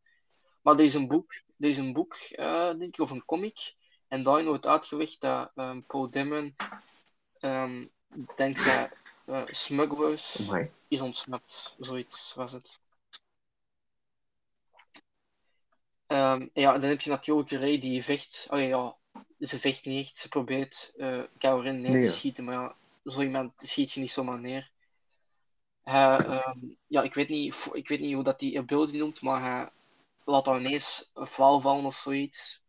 Maar 0.61 0.80
is 0.80 0.93
een 0.93 1.07
boek, 1.07 1.41
is 1.57 1.78
een 1.78 1.93
boek, 1.93 2.16
eh, 2.16 2.68
denk 2.68 2.82
ik, 2.82 2.99
of 2.99 3.09
een 3.09 3.26
comic. 3.26 3.76
En 4.07 4.24
daarin 4.24 4.45
wordt 4.45 4.66
uitgelegd 4.66 5.22
dat 5.22 5.51
ehm 5.55 5.82
Paul 5.88 6.09
Dameron, 6.09 6.55
ehm 7.39 7.86
dankzij 8.36 8.91
eh 9.26 9.41
smugglers, 9.45 10.39
amai. 10.39 10.72
is 10.88 11.01
ontsnapt. 11.01 11.76
Zoiets 11.80 12.34
was 12.34 12.51
het. 12.51 12.80
Ehm, 16.05 16.47
ja, 16.53 16.78
dan 16.78 16.89
heb 16.89 17.01
je 17.01 17.09
natuurlijk 17.09 17.49
Rey 17.49 17.80
die 17.80 18.03
vecht. 18.03 18.47
Oh 18.49 18.59
ja, 18.59 18.97
ze 19.39 19.59
vecht 19.59 19.86
niet 19.86 20.05
echt. 20.05 20.18
Ze 20.18 20.30
probeert 20.30 20.93
eh 20.97 21.22
Kylo 21.38 21.59
Ren 21.59 21.82
neer 21.82 21.91
Nee, 21.91 22.07
te 22.07 22.16
schieten, 22.16 22.43
maar 22.43 22.53
ja, 22.53 22.76
zo 23.03 23.22
iemand 23.22 23.51
schiet 23.57 23.91
je 23.91 23.99
niet 23.99 24.11
zomaar 24.11 24.39
neer. 24.39 24.72
Hij, 25.84 26.18
ehm, 26.18 26.59
ja, 26.86 27.01
ik 27.01 27.13
weet, 27.13 27.30
niet, 27.30 27.55
ik 27.72 27.88
weet 27.88 27.99
niet 27.99 28.13
hoe 28.13 28.24
dat 28.24 28.39
die 28.39 28.57
ability 28.57 28.97
noemt, 28.97 29.22
maar 29.22 29.41
hij 29.41 29.70
laat 30.24 30.45
dan 30.45 30.59
ineens 30.59 31.12
een 31.13 31.28
flauw 31.28 31.59
vallen 31.59 31.86
of 31.86 31.96
zoiets. 31.96 32.63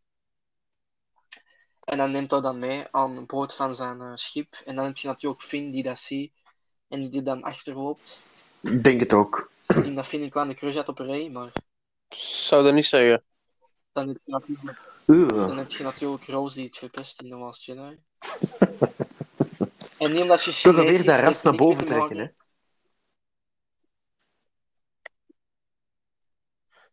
En 1.83 1.97
dan 1.97 2.11
neemt 2.11 2.31
hij 2.31 2.41
dan 2.41 2.59
mee 2.59 2.87
aan 2.91 3.25
boord 3.25 3.53
van 3.53 3.75
zijn 3.75 4.01
eh, 4.01 4.15
schip. 4.15 4.61
En 4.65 4.75
dan 4.75 4.85
heb 4.85 4.97
je 4.97 5.07
natuurlijk 5.07 5.41
Finn 5.41 5.71
die 5.71 5.83
dat 5.83 5.99
ziet 5.99 6.33
en 6.87 7.09
die 7.09 7.19
er 7.19 7.23
dan 7.25 7.43
achterloopt. 7.43 8.27
Ik 8.61 8.83
denk 8.83 8.99
het 8.99 9.13
ook. 9.13 9.51
Ik 9.67 9.83
denk 9.83 9.95
dat 9.95 10.07
Finn 10.07 10.23
een 10.23 10.29
kleine 10.29 10.53
crush 10.53 10.75
had 10.75 10.89
op 10.89 10.99
Rey, 10.99 11.29
maar 11.29 11.51
Zou 12.15 12.63
dat 12.63 12.73
niet 12.73 12.85
zeggen. 12.85 13.23
Dan 13.97 14.07
heb 14.07 14.17
je 14.23 14.31
natuurlijk, 14.31 14.79
Ugh. 15.05 15.47
dan 15.47 15.57
heb 15.57 15.71
je 15.71 15.83
natuurlijk 15.83 16.25
Rose 16.25 16.55
die 16.55 16.65
het 16.65 16.77
verpest 16.77 17.21
in 17.21 17.29
The 17.29 17.37
Last 17.37 17.63
Jedi. 17.63 17.99
en 19.97 20.11
niet 20.11 20.21
omdat 20.21 20.43
je 20.43 20.51
Toch 20.51 20.75
Chinees 20.75 20.89
weer 20.89 21.05
dat 21.05 21.19
ras 21.19 21.43
naar 21.43 21.55
boven 21.55 21.85
trekken, 21.85 22.17
hè? 22.17 22.27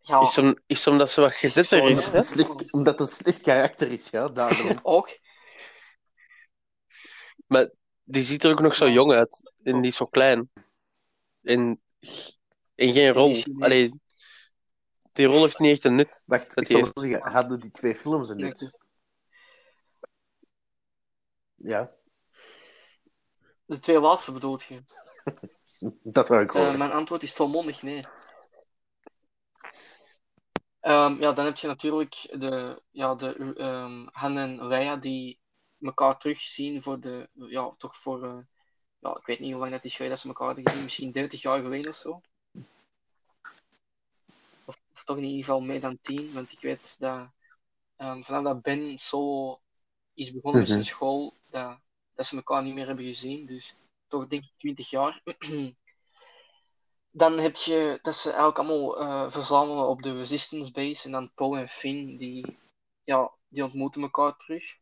Ja, 0.00 0.20
Is, 0.20 0.38
om, 0.38 0.56
is 0.66 0.86
omdat 0.86 1.10
ze 1.10 1.20
wat 1.20 1.32
gezetter 1.32 1.78
Sorry, 1.78 1.92
is, 1.92 2.04
hè? 2.04 2.10
hè? 2.10 2.16
Omdat 2.18 2.28
het 2.28 2.38
een 2.38 2.46
slecht, 2.46 2.72
omdat 2.72 2.98
het 2.98 3.08
een 3.08 3.14
slecht 3.14 3.42
karakter 3.42 3.90
is, 3.90 4.10
ja, 4.10 4.28
daarom. 4.28 4.78
ook. 4.82 5.18
Maar 7.46 7.70
die 8.02 8.22
ziet 8.22 8.44
er 8.44 8.50
ook 8.50 8.60
nog 8.60 8.74
zo 8.74 8.88
jong 8.88 9.12
uit. 9.12 9.52
En 9.62 9.80
die 9.80 9.90
is 9.90 9.96
zo 9.96 10.06
klein. 10.06 10.50
En, 11.42 11.82
en 12.74 12.92
geen 12.92 13.12
rol. 13.12 13.28
die 13.28 13.42
Chinees. 13.42 13.62
Allee, 13.62 14.00
die 15.14 15.26
rol 15.26 15.40
heeft 15.42 15.58
niet 15.58 15.72
echt 15.72 15.84
een 15.84 15.94
nut. 15.94 16.22
Wacht, 16.26 16.54
Dat 16.54 16.64
ik 16.64 16.70
zal 16.70 16.76
die 16.76 16.86
het 16.86 16.98
zo 16.98 17.02
zeggen. 17.02 17.32
Hadden 17.32 17.60
die 17.60 17.70
twee 17.70 17.94
films 17.94 18.28
een 18.28 18.36
nut? 18.36 18.78
Ja, 21.54 21.92
De 23.66 23.78
twee 23.78 24.00
laatste 24.00 24.32
bedoelt 24.32 24.62
je? 24.62 24.82
dat 26.02 26.28
wou 26.28 26.42
ik 26.42 26.54
Eh, 26.54 26.60
horen. 26.62 26.78
mijn 26.78 26.92
antwoord 26.92 27.22
is 27.22 27.32
volmondig 27.32 27.82
nee. 27.82 28.06
Ehm, 30.80 31.20
ja, 31.20 31.32
dan 31.32 31.44
heb 31.44 31.56
je 31.56 31.66
natuurlijk 31.66 32.14
de, 32.40 32.82
ja, 32.90 33.14
de 33.14 33.54
ehm 33.56 34.06
Han 34.12 34.36
en 34.38 34.66
Leia 34.66 34.96
die 34.96 35.40
elkaar 35.80 36.18
terugzien 36.18 36.82
voor 36.82 37.00
de, 37.00 37.28
ja, 37.32 37.70
toch 37.78 37.96
voor, 37.98 38.24
eh, 38.24 38.38
ja, 38.98 39.16
ik 39.16 39.26
weet 39.26 39.38
niet 39.40 39.50
hoe 39.50 39.60
lang 39.60 39.72
dat 39.72 39.84
is 39.84 39.92
geleden 39.94 40.14
dat 40.14 40.22
ze 40.22 40.28
elkaar 40.28 40.46
hadden 40.46 40.66
gezien, 40.66 40.82
misschien 40.82 41.12
30 41.12 41.42
jaar 41.42 41.62
geleden 41.62 41.90
of 41.90 41.96
zo. 41.96 42.20
Of, 45.04 45.10
toch 45.10 45.16
in 45.16 45.24
ieder 45.24 45.44
geval 45.44 45.60
meer 45.60 45.80
dan 45.80 45.98
10, 46.02 46.32
want 46.32 46.52
ik 46.52 46.60
weet 46.60 46.96
dat 46.98 47.28
ehm, 47.96 48.22
vanaf 48.22 48.42
dat 48.44 48.62
Ben 48.62 48.98
Solo 48.98 49.60
is 50.14 50.32
begonnen 50.32 50.60
met 50.60 50.68
zijn 50.68 50.80
Mhm. 50.80 50.88
school, 50.88 51.36
dat, 51.50 51.78
dat 52.14 52.26
ze 52.26 52.36
elkaar 52.36 52.62
niet 52.62 52.74
meer 52.74 52.86
hebben 52.86 53.04
gezien, 53.04 53.46
dus 53.46 53.74
toch 54.08 54.26
denk 54.26 54.42
ik 54.42 54.52
20 54.58 54.90
jaar. 54.90 55.22
dan 57.10 57.38
heb 57.38 57.56
je 57.56 57.98
dat 58.02 58.16
ze 58.16 58.28
eigenlijk 58.28 58.58
allemaal 58.58 58.98
eh, 59.00 59.30
verzamelen 59.30 59.88
op 59.88 60.02
de 60.02 60.12
Resistance 60.16 60.72
Base. 60.72 61.04
En 61.04 61.12
dan 61.12 61.32
Poe 61.34 61.58
en 61.58 61.68
Finn, 61.68 62.16
die, 62.16 62.58
ja, 63.04 63.32
die 63.48 63.64
ontmoeten 63.64 64.02
elkaar 64.02 64.36
terug. 64.36 64.76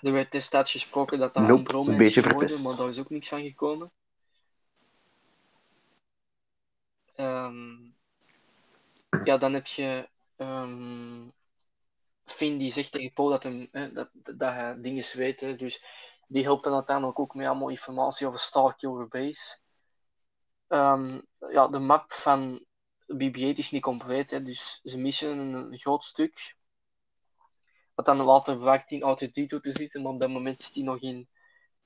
Er 0.00 0.12
werd 0.12 0.32
destijds 0.32 0.72
gesproken 0.72 1.18
dat 1.18 1.34
dat 1.34 1.48
Nope, 1.48 1.74
een 1.74 1.96
beetje 1.96 2.22
ging 2.22 2.34
worden, 2.34 2.48
verpest. 2.50 2.64
maar 2.64 2.76
daar 2.76 2.88
is 2.88 2.98
ook 2.98 3.10
niks 3.10 3.28
van 3.28 3.42
gekomen. 3.42 3.92
Ehm, 7.14 7.89
ja, 9.24 9.36
dan 9.36 9.54
heb 9.54 9.66
je 9.66 10.08
ehm, 10.36 11.28
Finn 12.24 12.58
die 12.58 12.72
zegt 12.72 12.92
tegen 12.92 13.12
Poe 13.12 13.30
dat, 13.30 13.42
hem, 13.42 13.68
hè, 13.72 13.92
dat, 13.92 14.08
dat 14.12 14.52
hij 14.52 14.80
dingen 14.80 15.04
weet. 15.16 15.40
Hè, 15.40 15.56
dus 15.56 15.84
die 16.26 16.42
helpt 16.42 16.64
dan 16.64 16.74
uiteindelijk 16.74 17.18
ook 17.18 17.34
met 17.34 17.46
allemaal 17.46 17.68
informatie 17.68 18.26
over 18.26 18.38
Starkiller 18.38 19.08
Base. 19.08 19.58
Ehm, 20.66 21.20
ja, 21.50 21.68
de 21.68 21.78
map 21.78 22.12
van 22.12 22.64
BB-8 23.06 23.58
is 23.58 23.70
niet 23.70 23.82
compleet, 23.82 24.30
hè, 24.30 24.42
dus 24.42 24.80
ze 24.82 24.98
missen 24.98 25.38
een, 25.38 25.78
groot 25.78 26.04
stuk. 26.04 26.56
Wat 27.94 28.04
dan 28.04 28.20
later 28.20 28.58
blijkt 28.58 28.90
in 28.90 29.00
R2-D2 29.02 29.60
te 29.60 29.72
zitten, 29.72 30.02
maar 30.02 30.12
op 30.12 30.20
dat 30.20 30.30
moment 30.30 30.60
is 30.60 30.72
die 30.72 30.84
nog 30.84 31.00
in... 31.00 31.28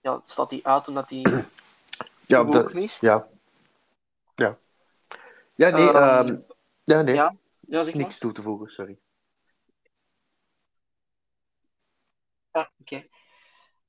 Ja, 0.00 0.22
staat 0.24 0.48
die 0.48 0.66
uit 0.66 0.88
omdat 0.88 1.10
hij 1.10 1.22
Ja, 2.26 2.44
dat, 2.44 2.72
mist. 2.72 3.00
ja. 3.00 3.28
Ja. 4.34 4.56
Ja, 5.54 5.68
nee, 5.68 5.92
ehm, 5.92 6.40
ja, 6.84 7.02
nee. 7.02 7.14
ja, 7.14 7.36
ja, 7.60 7.82
zeg 7.82 7.94
maar. 7.94 8.02
Niks 8.02 8.18
toe 8.18 8.32
te 8.32 8.42
voegen, 8.42 8.70
sorry. 8.70 8.98
Ja, 12.52 12.72
oké. 12.78 13.06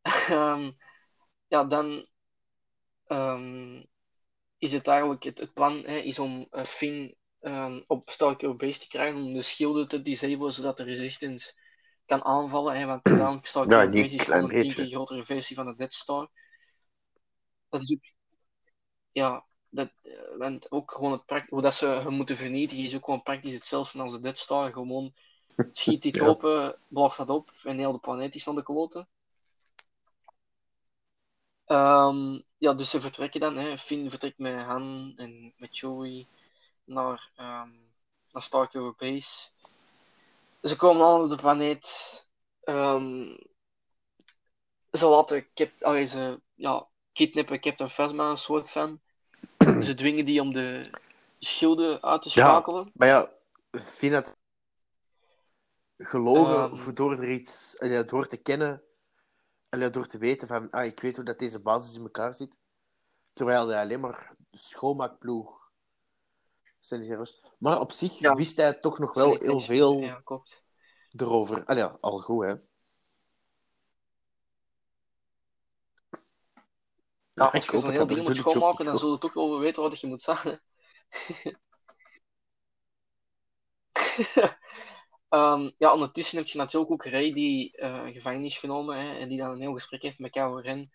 Ehm, 0.29 0.71
ja, 1.47 1.63
dan 1.63 2.07
ehm, 3.05 3.83
is 4.57 4.71
het 4.71 4.87
eigenlijk 4.87 5.23
het, 5.23 5.37
het 5.37 5.53
plan 5.53 5.83
hè, 5.83 5.97
is 5.97 6.19
om 6.19 6.47
eh, 6.49 6.63
Finn 6.63 7.15
ehm, 7.39 7.81
op 7.87 8.09
Starkiller 8.09 8.55
Base 8.55 8.79
te 8.79 8.87
krijgen 8.87 9.21
om 9.21 9.33
de 9.33 9.41
schilden 9.41 9.87
te 9.87 10.01
disablen 10.01 10.53
zodat 10.53 10.77
de 10.77 10.83
Resistance 10.83 11.53
kan 12.05 12.23
aanvallen. 12.23 12.77
Hè, 12.77 12.85
want 12.85 13.03
uiteindelijk 13.07 13.45
Starkiller 13.45 13.83
Ja, 13.83 14.01
Base 14.01 14.15
is 14.15 14.21
gewoon 14.21 14.43
een 14.43 14.61
tien 14.61 14.73
keer 14.73 14.87
grotere 14.87 15.25
versie 15.25 15.55
van 15.55 15.65
de 15.65 15.75
Death 15.75 15.93
Star. 15.93 16.29
Dat 17.69 17.81
is 17.81 17.93
ook, 17.93 18.13
ja, 19.11 19.45
dat, 19.75 19.89
eh, 20.03 20.11
want 20.37 20.71
ook 20.71 20.91
gewoon 20.91 21.11
het 21.11 21.43
hoe 21.49 21.61
dat 21.61 21.75
ze 21.75 21.85
hem 21.85 22.13
moeten 22.13 22.37
vernietigen 22.37 22.85
is 22.85 22.95
ook 22.95 23.05
gewoon 23.05 23.23
praktisch 23.23 23.53
hetzelfde 23.53 24.01
als 24.01 24.11
de 24.11 24.19
Death 24.19 24.37
Star. 24.37 24.71
Gewoon 24.71 25.13
schiet 25.71 26.01
dit 26.01 26.15
Ja. 26.21 26.27
open, 26.27 26.79
dat 26.87 27.29
op 27.29 27.51
en 27.63 27.77
heel 27.77 27.91
de 27.91 27.99
planeet 27.99 28.35
is 28.35 28.47
aan 28.47 28.55
de 28.55 28.63
kloten. 28.63 29.07
Ehm, 31.65 32.39
ja, 32.57 32.73
dus 32.73 32.89
ze 32.89 33.01
vertrekken 33.01 33.39
dan. 33.39 33.57
Hè. 33.57 33.77
Finn 33.77 34.09
vertrekt 34.09 34.37
met 34.37 34.63
Han 34.63 35.13
en 35.15 35.53
met 35.57 35.77
Joey 35.77 36.27
naar, 36.83 37.29
ehm 37.35 37.69
naar 38.35 38.43
Starkiller 38.43 38.95
Base. 38.97 39.49
Ze 40.61 40.75
komen 40.75 41.05
aan 41.05 41.21
op 41.21 41.29
de 41.29 41.35
planeet. 41.35 41.87
Ehm, 42.63 43.37
ze 44.91 45.07
laten 45.07 45.47
Cap 45.53 45.71
allee, 45.79 46.05
ze, 46.05 46.41
ja, 46.53 46.87
kidnappen 47.13 47.59
Captain 47.59 47.89
Phasma, 47.89 48.29
een 48.29 48.37
soort 48.37 48.71
van. 48.71 49.01
Ze 49.57 49.93
dwingen 49.95 50.25
die 50.25 50.41
om 50.41 50.53
de 50.53 50.89
schilden 51.39 52.03
uit 52.03 52.21
te 52.21 52.29
Ja. 52.29 52.33
schakelen. 52.33 52.91
Maar 52.93 53.07
ja, 53.07 53.31
vind 53.71 54.13
het 54.13 54.37
gelogen 55.97 56.71
Ehm. 56.71 56.93
door 56.93 57.11
er 57.11 57.29
iets, 57.31 57.75
ja, 57.77 58.03
door 58.03 58.27
te 58.27 58.37
kennen, 58.37 58.83
en 59.69 59.91
door 59.91 60.07
te 60.07 60.17
weten 60.17 60.47
van, 60.47 60.69
ah, 60.69 60.85
ik 60.85 60.99
weet 60.99 61.15
hoe 61.15 61.25
dat 61.25 61.39
deze 61.39 61.59
basis 61.59 61.95
in 61.95 62.01
elkaar 62.01 62.33
zit. 62.33 62.59
Terwijl 63.33 63.67
hij 63.67 63.81
alleen 63.81 63.99
maar 63.99 64.35
schoonmaakploeg. 64.51 65.63
Maar 67.57 67.79
op 67.79 67.91
zich 67.91 68.19
Ja. 68.19 68.35
wist 68.35 68.57
hij 68.57 68.73
toch 68.73 68.99
nog 68.99 69.13
wel 69.13 69.35
heel 69.39 69.61
veel 69.61 69.99
Ja, 69.99 70.21
klopt. 70.23 70.63
erover. 71.09 71.65
Ah 71.65 71.77
ja, 71.77 71.97
al 72.01 72.19
goed, 72.19 72.45
hè. 72.45 72.53
Als 77.35 77.65
je 77.65 77.71
zo'n 77.71 77.83
het, 77.83 77.91
heel 77.91 78.07
dat 78.07 78.09
ding 78.15 78.27
moet 78.27 78.37
schoonmaken, 78.37 78.79
ook- 78.79 78.85
dan 78.85 78.97
zul 78.97 79.11
je 79.11 79.17
toch 79.17 79.33
wel 79.33 79.59
weten 79.59 79.81
wat 79.81 79.99
je 79.99 80.07
moet 80.07 80.21
zeggen. 80.21 80.61
Ehm, 85.29 85.71
ja, 85.77 85.93
ondertussen 85.93 86.37
heb 86.37 86.47
je 86.47 86.57
natuurlijk 86.57 86.91
ook 86.91 87.05
Ray 87.05 87.33
die 87.33 87.77
eh 87.77 88.05
gevangen 88.05 88.43
is 88.43 88.57
genomen 88.57 88.97
hè, 88.97 89.17
en 89.17 89.29
die 89.29 89.37
dan 89.37 89.49
een 89.51 89.59
heel 89.61 89.73
gesprek 89.73 90.01
heeft 90.01 90.19
met 90.19 90.31
Kylo 90.31 90.55
Ren. 90.55 90.91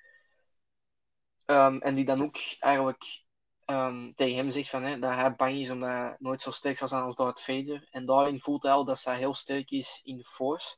Ehm, 1.45 1.77
en 1.77 1.95
die 1.95 2.05
dan 2.05 2.23
ook 2.23 2.37
eigenlijk 2.59 3.23
ehm, 3.65 4.13
tegen 4.15 4.37
hem 4.37 4.51
zegt 4.51 4.69
van, 4.71 4.83
hè, 4.83 4.99
dat 4.99 5.15
hij 5.15 5.35
bang 5.35 5.57
is 5.57 5.71
omdat 5.71 5.89
hij 5.89 6.17
nooit 6.19 6.43
zo 6.43 6.51
sterk 6.51 6.77
zal 6.77 6.89
zijn 6.89 7.03
als 7.03 7.15
Darth 7.15 7.41
Vader. 7.41 7.89
En 7.91 8.07
daarin 8.07 8.41
voelt 8.41 8.63
hij 8.63 8.73
al 8.73 8.85
dat 8.85 8.99
zij 8.99 9.17
heel 9.17 9.35
sterk 9.35 9.71
is 9.71 10.01
in 10.05 10.17
de 10.17 10.25
Force. 10.25 10.77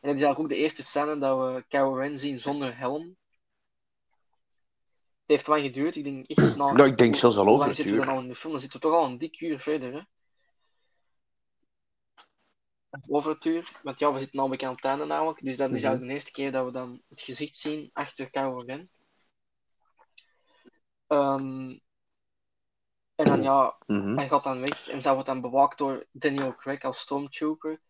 En 0.00 0.08
dat 0.08 0.14
is 0.18 0.22
eigenlijk 0.22 0.38
ook 0.38 0.48
de 0.48 0.56
eerste 0.64 0.82
scène 0.82 1.18
dat 1.18 1.38
we 1.38 1.64
Kylo 1.68 1.94
Ren 1.94 2.18
zien 2.18 2.38
zonder 2.38 2.78
helm. 2.78 3.16
Het 5.28 5.36
heeft 5.36 5.48
lang 5.48 5.62
geduurd, 5.62 5.96
ik 5.96 6.04
denk 6.04 6.26
echt 6.26 6.56
na... 6.56 6.72
Nou, 6.72 6.88
ik 6.88 6.98
denk 6.98 7.16
zelfs 7.16 7.36
al 7.36 7.46
over 7.46 7.68
het 7.68 7.78
uur. 7.84 8.04
dan 8.04 8.22
in 8.22 8.28
de 8.28 8.34
film? 8.34 8.52
Dan 8.52 8.60
zitten 8.60 8.80
we 8.80 8.86
toch 8.86 8.96
al 8.96 9.04
een 9.04 9.18
dik 9.18 9.40
uur 9.40 9.60
verder, 9.60 9.92
hè? 9.92 10.00
Over 13.08 13.30
het 13.32 13.44
uur. 13.44 13.80
Want 13.82 13.98
ja, 13.98 14.12
we 14.12 14.18
zitten 14.18 14.38
al 14.40 14.48
bekend 14.48 14.68
aan 14.70 14.76
het 14.76 14.84
einde 14.84 15.04
namelijk. 15.04 15.44
Dus 15.44 15.56
dat 15.56 15.70
is 15.70 15.82
eigenlijk 15.82 16.06
de 16.06 16.12
eerste 16.12 16.30
keer 16.30 16.52
dat 16.52 16.64
we 16.64 16.72
dan 16.72 17.02
het 17.08 17.20
gezicht 17.20 17.56
zien 17.56 17.90
achter 17.92 18.30
Kylo 18.30 18.58
Ren. 18.58 18.90
Ehm, 21.06 21.78
en 23.14 23.24
dan 23.24 23.42
ja, 23.42 23.76
Mhm. 23.86 24.16
hij 24.16 24.28
gaat 24.28 24.44
dan 24.44 24.60
weg 24.60 24.88
en 24.88 25.02
zij 25.02 25.12
wordt 25.12 25.26
dan 25.28 25.40
bewaakt 25.40 25.78
door 25.78 26.06
Daniel 26.12 26.54
Craig 26.54 26.82
als 26.82 26.98
Stormtrooper. 26.98 27.80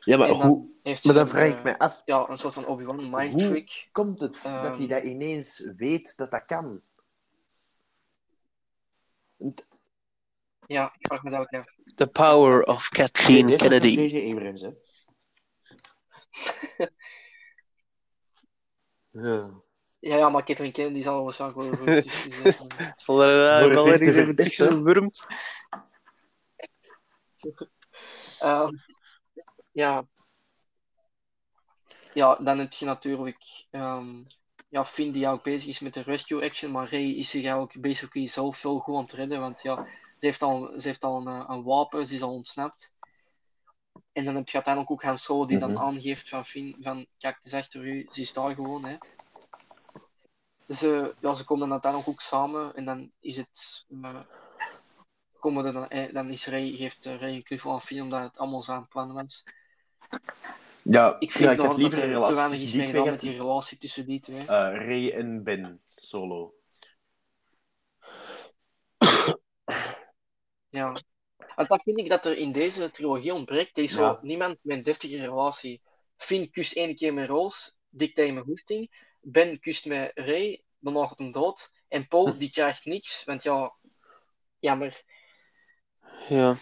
Ja, 0.00 0.16
maar, 0.16 0.28
hoe, 0.28 0.68
heeft 0.82 1.04
maar 1.04 1.14
dan 1.14 1.28
vraag 1.28 1.42
een, 1.44 1.50
ik 1.50 1.56
eh, 1.56 1.62
mij 1.62 1.78
af, 1.78 2.02
Ja, 2.04 2.28
een 2.28 2.38
soort 2.38 2.54
van 2.54 2.66
Obi-Wan 2.66 3.10
mind 3.10 3.32
Hoe- 3.32 3.48
trick. 3.50 3.88
komt 3.92 4.20
het 4.20 4.32
dat 4.42 4.52
hij 4.52 4.70
Ehm. 4.72 4.88
dat 4.88 5.02
ineens 5.02 5.58
weet 5.76 6.16
dat 6.16 6.30
dat 6.30 6.44
kan? 6.44 6.82
Want- 9.36 9.66
Ja, 10.66 10.92
ik 10.98 11.06
vraag 11.06 11.22
me 11.22 11.30
dat 11.30 11.40
ook 11.40 11.52
af. 11.52 11.74
The 11.94 12.06
power 12.06 12.62
of 12.62 12.88
Kathleen 12.88 13.46
Nee, 13.46 13.56
Kennedy. 13.56 13.86
J.J. 13.88 14.32
Abrams, 14.34 14.60
hè. 14.60 14.70
Ja. 19.08 19.50
Ja, 20.00 20.16
ja, 20.16 20.28
maar 20.28 20.44
Kathleen 20.44 20.72
Kennedy 20.72 21.02
zal 21.02 21.24
waarschijnlijk 21.24 21.60
wel 21.60 21.76
goed 22.02 22.12
zitten. 22.12 22.54
Zal 22.96 23.22
er 23.22 23.30
daar 23.30 23.68
wel 23.68 23.86
het 23.86 23.94
ergens 24.00 24.16
te 24.16 24.22
even 24.22 24.36
tussen 24.36 24.66
verpesten. 24.66 24.68
gewurmd? 24.72 25.26
Ja. 29.78 30.06
Ja, 32.14 32.34
dan 32.34 32.58
heb 32.58 32.72
je 32.72 32.84
natuurlijk 32.84 33.66
ehm, 33.70 34.22
ja, 34.68 34.84
Finn 34.86 35.12
die 35.12 35.28
ook 35.28 35.42
bezig 35.42 35.68
is 35.68 35.80
met 35.80 35.94
de 35.94 36.00
rescue 36.02 36.44
action, 36.44 36.70
maar 36.70 36.90
Ray 36.90 37.10
is 37.10 37.30
zich 37.30 37.42
eigenlijk 37.42 37.80
basically 37.80 38.26
zelf 38.26 38.56
veel 38.58 38.78
goed 38.78 38.94
aan 38.94 39.02
het 39.02 39.12
redden, 39.12 39.40
want 39.40 39.62
ja, 39.62 39.86
ze 40.18 40.26
heeft 40.26 40.42
al, 40.42 40.80
ze 40.80 40.88
heeft 40.88 41.04
al 41.04 41.16
een, 41.16 41.26
eh, 41.26 41.44
een 41.48 41.62
wapen, 41.62 42.06
ze 42.06 42.14
is 42.14 42.22
al 42.22 42.34
ontsnapt. 42.34 42.92
En 44.12 44.24
dan 44.24 44.34
heb 44.34 44.48
je 44.48 44.54
uiteindelijk 44.54 44.92
ook 44.92 45.02
Han 45.02 45.18
Solo 45.18 45.46
die 45.46 45.58
dan 45.58 45.70
Mhm. 45.72 45.80
aangeeft 45.82 46.28
van 46.28 46.44
Finn, 46.44 46.76
van 46.80 47.06
kijk, 47.18 47.34
het 47.34 47.44
is 47.44 47.54
achter 47.54 47.84
u, 47.86 48.06
ze 48.10 48.20
is 48.20 48.32
daar 48.32 48.54
gewoon, 48.54 48.84
hè. 48.84 48.96
Ze, 50.74 51.16
ja, 51.20 51.34
ze 51.34 51.44
komen 51.44 51.62
dan 51.62 51.72
uiteindelijk 51.72 52.10
ook 52.10 52.20
samen 52.20 52.74
en 52.74 52.84
dan 52.84 53.10
is 53.20 53.36
het... 53.36 53.84
eh, 54.02 54.20
komen 55.38 55.72
dan, 55.72 55.88
eh, 55.88 56.12
dan 56.14 56.30
is 56.30 56.46
Ray, 56.46 56.76
geeft 56.76 57.06
eh, 57.06 57.20
Ray 57.20 57.34
een 57.34 57.42
knuffel 57.42 57.72
aan 57.72 57.82
Finn 57.82 58.02
omdat 58.02 58.22
het 58.22 58.38
allemaal 58.38 58.62
zijn 58.62 58.88
plan 58.88 59.12
was. 59.12 59.44
Ja, 60.82 61.16
Ik 61.18 61.32
vind 61.32 61.44
ja, 61.44 61.50
ik 61.50 61.56
nog 61.56 61.66
had 61.66 61.74
dat 61.76 61.82
liever 61.82 61.98
een 61.98 62.04
er 62.04 62.08
te 62.08 62.14
relatie 62.14 62.34
weinig 62.34 62.58
tussen 62.60 62.80
is 62.80 62.92
met 63.04 63.20
die 63.20 63.36
relatie 63.36 63.78
tussen 63.78 64.06
die 64.06 64.20
twee. 64.20 64.40
Eh, 64.40 64.46
Ray 64.46 65.10
en 65.10 65.42
Ben 65.44 65.80
solo. 65.86 66.54
Ja. 70.68 71.00
Want 71.56 71.68
dat 71.68 71.82
vind 71.82 71.98
ik 71.98 72.08
dat 72.08 72.26
er 72.26 72.36
in 72.36 72.52
deze 72.52 72.90
trilogie 72.90 73.34
ontbreekt. 73.34 73.76
Er 73.76 73.82
is 73.82 73.90
Ja. 73.94 73.96
zo 73.96 74.18
niemand 74.22 74.58
met 74.62 74.76
een 74.76 74.82
deftige 74.82 75.20
relatie. 75.20 75.82
Finn 76.16 76.50
kust 76.50 76.72
één 76.72 76.94
keer 76.94 77.14
met 77.14 77.28
Rose, 77.28 77.70
dik 77.88 78.14
tegen 78.14 78.34
mijn 78.34 78.46
goesting. 78.46 79.06
Ben 79.20 79.60
kust 79.60 79.86
met 79.86 80.10
Ray, 80.14 80.62
dan 80.78 81.08
gaat 81.08 81.18
hem 81.18 81.32
dood. 81.32 81.72
En 81.88 82.08
Paul, 82.08 82.38
die 82.38 82.50
krijgt 82.50 82.84
niks, 82.84 83.24
want 83.24 83.42
ja, 83.42 83.74
jammer. 84.58 85.02
Ja. 86.28 86.56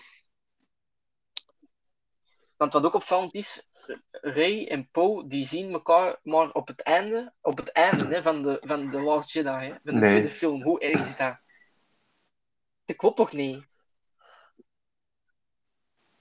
Want 2.57 2.73
wat 2.73 2.85
ook 2.85 2.95
opvallend 2.95 3.35
is, 3.35 3.69
Ray 4.11 4.67
en 4.67 4.91
Poe 4.91 5.29
die 5.29 5.47
zien 5.47 5.73
elkaar 5.73 6.19
maar 6.23 6.53
op 6.53 6.67
het 6.69 6.83
einde, 6.83 7.35
op 7.41 7.57
het 7.57 7.73
einde 7.73 8.05
hè, 8.15 8.23
van, 8.23 8.43
de, 8.43 8.63
van 8.67 8.91
The 8.91 9.01
Last 9.01 9.31
Jedi, 9.31 9.49
hè, 9.51 9.69
van 9.69 9.81
de 9.83 9.93
Nee. 9.93 10.11
tweede 10.11 10.31
film. 10.31 10.63
Hoe 10.63 10.81
erg 10.81 11.01
is 11.09 11.17
dat? 11.17 11.39
Dat 12.85 12.97
klopt 12.97 13.17
toch 13.17 13.33
niet? 13.33 13.67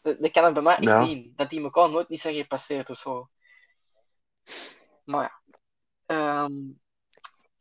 Dat, 0.02 0.20
dat 0.22 0.32
kan 0.32 0.44
er 0.44 0.54
bij 0.54 0.62
mij 0.62 0.76
echt 0.76 0.84
Ja. 0.84 1.06
niet. 1.06 1.38
Dat 1.38 1.50
die 1.50 1.62
elkaar 1.64 1.90
nooit 1.90 2.10
niet 2.10 2.22
zijn 2.22 2.36
gepasseerd 2.36 2.90
of 2.90 2.98
zo. 2.98 3.30
Maar 5.04 5.24
ja. 5.24 5.44
Ehm, 6.06 6.54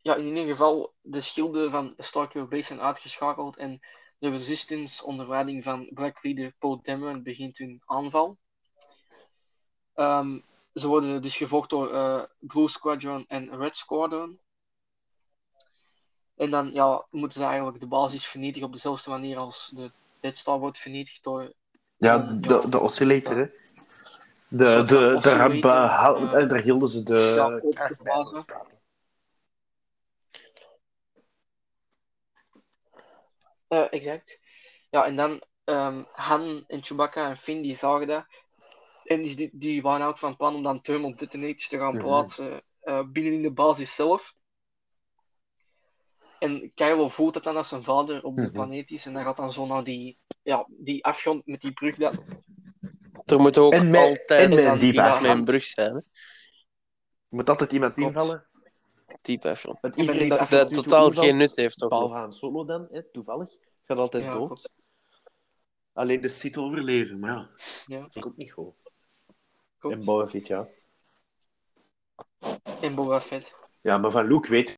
ja, 0.01 0.15
in 0.15 0.25
ieder 0.25 0.45
geval, 0.47 0.93
de 1.01 1.21
schilden 1.21 1.71
van 1.71 1.93
Starkiller 1.97 2.47
Base 2.47 2.63
zijn 2.63 2.81
uitgeschakeld 2.81 3.57
en 3.57 3.79
de 4.19 4.29
Resistance 4.29 5.05
onder 5.05 5.29
leiding 5.29 5.63
van 5.63 5.89
Black 5.93 6.23
Leader 6.23 6.53
Paul 6.59 6.81
Dameron 6.81 7.23
begint 7.23 7.57
hun 7.57 7.81
aanval. 7.85 8.37
Ehm, 9.95 10.39
ze 10.73 10.87
worden 10.87 11.21
dus 11.21 11.37
gevolgd 11.37 11.69
door 11.69 11.93
eh, 11.93 12.23
Blue 12.39 12.69
Squadron 12.69 13.25
en 13.27 13.57
Red 13.57 13.75
Squadron. 13.75 14.39
En 16.35 16.51
dan 16.51 16.71
ja, 16.73 17.05
moeten 17.09 17.39
ze 17.39 17.45
eigenlijk 17.45 17.79
de 17.79 17.87
basis 17.87 18.27
vernietigen 18.27 18.67
op 18.67 18.73
dezelfde 18.73 19.09
manier 19.09 19.37
als 19.37 19.71
de 19.75 19.91
Dead 20.19 20.37
Star 20.37 20.59
wordt 20.59 20.77
vernietigd 20.77 21.23
door 21.23 21.41
Ja, 21.97 22.13
Ja. 22.13 22.17
de, 22.17 22.69
de 22.69 22.79
oscillator, 22.79 23.37
hè. 23.37 23.45
De, 24.47 24.83
de, 24.83 25.17
de, 25.21 25.67
ha- 25.67 26.15
eh, 26.15 26.41
eh, 26.41 26.49
daar 26.49 26.61
hielden 26.61 26.89
ze 26.89 27.03
de 27.03 27.33
ja, 27.35 27.61
ware. 28.03 28.45
Eh, 33.67 33.87
exact. 33.93 34.41
Ja, 34.89 35.05
en 35.05 35.15
dan 35.15 35.41
ehm, 35.63 36.03
Han 36.11 36.63
en 36.67 36.83
Chewbacca 36.83 37.29
en 37.29 37.37
Finn 37.37 37.61
die 37.61 37.75
zagen 37.75 38.07
dat. 38.07 38.25
En 39.05 39.21
die, 39.21 39.35
die, 39.35 39.49
die 39.53 39.81
waren 39.81 40.07
ook 40.07 40.17
van 40.17 40.35
plan 40.35 40.55
om 40.55 40.63
dan 40.63 40.81
thermal 40.81 41.15
detonators 41.15 41.67
te 41.67 41.77
gaan 41.77 41.97
plaatsen 41.97 42.63
eh, 42.79 43.03
binnen 43.07 43.33
in 43.33 43.41
de 43.41 43.51
basis 43.51 43.95
zelf. 43.95 44.35
En 46.39 46.71
Kylo 46.73 47.07
voelt 47.07 47.33
dat 47.33 47.43
dan 47.43 47.55
als 47.55 47.67
zijn 47.69 47.83
vader 47.83 48.23
op 48.23 48.35
de 48.35 48.41
Mhm. 48.41 48.51
planeet 48.51 48.91
is. 48.91 49.05
En 49.05 49.13
dan 49.13 49.23
gaat 49.23 49.37
dan 49.37 49.51
zo 49.53 49.65
naar 49.65 49.83
die, 49.83 50.17
ja, 50.43 50.65
die 50.69 51.05
afgrond 51.05 51.45
met 51.45 51.61
die 51.61 51.73
brug. 51.73 51.95
Dat, 51.95 52.15
Er 53.25 53.39
moet 53.39 53.57
ook 53.57 53.73
En 53.73 53.95
altijd 53.95 54.49
en 54.49 54.49
met 54.49 54.81
een 54.81 54.95
met 54.95 55.23
een 55.23 55.45
brug 55.45 55.65
zijn. 55.65 55.91
Hè? 55.91 55.97
Er 55.97 56.03
moet 57.41 57.49
altijd 57.49 57.71
iemand 57.71 57.97
invallen. 57.97 58.47
Diep 59.21 59.43
even. 59.43 59.77
Want 59.81 59.95
iedereen 59.95 60.29
dat 60.29 60.49
Dat 60.49 60.73
totaal 60.73 61.09
geen 61.11 61.37
nut 61.37 61.55
heeft. 61.55 61.79
Behalve 61.79 62.13
Han 62.15 62.33
Solo 62.33 62.65
dan, 62.65 62.87
hè, 62.91 63.03
toevallig. 63.11 63.51
Gaat 63.85 63.97
altijd 63.97 64.23
Ja, 64.23 64.31
dood. 64.31 64.69
Alleen 65.93 66.21
de 66.21 66.29
Sith 66.29 66.57
overleven, 66.57 67.19
maar 67.19 67.29
ja. 67.29 67.49
Ja. 67.85 67.99
vind 67.99 68.15
ik 68.15 68.25
ook 68.25 68.37
niet 68.37 68.51
goed. 68.51 68.73
Klopt. 69.85 69.99
En 69.99 70.05
Boba 70.05 70.27
Fett, 70.27 70.47
ja. 70.47 70.67
En 72.81 72.95
Boba 72.95 73.21
Fett. 73.21 73.55
Ja, 73.81 73.97
maar 73.97 74.11
van 74.11 74.27
Luke 74.27 74.49
weet 74.49 74.77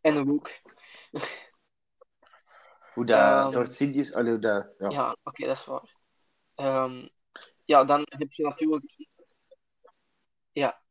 En 0.00 0.24
Luke. 0.24 0.50
hoe 2.94 3.06
dat 3.06 3.18
Ehm, 3.18 3.50
Darth 3.50 3.74
Sidious... 3.74 4.12
Allee, 4.12 4.30
hoe 4.30 4.40
dat... 4.40 4.74
Ja. 4.78 4.88
Ja, 4.88 5.16
oké, 5.22 5.46
dat 5.46 5.56
is 5.56 5.64
waar. 5.64 5.96
Ehm, 6.54 7.08
ja, 7.64 7.84
dan 7.84 8.06
heb 8.08 8.32
je 8.32 8.42
natuurlijk. 8.42 9.06
Ja. 10.52 10.82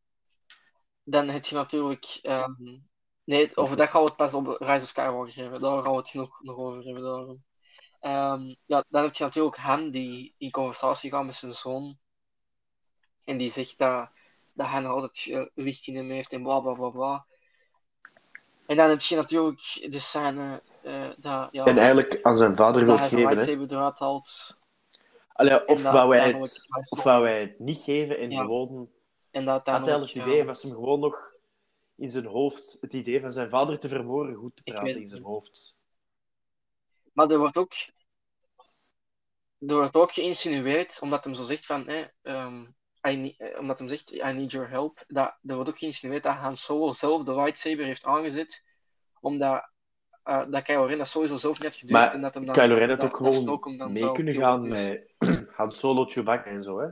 Dan 1.04 1.28
heb 1.28 1.46
je 1.46 1.56
natuurlijk. 1.56 2.20
ehm, 2.22 2.78
nee, 3.24 3.58
over 3.58 3.78
dat 3.78 3.90
gaan 3.90 4.02
we 4.02 4.08
het 4.08 4.18
pas 4.18 4.34
op 4.34 4.48
Rise 4.48 4.84
of 4.84 4.88
Skywalker 4.88 5.36
hebben. 5.36 5.62
Daar 5.62 5.84
gaan 5.84 5.92
we 5.92 5.98
het 5.98 6.14
nog, 6.14 6.42
nog 6.42 6.58
over 6.58 6.84
hebben. 6.84 7.04
Daarom. 7.04 7.44
Ehm, 8.00 8.56
ja, 8.66 8.86
dan 8.90 9.04
heb 9.04 9.16
je 9.16 9.24
natuurlijk 9.24 9.56
Han 9.56 9.92
die 9.92 10.34
in 10.38 10.52
conversatie 10.52 11.12
gaat 11.12 11.26
met 11.26 11.36
zijn 11.36 11.54
zoon. 11.54 11.98
En 13.28 13.38
die 13.38 13.52
zegt 13.52 13.78
dat, 13.78 14.10
dat 14.54 14.68
hij 14.68 14.80
nog 14.80 14.92
altijd 14.92 15.50
licht 15.54 15.88
in 15.88 15.96
hem 15.96 16.10
heeft 16.10 16.34
en 16.34 16.44
bla 16.44 16.60
bla 16.60 16.74
bla 16.74 16.90
bla. 16.90 17.26
En 18.66 18.78
dan 18.78 18.90
heb 18.90 19.02
je 19.02 19.16
natuurlijk 19.16 19.88
de 19.92 20.00
scène 20.00 20.62
eh, 20.82 21.10
dat, 21.18 21.50
ja, 21.52 21.66
En 21.66 21.78
eigenlijk 21.78 22.20
aan 22.22 22.38
zijn 22.38 22.56
vader 22.56 22.86
wil 22.86 22.98
geven, 22.98 23.18
hè. 23.18 23.26
lightsaber 23.26 23.72
eruit 23.72 24.00
haalt. 24.00 24.58
Allee, 25.34 25.66
En 25.66 25.76
of 25.76 25.82
wou 25.84 26.12
uiteindelijk 26.12 26.54
het, 26.54 26.92
of 26.92 27.04
wou 27.04 27.30
het 27.30 27.60
niet 27.60 27.82
geven 27.82 28.20
en 28.20 28.32
Ja. 28.32 28.42
gewoon... 28.42 28.90
En 29.32 29.46
dat 29.46 29.56
Had 29.56 29.66
hij 29.66 29.74
uiteindelijk, 29.76 30.14
het 30.14 30.28
idee, 30.28 30.46
was 30.46 30.62
hem 30.64 30.72
gewoon 30.72 31.00
nog 31.00 31.34
in 31.96 32.12
zijn 32.12 32.26
hoofd 32.26 32.78
het 32.82 32.94
idee 32.94 33.22
van 33.22 33.32
zijn 33.32 33.50
vader 33.50 33.80
te 33.80 33.88
vermoorden 33.88 34.36
goed 34.36 34.56
te 34.56 34.72
praten 34.72 35.02
in 35.02 35.08
zijn 35.08 35.24
hoofd. 35.24 35.76
Maar 37.14 37.32
er 37.32 37.38
wordt 37.38 37.58
ook, 37.58 37.74
er 39.60 39.76
wordt 39.76 39.96
ook 39.96 40.12
geïnsinueerd, 40.12 41.00
omdat 41.02 41.24
hem 41.24 41.34
zo 41.34 41.44
zegt 41.44 41.66
van, 41.66 41.88
eh, 41.88 42.08
ehm, 42.22 42.66
I 43.08 43.16
need- 43.16 43.40
eh, 43.40 43.60
omdat 43.60 43.80
hem 43.80 43.90
zegt, 43.90 44.12
I 44.12 44.32
need 44.32 44.52
your 44.52 44.70
help, 44.70 45.04
dat, 45.08 45.38
er 45.46 45.56
wordt 45.56 45.70
ook 45.70 45.78
geïnsinueerd 45.78 46.24
dat 46.24 46.34
Han 46.36 46.58
Solo 46.58 46.92
zelf 46.92 47.24
de 47.24 47.36
lightsaber 47.36 47.86
heeft 47.86 48.06
aangezet, 48.06 48.64
omdat 49.20 49.70
eh, 50.24 50.44
dat 50.50 50.64
Kylo 50.64 50.86
Ren 50.86 50.98
dat 50.98 51.08
sowieso 51.08 51.38
zelf 51.38 51.60
niet 51.60 51.76
gedurfd 51.76 52.04
Maar 52.04 52.14
en 52.14 52.22
dat 52.22 52.34
hem 52.34 52.46
dan... 52.46 52.56
Kylo 52.56 52.76
Ren 52.76 52.90
had 52.90 53.00
dat- 53.00 53.06
ook 53.14 53.24
dat 53.24 53.34
gewoon 53.64 53.92
mee 53.92 53.98
zou 54.02 54.14
kunnen 54.14 54.34
gaan 54.34 54.68
met 54.68 55.14
Han 55.58 55.72
Solo, 55.72 56.06
Chewbacca 56.06 56.50
en 56.50 56.64
zo, 56.64 56.80
hè. 56.80 56.88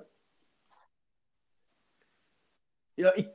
Ja, 2.94 3.14
ik... 3.14 3.30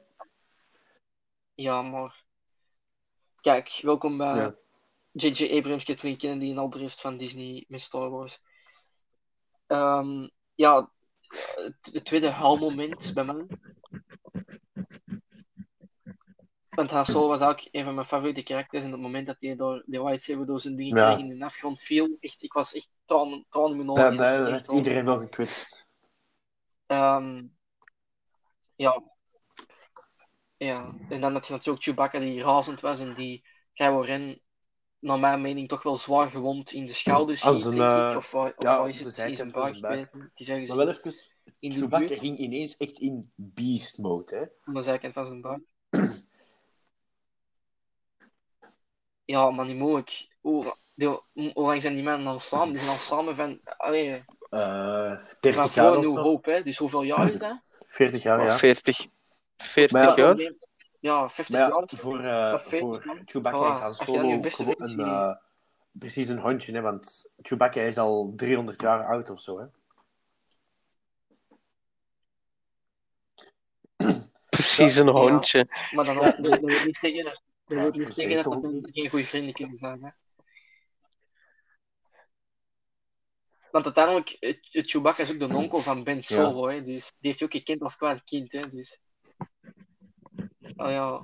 Ja, 1.55 1.83
maar... 1.83 2.25
Kijk, 3.41 3.79
welkom 3.83 4.17
bij 4.17 4.37
Ja. 4.37 4.55
J.J. 5.13 5.57
Abrams, 5.59 5.85
Kathleen 5.85 6.17
Kennedy 6.17 6.51
en 6.51 6.59
al 6.59 6.71
de 6.71 6.79
rest 6.79 7.01
van 7.01 7.17
Disney 7.17 7.65
met 7.69 7.81
Star 7.81 8.11
Wars. 8.11 8.43
Ehm, 9.67 10.29
ja, 10.55 10.91
het, 11.55 11.91
het 11.93 12.05
tweede 12.05 12.31
haalmoment 12.31 13.11
bij 13.15 13.25
mij. 13.25 13.47
Want 16.71 17.09
Solo 17.09 17.29
was 17.29 17.41
ook 17.41 17.69
een 17.71 17.85
van 17.85 17.95
mijn 17.95 18.07
favoriete 18.07 18.43
karakters. 18.43 18.83
En 18.83 18.89
op 18.89 18.95
het 18.95 19.03
moment 19.03 19.27
dat 19.27 19.37
hij 19.39 19.57
door 19.57 19.83
de 19.87 20.03
lightsaber 20.03 20.47
door 20.47 20.61
zijn 20.61 20.77
ding 20.77 20.97
Ja. 20.97 21.05
kreeg 21.05 21.19
in 21.19 21.39
de 21.39 21.45
afgrond 21.45 21.81
viel, 21.81 22.17
echt, 22.21 22.43
ik 22.43 22.53
was 22.53 22.75
echt 22.75 23.01
tranen, 23.05 23.47
in 23.51 23.77
mijn 23.77 23.91
ogen. 23.91 24.17
dat, 24.17 24.49
heeft 24.49 24.73
iedereen 24.73 25.05
wel 25.05 25.19
gekwetst. 25.19 25.87
Ehm, 26.87 27.43
ja. 28.77 29.03
Ja, 30.57 30.95
en 31.09 31.21
dan 31.21 31.33
had 31.33 31.47
je 31.47 31.53
natuurlijk 31.53 31.85
Chewbacca 31.85 32.19
die 32.19 32.43
razend 32.43 32.81
was 32.81 33.01
en 33.01 33.15
die 33.15 33.45
Kylo 33.73 34.01
Ren, 34.01 34.41
naar 35.01 35.19
mijn 35.19 35.41
mening, 35.41 35.69
toch 35.69 35.83
wel 35.83 35.97
zwaar 35.97 36.31
gewond 36.31 36.73
in 36.73 36.87
de 36.87 36.95
schouders 36.95 37.45
Aan 37.45 37.53
hief, 37.53 37.63
zijn, 37.63 37.75
denk 37.75 37.91
eh, 37.91 38.11
ik. 38.11 38.17
Of, 38.17 38.35
of 38.35 38.53
ja, 38.59 38.79
wat 38.79 38.89
is 38.89 39.01
het? 39.01 39.19
In 39.19 39.37
zijn 39.37 39.51
buik. 39.51 39.77
zijn 39.77 39.99
ik. 39.99 40.09
Het 40.13 40.31
is 40.35 40.49
ergens 40.49 40.69
Maar 40.69 40.77
wel 40.77 40.89
even, 40.89 41.13
in 41.59 41.71
de 41.71 41.77
Chewbacca 41.77 42.07
buurt, 42.07 42.21
ging 42.21 42.39
ineens 42.39 42.77
echt 42.77 42.99
in 42.99 43.33
beast 43.35 43.99
mode, 43.99 44.37
hè. 44.37 44.45
aan 44.65 44.75
de 44.75 44.81
zijkant 44.81 45.13
van 45.13 45.27
zijn 45.27 45.41
buik. 45.41 45.63
ja, 49.25 49.51
maar 49.51 49.67
niet 49.67 49.77
moeilijk. 49.77 50.29
Hoe, 50.41 50.77
die, 50.95 51.09
hoe 51.33 51.53
lang 51.55 51.83
zijn 51.83 51.95
die 51.95 52.05
mannen 52.05 52.27
al 52.27 52.39
samen? 52.39 52.69
Die 52.69 52.79
zijn 52.79 52.91
al 52.91 52.97
samen 52.97 53.35
van, 53.35 53.61
allee, 53.65 54.25
Eh 54.51 55.11
van 55.11 55.19
30 55.41 55.75
jaar 55.75 56.03
zo. 56.03 56.17
Hope, 56.17 56.51
hè. 56.51 56.63
Dus 56.63 56.79
hoeveel 56.79 57.03
jaar 57.03 57.33
is 57.33 57.39
dat? 57.39 57.61
40 57.87 58.23
jaar, 58.23 58.45
ja. 58.45 58.57
40, 58.57 59.07
40 59.57 59.93
Maar 59.93 60.19
ja, 60.19 60.35
jaar. 60.35 60.53
Ja, 61.01 61.29
50 61.29 61.59
Maar 61.59 61.69
jaar. 61.69 61.81
ja, 61.87 61.97
voor, 61.99 62.21
eh, 62.21 62.53
Of 62.55 62.63
40 62.63 62.79
voor. 62.79 63.23
Chewbacca 63.25 63.59
Voilà, 63.59 63.77
is 63.77 63.79
Han 63.83 63.95
Solo 63.95 64.41
beste 64.41 64.65
gewoon 64.65 64.75
een, 64.79 65.01
eh, 65.01 65.37
precies 65.93 66.29
een 66.29 66.39
hondje, 66.39 66.73
hè, 66.73 66.81
want 66.81 67.31
Chewbacca 67.43 67.81
is 67.81 67.99
al 67.99 68.33
300 68.37 68.81
jaar 68.81 69.07
oud 69.07 69.31
of 69.31 69.41
zo. 69.41 69.59
Hè. 69.59 69.67
Precies 74.51 74.97
een 74.97 75.07
Ja. 75.07 75.13
hondje. 75.13 75.67
Maar 75.95 76.05
dan 76.05 76.17
ook, 76.19 76.43
dat 76.43 76.59
wil 76.61 76.85
niet 76.85 76.97
zeggen 76.97 77.25
dat, 77.25 77.43
dat, 77.65 77.79
niet 77.79 77.79
dat 77.79 77.93
zeggen 77.93 78.05
dat, 78.05 78.15
zeker 78.15 78.37
dat 78.43 78.47
ook 78.47 78.63
dan 78.63 78.89
geen 78.93 79.11
goede 79.11 79.25
vrienden 79.25 79.53
kunnen 79.55 79.79
zijn. 79.79 80.03
Hè? 80.05 80.11
Want 83.71 83.85
uiteindelijk, 83.85 84.37
het 84.41 84.91
Chewbacca 84.91 85.23
is 85.23 85.31
ook 85.33 85.39
de 85.39 85.57
onkel 85.63 85.79
van 85.81 86.05
Ben 86.05 86.23
Solo, 86.23 86.69
hè? 86.69 86.83
dus 86.83 87.13
die 87.19 87.29
heeft 87.29 87.39
hij 87.39 87.49
ook 87.49 87.55
gekend 87.55 87.81
als 87.83 87.97
klein 87.97 88.25
kind. 88.25 88.53
Hè? 88.53 88.61
Dus... 88.71 88.99
Oh 90.81 90.91
ja. 90.91 91.21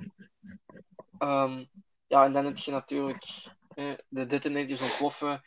Ehm, 1.17 1.65
ja, 2.07 2.25
en 2.25 2.33
dan 2.33 2.45
heb 2.45 2.57
je 2.57 2.71
natuurlijk 2.71 3.25
eh, 3.73 3.93
de 4.07 4.25
detonators 4.25 4.81
ontploffen. 4.81 5.43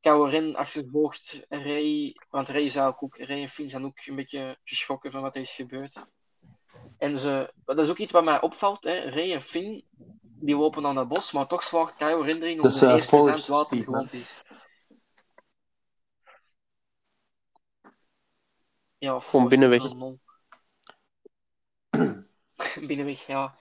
Kylo 0.00 0.24
Ren 0.24 0.54
achtervolgt 0.56 1.44
Rey, 1.48 2.16
want 2.30 2.48
Rey 2.48 2.68
zou 2.68 2.88
ook, 2.88 3.02
ook 3.02 3.16
Rey 3.16 3.42
en 3.42 3.48
Finn 3.48 3.68
zijn 3.68 3.84
ook 3.84 4.06
een 4.06 4.16
beetje 4.16 4.58
geschrokken 4.64 5.10
van 5.10 5.22
wat 5.22 5.34
er 5.34 5.40
is 5.40 5.52
gebeurd. 5.52 6.06
En 6.98 7.18
ze, 7.18 7.52
dat 7.64 7.78
is 7.78 7.88
ook 7.88 7.98
iets 7.98 8.12
wat 8.12 8.24
mij 8.24 8.40
opvalt, 8.40 8.84
hè. 8.84 8.98
Rey 8.98 9.32
en 9.32 9.42
Finn, 9.42 9.84
die 10.20 10.56
lopen 10.56 10.82
naar 10.82 10.94
het 10.94 11.08
bos, 11.08 11.32
maar 11.32 11.46
toch 11.46 11.62
slaagt 11.62 11.96
Kylo 11.96 12.20
Ren 12.20 12.42
erin 12.42 12.60
om 12.60 12.66
is, 12.66 12.78
de 12.78 12.86
eh, 12.86 12.92
eerste 12.92 13.30
het 13.30 13.46
water 13.46 13.82
gewond 13.82 14.12
is. 14.12 14.42
Ja, 18.98 19.14
of 19.14 19.28
Gewoon 19.28 19.48
binnenweg. 19.48 19.82
binnenweg, 22.88 23.26
ja. 23.26 23.58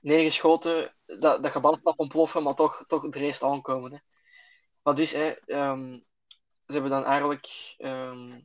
Neergeschoten, 0.00 0.94
dat, 1.06 1.42
dat 1.42 1.52
gebouw 1.52 1.78
mag 1.82 1.96
ontploffen, 1.96 2.42
maar 2.42 2.54
toch, 2.54 2.84
toch 2.86 3.04
er 3.14 3.22
eerst 3.22 3.42
aankomen. 3.42 3.92
Hè. 3.92 3.98
Maar 4.82 4.94
dus, 4.94 5.12
hè, 5.12 5.28
ehm, 5.30 5.92
ze 6.66 6.72
hebben 6.72 6.90
dan 6.90 7.04
eigenlijk... 7.04 7.74
ehm, 7.78 8.40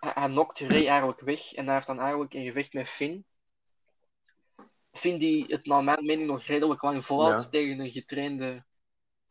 hij, 0.00 0.12
hij 0.14 0.26
nokt 0.26 0.58
Rey 0.58 0.86
eigenlijk 0.88 1.20
weg 1.20 1.52
en 1.52 1.64
hij 1.64 1.74
heeft 1.74 1.86
dan 1.86 2.00
eigenlijk 2.00 2.34
een 2.34 2.44
gevecht 2.44 2.72
met 2.72 2.88
Finn. 2.88 3.26
Finn 4.92 5.18
die 5.18 5.44
het 5.48 5.66
naar 5.66 5.84
mijn 5.84 6.04
mening 6.04 6.26
nog 6.28 6.42
redelijk 6.42 6.82
lang 6.82 7.04
volhoudt 7.04 7.42
Ja. 7.42 7.48
tegen 7.48 7.78
een 7.80 7.90
getrainde 7.90 8.64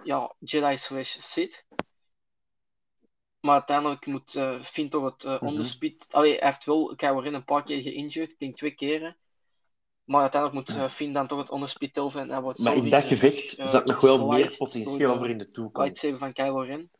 ja, 0.03 0.35
Jedi 0.39 0.77
slash 0.77 1.17
Sith. 1.19 1.65
Maar 3.39 3.53
uiteindelijk 3.53 4.05
moet 4.05 4.35
eh 4.35 4.61
Finn 4.61 4.89
toch 4.89 5.03
het 5.03 5.23
eh 5.23 5.33
Mhm. 5.33 5.45
onderspeed... 5.45 6.07
Allee, 6.11 6.37
hij 6.37 6.47
heeft 6.47 6.65
wel 6.65 6.95
Kylo 6.95 7.19
Ren 7.19 7.33
een 7.33 7.45
paar 7.45 7.63
keer 7.63 7.81
geïnjured, 7.81 8.31
ik 8.31 8.39
denk 8.39 8.55
twee 8.55 8.75
keren. 8.75 9.17
Maar 10.05 10.21
uiteindelijk 10.21 10.67
moet 10.67 10.77
eh, 10.77 10.89
Finn 10.89 11.13
dan 11.13 11.27
toch 11.27 11.39
het 11.39 11.49
onderspit 11.49 11.93
delven 11.93 12.31
en 12.31 12.41
wordt 12.41 12.59
Maar 12.59 12.75
in 12.75 12.89
dat 12.89 12.91
zijn 13.03 13.03
gevecht 13.17 13.55
eh, 13.55 13.67
zat 13.67 13.85
nog 13.85 14.01
wel 14.01 14.27
meer 14.27 14.55
potentieel 14.57 15.17
voor 15.17 15.29
in 15.29 15.37
de 15.37 15.51
toekomst. 15.51 15.77
Lightsaber 15.87 16.19
van 16.19 16.33
Kylo 16.33 16.59
Ren. 16.59 16.91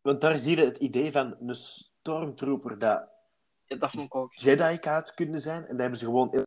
Want 0.00 0.20
daar 0.20 0.38
zie 0.38 0.56
je 0.56 0.64
het 0.64 0.76
idee 0.76 1.12
van 1.12 1.36
een 1.40 1.54
stormtrooper 1.54 2.78
dat 2.78 3.08
Ja, 3.64 3.76
dat 3.76 3.90
vond 3.90 4.06
ik 4.06 4.14
ook. 4.14 4.34
Jedi 4.34 4.78
had 4.88 5.14
kunnen 5.14 5.40
zijn. 5.40 5.62
En 5.62 5.70
dat 5.70 5.80
hebben 5.80 5.98
ze 5.98 6.04
gewoon... 6.04 6.44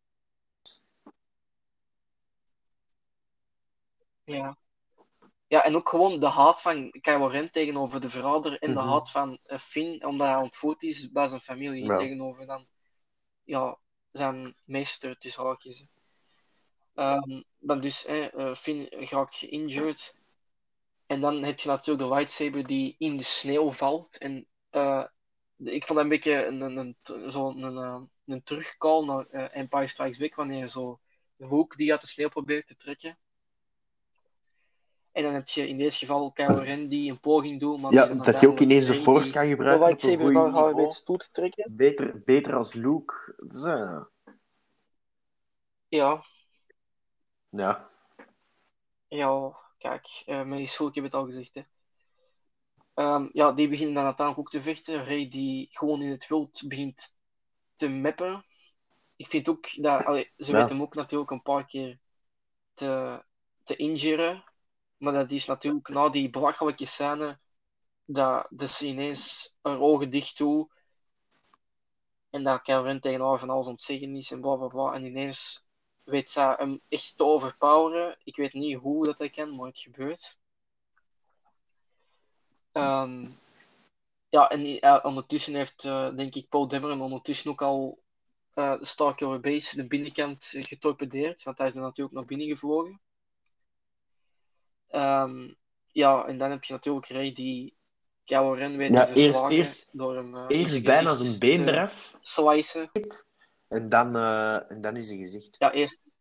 Ja. 4.23 4.57
Ja, 5.47 5.63
en 5.63 5.75
ook 5.75 5.89
gewoon 5.89 6.19
de 6.19 6.27
haat 6.27 6.61
van 6.61 6.91
Kylo 6.91 7.25
Ren 7.27 7.51
tegenover 7.51 8.01
de 8.01 8.09
verrader 8.09 8.59
en 8.59 8.73
de 8.73 8.79
Mhm. 8.79 8.87
haat 8.87 9.11
van 9.11 9.37
eh, 9.41 9.59
Finn, 9.59 10.05
omdat 10.05 10.27
hij 10.27 10.35
ontvoerd 10.35 10.83
is 10.83 11.11
bij 11.11 11.27
zijn 11.27 11.41
familie, 11.41 11.83
Ja. 11.85 11.97
tegenover 11.97 12.45
dan 12.45 12.67
ja, 13.43 13.77
zijn 14.11 14.55
meester, 14.65 15.17
tussen 15.17 15.43
haakjes. 15.43 15.83
Ehm 16.95 17.41
dan 17.59 17.79
dus, 17.81 18.05
eh, 18.05 18.33
eh, 18.33 18.55
Finn 18.55 18.87
raakt 18.89 19.35
geïnjured. 19.35 20.15
En 21.05 21.19
dan 21.19 21.43
heb 21.43 21.59
je 21.59 21.67
natuurlijk 21.69 22.07
de 22.09 22.15
lightsaber 22.15 22.67
die 22.67 22.95
in 22.97 23.17
de 23.17 23.23
sneeuw 23.23 23.71
valt. 23.71 24.17
En 24.17 24.47
eh, 24.69 25.05
de- 25.55 25.71
ik 25.73 25.85
vond 25.85 25.97
dat 25.97 26.03
een 26.03 26.13
beetje 26.13 26.45
een, 26.45 26.61
een, 26.61 26.77
een, 27.03 27.31
zo 27.31 27.47
een, 27.49 27.63
een, 27.63 28.09
een 28.25 28.43
terugcall 28.43 29.05
naar 29.05 29.25
eh, 29.27 29.57
Empire 29.61 29.87
Strikes 29.87 30.17
Back, 30.17 30.35
wanneer 30.35 30.67
zo 30.67 30.99
hoek 31.37 31.75
die 31.77 31.91
uit 31.91 32.01
de 32.01 32.07
sneeuw 32.07 32.29
probeert 32.29 32.67
te 32.67 32.75
trekken. 32.75 33.17
En 35.19 35.25
dan 35.25 35.33
heb 35.33 35.47
je 35.47 35.67
in 35.67 35.77
dit 35.77 35.93
geval 35.93 36.31
Kylo 36.31 36.59
Ren 36.59 36.89
die 36.89 37.11
een 37.11 37.19
poging 37.19 37.59
doet. 37.59 37.81
Maar 37.81 37.93
Ja, 37.93 38.05
dat 38.05 38.39
je 38.39 38.47
ook 38.47 38.59
ineens 38.59 38.85
de 38.85 38.93
Force 38.93 39.31
kan 39.31 39.47
gebruiken 39.47 39.81
een 39.81 39.87
lightsaber 39.87 40.31
gaat 40.33 40.51
gaan 40.51 40.65
niveau. 40.65 40.75
weet 40.75 41.05
toe 41.05 41.17
te 41.17 41.29
trekken. 41.31 41.75
Beter, 41.75 42.21
beter 42.25 42.55
als 42.55 42.73
Luke. 42.73 43.35
Zo. 43.51 44.09
Ja, 45.87 46.23
Ja. 47.49 47.89
Ja, 49.07 49.51
kijk, 49.77 50.23
eh 50.25 50.43
met 50.43 50.57
die 50.57 50.67
school, 50.67 50.87
ik 50.87 50.95
heb 50.95 51.03
het 51.03 51.13
al 51.13 51.25
gezegd. 51.25 51.53
Hè. 51.53 51.61
Ehm, 52.93 53.29
ja, 53.31 53.51
die 53.51 53.69
beginnen 53.69 53.95
dan 53.95 54.05
uiteindelijk 54.05 54.47
ook 54.47 54.53
te 54.53 54.61
vechten. 54.69 55.05
Ray 55.05 55.29
die 55.29 55.67
gewoon 55.71 56.01
in 56.01 56.09
het 56.09 56.27
wild 56.27 56.63
begint 56.67 57.17
te 57.75 57.87
meppen. 57.87 58.45
Ik 59.15 59.27
vind 59.27 59.49
ook 59.49 59.67
dat, 59.83 60.05
allee, 60.05 60.31
ze 60.37 60.51
Ja. 60.51 60.57
weten 60.57 60.69
hem 60.75 60.81
ook 60.81 60.95
natuurlijk 60.95 61.31
een 61.31 61.41
paar 61.41 61.65
keer 61.65 61.99
te, 62.73 63.23
te 63.63 63.75
injuren. 63.75 64.43
Maar 64.99 65.13
dat 65.13 65.31
is 65.31 65.45
natuurlijk 65.45 65.87
na 65.87 66.09
die 66.09 66.29
belachelijke 66.29 66.85
scène 66.85 67.39
dat 68.05 68.47
de 68.49 68.67
ze 68.67 68.87
ineens 68.87 69.53
haar 69.61 69.79
ogen 69.79 70.09
dicht 70.09 70.37
doen. 70.37 70.69
En 72.29 72.43
dat 72.43 72.67
Ren 72.67 73.01
tegen 73.01 73.21
haar 73.21 73.39
van 73.39 73.49
alles 73.49 73.65
aan 73.65 73.71
het 73.71 73.81
zeggen 73.81 74.15
is 74.15 74.31
en 74.31 74.41
bla 74.41 74.55
bla 74.55 74.67
bla. 74.67 74.93
En 74.93 75.03
ineens 75.03 75.65
weet 76.03 76.29
zij 76.29 76.53
hem 76.57 76.81
echt 76.87 77.17
te 77.17 77.23
overpoweren. 77.23 78.17
Ik 78.23 78.35
weet 78.35 78.53
niet 78.53 78.77
hoe 78.77 79.05
dat 79.05 79.17
hij 79.17 79.29
kan, 79.29 79.55
maar 79.55 79.67
het 79.67 79.79
gebeurt. 79.79 80.37
Ehm, 82.71 83.27
ja, 84.29 84.49
en 84.49 84.79
eh, 84.79 84.99
ondertussen 85.03 85.55
heeft, 85.55 85.85
eh, 85.85 86.15
denk 86.15 86.35
ik, 86.35 86.49
Paul 86.49 86.67
Dameron 86.67 87.01
ondertussen 87.01 87.51
ook 87.51 87.61
al 87.61 88.03
de 88.53 88.77
Starkiller 88.81 89.39
Base, 89.39 89.75
de 89.75 89.87
binnenkant, 89.87 90.45
getorpedeerd. 90.51 91.43
Want 91.43 91.57
hij 91.57 91.67
is 91.67 91.75
er 91.75 91.81
natuurlijk 91.81 92.15
naar 92.15 92.25
binnen 92.25 92.47
gevlogen. 92.47 93.01
Ehm, 94.89 95.53
ja, 95.91 96.25
en 96.25 96.37
dan 96.37 96.49
heb 96.49 96.63
je 96.63 96.73
natuurlijk 96.73 97.07
Ray 97.07 97.33
die 97.33 97.77
Kylo 98.25 98.51
Ren 98.53 98.77
weet 98.77 98.93
Ja, 98.93 99.07
eerst- 99.07 99.49
eerst- 99.49 99.89
door 99.97 100.17
eh, 100.17 100.23
in 100.23 100.45
Eerst 100.47 100.71
zijn 100.71 100.83
bijna 100.83 101.15
zijn 101.15 101.39
been 101.39 101.67
eraf. 101.67 102.17
Slicen. 102.21 102.91
En 103.67 103.89
dan, 103.89 104.15
eh, 104.15 104.71
en 104.71 104.81
dan 104.81 104.95
is 104.97 105.07
hij 105.09 105.17
gezicht. 105.17 105.55
Ja, 105.59 105.71
eerst. 105.71 106.13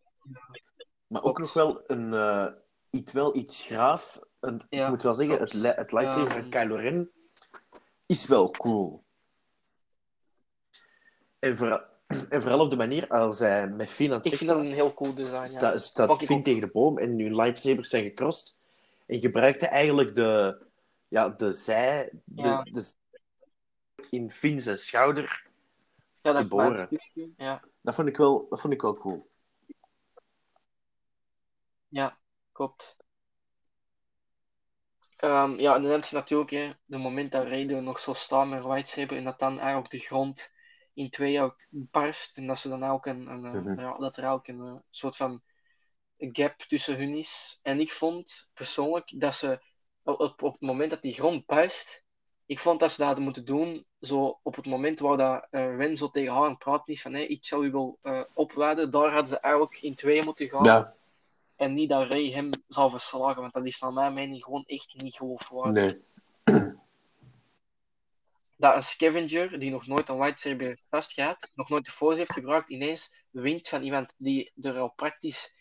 Maar 1.07 1.23
ook 1.23 1.39
nog 1.39 1.53
wel 1.53 1.83
een, 1.87 2.13
eh, 2.15 2.47
iets, 2.91 3.13
wel 3.13 3.37
iets 3.37 3.61
graaf. 3.63 4.19
En 4.41 4.67
Ja, 4.69 4.85
ik 4.85 4.91
moet 4.91 5.03
wel 5.03 5.15
zeggen, 5.15 5.39
het, 5.39 5.53
het 5.77 5.93
lightsaber 5.93 6.31
Ehm. 6.31 6.41
van 6.41 6.49
Kylo 6.51 6.75
Ren 6.77 7.11
is 8.07 8.27
wel 8.27 8.51
cool. 8.51 9.05
En, 11.39 11.57
vooral- 11.57 11.83
en 12.29 12.43
vooral 12.43 12.61
op 12.61 12.71
de 12.71 12.77
manier 12.77 13.09
als 13.09 13.39
hij 13.39 13.69
met 13.69 13.91
Finn 13.91 14.11
aan 14.11 14.17
het 14.17 14.27
Ik 14.27 14.37
vind 14.37 14.51
dat 14.51 14.59
een 14.59 14.67
heel 14.67 14.95
cool 14.95 15.15
design. 15.15 15.35
Ja. 15.35 15.47
Sta, 15.47 15.79
staat 15.79 16.23
Finn 16.25 16.43
tegen 16.43 16.61
de 16.61 16.67
boom 16.73 16.99
en 16.99 17.19
hun 17.19 17.35
lightsabers 17.37 17.89
zijn 17.89 18.05
gecrossed. 18.05 18.57
En 19.09 19.21
gebruikte 19.21 19.67
eigenlijk 19.67 20.15
de, 20.15 20.59
ja, 21.09 21.29
de 21.29 21.53
zij 21.53 22.11
de, 22.25 22.43
Ja. 22.43 22.63
de, 22.63 22.93
in 24.11 24.31
Finn 24.31 24.61
zijn 24.61 24.79
schouder. 24.79 25.47
Ja, 26.23 26.33
dat 26.33 26.43
te 26.43 26.49
boren. 26.49 26.89
Ja, 27.37 27.63
Dat 27.81 27.95
vond 27.95 28.09
ik 28.09 28.17
wel, 28.17 28.47
dat 28.49 28.61
vond 28.61 28.73
ik 28.73 28.81
wel 28.81 28.97
cool. 28.97 29.31
ja, 31.89 32.19
klopt. 32.53 32.97
Ehm, 35.17 35.59
ja, 35.59 35.75
en 35.75 35.83
dan 35.83 35.91
heb 35.91 36.05
je 36.05 36.17
natuurlijk 36.17 36.51
hè, 36.51 36.73
de 36.85 36.99
moment 36.99 37.33
dat 37.33 37.47
Raiden 37.47 37.85
nog 37.85 37.99
zo 37.99 38.13
staat 38.13 38.49
met 38.49 38.65
lightsaber 38.65 39.17
en 39.17 39.25
dat 39.25 39.39
dan 39.39 39.59
eigenlijk 39.59 39.91
de 39.91 39.99
grond 39.99 40.53
in 40.95 41.11
twee 41.11 41.41
ook 41.41 41.57
barst 41.71 42.39
en 42.39 42.47
dat 42.47 42.59
ze 42.59 42.69
dan 42.69 42.85
ook 42.85 43.07
een, 43.07 43.27
een, 43.27 43.41
Mhm. 43.41 43.81
ja, 43.81 43.99
dat 43.99 44.17
er 44.17 44.31
ook 44.31 44.49
een 44.49 44.61
eh, 44.61 44.77
soort 44.91 45.17
van 45.17 45.43
gap 46.19 46.61
tussen 46.61 46.97
hun 46.97 47.15
is. 47.15 47.59
En 47.63 47.81
ik 47.81 47.93
vond 47.93 48.49
persoonlijk 48.55 49.21
dat 49.21 49.35
ze 49.35 49.61
op, 50.03 50.43
op, 50.43 50.53
het 50.53 50.61
moment 50.61 50.91
dat 50.91 51.03
die 51.03 51.13
grond 51.13 51.47
barst, 51.47 52.05
ik 52.47 52.59
vond 52.59 52.81
dat 52.81 52.91
ze 52.91 52.97
dat 52.97 53.07
hadden 53.07 53.25
moeten 53.25 53.45
doen 53.45 53.87
zo 54.01 54.39
op 54.43 54.57
het 54.57 54.67
moment 54.67 54.99
waar 54.99 55.17
dat, 55.17 55.47
eh, 55.51 55.77
Ren 55.77 55.97
zo 55.97 56.11
tegen 56.11 56.33
haar 56.33 56.43
aan 56.43 56.51
het 56.51 56.59
praten 56.59 56.93
is 56.93 57.03
van 57.03 57.13
hey, 57.13 57.27
ik 57.27 57.47
zal 57.47 57.65
u 57.65 57.71
wel 57.71 57.99
eh 58.03 58.23
opladen, 58.35 58.91
daar 58.91 59.11
hadden 59.11 59.29
ze 59.29 59.39
eigenlijk 59.39 59.83
in 59.83 59.95
tweeën 59.95 60.25
moeten 60.25 60.49
gaan. 60.49 60.65
Ja, 60.65 60.95
En 61.57 61.75
niet 61.75 61.89
dat 61.89 62.11
Ray 62.11 62.31
hem 62.31 62.51
zal 62.69 62.91
verslagen, 62.91 63.41
want 63.41 63.53
dat 63.53 63.67
is 63.67 63.81
naar 63.81 63.93
mijn 63.93 64.15
mening 64.15 64.45
gewoon 64.45 64.65
echt 64.67 64.95
niet 64.95 65.17
geloofwaardig. 65.17 65.83
nee. 65.83 66.01
Dat 68.57 68.75
een 68.75 68.83
scavenger 68.83 69.59
die 69.59 69.71
nog 69.71 69.87
nooit 69.87 70.09
een 70.09 70.19
lightsaber 70.19 70.67
heeft 70.67 70.87
vastgehad, 70.91 71.53
nog 71.55 71.69
nooit 71.69 71.85
de 71.85 71.91
force 71.91 72.19
heeft 72.19 72.33
gebruikt, 72.33 72.71
ineens 72.71 73.15
wint 73.31 73.69
van 73.69 73.83
iemand 73.83 74.15
die 74.17 74.53
er 74.63 74.79
al 74.79 74.93
praktisch, 74.97 75.55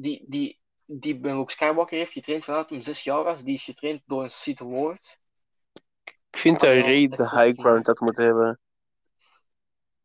die, 0.00 0.24
die, 0.28 0.60
die 0.84 1.18
bij 1.18 1.34
Luke 1.36 1.52
Skywalker 1.52 1.98
heeft 1.98 2.12
getraind 2.12 2.44
vanuit 2.44 2.70
hem 2.70 2.82
zes 2.82 3.02
jaar 3.04 3.22
was, 3.22 3.42
die 3.42 3.54
is 3.54 3.64
getraind 3.64 4.02
door 4.06 4.22
een 4.22 4.30
Sith 4.30 4.60
Lord. 4.60 5.18
Ik 6.30 6.38
vind 6.38 6.60
dat 6.60 6.70
Ah, 6.70 7.08
dat 7.08 7.16
de 7.16 7.40
high 7.40 7.60
ground 7.60 7.86
had 7.86 8.00
moeten 8.00 8.24
hebben. 8.24 8.60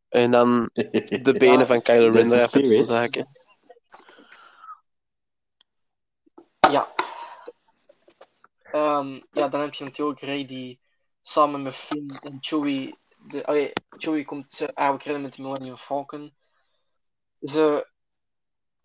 En 0.10 0.32
dan 0.32 0.70
de 0.74 1.36
benen 1.38 1.60
Ja, 1.60 1.66
van 1.66 1.82
Kylo 1.82 2.12
dat 2.12 2.16
Ren 2.16 2.32
eraf 2.32 2.88
zaken. 2.88 3.28
Ja. 6.72 6.88
Ehm, 8.64 9.22
ja, 9.32 9.48
dan 9.48 9.62
heb 9.62 9.74
je 9.74 9.84
natuurlijk 9.84 10.22
Ray 10.22 10.46
die 10.46 10.80
samen 11.22 11.64
met 11.64 11.76
Finn 11.76 12.20
en 12.24 12.38
Chewie. 12.40 12.98
De, 13.18 13.46
allee, 13.46 13.74
Chewie 13.90 14.26
komt 14.26 14.62
eigenlijk 14.62 15.04
redden 15.04 15.24
met 15.24 15.34
de 15.34 15.42
Millennium 15.42 15.78
Falcon. 15.78 16.36
Ze 17.40 17.88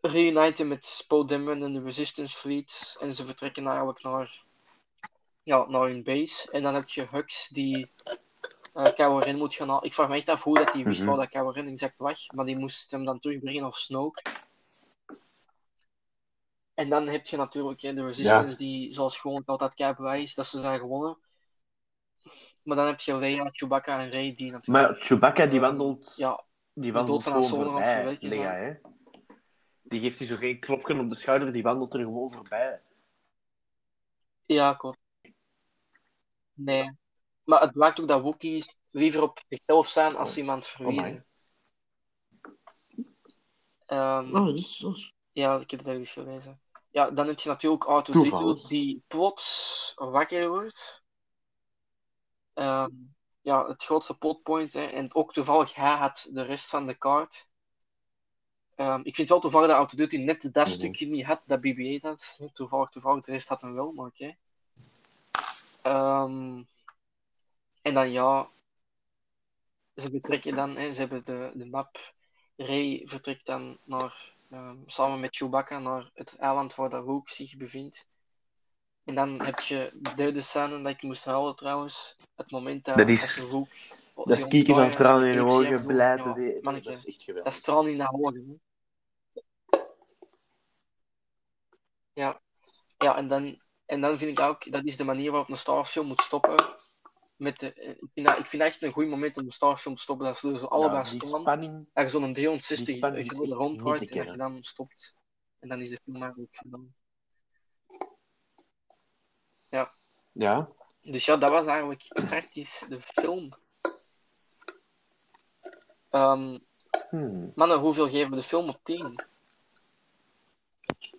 reuniten 0.01 0.69
met 0.69 1.05
Poe 1.09 1.27
Dameron 1.27 1.63
en 1.63 1.73
de 1.75 1.83
Resistance 1.83 2.37
Fleet. 2.37 2.97
En 3.01 3.13
ze 3.15 3.27
vertrekken 3.27 3.67
eigenlijk 3.67 4.03
naar, 4.03 4.43
ja, 5.43 5.67
naar 5.69 5.83
hun 5.83 6.03
base. 6.03 6.51
En 6.51 6.63
dan 6.63 6.75
heb 6.75 6.89
je 6.89 7.07
Hux 7.11 7.49
die 7.49 7.91
Kylo 8.95 9.19
Ren 9.19 9.39
moet 9.39 9.55
gaan 9.55 9.69
halen. 9.69 9.85
Ik 9.85 9.95
vraag 9.95 10.09
me 10.09 10.17
echt 10.17 10.29
af 10.29 10.43
hoe 10.43 10.55
dat 10.55 10.73
die 10.73 10.85
wist 10.85 11.01
Mhm. 11.01 11.09
waar 11.09 11.19
dat 11.19 11.29
Kylo 11.29 11.51
Ren 11.51 11.67
exact 11.69 11.99
was. 11.99 12.31
Maar 12.35 12.45
die 12.45 12.57
moest 12.57 12.91
hem 12.91 13.05
dan 13.05 13.19
terugbrengen 13.19 13.63
naar 13.63 13.75
Snoke. 13.75 14.23
En 16.75 16.89
dan 16.89 17.09
heb 17.09 17.27
je 17.27 17.37
natuurlijk 17.37 17.81
hè, 17.81 17.95
de 17.95 18.05
Resistance, 18.05 18.57
die 18.59 18.93
zoals 18.93 19.19
gewoon 19.19 19.43
altijd 19.47 19.75
kei 19.75 20.23
is 20.23 20.35
dat 20.35 20.47
ze 20.47 20.61
zijn 20.61 20.81
gewonnen. 20.81 21.19
Maar 22.63 22.77
dan 22.77 22.87
heb 22.87 23.01
je 23.01 23.17
Leia, 23.17 23.49
Chewbacca 23.53 23.99
en 24.01 24.11
Rey 24.11 24.35
die 24.35 24.51
natuurlijk... 24.53 24.89
Maar 24.89 24.97
Chewbacca 24.97 25.47
die 25.47 25.61
wandelt, 25.61 26.13
Ja, 26.17 26.45
die 26.73 26.93
wandelt 26.93 27.23
gewoon 27.23 27.45
voorbij, 27.45 28.17
zijn. 28.21 28.41
hè. 28.41 28.75
Die 29.91 30.01
geeft 30.01 30.19
hij 30.19 30.27
zo 30.27 30.37
geen 30.37 30.61
klopje 30.61 30.99
op 30.99 31.09
de 31.11 31.15
schouder, 31.17 31.53
die 31.53 31.63
wandelt 31.63 31.95
er 31.95 32.01
gewoon 32.01 32.31
voorbij. 32.31 32.83
ja, 34.47 34.75
klopt. 34.75 34.99
Nee. 36.53 36.97
Maar 37.45 37.61
het 37.61 37.73
blijkt 37.73 38.01
ook 38.01 38.09
dat 38.09 38.23
Wookiees 38.23 38.79
liever 38.91 39.23
op 39.23 39.41
zichzelf 39.49 39.89
zijn 39.89 40.17
als 40.17 40.37
iemand 40.37 40.67
verwezen. 40.67 41.27
Ehm, 43.87 44.27
Oh, 44.37 44.45
dat 44.47 44.55
is, 44.55 44.77
dat 44.79 44.97
is- 44.97 45.13
Ja, 45.33 45.59
ik 45.61 45.71
heb 45.71 45.81
het 45.81 45.89
ergens 45.89 46.11
gelezen. 46.11 46.61
Ja, 46.91 47.11
dan 47.11 47.27
heb 47.27 47.39
je 47.41 47.49
natuurlijk 47.49 47.85
R2-D2 47.85 48.13
Toevallig. 48.13 48.67
die 48.67 49.03
plots 49.07 49.93
wakker 49.95 50.49
wordt. 50.49 51.03
Ehm, 52.53 52.91
ja, 53.41 53.67
het 53.67 53.85
grootste 53.85 54.19
plotpoint. 54.19 54.73
Hè. 54.73 54.85
En 54.85 55.15
ook 55.15 55.33
toevallig, 55.33 55.75
hij 55.75 55.97
had 55.97 56.29
de 56.33 56.43
rest 56.43 56.69
van 56.69 56.87
de 56.87 56.95
kaart. 56.99 57.49
Ehm, 58.81 59.01
ik 59.03 59.15
vind 59.15 59.29
wel 59.29 59.41
toevallig 59.41 59.69
dat 59.69 59.93
R2-D2 59.93 60.19
net 60.19 60.43
dat 60.43 60.55
Mhm. 60.67 60.67
stukje 60.67 61.07
niet 61.07 61.25
had 61.25 61.45
dat 61.47 61.61
BB-8 61.61 62.03
had. 62.03 62.39
Toevallig, 62.53 62.89
toevallig, 62.91 63.25
de 63.25 63.33
rest 63.33 63.49
had 63.49 63.61
hem 63.61 63.75
wel, 63.75 63.93
maar 63.93 64.07
oké. 64.07 64.37
Ehm, 65.83 66.63
en 67.83 67.95
dan 67.95 68.11
ja, 68.13 68.51
ze 69.95 70.11
betrekken 70.11 70.55
dan, 70.55 70.77
hè, 70.77 70.93
ze 70.93 71.01
hebben 71.01 71.25
de, 71.25 71.53
de 71.55 71.67
map 71.67 72.13
Rey 72.57 73.03
vertrekt 73.05 73.47
dan 73.47 73.79
naar, 73.85 74.35
ehm, 74.51 74.77
samen 74.87 75.21
met 75.21 75.37
Chewbacca 75.37 75.79
naar 75.79 76.11
het 76.15 76.37
eiland 76.39 76.75
waar 76.75 76.91
dat 76.91 77.07
Luke 77.07 77.33
zich 77.35 77.57
bevindt. 77.57 78.07
En 79.05 79.15
dan 79.15 79.41
heb 79.45 79.61
je 79.61 79.91
de 79.95 80.15
derde 80.15 80.41
scène 80.41 80.83
dat 80.83 80.93
ik 80.93 81.03
moest 81.03 81.25
huilen 81.25 81.57
trouwens. 81.57 82.15
Het 82.35 82.51
moment 82.51 82.85
dat, 82.85 82.97
Dat 82.97 83.09
is- 83.09 83.35
dat 83.35 83.45
je 83.45 83.57
Luke... 83.59 83.99
Dat 84.15 84.39
is 84.39 84.49
kieken 84.49 84.75
van 84.75 84.95
tranen 84.95 85.29
in 85.31 85.37
de 85.37 85.43
ogen, 85.43 85.87
blij 85.87 86.17
te 86.21 86.33
weten. 86.35 86.63
Dat 86.63 86.87
is 86.87 87.05
echt 87.07 87.17
Dat 87.17 87.25
geweldig. 87.25 87.53
is 87.53 87.61
tranen 87.61 87.91
in 87.93 87.99
de 87.99 88.13
ogen. 88.13 88.47
hè. 88.49 88.55
Ja. 92.13 92.41
ja, 92.99 93.17
en 93.17 93.29
dan, 93.29 93.63
en 93.87 94.01
dan 94.01 94.19
vind 94.19 94.39
ik 94.39 94.45
ook, 94.45 94.73
dat 94.73 94.85
is 94.85 94.97
de 94.97 95.05
manier 95.05 95.31
waarop 95.31 95.51
een 95.51 95.59
Starfilm 95.59 96.07
moet 96.07 96.21
stoppen. 96.21 96.57
Met 97.37 97.59
de, 97.59 97.73
eh, 97.73 97.91
ik, 97.91 98.09
vind 98.13 98.27
dat, 98.27 98.39
ik 98.39 98.47
vind 98.47 98.63
dat 98.63 98.73
echt 98.73 98.83
een 98.83 98.93
goed 98.93 99.07
moment 99.09 99.37
om 99.37 99.45
een 99.45 99.53
Starfilm 99.53 99.97
te 99.97 100.03
stoppen. 100.03 100.27
Dat 100.27 100.39
ze 100.39 100.59
zo 100.59 100.67
allebei 100.67 100.99
Ja, 100.99 101.05
staan. 101.05 101.41
spanning. 101.41 101.89
Dat 101.93 102.05
je 102.05 102.11
zo'n 102.11 102.25
die 102.25 102.35
360 102.35 102.97
spanning 102.97 103.31
is 103.31 103.39
graden 103.39 103.57
te 104.07 104.19
en 104.19 104.25
dat 104.25 104.33
je 104.33 104.37
dan 104.37 104.63
stopt. 104.63 105.15
En 105.59 105.69
dan 105.69 105.81
is 105.81 105.91
de 105.91 106.01
film 106.05 106.23
eigenlijk 106.23 106.57
gedaan. 106.57 106.95
Ja. 110.33 110.69
Dus 111.03 111.25
ja, 111.25 111.37
dat 111.37 111.51
was 111.51 111.67
eigenlijk 111.67 112.09
praktisch 112.13 112.85
de 112.89 113.01
film. 113.01 113.55
Hmm. 117.11 117.53
mannen, 117.55 117.79
hoeveel 117.79 118.09
geven 118.09 118.31
we 118.31 118.37
de 118.37 118.43
film 118.43 118.69
op 118.69 118.81
10? 118.83 119.25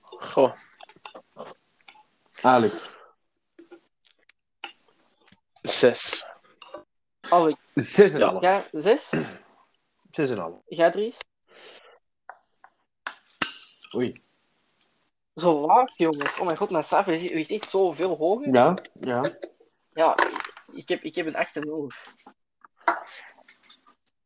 Goh, 0.02 0.56
Alec. 2.42 2.74
zes. 5.62 6.26
Alex, 7.30 7.56
6,5. 7.76 8.40
jij 8.40 8.68
6? 8.72 9.10
6,5. 10.12 10.64
Jij 10.66 10.92
Dries? 10.92 11.18
Oei. 13.96 14.14
Zo 15.36 15.66
laag, 15.66 15.98
jongens. 15.98 16.40
Oh 16.40 16.46
mijn 16.46 16.58
god, 16.58 16.70
mijn 16.70 16.84
cijfer 16.84 17.14
is 17.14 17.48
echt 17.48 17.70
zoveel 17.70 18.18
hoger. 18.18 18.54
Ja, 18.54 18.76
ja. 19.00 19.38
Ja, 19.94 20.16
ik 20.72 20.90
heb, 20.90 21.04
ik 21.04 21.16
heb 21.16 21.26
een 21.26 21.36
8,5. 21.36 22.22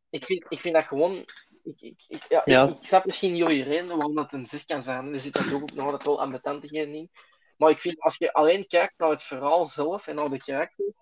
Ik 0.09 0.25
vind, 0.25 0.45
ik 0.49 0.59
vind 0.59 0.75
dat 0.75 0.85
gewoon. 0.85 1.25
Ik, 1.63 1.81
ik, 1.81 2.03
ik, 2.07 2.25
ja, 2.29 2.41
Ja. 2.45 2.63
ik, 2.63 2.79
ik 2.79 2.85
snap 2.85 3.05
misschien 3.05 3.35
jullie 3.35 3.63
reden 3.63 3.87
waarom 3.87 4.15
dat 4.15 4.33
een 4.33 4.45
6 4.45 4.65
kan 4.65 4.83
zijn. 4.83 5.13
Er 5.13 5.19
zit 5.19 5.33
natuurlijk 5.33 5.63
ook 5.63 5.73
nog 5.73 5.85
altijd 5.85 6.03
wel 6.03 6.21
ambetantigheid 6.21 6.87
in. 6.87 7.11
Maar 7.57 7.69
ik 7.69 7.79
vind, 7.79 7.99
als 7.99 8.17
je 8.17 8.33
alleen 8.33 8.67
kijkt 8.67 8.93
naar 8.97 9.09
het 9.09 9.23
verhaal 9.23 9.65
zelf 9.65 10.07
en 10.07 10.15
naar 10.15 10.29
de 10.29 10.37
karakter, 10.37 10.93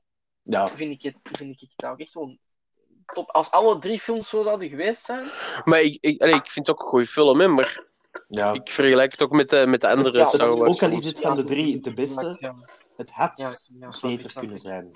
Ja. 0.42 0.68
vind 0.68 0.92
ik 0.92 1.02
het, 1.02 1.38
vind 1.38 1.62
ik 1.62 1.70
het 1.76 1.90
ook 1.90 2.00
echt 2.00 2.12
gewoon 2.12 2.40
top. 3.06 3.30
Als 3.30 3.52
alle 3.52 3.80
drie 3.80 4.00
films 4.00 4.30
zo 4.30 4.44
zouden 4.44 4.70
geweest 4.70 5.06
zijn. 5.06 5.26
Maar 5.64 5.82
ik, 5.82 5.98
ik, 6.02 6.22
allee, 6.22 6.36
ik 6.36 6.52
vind 6.52 6.68
het 6.68 6.76
ook 6.76 6.82
een 6.82 6.90
goede 6.90 7.08
film, 7.08 7.40
hè, 7.40 7.48
maar 7.48 7.86
ja. 8.28 8.54
ik 8.54 8.70
vergelijk 8.70 9.12
het 9.12 9.22
ook 9.22 9.32
met 9.32 9.50
de, 9.50 9.68
met 9.68 9.82
de 9.82 9.90
andere 9.90 10.18
Ja, 10.18 10.26
Star 10.26 10.58
Wars 10.58 10.72
ook 10.72 10.82
al 10.84 10.98
is 10.98 11.06
het 11.06 11.20
van 11.20 11.36
de 11.36 11.44
drie 11.44 11.80
de 11.80 11.94
beste, 11.94 12.56
het 12.96 13.10
had 13.12 13.40
ja, 13.40 13.50
ja, 13.80 13.92
snap 13.92 14.12
ik, 14.12 14.18
beter 14.18 14.32
snap 14.32 14.44
kunnen 14.44 14.62
zijn. 14.62 14.92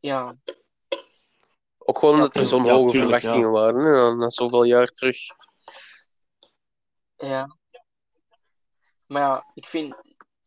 Ja, 0.00 0.36
Ook 1.78 1.98
gewoon 1.98 2.14
Ja, 2.14 2.20
omdat 2.20 2.36
er 2.36 2.44
zo'n 2.44 2.64
ja, 2.64 2.72
hoge 2.72 2.90
tuurlijk, 2.90 3.20
verwachtingen 3.20 3.50
waren, 3.50 3.84
hè, 3.84 4.16
na 4.16 4.30
zoveel 4.30 4.64
jaar 4.64 4.88
terug. 4.88 5.16
Ja. 7.16 7.56
Maar 9.06 9.22
ja, 9.22 9.46
ik 9.54 9.66
vind, 9.68 9.94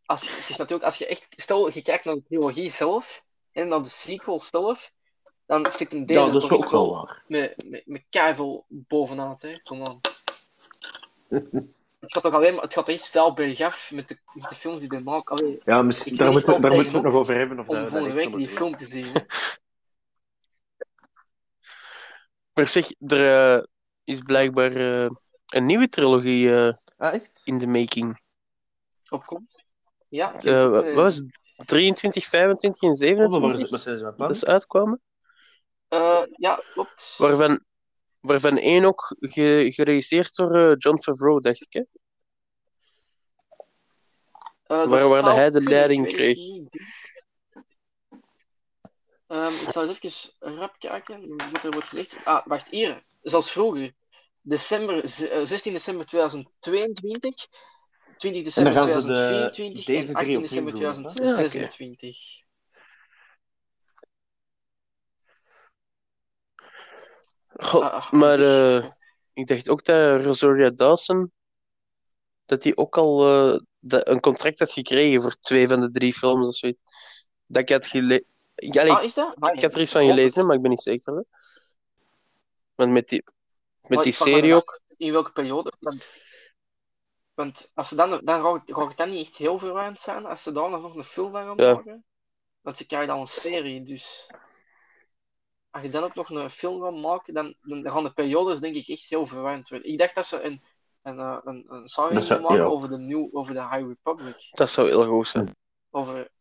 als 0.05 0.21
je, 0.21 0.29
het 0.29 0.49
is 0.49 0.57
natuurlijk, 0.57 0.83
als 0.83 0.95
je 0.97 1.07
echt, 1.07 1.27
stel 1.29 1.73
je 1.73 1.81
kijkt 1.81 2.05
naar 2.05 2.15
de 2.15 2.23
trilogie 2.27 2.71
zelf 2.71 3.23
en 3.51 3.67
naar 3.67 3.81
de 3.83 3.89
sequel 3.89 4.39
zelf, 4.39 4.91
dan 5.45 5.65
zit 5.71 5.93
een 5.93 6.05
deze 6.05 6.19
Ja, 6.19 6.25
dat 6.31 6.41
is 6.43 6.47
toch 6.49 6.63
ook 6.65 6.71
wel 6.71 6.91
waar. 6.91 7.23
met, 7.27 7.63
met, 7.65 7.83
met 7.85 8.03
keiveel 8.09 8.65
bovenaan, 8.67 9.35
hè. 9.39 9.59
Kom 9.61 9.85
aan. 9.85 9.99
Het 11.99 12.13
gaat 12.13 12.23
toch 12.23 12.33
alleen 12.33 12.53
maar, 12.53 12.63
het 12.63 12.73
gaat 12.73 12.89
echt 12.89 13.05
stijl 13.05 13.33
bergaf 13.33 13.91
met 13.91 14.07
de, 14.07 14.17
met 14.33 14.49
de 14.49 14.55
films 14.55 14.79
die 14.79 14.89
hij 14.89 15.01
maakt. 15.01 15.29
Allee, 15.29 15.61
Ja, 15.65 15.81
misschien, 15.81 16.15
daar, 16.15 16.31
moeten, 16.31 16.61
we- 16.61 16.75
het 16.75 16.91
nog 16.91 17.13
over 17.13 17.35
hebben. 17.35 17.59
Of 17.59 17.67
om 17.67 17.87
volgende 17.87 18.13
week 18.13 18.33
die 18.35 18.49
film 18.49 18.75
te 18.75 18.85
zien. 18.85 19.11
Maar 22.53 22.67
zeg, 22.77 22.89
er 23.07 23.55
eh, 23.57 23.63
is 24.03 24.19
blijkbaar 24.19 24.71
eh, 24.75 25.09
een 25.47 25.65
nieuwe 25.65 25.89
trilogie 25.89 26.55
eh. 26.55 26.73
Ah, 26.95 27.13
echt? 27.13 27.41
in 27.43 27.57
de 27.57 27.67
making. 27.67 28.21
Op 29.09 29.25
komst. 29.25 29.63
Ja, 30.07 30.33
Eh, 30.33 30.61
het, 30.61 30.69
wat 30.71 30.83
eh, 30.83 30.95
was 30.95 31.15
het? 31.15 31.27
23, 31.67 32.25
25 32.25 32.81
en 32.81 32.89
Oh, 32.89 33.17
maar 33.17 33.17
waar 33.17 33.29
27? 33.29 33.65
is- 33.65 33.71
wat 33.71 33.81
zijn 33.81 33.97
ze 33.97 34.03
van 34.03 34.27
dat 34.27 34.35
is 34.35 34.45
uitkwamen. 34.45 35.01
eh, 35.87 36.21
ja, 36.31 36.63
klopt. 36.73 37.15
Waarvan, 37.17 37.63
waarvan 38.19 38.57
één 38.57 38.85
ook 38.85 39.15
ge- 39.19 39.69
geregisseerd 39.73 40.35
door 40.35 40.55
eh, 40.55 40.75
John 40.77 40.97
Favreau, 41.01 41.41
dacht 41.41 41.61
ik. 41.61 41.73
Hè? 41.73 41.81
Eh, 44.63 44.87
Waar- 44.87 45.07
waar 45.07 45.35
hij 45.35 45.51
de 45.51 45.61
leiding 45.61 46.07
kreeg. 46.07 46.37
Ehm, 49.27 49.45
ik 49.45 49.69
zal 49.71 49.87
eens 49.89 49.99
even 50.39 50.55
rap 50.55 50.75
kijken 50.79 51.27
wat 51.35 51.63
er 51.63 51.71
wordt 51.71 51.87
gezegd. 51.87 52.25
Ah, 52.25 52.45
wacht, 52.45 52.67
hier. 52.69 53.03
Zoals 53.21 53.51
vroeger. 53.51 53.93
December, 54.41 55.07
z- 55.07 55.21
eh, 55.21 55.45
16 55.45 55.73
december 55.73 56.05
2022, 56.05 57.47
20 58.19 58.43
december 58.43 58.73
gaan 58.73 58.89
ze 58.89 58.95
de- 59.01 59.49
2024 59.51 59.85
deze 59.85 60.07
en 60.07 60.13
drie 60.13 60.15
18 60.15 60.35
opnieuw 60.35 60.41
december 60.41 60.73
doen, 60.73 60.89
of 60.89 60.95
wat? 61.01 61.15
2026. 61.15 62.43
Goh, 67.57 67.83
Ah, 67.83 67.93
ah, 67.93 68.11
maar 68.11 68.37
dus- 68.37 68.83
eh, 68.83 68.91
ik 69.33 69.47
dacht 69.47 69.69
ook 69.69 69.85
dat 69.85 70.21
Rosaria 70.23 70.69
Dawson, 70.69 71.31
dat 72.45 72.61
die 72.61 72.77
ook 72.77 72.97
al 72.97 73.27
eh, 73.53 73.59
de- 73.79 74.09
een 74.09 74.19
contract 74.19 74.59
had 74.59 74.71
gekregen 74.71 75.21
voor 75.21 75.35
twee 75.35 75.67
van 75.67 75.79
de 75.79 75.91
drie 75.91 76.13
films 76.13 76.47
of 76.47 76.55
zoiets. 76.55 76.79
Dat 77.45 77.61
ik 77.61 77.69
had 77.69 77.85
gelezen. 77.85 78.25
Ah, 78.55 79.03
is 79.03 79.13
dat? 79.13 79.35
Ah, 79.39 79.53
ik 79.55 79.61
had 79.61 79.75
er 79.75 79.81
iets 79.81 79.91
van 79.91 80.05
gelezen, 80.07 80.45
maar 80.45 80.55
ik 80.55 80.61
ben 80.61 80.69
niet 80.71 80.81
zeker. 80.81 81.13
Hè. 81.15 81.21
Want 82.75 82.91
met 82.91 83.07
die, 83.07 83.23
met 83.81 83.89
Maar 83.91 84.03
die 84.03 84.13
serie 84.13 84.53
ook. 84.53 84.79
In 84.97 85.11
welke 85.11 85.31
periode? 85.31 85.73
Want, 85.79 86.03
want 87.39 87.71
als 87.73 87.87
ze 87.87 87.95
dan, 87.95 88.21
dan 88.23 88.55
het 88.55 88.97
dan 88.97 89.09
niet 89.09 89.27
echt 89.27 89.37
heel 89.37 89.59
verwarrend 89.59 89.99
zijn 89.99 90.25
als 90.25 90.43
ze 90.43 90.51
daar 90.51 90.69
nog 90.69 90.95
een 90.95 91.03
film 91.03 91.31
van 91.31 91.45
gaan 91.45 91.65
Ja. 91.67 91.73
maken. 91.73 92.05
Want 92.61 92.77
ze 92.77 92.85
krijgen 92.85 93.07
dan 93.07 93.19
een 93.19 93.27
serie, 93.27 93.83
dus 93.83 94.29
als 95.69 95.83
je 95.83 95.89
dan 95.89 96.03
ook 96.03 96.15
nog 96.15 96.29
een 96.29 96.49
film 96.49 96.81
gaat 96.81 96.95
maken, 96.95 97.33
dan, 97.33 97.55
dan 97.61 97.91
gaan 97.91 98.03
de 98.03 98.13
periodes 98.13 98.59
denk 98.59 98.75
ik 98.75 98.87
echt 98.87 99.05
heel 99.09 99.27
verwarrend 99.27 99.69
worden. 99.69 99.91
Ik 99.91 99.97
dacht 99.97 100.15
dat 100.15 100.25
ze 100.25 100.41
een, 100.41 100.63
een, 101.01 101.19
eh, 101.19 101.37
een, 101.43 101.65
een 101.67 101.87
serie 101.87 102.21
zou- 102.21 102.39
gaan 102.39 102.41
maken 102.41 102.65
ja. 102.65 102.71
over 102.71 102.89
de, 102.89 102.97
nieuw, 102.97 103.29
over 103.31 103.53
de 103.53 103.61
High 103.61 103.87
Republic. 103.87 104.47
Dat 104.51 104.69
zou 104.69 104.87
heel 104.87 105.07
goed 105.07 105.27
zijn. 105.27 105.55
Over 105.89 106.31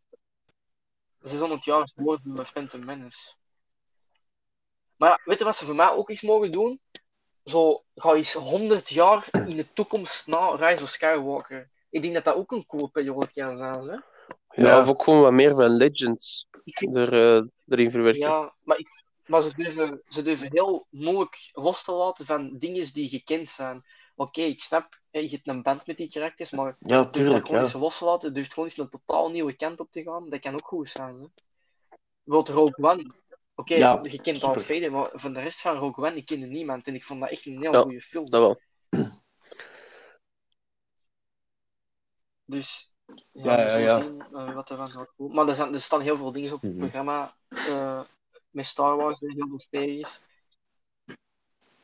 600 1.20 1.64
jaar 1.64 1.90
voor 1.96 2.18
de 2.20 2.44
Phantom 2.46 2.84
Menace. 2.84 3.34
Maar 4.96 5.08
ja, 5.10 5.20
weet 5.24 5.38
je 5.38 5.44
wat 5.44 5.56
ze 5.56 5.64
voor 5.64 5.74
mij 5.74 5.90
ook 5.90 6.08
eens 6.08 6.22
mogen 6.22 6.52
doen? 6.52 6.80
Zo, 7.48 7.82
ga 7.94 8.14
eens 8.14 8.32
100 8.32 8.88
jaar 8.88 9.28
in 9.46 9.56
de 9.56 9.72
toekomst 9.72 10.26
na 10.26 10.54
Rise 10.54 10.82
of 10.82 10.88
Skywalker. 10.88 11.70
Ik 11.90 12.02
denk 12.02 12.14
dat 12.14 12.24
dat 12.24 12.34
ook 12.34 12.52
een 12.52 12.66
coole 12.66 12.88
periode 12.88 13.30
kan 13.34 13.56
zijn. 13.56 13.80
Hè? 13.82 13.92
Ja, 13.92 14.00
Ja. 14.50 14.78
of 14.80 14.88
ook 14.88 15.02
gewoon 15.02 15.20
wat 15.20 15.32
meer 15.32 15.54
van 15.54 15.70
Legends 15.70 16.46
vind, 16.64 16.96
er, 16.96 17.12
eh, 17.36 17.44
erin 17.68 17.90
verwerken. 17.90 18.20
ja, 18.20 18.52
maar, 18.62 18.78
ik, 18.78 19.02
maar 19.26 19.40
ze, 19.40 19.54
durven, 19.54 20.02
ze 20.08 20.22
durven 20.22 20.48
heel 20.52 20.86
moeilijk 20.90 21.50
los 21.52 21.84
te 21.84 21.92
laten 21.92 22.26
van 22.26 22.58
dingen 22.58 22.92
die 22.92 23.08
gekend 23.08 23.48
zijn. 23.48 23.84
Oké, 24.16 24.40
ik 24.40 24.62
snap, 24.62 24.98
je 25.10 25.28
hebt 25.28 25.48
een 25.48 25.62
band 25.62 25.86
met 25.86 25.96
die 25.96 26.10
karakters, 26.10 26.50
maar 26.50 26.76
Ja, 26.78 26.86
durf 26.88 27.04
dat 27.04 27.12
tuurlijk. 27.12 27.44
gewoon 27.46 27.60
Ja. 27.60 27.66
eens 27.66 27.76
los 27.76 27.98
te 27.98 28.04
laten, 28.04 28.34
durft 28.34 28.52
gewoon 28.52 28.68
eens 28.68 28.78
een 28.78 28.88
totaal 28.88 29.30
nieuwe 29.30 29.56
kant 29.56 29.80
op 29.80 29.90
te 29.90 30.02
gaan. 30.02 30.30
Dat 30.30 30.40
kan 30.40 30.54
ook 30.54 30.66
goed 30.66 30.90
zijn. 30.90 31.20
Hè? 31.20 31.26
Bijvoorbeeld 32.24 32.56
Rogue 32.56 32.90
One. 32.92 33.12
Oké, 33.58 33.74
Ja, 33.74 34.00
je 34.02 34.20
kent. 34.20 34.40
Darth 34.40 34.62
Vader, 34.62 34.90
maar 34.90 35.10
van 35.12 35.32
de 35.32 35.40
rest 35.40 35.60
van 35.60 35.76
Rogue 35.76 36.06
One, 36.06 36.16
ik 36.16 36.26
kende 36.26 36.46
niemand. 36.46 36.86
En 36.86 36.94
ik 36.94 37.04
vond 37.04 37.20
dat 37.20 37.30
echt 37.30 37.46
een 37.46 37.60
heel 37.60 37.72
Ja, 37.72 37.80
goede 37.80 38.00
film. 38.00 38.30
Dat 38.30 38.40
wel. 38.40 38.60
Dus 42.44 42.92
ja, 43.32 43.56
Ja, 43.56 43.64
we 43.64 43.68
ja, 43.68 43.76
ja. 43.76 44.00
zien 44.00 44.26
eh, 44.32 44.54
wat 44.54 44.70
er 44.70 44.76
van 44.76 44.88
gaat 44.88 45.14
komen. 45.16 45.34
Maar 45.36 45.48
er, 45.48 45.54
zijn, 45.54 45.74
er 45.74 45.80
staan 45.80 46.00
heel 46.00 46.16
veel 46.16 46.32
dingen 46.32 46.52
op 46.52 46.60
het 46.62 46.70
Mhm. 46.70 46.78
programma 46.78 47.36
eh, 47.48 48.00
met 48.50 48.66
Star 48.66 48.96
Wars, 48.96 49.20
hè, 49.20 49.28
heel 49.28 49.48
veel 49.48 49.60
series. 49.60 50.20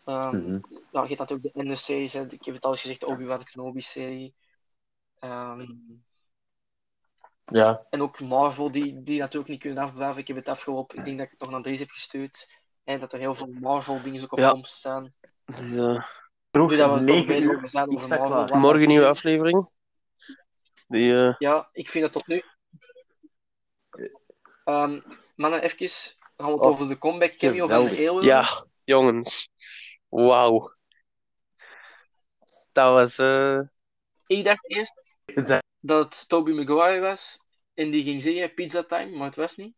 Ehm, 0.04 0.36
Mhm. 0.36 0.58
ja, 0.90 1.02
je 1.02 1.08
hebt 1.08 1.18
natuurlijk 1.18 1.54
de 1.54 1.60
Ender-series, 1.60 2.14
ik 2.14 2.44
heb 2.44 2.54
het 2.54 2.64
al 2.64 2.70
eens 2.70 2.80
gezegd, 2.80 3.00
de 3.00 3.06
Obi-Wan 3.06 3.44
Kenobi-serie. 3.44 4.34
Ehm, 5.18 5.66
Ja. 7.44 7.86
en 7.90 8.02
ook 8.02 8.20
Marvel, 8.20 8.70
die, 8.70 9.02
die 9.02 9.18
natuurlijk 9.20 9.50
niet 9.50 9.60
kunnen 9.60 9.82
afblijven. 9.82 10.20
Ik 10.20 10.26
heb 10.28 10.36
het 10.36 10.48
afgelopen, 10.48 10.98
ik 10.98 11.04
denk 11.04 11.16
dat 11.16 11.26
ik 11.26 11.32
het 11.32 11.40
nog 11.40 11.50
naar 11.50 11.62
deze 11.62 11.82
heb 11.82 11.90
gestuurd. 11.90 12.50
En 12.84 13.00
dat 13.00 13.12
er 13.12 13.18
heel 13.18 13.34
veel 13.34 13.46
Marvel-dingen 13.60 14.22
ook 14.22 14.32
op 14.32 14.38
Ja. 14.38 14.50
komst 14.50 14.72
staan. 14.72 15.12
Dus, 15.44 15.76
eh, 15.76 16.04
Vroeg 16.50 16.70
Nu 16.70 16.76
dat 16.76 16.88
we 16.90 16.94
het 16.96 17.02
9 17.04 17.18
toch 17.20 17.26
weten 17.26 17.48
uur. 17.48 17.56
over 17.56 17.68
zijn 17.68 17.88
over 17.96 18.08
Marvel. 18.08 18.44
klaar. 18.44 18.58
morgen 18.60 18.82
een 18.82 18.88
nieuwe 18.88 19.06
aflevering. 19.06 19.70
Die, 20.88 21.12
eh, 21.26 21.34
Ja, 21.38 21.68
ik 21.72 21.90
vind 21.90 22.04
dat 22.04 22.12
tot 22.12 22.26
nu. 22.26 22.42
Ehm 24.64 25.00
mannen, 25.36 25.62
even 25.62 25.88
gaan 26.36 26.46
we 26.46 26.52
het 26.52 26.60
Oh, 26.60 26.66
over 26.66 26.88
de 26.88 26.98
comeback 26.98 27.36
cameo 27.36 27.68
van 27.68 27.84
de 27.84 27.96
eeuwen. 27.98 28.24
ja, 28.24 28.44
Jongens. 28.84 29.48
Wauw. 30.08 30.74
Dat 32.72 32.92
was... 32.92 33.18
eh, 33.18 33.60
Ik 34.26 34.44
dacht 34.44 34.70
eerst 34.70 35.16
dat 35.84 36.04
het 36.04 36.28
Tobey 36.28 36.54
Maguire 36.54 37.00
was. 37.00 37.42
En 37.74 37.90
die 37.90 38.02
ging 38.02 38.22
zeggen 38.22 38.54
pizza 38.54 38.84
time, 38.84 39.16
maar 39.16 39.26
het 39.26 39.36
was 39.36 39.56
niet. 39.56 39.74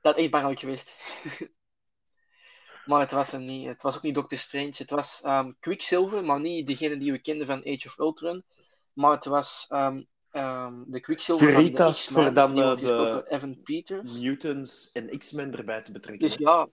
Dat 0.00 0.16
is 0.16 0.22
echt 0.22 0.30
bang 0.30 0.44
had 0.44 0.58
geweest. 0.58 0.96
maar 2.86 3.00
het 3.00 3.10
was 3.10 3.32
er 3.32 3.40
niet. 3.40 3.66
Het 3.66 3.82
was 3.82 3.96
ook 3.96 4.02
niet 4.02 4.14
Doctor 4.14 4.38
Strange. 4.38 4.72
Het 4.76 4.90
was 4.90 5.22
ehm, 5.22 5.52
Quicksilver, 5.60 6.24
maar 6.24 6.40
niet 6.40 6.66
degene 6.66 6.98
die 6.98 7.12
we 7.12 7.18
kenden 7.18 7.46
van 7.46 7.58
Age 7.58 7.86
of 7.86 7.98
Ultron. 7.98 8.44
Maar 8.92 9.12
het 9.12 9.24
was 9.24 9.66
ehm, 9.68 10.02
ehm, 10.30 10.82
de 10.86 11.00
Quicksilver 11.00 11.52
van 11.52 11.54
de 11.54 11.62
Veritas 11.62 12.06
voor 12.06 12.32
dan, 12.32 12.58
eh, 12.58 12.76
de- 12.76 12.82
door 12.82 13.22
Evan 13.22 13.62
Peters. 13.62 14.18
Mutants 14.18 14.92
en 14.92 15.18
X-Men 15.18 15.56
erbij 15.56 15.82
te 15.82 15.92
betrekken. 15.92 16.28
Dus 16.28 16.36
ja. 16.36 16.68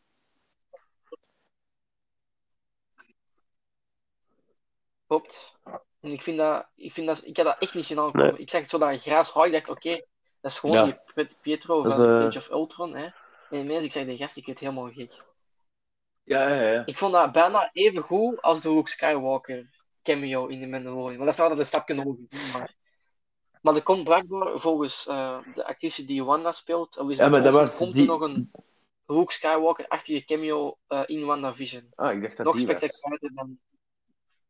Klopt. 5.08 5.60
En 6.06 6.12
ik 6.12 6.22
vind 6.22 6.38
dat, 6.38 6.68
ik 6.76 6.92
vind 6.94 7.08
dat, 7.08 7.22
ik 7.26 7.38
had 7.38 7.46
dat 7.46 7.56
echt 7.60 7.74
niet 7.74 7.86
zien 7.86 8.00
aankomen. 8.00 8.32
Nee. 8.34 8.42
Ik 8.42 8.50
zag 8.50 8.62
het 8.62 8.70
zo 8.70 8.78
dat 8.78 9.02
gras 9.02 9.32
haar, 9.34 9.46
ik 9.46 9.52
dacht, 9.52 9.70
oké, 9.70 10.02
dat 10.42 10.52
is 10.52 10.60
gewoon 10.60 10.76
Ja. 10.88 11.00
die 11.16 11.28
Pietro 11.42 11.82
Dat 11.84 11.92
is, 11.92 11.98
van 11.98 12.06
eh, 12.06 12.26
Age 12.26 12.38
of 12.38 12.50
Ultron, 12.50 12.96
hè. 12.96 13.04
En 13.50 13.60
ineens, 13.60 13.84
ik 13.84 13.92
zeg, 13.92 14.06
de 14.06 14.18
gast, 14.18 14.38
ik 14.38 14.46
werd 14.46 14.60
helemaal 14.60 14.92
gek. 14.92 15.12
Ja, 16.24 16.50
ja, 16.50 16.72
ja. 16.72 16.86
Ik 16.86 16.98
vond 16.98 17.14
dat 17.14 17.32
bijna 17.32 17.70
even 17.74 18.02
goed 18.02 18.42
als 18.42 18.62
de 18.62 18.74
Luke 18.74 18.90
Skywalker 18.90 19.70
cameo 20.04 20.46
in 20.48 20.60
The 20.60 20.68
Mandalorian. 20.68 21.16
Maar 21.18 21.26
dat 21.26 21.34
is 21.34 21.40
altijd 21.40 21.60
een 21.60 21.66
stapje 21.66 21.96
hoger. 21.96 22.18
Maar, 22.54 22.74
maar 23.62 23.76
er 23.76 23.84
komt 23.84 24.04
blijkbaar, 24.04 24.60
volgens 24.60 25.08
eh, 25.08 25.40
de 25.54 25.66
actrice 25.66 26.06
die 26.06 26.24
Wanda 26.24 26.52
speelt, 26.52 26.98
Elizabeth 26.98 27.18
Ja, 27.26 27.30
maar 27.30 27.44
dat 27.44 27.54
was 27.54 27.78
komt 27.78 27.94
die- 27.94 28.02
er 28.02 28.08
nog 28.08 28.22
een 28.22 28.52
Luke 29.06 29.32
Skywalker-achtige 29.34 30.26
cameo 30.26 30.78
eh, 30.88 31.02
in 31.06 31.26
WandaVision. 31.26 31.92
Ah, 31.96 32.14
ik 32.14 32.22
dacht 32.22 32.38
dat 32.38 32.46
nog 32.46 32.54
was. 32.56 32.64
spectaculairder 32.64 33.32
dan... 33.34 33.60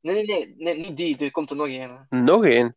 Nee, 0.05 0.25
nee, 0.25 0.25
nee, 0.25 0.55
nee, 0.57 0.77
niet 0.77 0.97
die. 0.97 1.17
Er 1.17 1.31
komt 1.31 1.49
er 1.49 1.55
nog 1.55 1.67
een. 1.67 2.05
nog 2.09 2.45
één. 2.45 2.75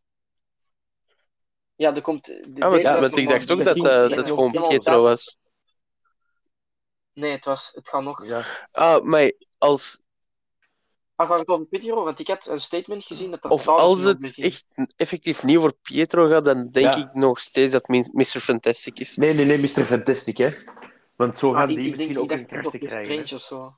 Ja, 1.75 1.95
er 1.95 2.01
komt... 2.01 2.25
De, 2.25 2.33
Ah, 2.33 2.69
want, 2.69 2.71
deze 2.73 2.83
ja, 2.87 2.91
was 2.91 2.99
want 2.99 3.11
nog 3.11 3.19
ik 3.19 3.25
maar 3.27 3.37
dacht 3.37 3.51
ook 3.51 3.63
dat 3.63 3.75
eh, 3.77 3.83
dat 3.83 4.09
het 4.09 4.17
nog 4.17 4.27
gewoon 4.27 4.47
helemaal 4.49 4.69
Pietro 4.69 4.91
dat- 4.93 5.01
was. 5.01 5.37
Nee, 7.13 7.31
het, 7.31 7.45
was, 7.45 7.71
het 7.73 7.89
gaat 7.89 8.03
nog... 8.03 8.25
Ja. 8.27 8.45
Ah, 8.71 9.03
maar 9.03 9.31
als... 9.57 10.01
Maar 11.15 11.27
ga 11.27 11.37
ik 11.37 11.49
over 11.49 11.65
Pietro? 11.65 12.03
Want 12.03 12.19
ik 12.19 12.27
had 12.27 12.47
een 12.47 12.61
statement 12.61 13.03
gezien 13.03 13.31
dat 13.31 13.41
dat 13.41 13.51
Of 13.51 13.63
totaal 13.63 13.79
als 13.79 14.01
het 14.03 14.37
echt 14.37 14.65
effectief 14.95 15.43
niet 15.43 15.57
voor 15.57 15.73
Pietro 15.81 16.29
gaat, 16.29 16.45
dan 16.45 16.67
denk 16.67 16.93
Ja. 16.93 16.97
ik 17.07 17.13
nog 17.13 17.39
steeds 17.39 17.71
dat 17.71 17.87
Min- 17.87 18.09
Mr. 18.13 18.23
Fantastic 18.39 18.99
is. 18.99 19.15
Nee, 19.15 19.33
nee, 19.33 19.45
nee, 19.45 19.57
Mr. 19.57 19.67
Fantastic, 19.85 20.37
hè. 20.37 20.49
Want 21.15 21.37
zo 21.37 21.51
Maar 21.51 21.59
gaan 21.59 21.69
ik, 21.69 21.75
die 21.75 21.85
ik 21.85 21.91
misschien 21.91 22.19
ook 22.19 22.31
een 22.31 22.45
krachten 22.45 22.73
op 22.73 22.79
krijgen. 22.87 23.27
Strange 23.27 23.35
of 23.35 23.41
zo. 23.41 23.77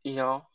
Ja. 0.00 0.48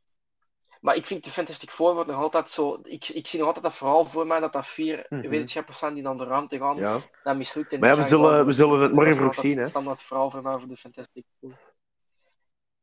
Maar 0.81 0.95
ik 0.95 1.05
vind 1.05 1.23
de 1.23 1.30
Fantastic 1.31 1.69
Four 1.69 1.93
wordt 1.93 2.09
nog 2.09 2.22
altijd 2.22 2.49
zo... 2.49 2.80
Ik, 2.84 3.07
ik 3.07 3.27
zie 3.27 3.38
nog 3.39 3.47
altijd 3.47 3.65
dat 3.65 3.76
verhaal 3.76 4.05
voor 4.05 4.27
mij 4.27 4.39
dat 4.39 4.53
dat 4.53 4.65
vier 4.67 5.05
Mhm. 5.09 5.30
wetenschappers 5.30 5.77
zijn 5.77 5.93
die 5.93 6.03
naar 6.03 6.17
de 6.17 6.23
ruimte 6.23 6.57
gaan. 6.57 6.77
Ja. 6.77 6.97
Dat 7.23 7.35
mislukt. 7.38 7.73
En 7.73 7.80
Maar 7.80 7.89
ja, 7.89 7.95
we 7.95 8.03
zullen, 8.03 8.30
gewoon- 8.30 8.45
we 8.45 8.51
zullen 8.51 8.80
het 8.80 8.91
morgen 8.91 9.11
dat 9.11 9.22
is 9.22 9.30
vroeg 9.31 9.45
zien, 9.45 9.53
hè. 9.55 9.59
het 9.61 9.69
standaard 9.69 10.01
verhaal 10.01 10.30
voor 10.31 10.41
mij 10.41 10.53
voor 10.53 10.67
de 10.67 10.77
Fantastic 10.77 11.26
Four. 11.39 11.51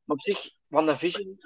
Maar 0.05 0.17
op 0.17 0.21
zich, 0.21 0.51
WandaVision... 0.67 1.39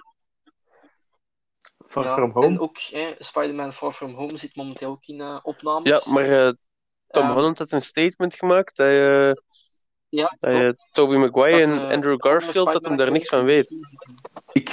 Far 1.87 2.05
ja, 2.05 2.15
From 2.15 2.31
Home. 2.31 2.47
En 2.47 2.61
ook 2.61 2.79
hè, 2.79 3.15
Spider-Man 3.19 3.73
Far 3.73 3.93
From 3.93 4.15
Home 4.15 4.37
zit 4.37 4.57
momenteel 4.57 4.91
ook 4.91 5.07
in 5.07 5.21
eh, 5.21 5.39
opnames. 5.43 5.89
Ja, 6.05 6.13
maar 6.13 6.47
eh, 6.47 6.53
Tom 7.07 7.27
Holland 7.31 7.59
had 7.59 7.73
een 7.73 7.83
statement 7.83 8.37
gemaakt 8.37 8.77
dat 8.77 8.87
je, 8.87 9.43
Ja, 10.09 10.37
dat 10.41 10.89
Tobey 10.91 11.19
Maguire 11.19 11.67
dat, 11.67 11.79
en 11.79 11.87
eh, 11.89 11.95
Andrew 11.95 12.23
Garfield, 12.23 12.73
dat 12.73 12.85
hem 12.85 12.97
daar 12.97 13.11
niks 13.11 13.29
van 13.29 13.45
weet. 13.45 13.75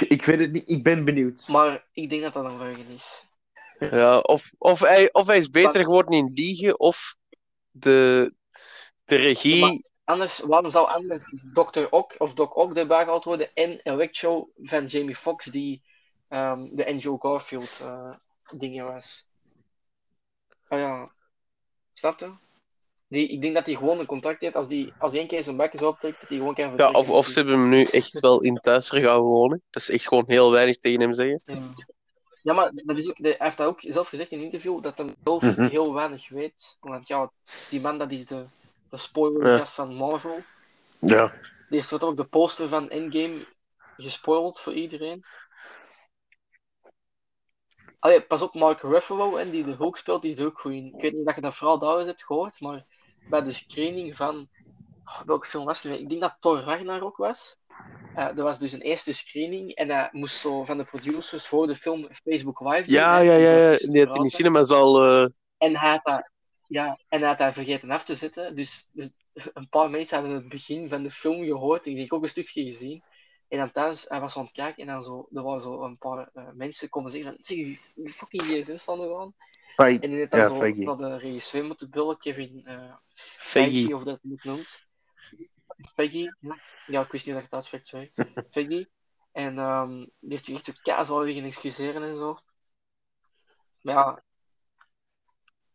ik 0.00 0.24
weet 0.24 0.38
het 0.40 0.52
niet, 0.52 0.68
ik 0.68 0.82
ben 0.82 1.04
benieuwd. 1.04 1.48
Maar 1.48 1.84
ik 1.92 2.10
denk 2.10 2.22
dat 2.22 2.32
dat 2.32 2.44
een 2.44 2.58
leugen 2.58 2.86
is. 2.88 3.24
Ja, 3.78 4.18
of, 4.18 4.52
of, 4.58 4.80
hij, 4.80 5.12
of 5.12 5.26
hij 5.26 5.38
is 5.38 5.50
beter 5.50 5.72
Maar- 5.72 5.82
geworden 5.84 6.12
in 6.18 6.30
liegen, 6.34 6.80
of 6.80 7.16
de, 7.70 8.32
de 9.04 9.16
regie... 9.16 9.60
Maar- 9.60 9.82
Anders, 10.04 10.38
waarom 10.38 10.70
zou 10.70 10.88
anders 10.88 11.24
Dr. 11.54 11.86
Ock 11.90 12.14
of 12.18 12.34
Doc 12.34 12.54
Ock 12.54 12.76
erbij 12.76 13.02
gehaald 13.04 13.24
worden 13.24 13.54
en 13.54 13.80
Electro 13.82 14.50
van 14.62 14.86
Jamie 14.86 15.16
Foxx 15.16 15.44
die 15.44 15.82
ehm, 16.28 16.68
de 16.72 16.86
Andrew 16.86 17.16
Garfield 17.20 17.78
eh, 17.82 18.14
dingen 18.56 18.84
was? 18.84 19.26
Ah 20.68 20.78
ja, 20.78 21.12
snap 21.92 22.18
je? 22.18 22.32
Die, 23.14 23.28
ik 23.28 23.42
denk 23.42 23.54
dat 23.54 23.66
hij 23.66 23.74
gewoon 23.74 23.98
een 23.98 24.06
contract 24.06 24.40
heeft 24.40 24.56
als 24.56 24.68
die, 24.68 24.92
als 24.98 25.10
die 25.10 25.20
één 25.20 25.28
keer 25.28 25.42
zijn 25.42 25.56
bakjes 25.56 25.82
optrekt, 25.82 26.20
dat 26.20 26.28
hij 26.28 26.38
gewoon 26.38 26.54
kan 26.54 26.76
Ja, 26.76 26.90
of, 26.90 27.10
of 27.10 27.26
ze 27.26 27.38
hebben 27.38 27.58
hem 27.58 27.68
nu 27.68 27.84
echt 27.84 28.20
wel 28.20 28.40
in 28.42 28.54
thuis 28.56 28.88
gaan 28.88 29.20
wonen. 29.20 29.62
Dat 29.70 29.82
is 29.82 29.90
echt 29.90 30.08
gewoon 30.08 30.24
heel 30.26 30.50
weinig 30.50 30.78
tegen 30.78 31.00
hem 31.00 31.14
zeggen. 31.14 31.42
Ja. 31.44 31.56
Ja, 32.42 32.52
maar 32.52 32.70
dat 32.74 32.98
is 32.98 33.08
ook, 33.08 33.16
de- 33.16 33.28
hij 33.38 33.46
heeft 33.46 33.56
dat 33.56 33.66
ook 33.66 33.80
zelf 33.80 34.08
gezegd 34.08 34.30
in 34.30 34.38
een 34.38 34.44
interview, 34.44 34.82
dat 34.82 34.98
hij 34.98 35.14
zelf 35.24 35.42
Mhm. 35.42 35.68
heel 35.68 35.94
weinig 35.94 36.28
weet. 36.28 36.76
Want 36.80 37.08
ja, 37.08 37.30
die 37.70 37.80
man 37.80 37.98
dat 37.98 38.10
is 38.10 38.26
de, 38.26 38.44
de 38.90 38.96
spoilergast 38.96 39.74
van 39.74 39.94
Marvel. 39.94 40.38
Ja. 41.00 41.26
Die 41.68 41.78
heeft 41.78 42.02
ook 42.02 42.16
de 42.16 42.24
poster 42.24 42.68
van 42.68 42.90
Endgame 42.90 43.46
gespoild 43.96 44.60
voor 44.60 44.72
iedereen. 44.72 45.24
Allee, 47.98 48.22
pas 48.22 48.42
op, 48.42 48.54
Mark 48.54 48.80
Ruffalo, 48.80 49.36
en 49.36 49.50
die 49.50 49.64
de 49.64 49.74
Hulk 49.74 49.96
speelt, 49.96 50.22
die 50.22 50.32
is 50.32 50.38
er 50.38 50.46
ook 50.46 50.60
goed 50.60 50.72
in. 50.72 50.86
Ik 50.94 51.00
weet 51.00 51.12
niet 51.12 51.26
of 51.26 51.34
je 51.34 51.40
dat 51.40 51.54
vooral 51.54 51.78
daar 51.78 51.98
eens 51.98 52.06
hebt 52.06 52.24
gehoord, 52.24 52.60
maar 52.60 52.84
bij 53.28 53.42
de 53.42 53.52
screening 53.52 54.16
van... 54.16 54.48
Oh, 55.04 55.20
welke 55.26 55.46
film 55.46 55.64
was 55.64 55.82
het? 55.82 56.00
Ik 56.00 56.08
denk 56.08 56.20
dat 56.20 56.36
Thor 56.40 56.58
Ragnarok 56.60 57.16
was. 57.16 57.56
Eh 58.14 58.38
er 58.38 58.42
was 58.42 58.58
dus 58.58 58.72
een 58.72 58.80
eerste 58.80 59.12
screening 59.12 59.74
en 59.74 59.88
hij 59.90 60.08
moest 60.12 60.36
zo 60.36 60.64
van 60.64 60.76
de 60.78 60.84
producers 60.84 61.46
voor 61.46 61.66
de 61.66 61.76
film 61.76 62.08
Facebook 62.12 62.60
Live 62.60 62.82
doen, 62.82 62.94
Ja, 62.94 63.18
ja, 63.18 63.34
dus 63.34 63.42
ja. 63.42 63.70
ja. 63.70 63.76
Die 63.92 64.04
had 64.06 64.16
in 64.16 64.22
de 64.22 64.30
cinemas 64.30 64.70
al... 64.70 65.04
eh, 65.04 65.28
En 65.58 65.76
hij 65.76 65.90
had 65.90 66.04
dat, 66.04 66.30
ja, 66.66 66.98
en 67.08 67.18
hij 67.20 67.28
had 67.28 67.38
dat 67.38 67.52
vergeten 67.52 67.90
af 67.90 68.04
te 68.04 68.14
zetten. 68.14 68.54
Dus, 68.54 68.88
dus 68.92 69.12
een 69.32 69.68
paar 69.68 69.90
mensen 69.90 70.18
hadden 70.18 70.34
het 70.36 70.48
begin 70.48 70.88
van 70.88 71.02
de 71.02 71.10
film 71.10 71.44
gehoord. 71.44 71.86
Ik 71.86 71.96
denk 71.96 72.12
ook 72.12 72.22
een 72.22 72.28
stukje 72.28 72.64
gezien. 72.64 73.02
En 73.48 73.58
dan 73.58 73.70
thuis, 73.70 74.04
hij 74.08 74.20
was 74.20 74.36
aan 74.36 74.44
het 74.44 74.52
kijken 74.52 74.86
en 74.86 74.92
dan 74.94 75.02
zo, 75.02 75.28
er 75.32 75.42
waren 75.42 75.62
zo 75.62 75.82
een 75.82 75.98
paar 75.98 76.30
eh, 76.32 76.48
mensen 76.54 76.88
komen 76.88 77.10
zeggen 77.10 77.30
van, 77.34 77.44
zeg, 77.44 77.56
je 77.56 78.10
fucking 78.12 78.42
gsm 78.42 78.76
staan 78.76 79.00
er 79.00 79.16
aan. 79.20 79.34
Fai- 79.74 79.98
En 79.98 80.10
die 80.10 80.18
heeft 80.18 80.30
dan 80.30 80.40
Ja, 80.40 80.48
zo 80.48 80.56
Feige. 80.56 80.82
naar 80.82 80.96
de 80.96 81.16
regisseur 81.16 81.64
moeten 81.64 81.90
bellen, 81.90 82.18
Kevin 82.18 82.62
uh, 82.68 82.94
Feige. 83.14 83.94
of 83.94 84.02
dat 84.04 84.18
het 84.22 84.44
noemt. 84.44 84.82
Feige, 85.94 86.36
ja. 86.40 86.58
ja, 86.86 87.00
ik 87.02 87.10
wist 87.12 87.26
niet 87.26 87.34
dat 87.34 87.44
je 87.44 87.48
het 87.48 87.52
uitspreekt, 87.54 87.86
sorry. 87.86 88.10
Feige. 88.50 88.88
En 89.32 89.58
ehm, 89.58 89.96
die 89.98 90.08
heeft 90.30 90.44
zich 90.44 90.54
echt 90.54 90.64
zo 90.64 90.72
kaasal 90.82 91.22
liggen 91.22 91.44
excuseren 91.44 92.02
en 92.02 92.16
zo. 92.16 92.38
Maar 93.80 93.94
ja. 93.94 94.22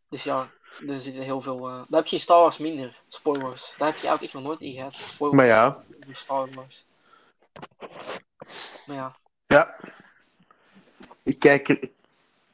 Dus 0.08 0.22
ja, 0.24 0.50
er 0.86 1.00
zitten 1.00 1.22
heel 1.22 1.40
veel. 1.40 1.68
eh 1.68 1.74
Daar 1.88 2.00
heb 2.00 2.06
je 2.06 2.16
in 2.16 2.22
Star 2.22 2.40
Wars 2.40 2.58
minder. 2.58 3.02
Spoilers. 3.08 3.74
Daar 3.78 3.88
heb 3.88 3.96
je 4.00 4.06
eigenlijk 4.08 4.22
echt 4.22 4.32
nog 4.32 4.42
nooit 4.42 4.60
in 4.60 4.72
gehad. 4.72 4.94
Spoilers. 4.94 5.36
Maar 5.36 5.46
ja, 5.46 5.84
in 6.06 6.16
Star 6.16 6.50
Wars. 6.50 6.86
Maar 8.86 8.96
ja. 8.96 9.16
ja. 9.46 9.76
Ik 11.22 11.38
kijk 11.38 11.68
er... 11.68 11.90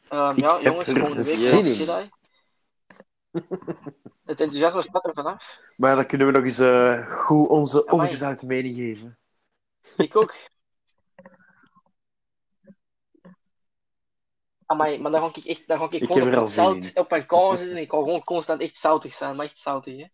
Ik 0.07 0.39
ja, 0.39 0.61
jongens, 0.61 0.89
volgende 0.89 1.24
week 1.24 1.37
in. 1.37 1.73
Jedi. 1.73 2.11
Het 4.24 4.41
enthousiasme 4.41 4.83
spat 4.83 5.07
er 5.07 5.15
vanaf. 5.15 5.61
Maar 5.77 5.97
dan 5.97 6.07
kunnen 6.07 6.27
we 6.27 6.33
nog 6.33 6.45
eens 6.45 6.59
eh, 6.59 7.20
goed 7.24 7.49
onze 7.49 7.85
ongezouten 7.85 8.47
mening 8.47 8.77
geven. 8.77 9.19
Ik 9.97 10.16
ook. 10.16 10.35
Amai, 14.66 15.01
maar 15.01 15.11
dan 15.11 15.20
ga 15.20 15.39
ik 15.41 15.45
echt, 15.45 15.66
dan 15.66 15.78
ga 15.78 15.85
ik, 15.85 15.93
Ik 15.93 16.12
gewoon 16.12 16.39
op 16.39 16.49
zout 16.49 16.91
op 16.95 17.11
mijn 17.11 17.27
kamer 17.27 17.59
zitten 17.59 17.77
en 17.77 17.83
ik 17.83 17.91
ga 17.91 17.97
gewoon 17.97 18.24
constant 18.24 18.61
echt 18.61 18.77
zoutig 18.77 19.15
zijn, 19.15 19.37
maar 19.37 19.45
echt 19.45 19.59
zoutig, 19.59 19.97
hè. 19.97 20.07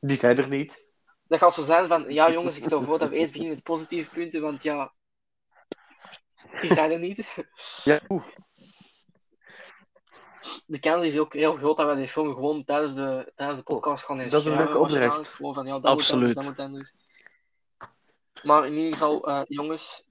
Die 0.00 0.16
zijn 0.16 0.38
er 0.38 0.48
niet. 0.48 0.88
Dat 1.22 1.38
gaat 1.38 1.54
zo 1.54 1.62
zijn 1.62 1.88
van, 1.88 2.12
ja 2.12 2.30
jongens, 2.30 2.56
ik 2.56 2.64
stel 2.64 2.82
voor 2.82 2.98
dat 2.98 3.08
we 3.08 3.16
eerst 3.16 3.32
beginnen 3.32 3.54
met 3.54 3.64
positieve 3.64 4.10
punten, 4.10 4.40
want 4.40 4.62
ja, 4.62 4.94
die 6.60 6.74
zijn 6.74 6.90
er 6.90 6.98
niet. 6.98 7.34
Ja, 7.84 8.00
oeh. 8.08 8.24
De 10.70 10.78
kans 10.78 11.04
is 11.04 11.18
ook 11.18 11.34
heel 11.34 11.56
groot 11.56 11.76
dat 11.76 11.86
wij 11.86 11.94
die 11.94 12.08
film 12.08 12.34
gewoon 12.34 12.64
tijdens 12.64 12.94
de, 12.94 13.32
tijdens 13.34 13.58
de 13.58 13.64
podcast 13.64 14.04
gaan 14.04 14.16
Dat 14.18 14.32
is 14.32 14.44
een 14.44 14.56
leuke 14.56 14.78
opdracht. 14.78 15.28
Gewoon 15.28 15.54
van, 15.54 15.66
ja, 15.66 15.72
dat 15.72 15.84
Absoluut. 15.84 16.26
moet 16.34 16.36
anders, 16.36 16.56
dat 16.56 16.66
moet 16.66 16.66
anders. 16.66 16.92
Maar 18.42 18.66
in 18.66 18.72
ieder 18.74 18.92
geval, 18.92 19.28
eh, 19.28 19.40
jongens, 19.44 20.06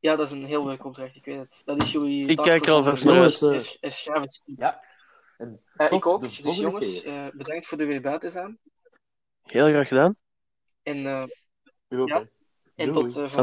ja, 0.00 0.16
dat 0.16 0.26
is 0.26 0.32
een 0.32 0.44
heel 0.44 0.66
leuke 0.66 0.86
opdracht, 0.86 1.16
ik 1.16 1.24
weet 1.24 1.38
het. 1.38 1.62
Dat 1.64 1.82
is 1.82 1.92
jullie 1.92 2.26
Ik 2.28 2.36
kijk 2.36 2.66
er 2.66 2.72
alvast 2.72 3.02
volgende 3.02 3.38
naar 3.40 3.52
uit. 3.52 3.94
Schrijven 3.94 4.28
speech. 4.28 4.58
Ja. 4.58 4.82
En 5.38 5.60
Eh, 5.76 5.92
ik 5.92 6.06
ook. 6.06 6.20
de 6.20 6.42
Dus 6.42 6.56
jongens, 6.56 7.02
eh, 7.02 7.26
bedankt 7.32 7.66
voor 7.66 7.78
er 7.78 7.86
weer 7.86 8.00
bij 8.00 8.18
te 8.18 8.28
zijn. 8.30 8.58
Heel 9.42 9.68
graag 9.68 9.88
gedaan. 9.88 10.16
En, 10.82 10.96
eh, 11.06 11.26
Ja. 11.88 12.26
en 12.74 12.92
Doei. 12.92 13.12
tot 13.12 13.16
eh, 13.16 13.42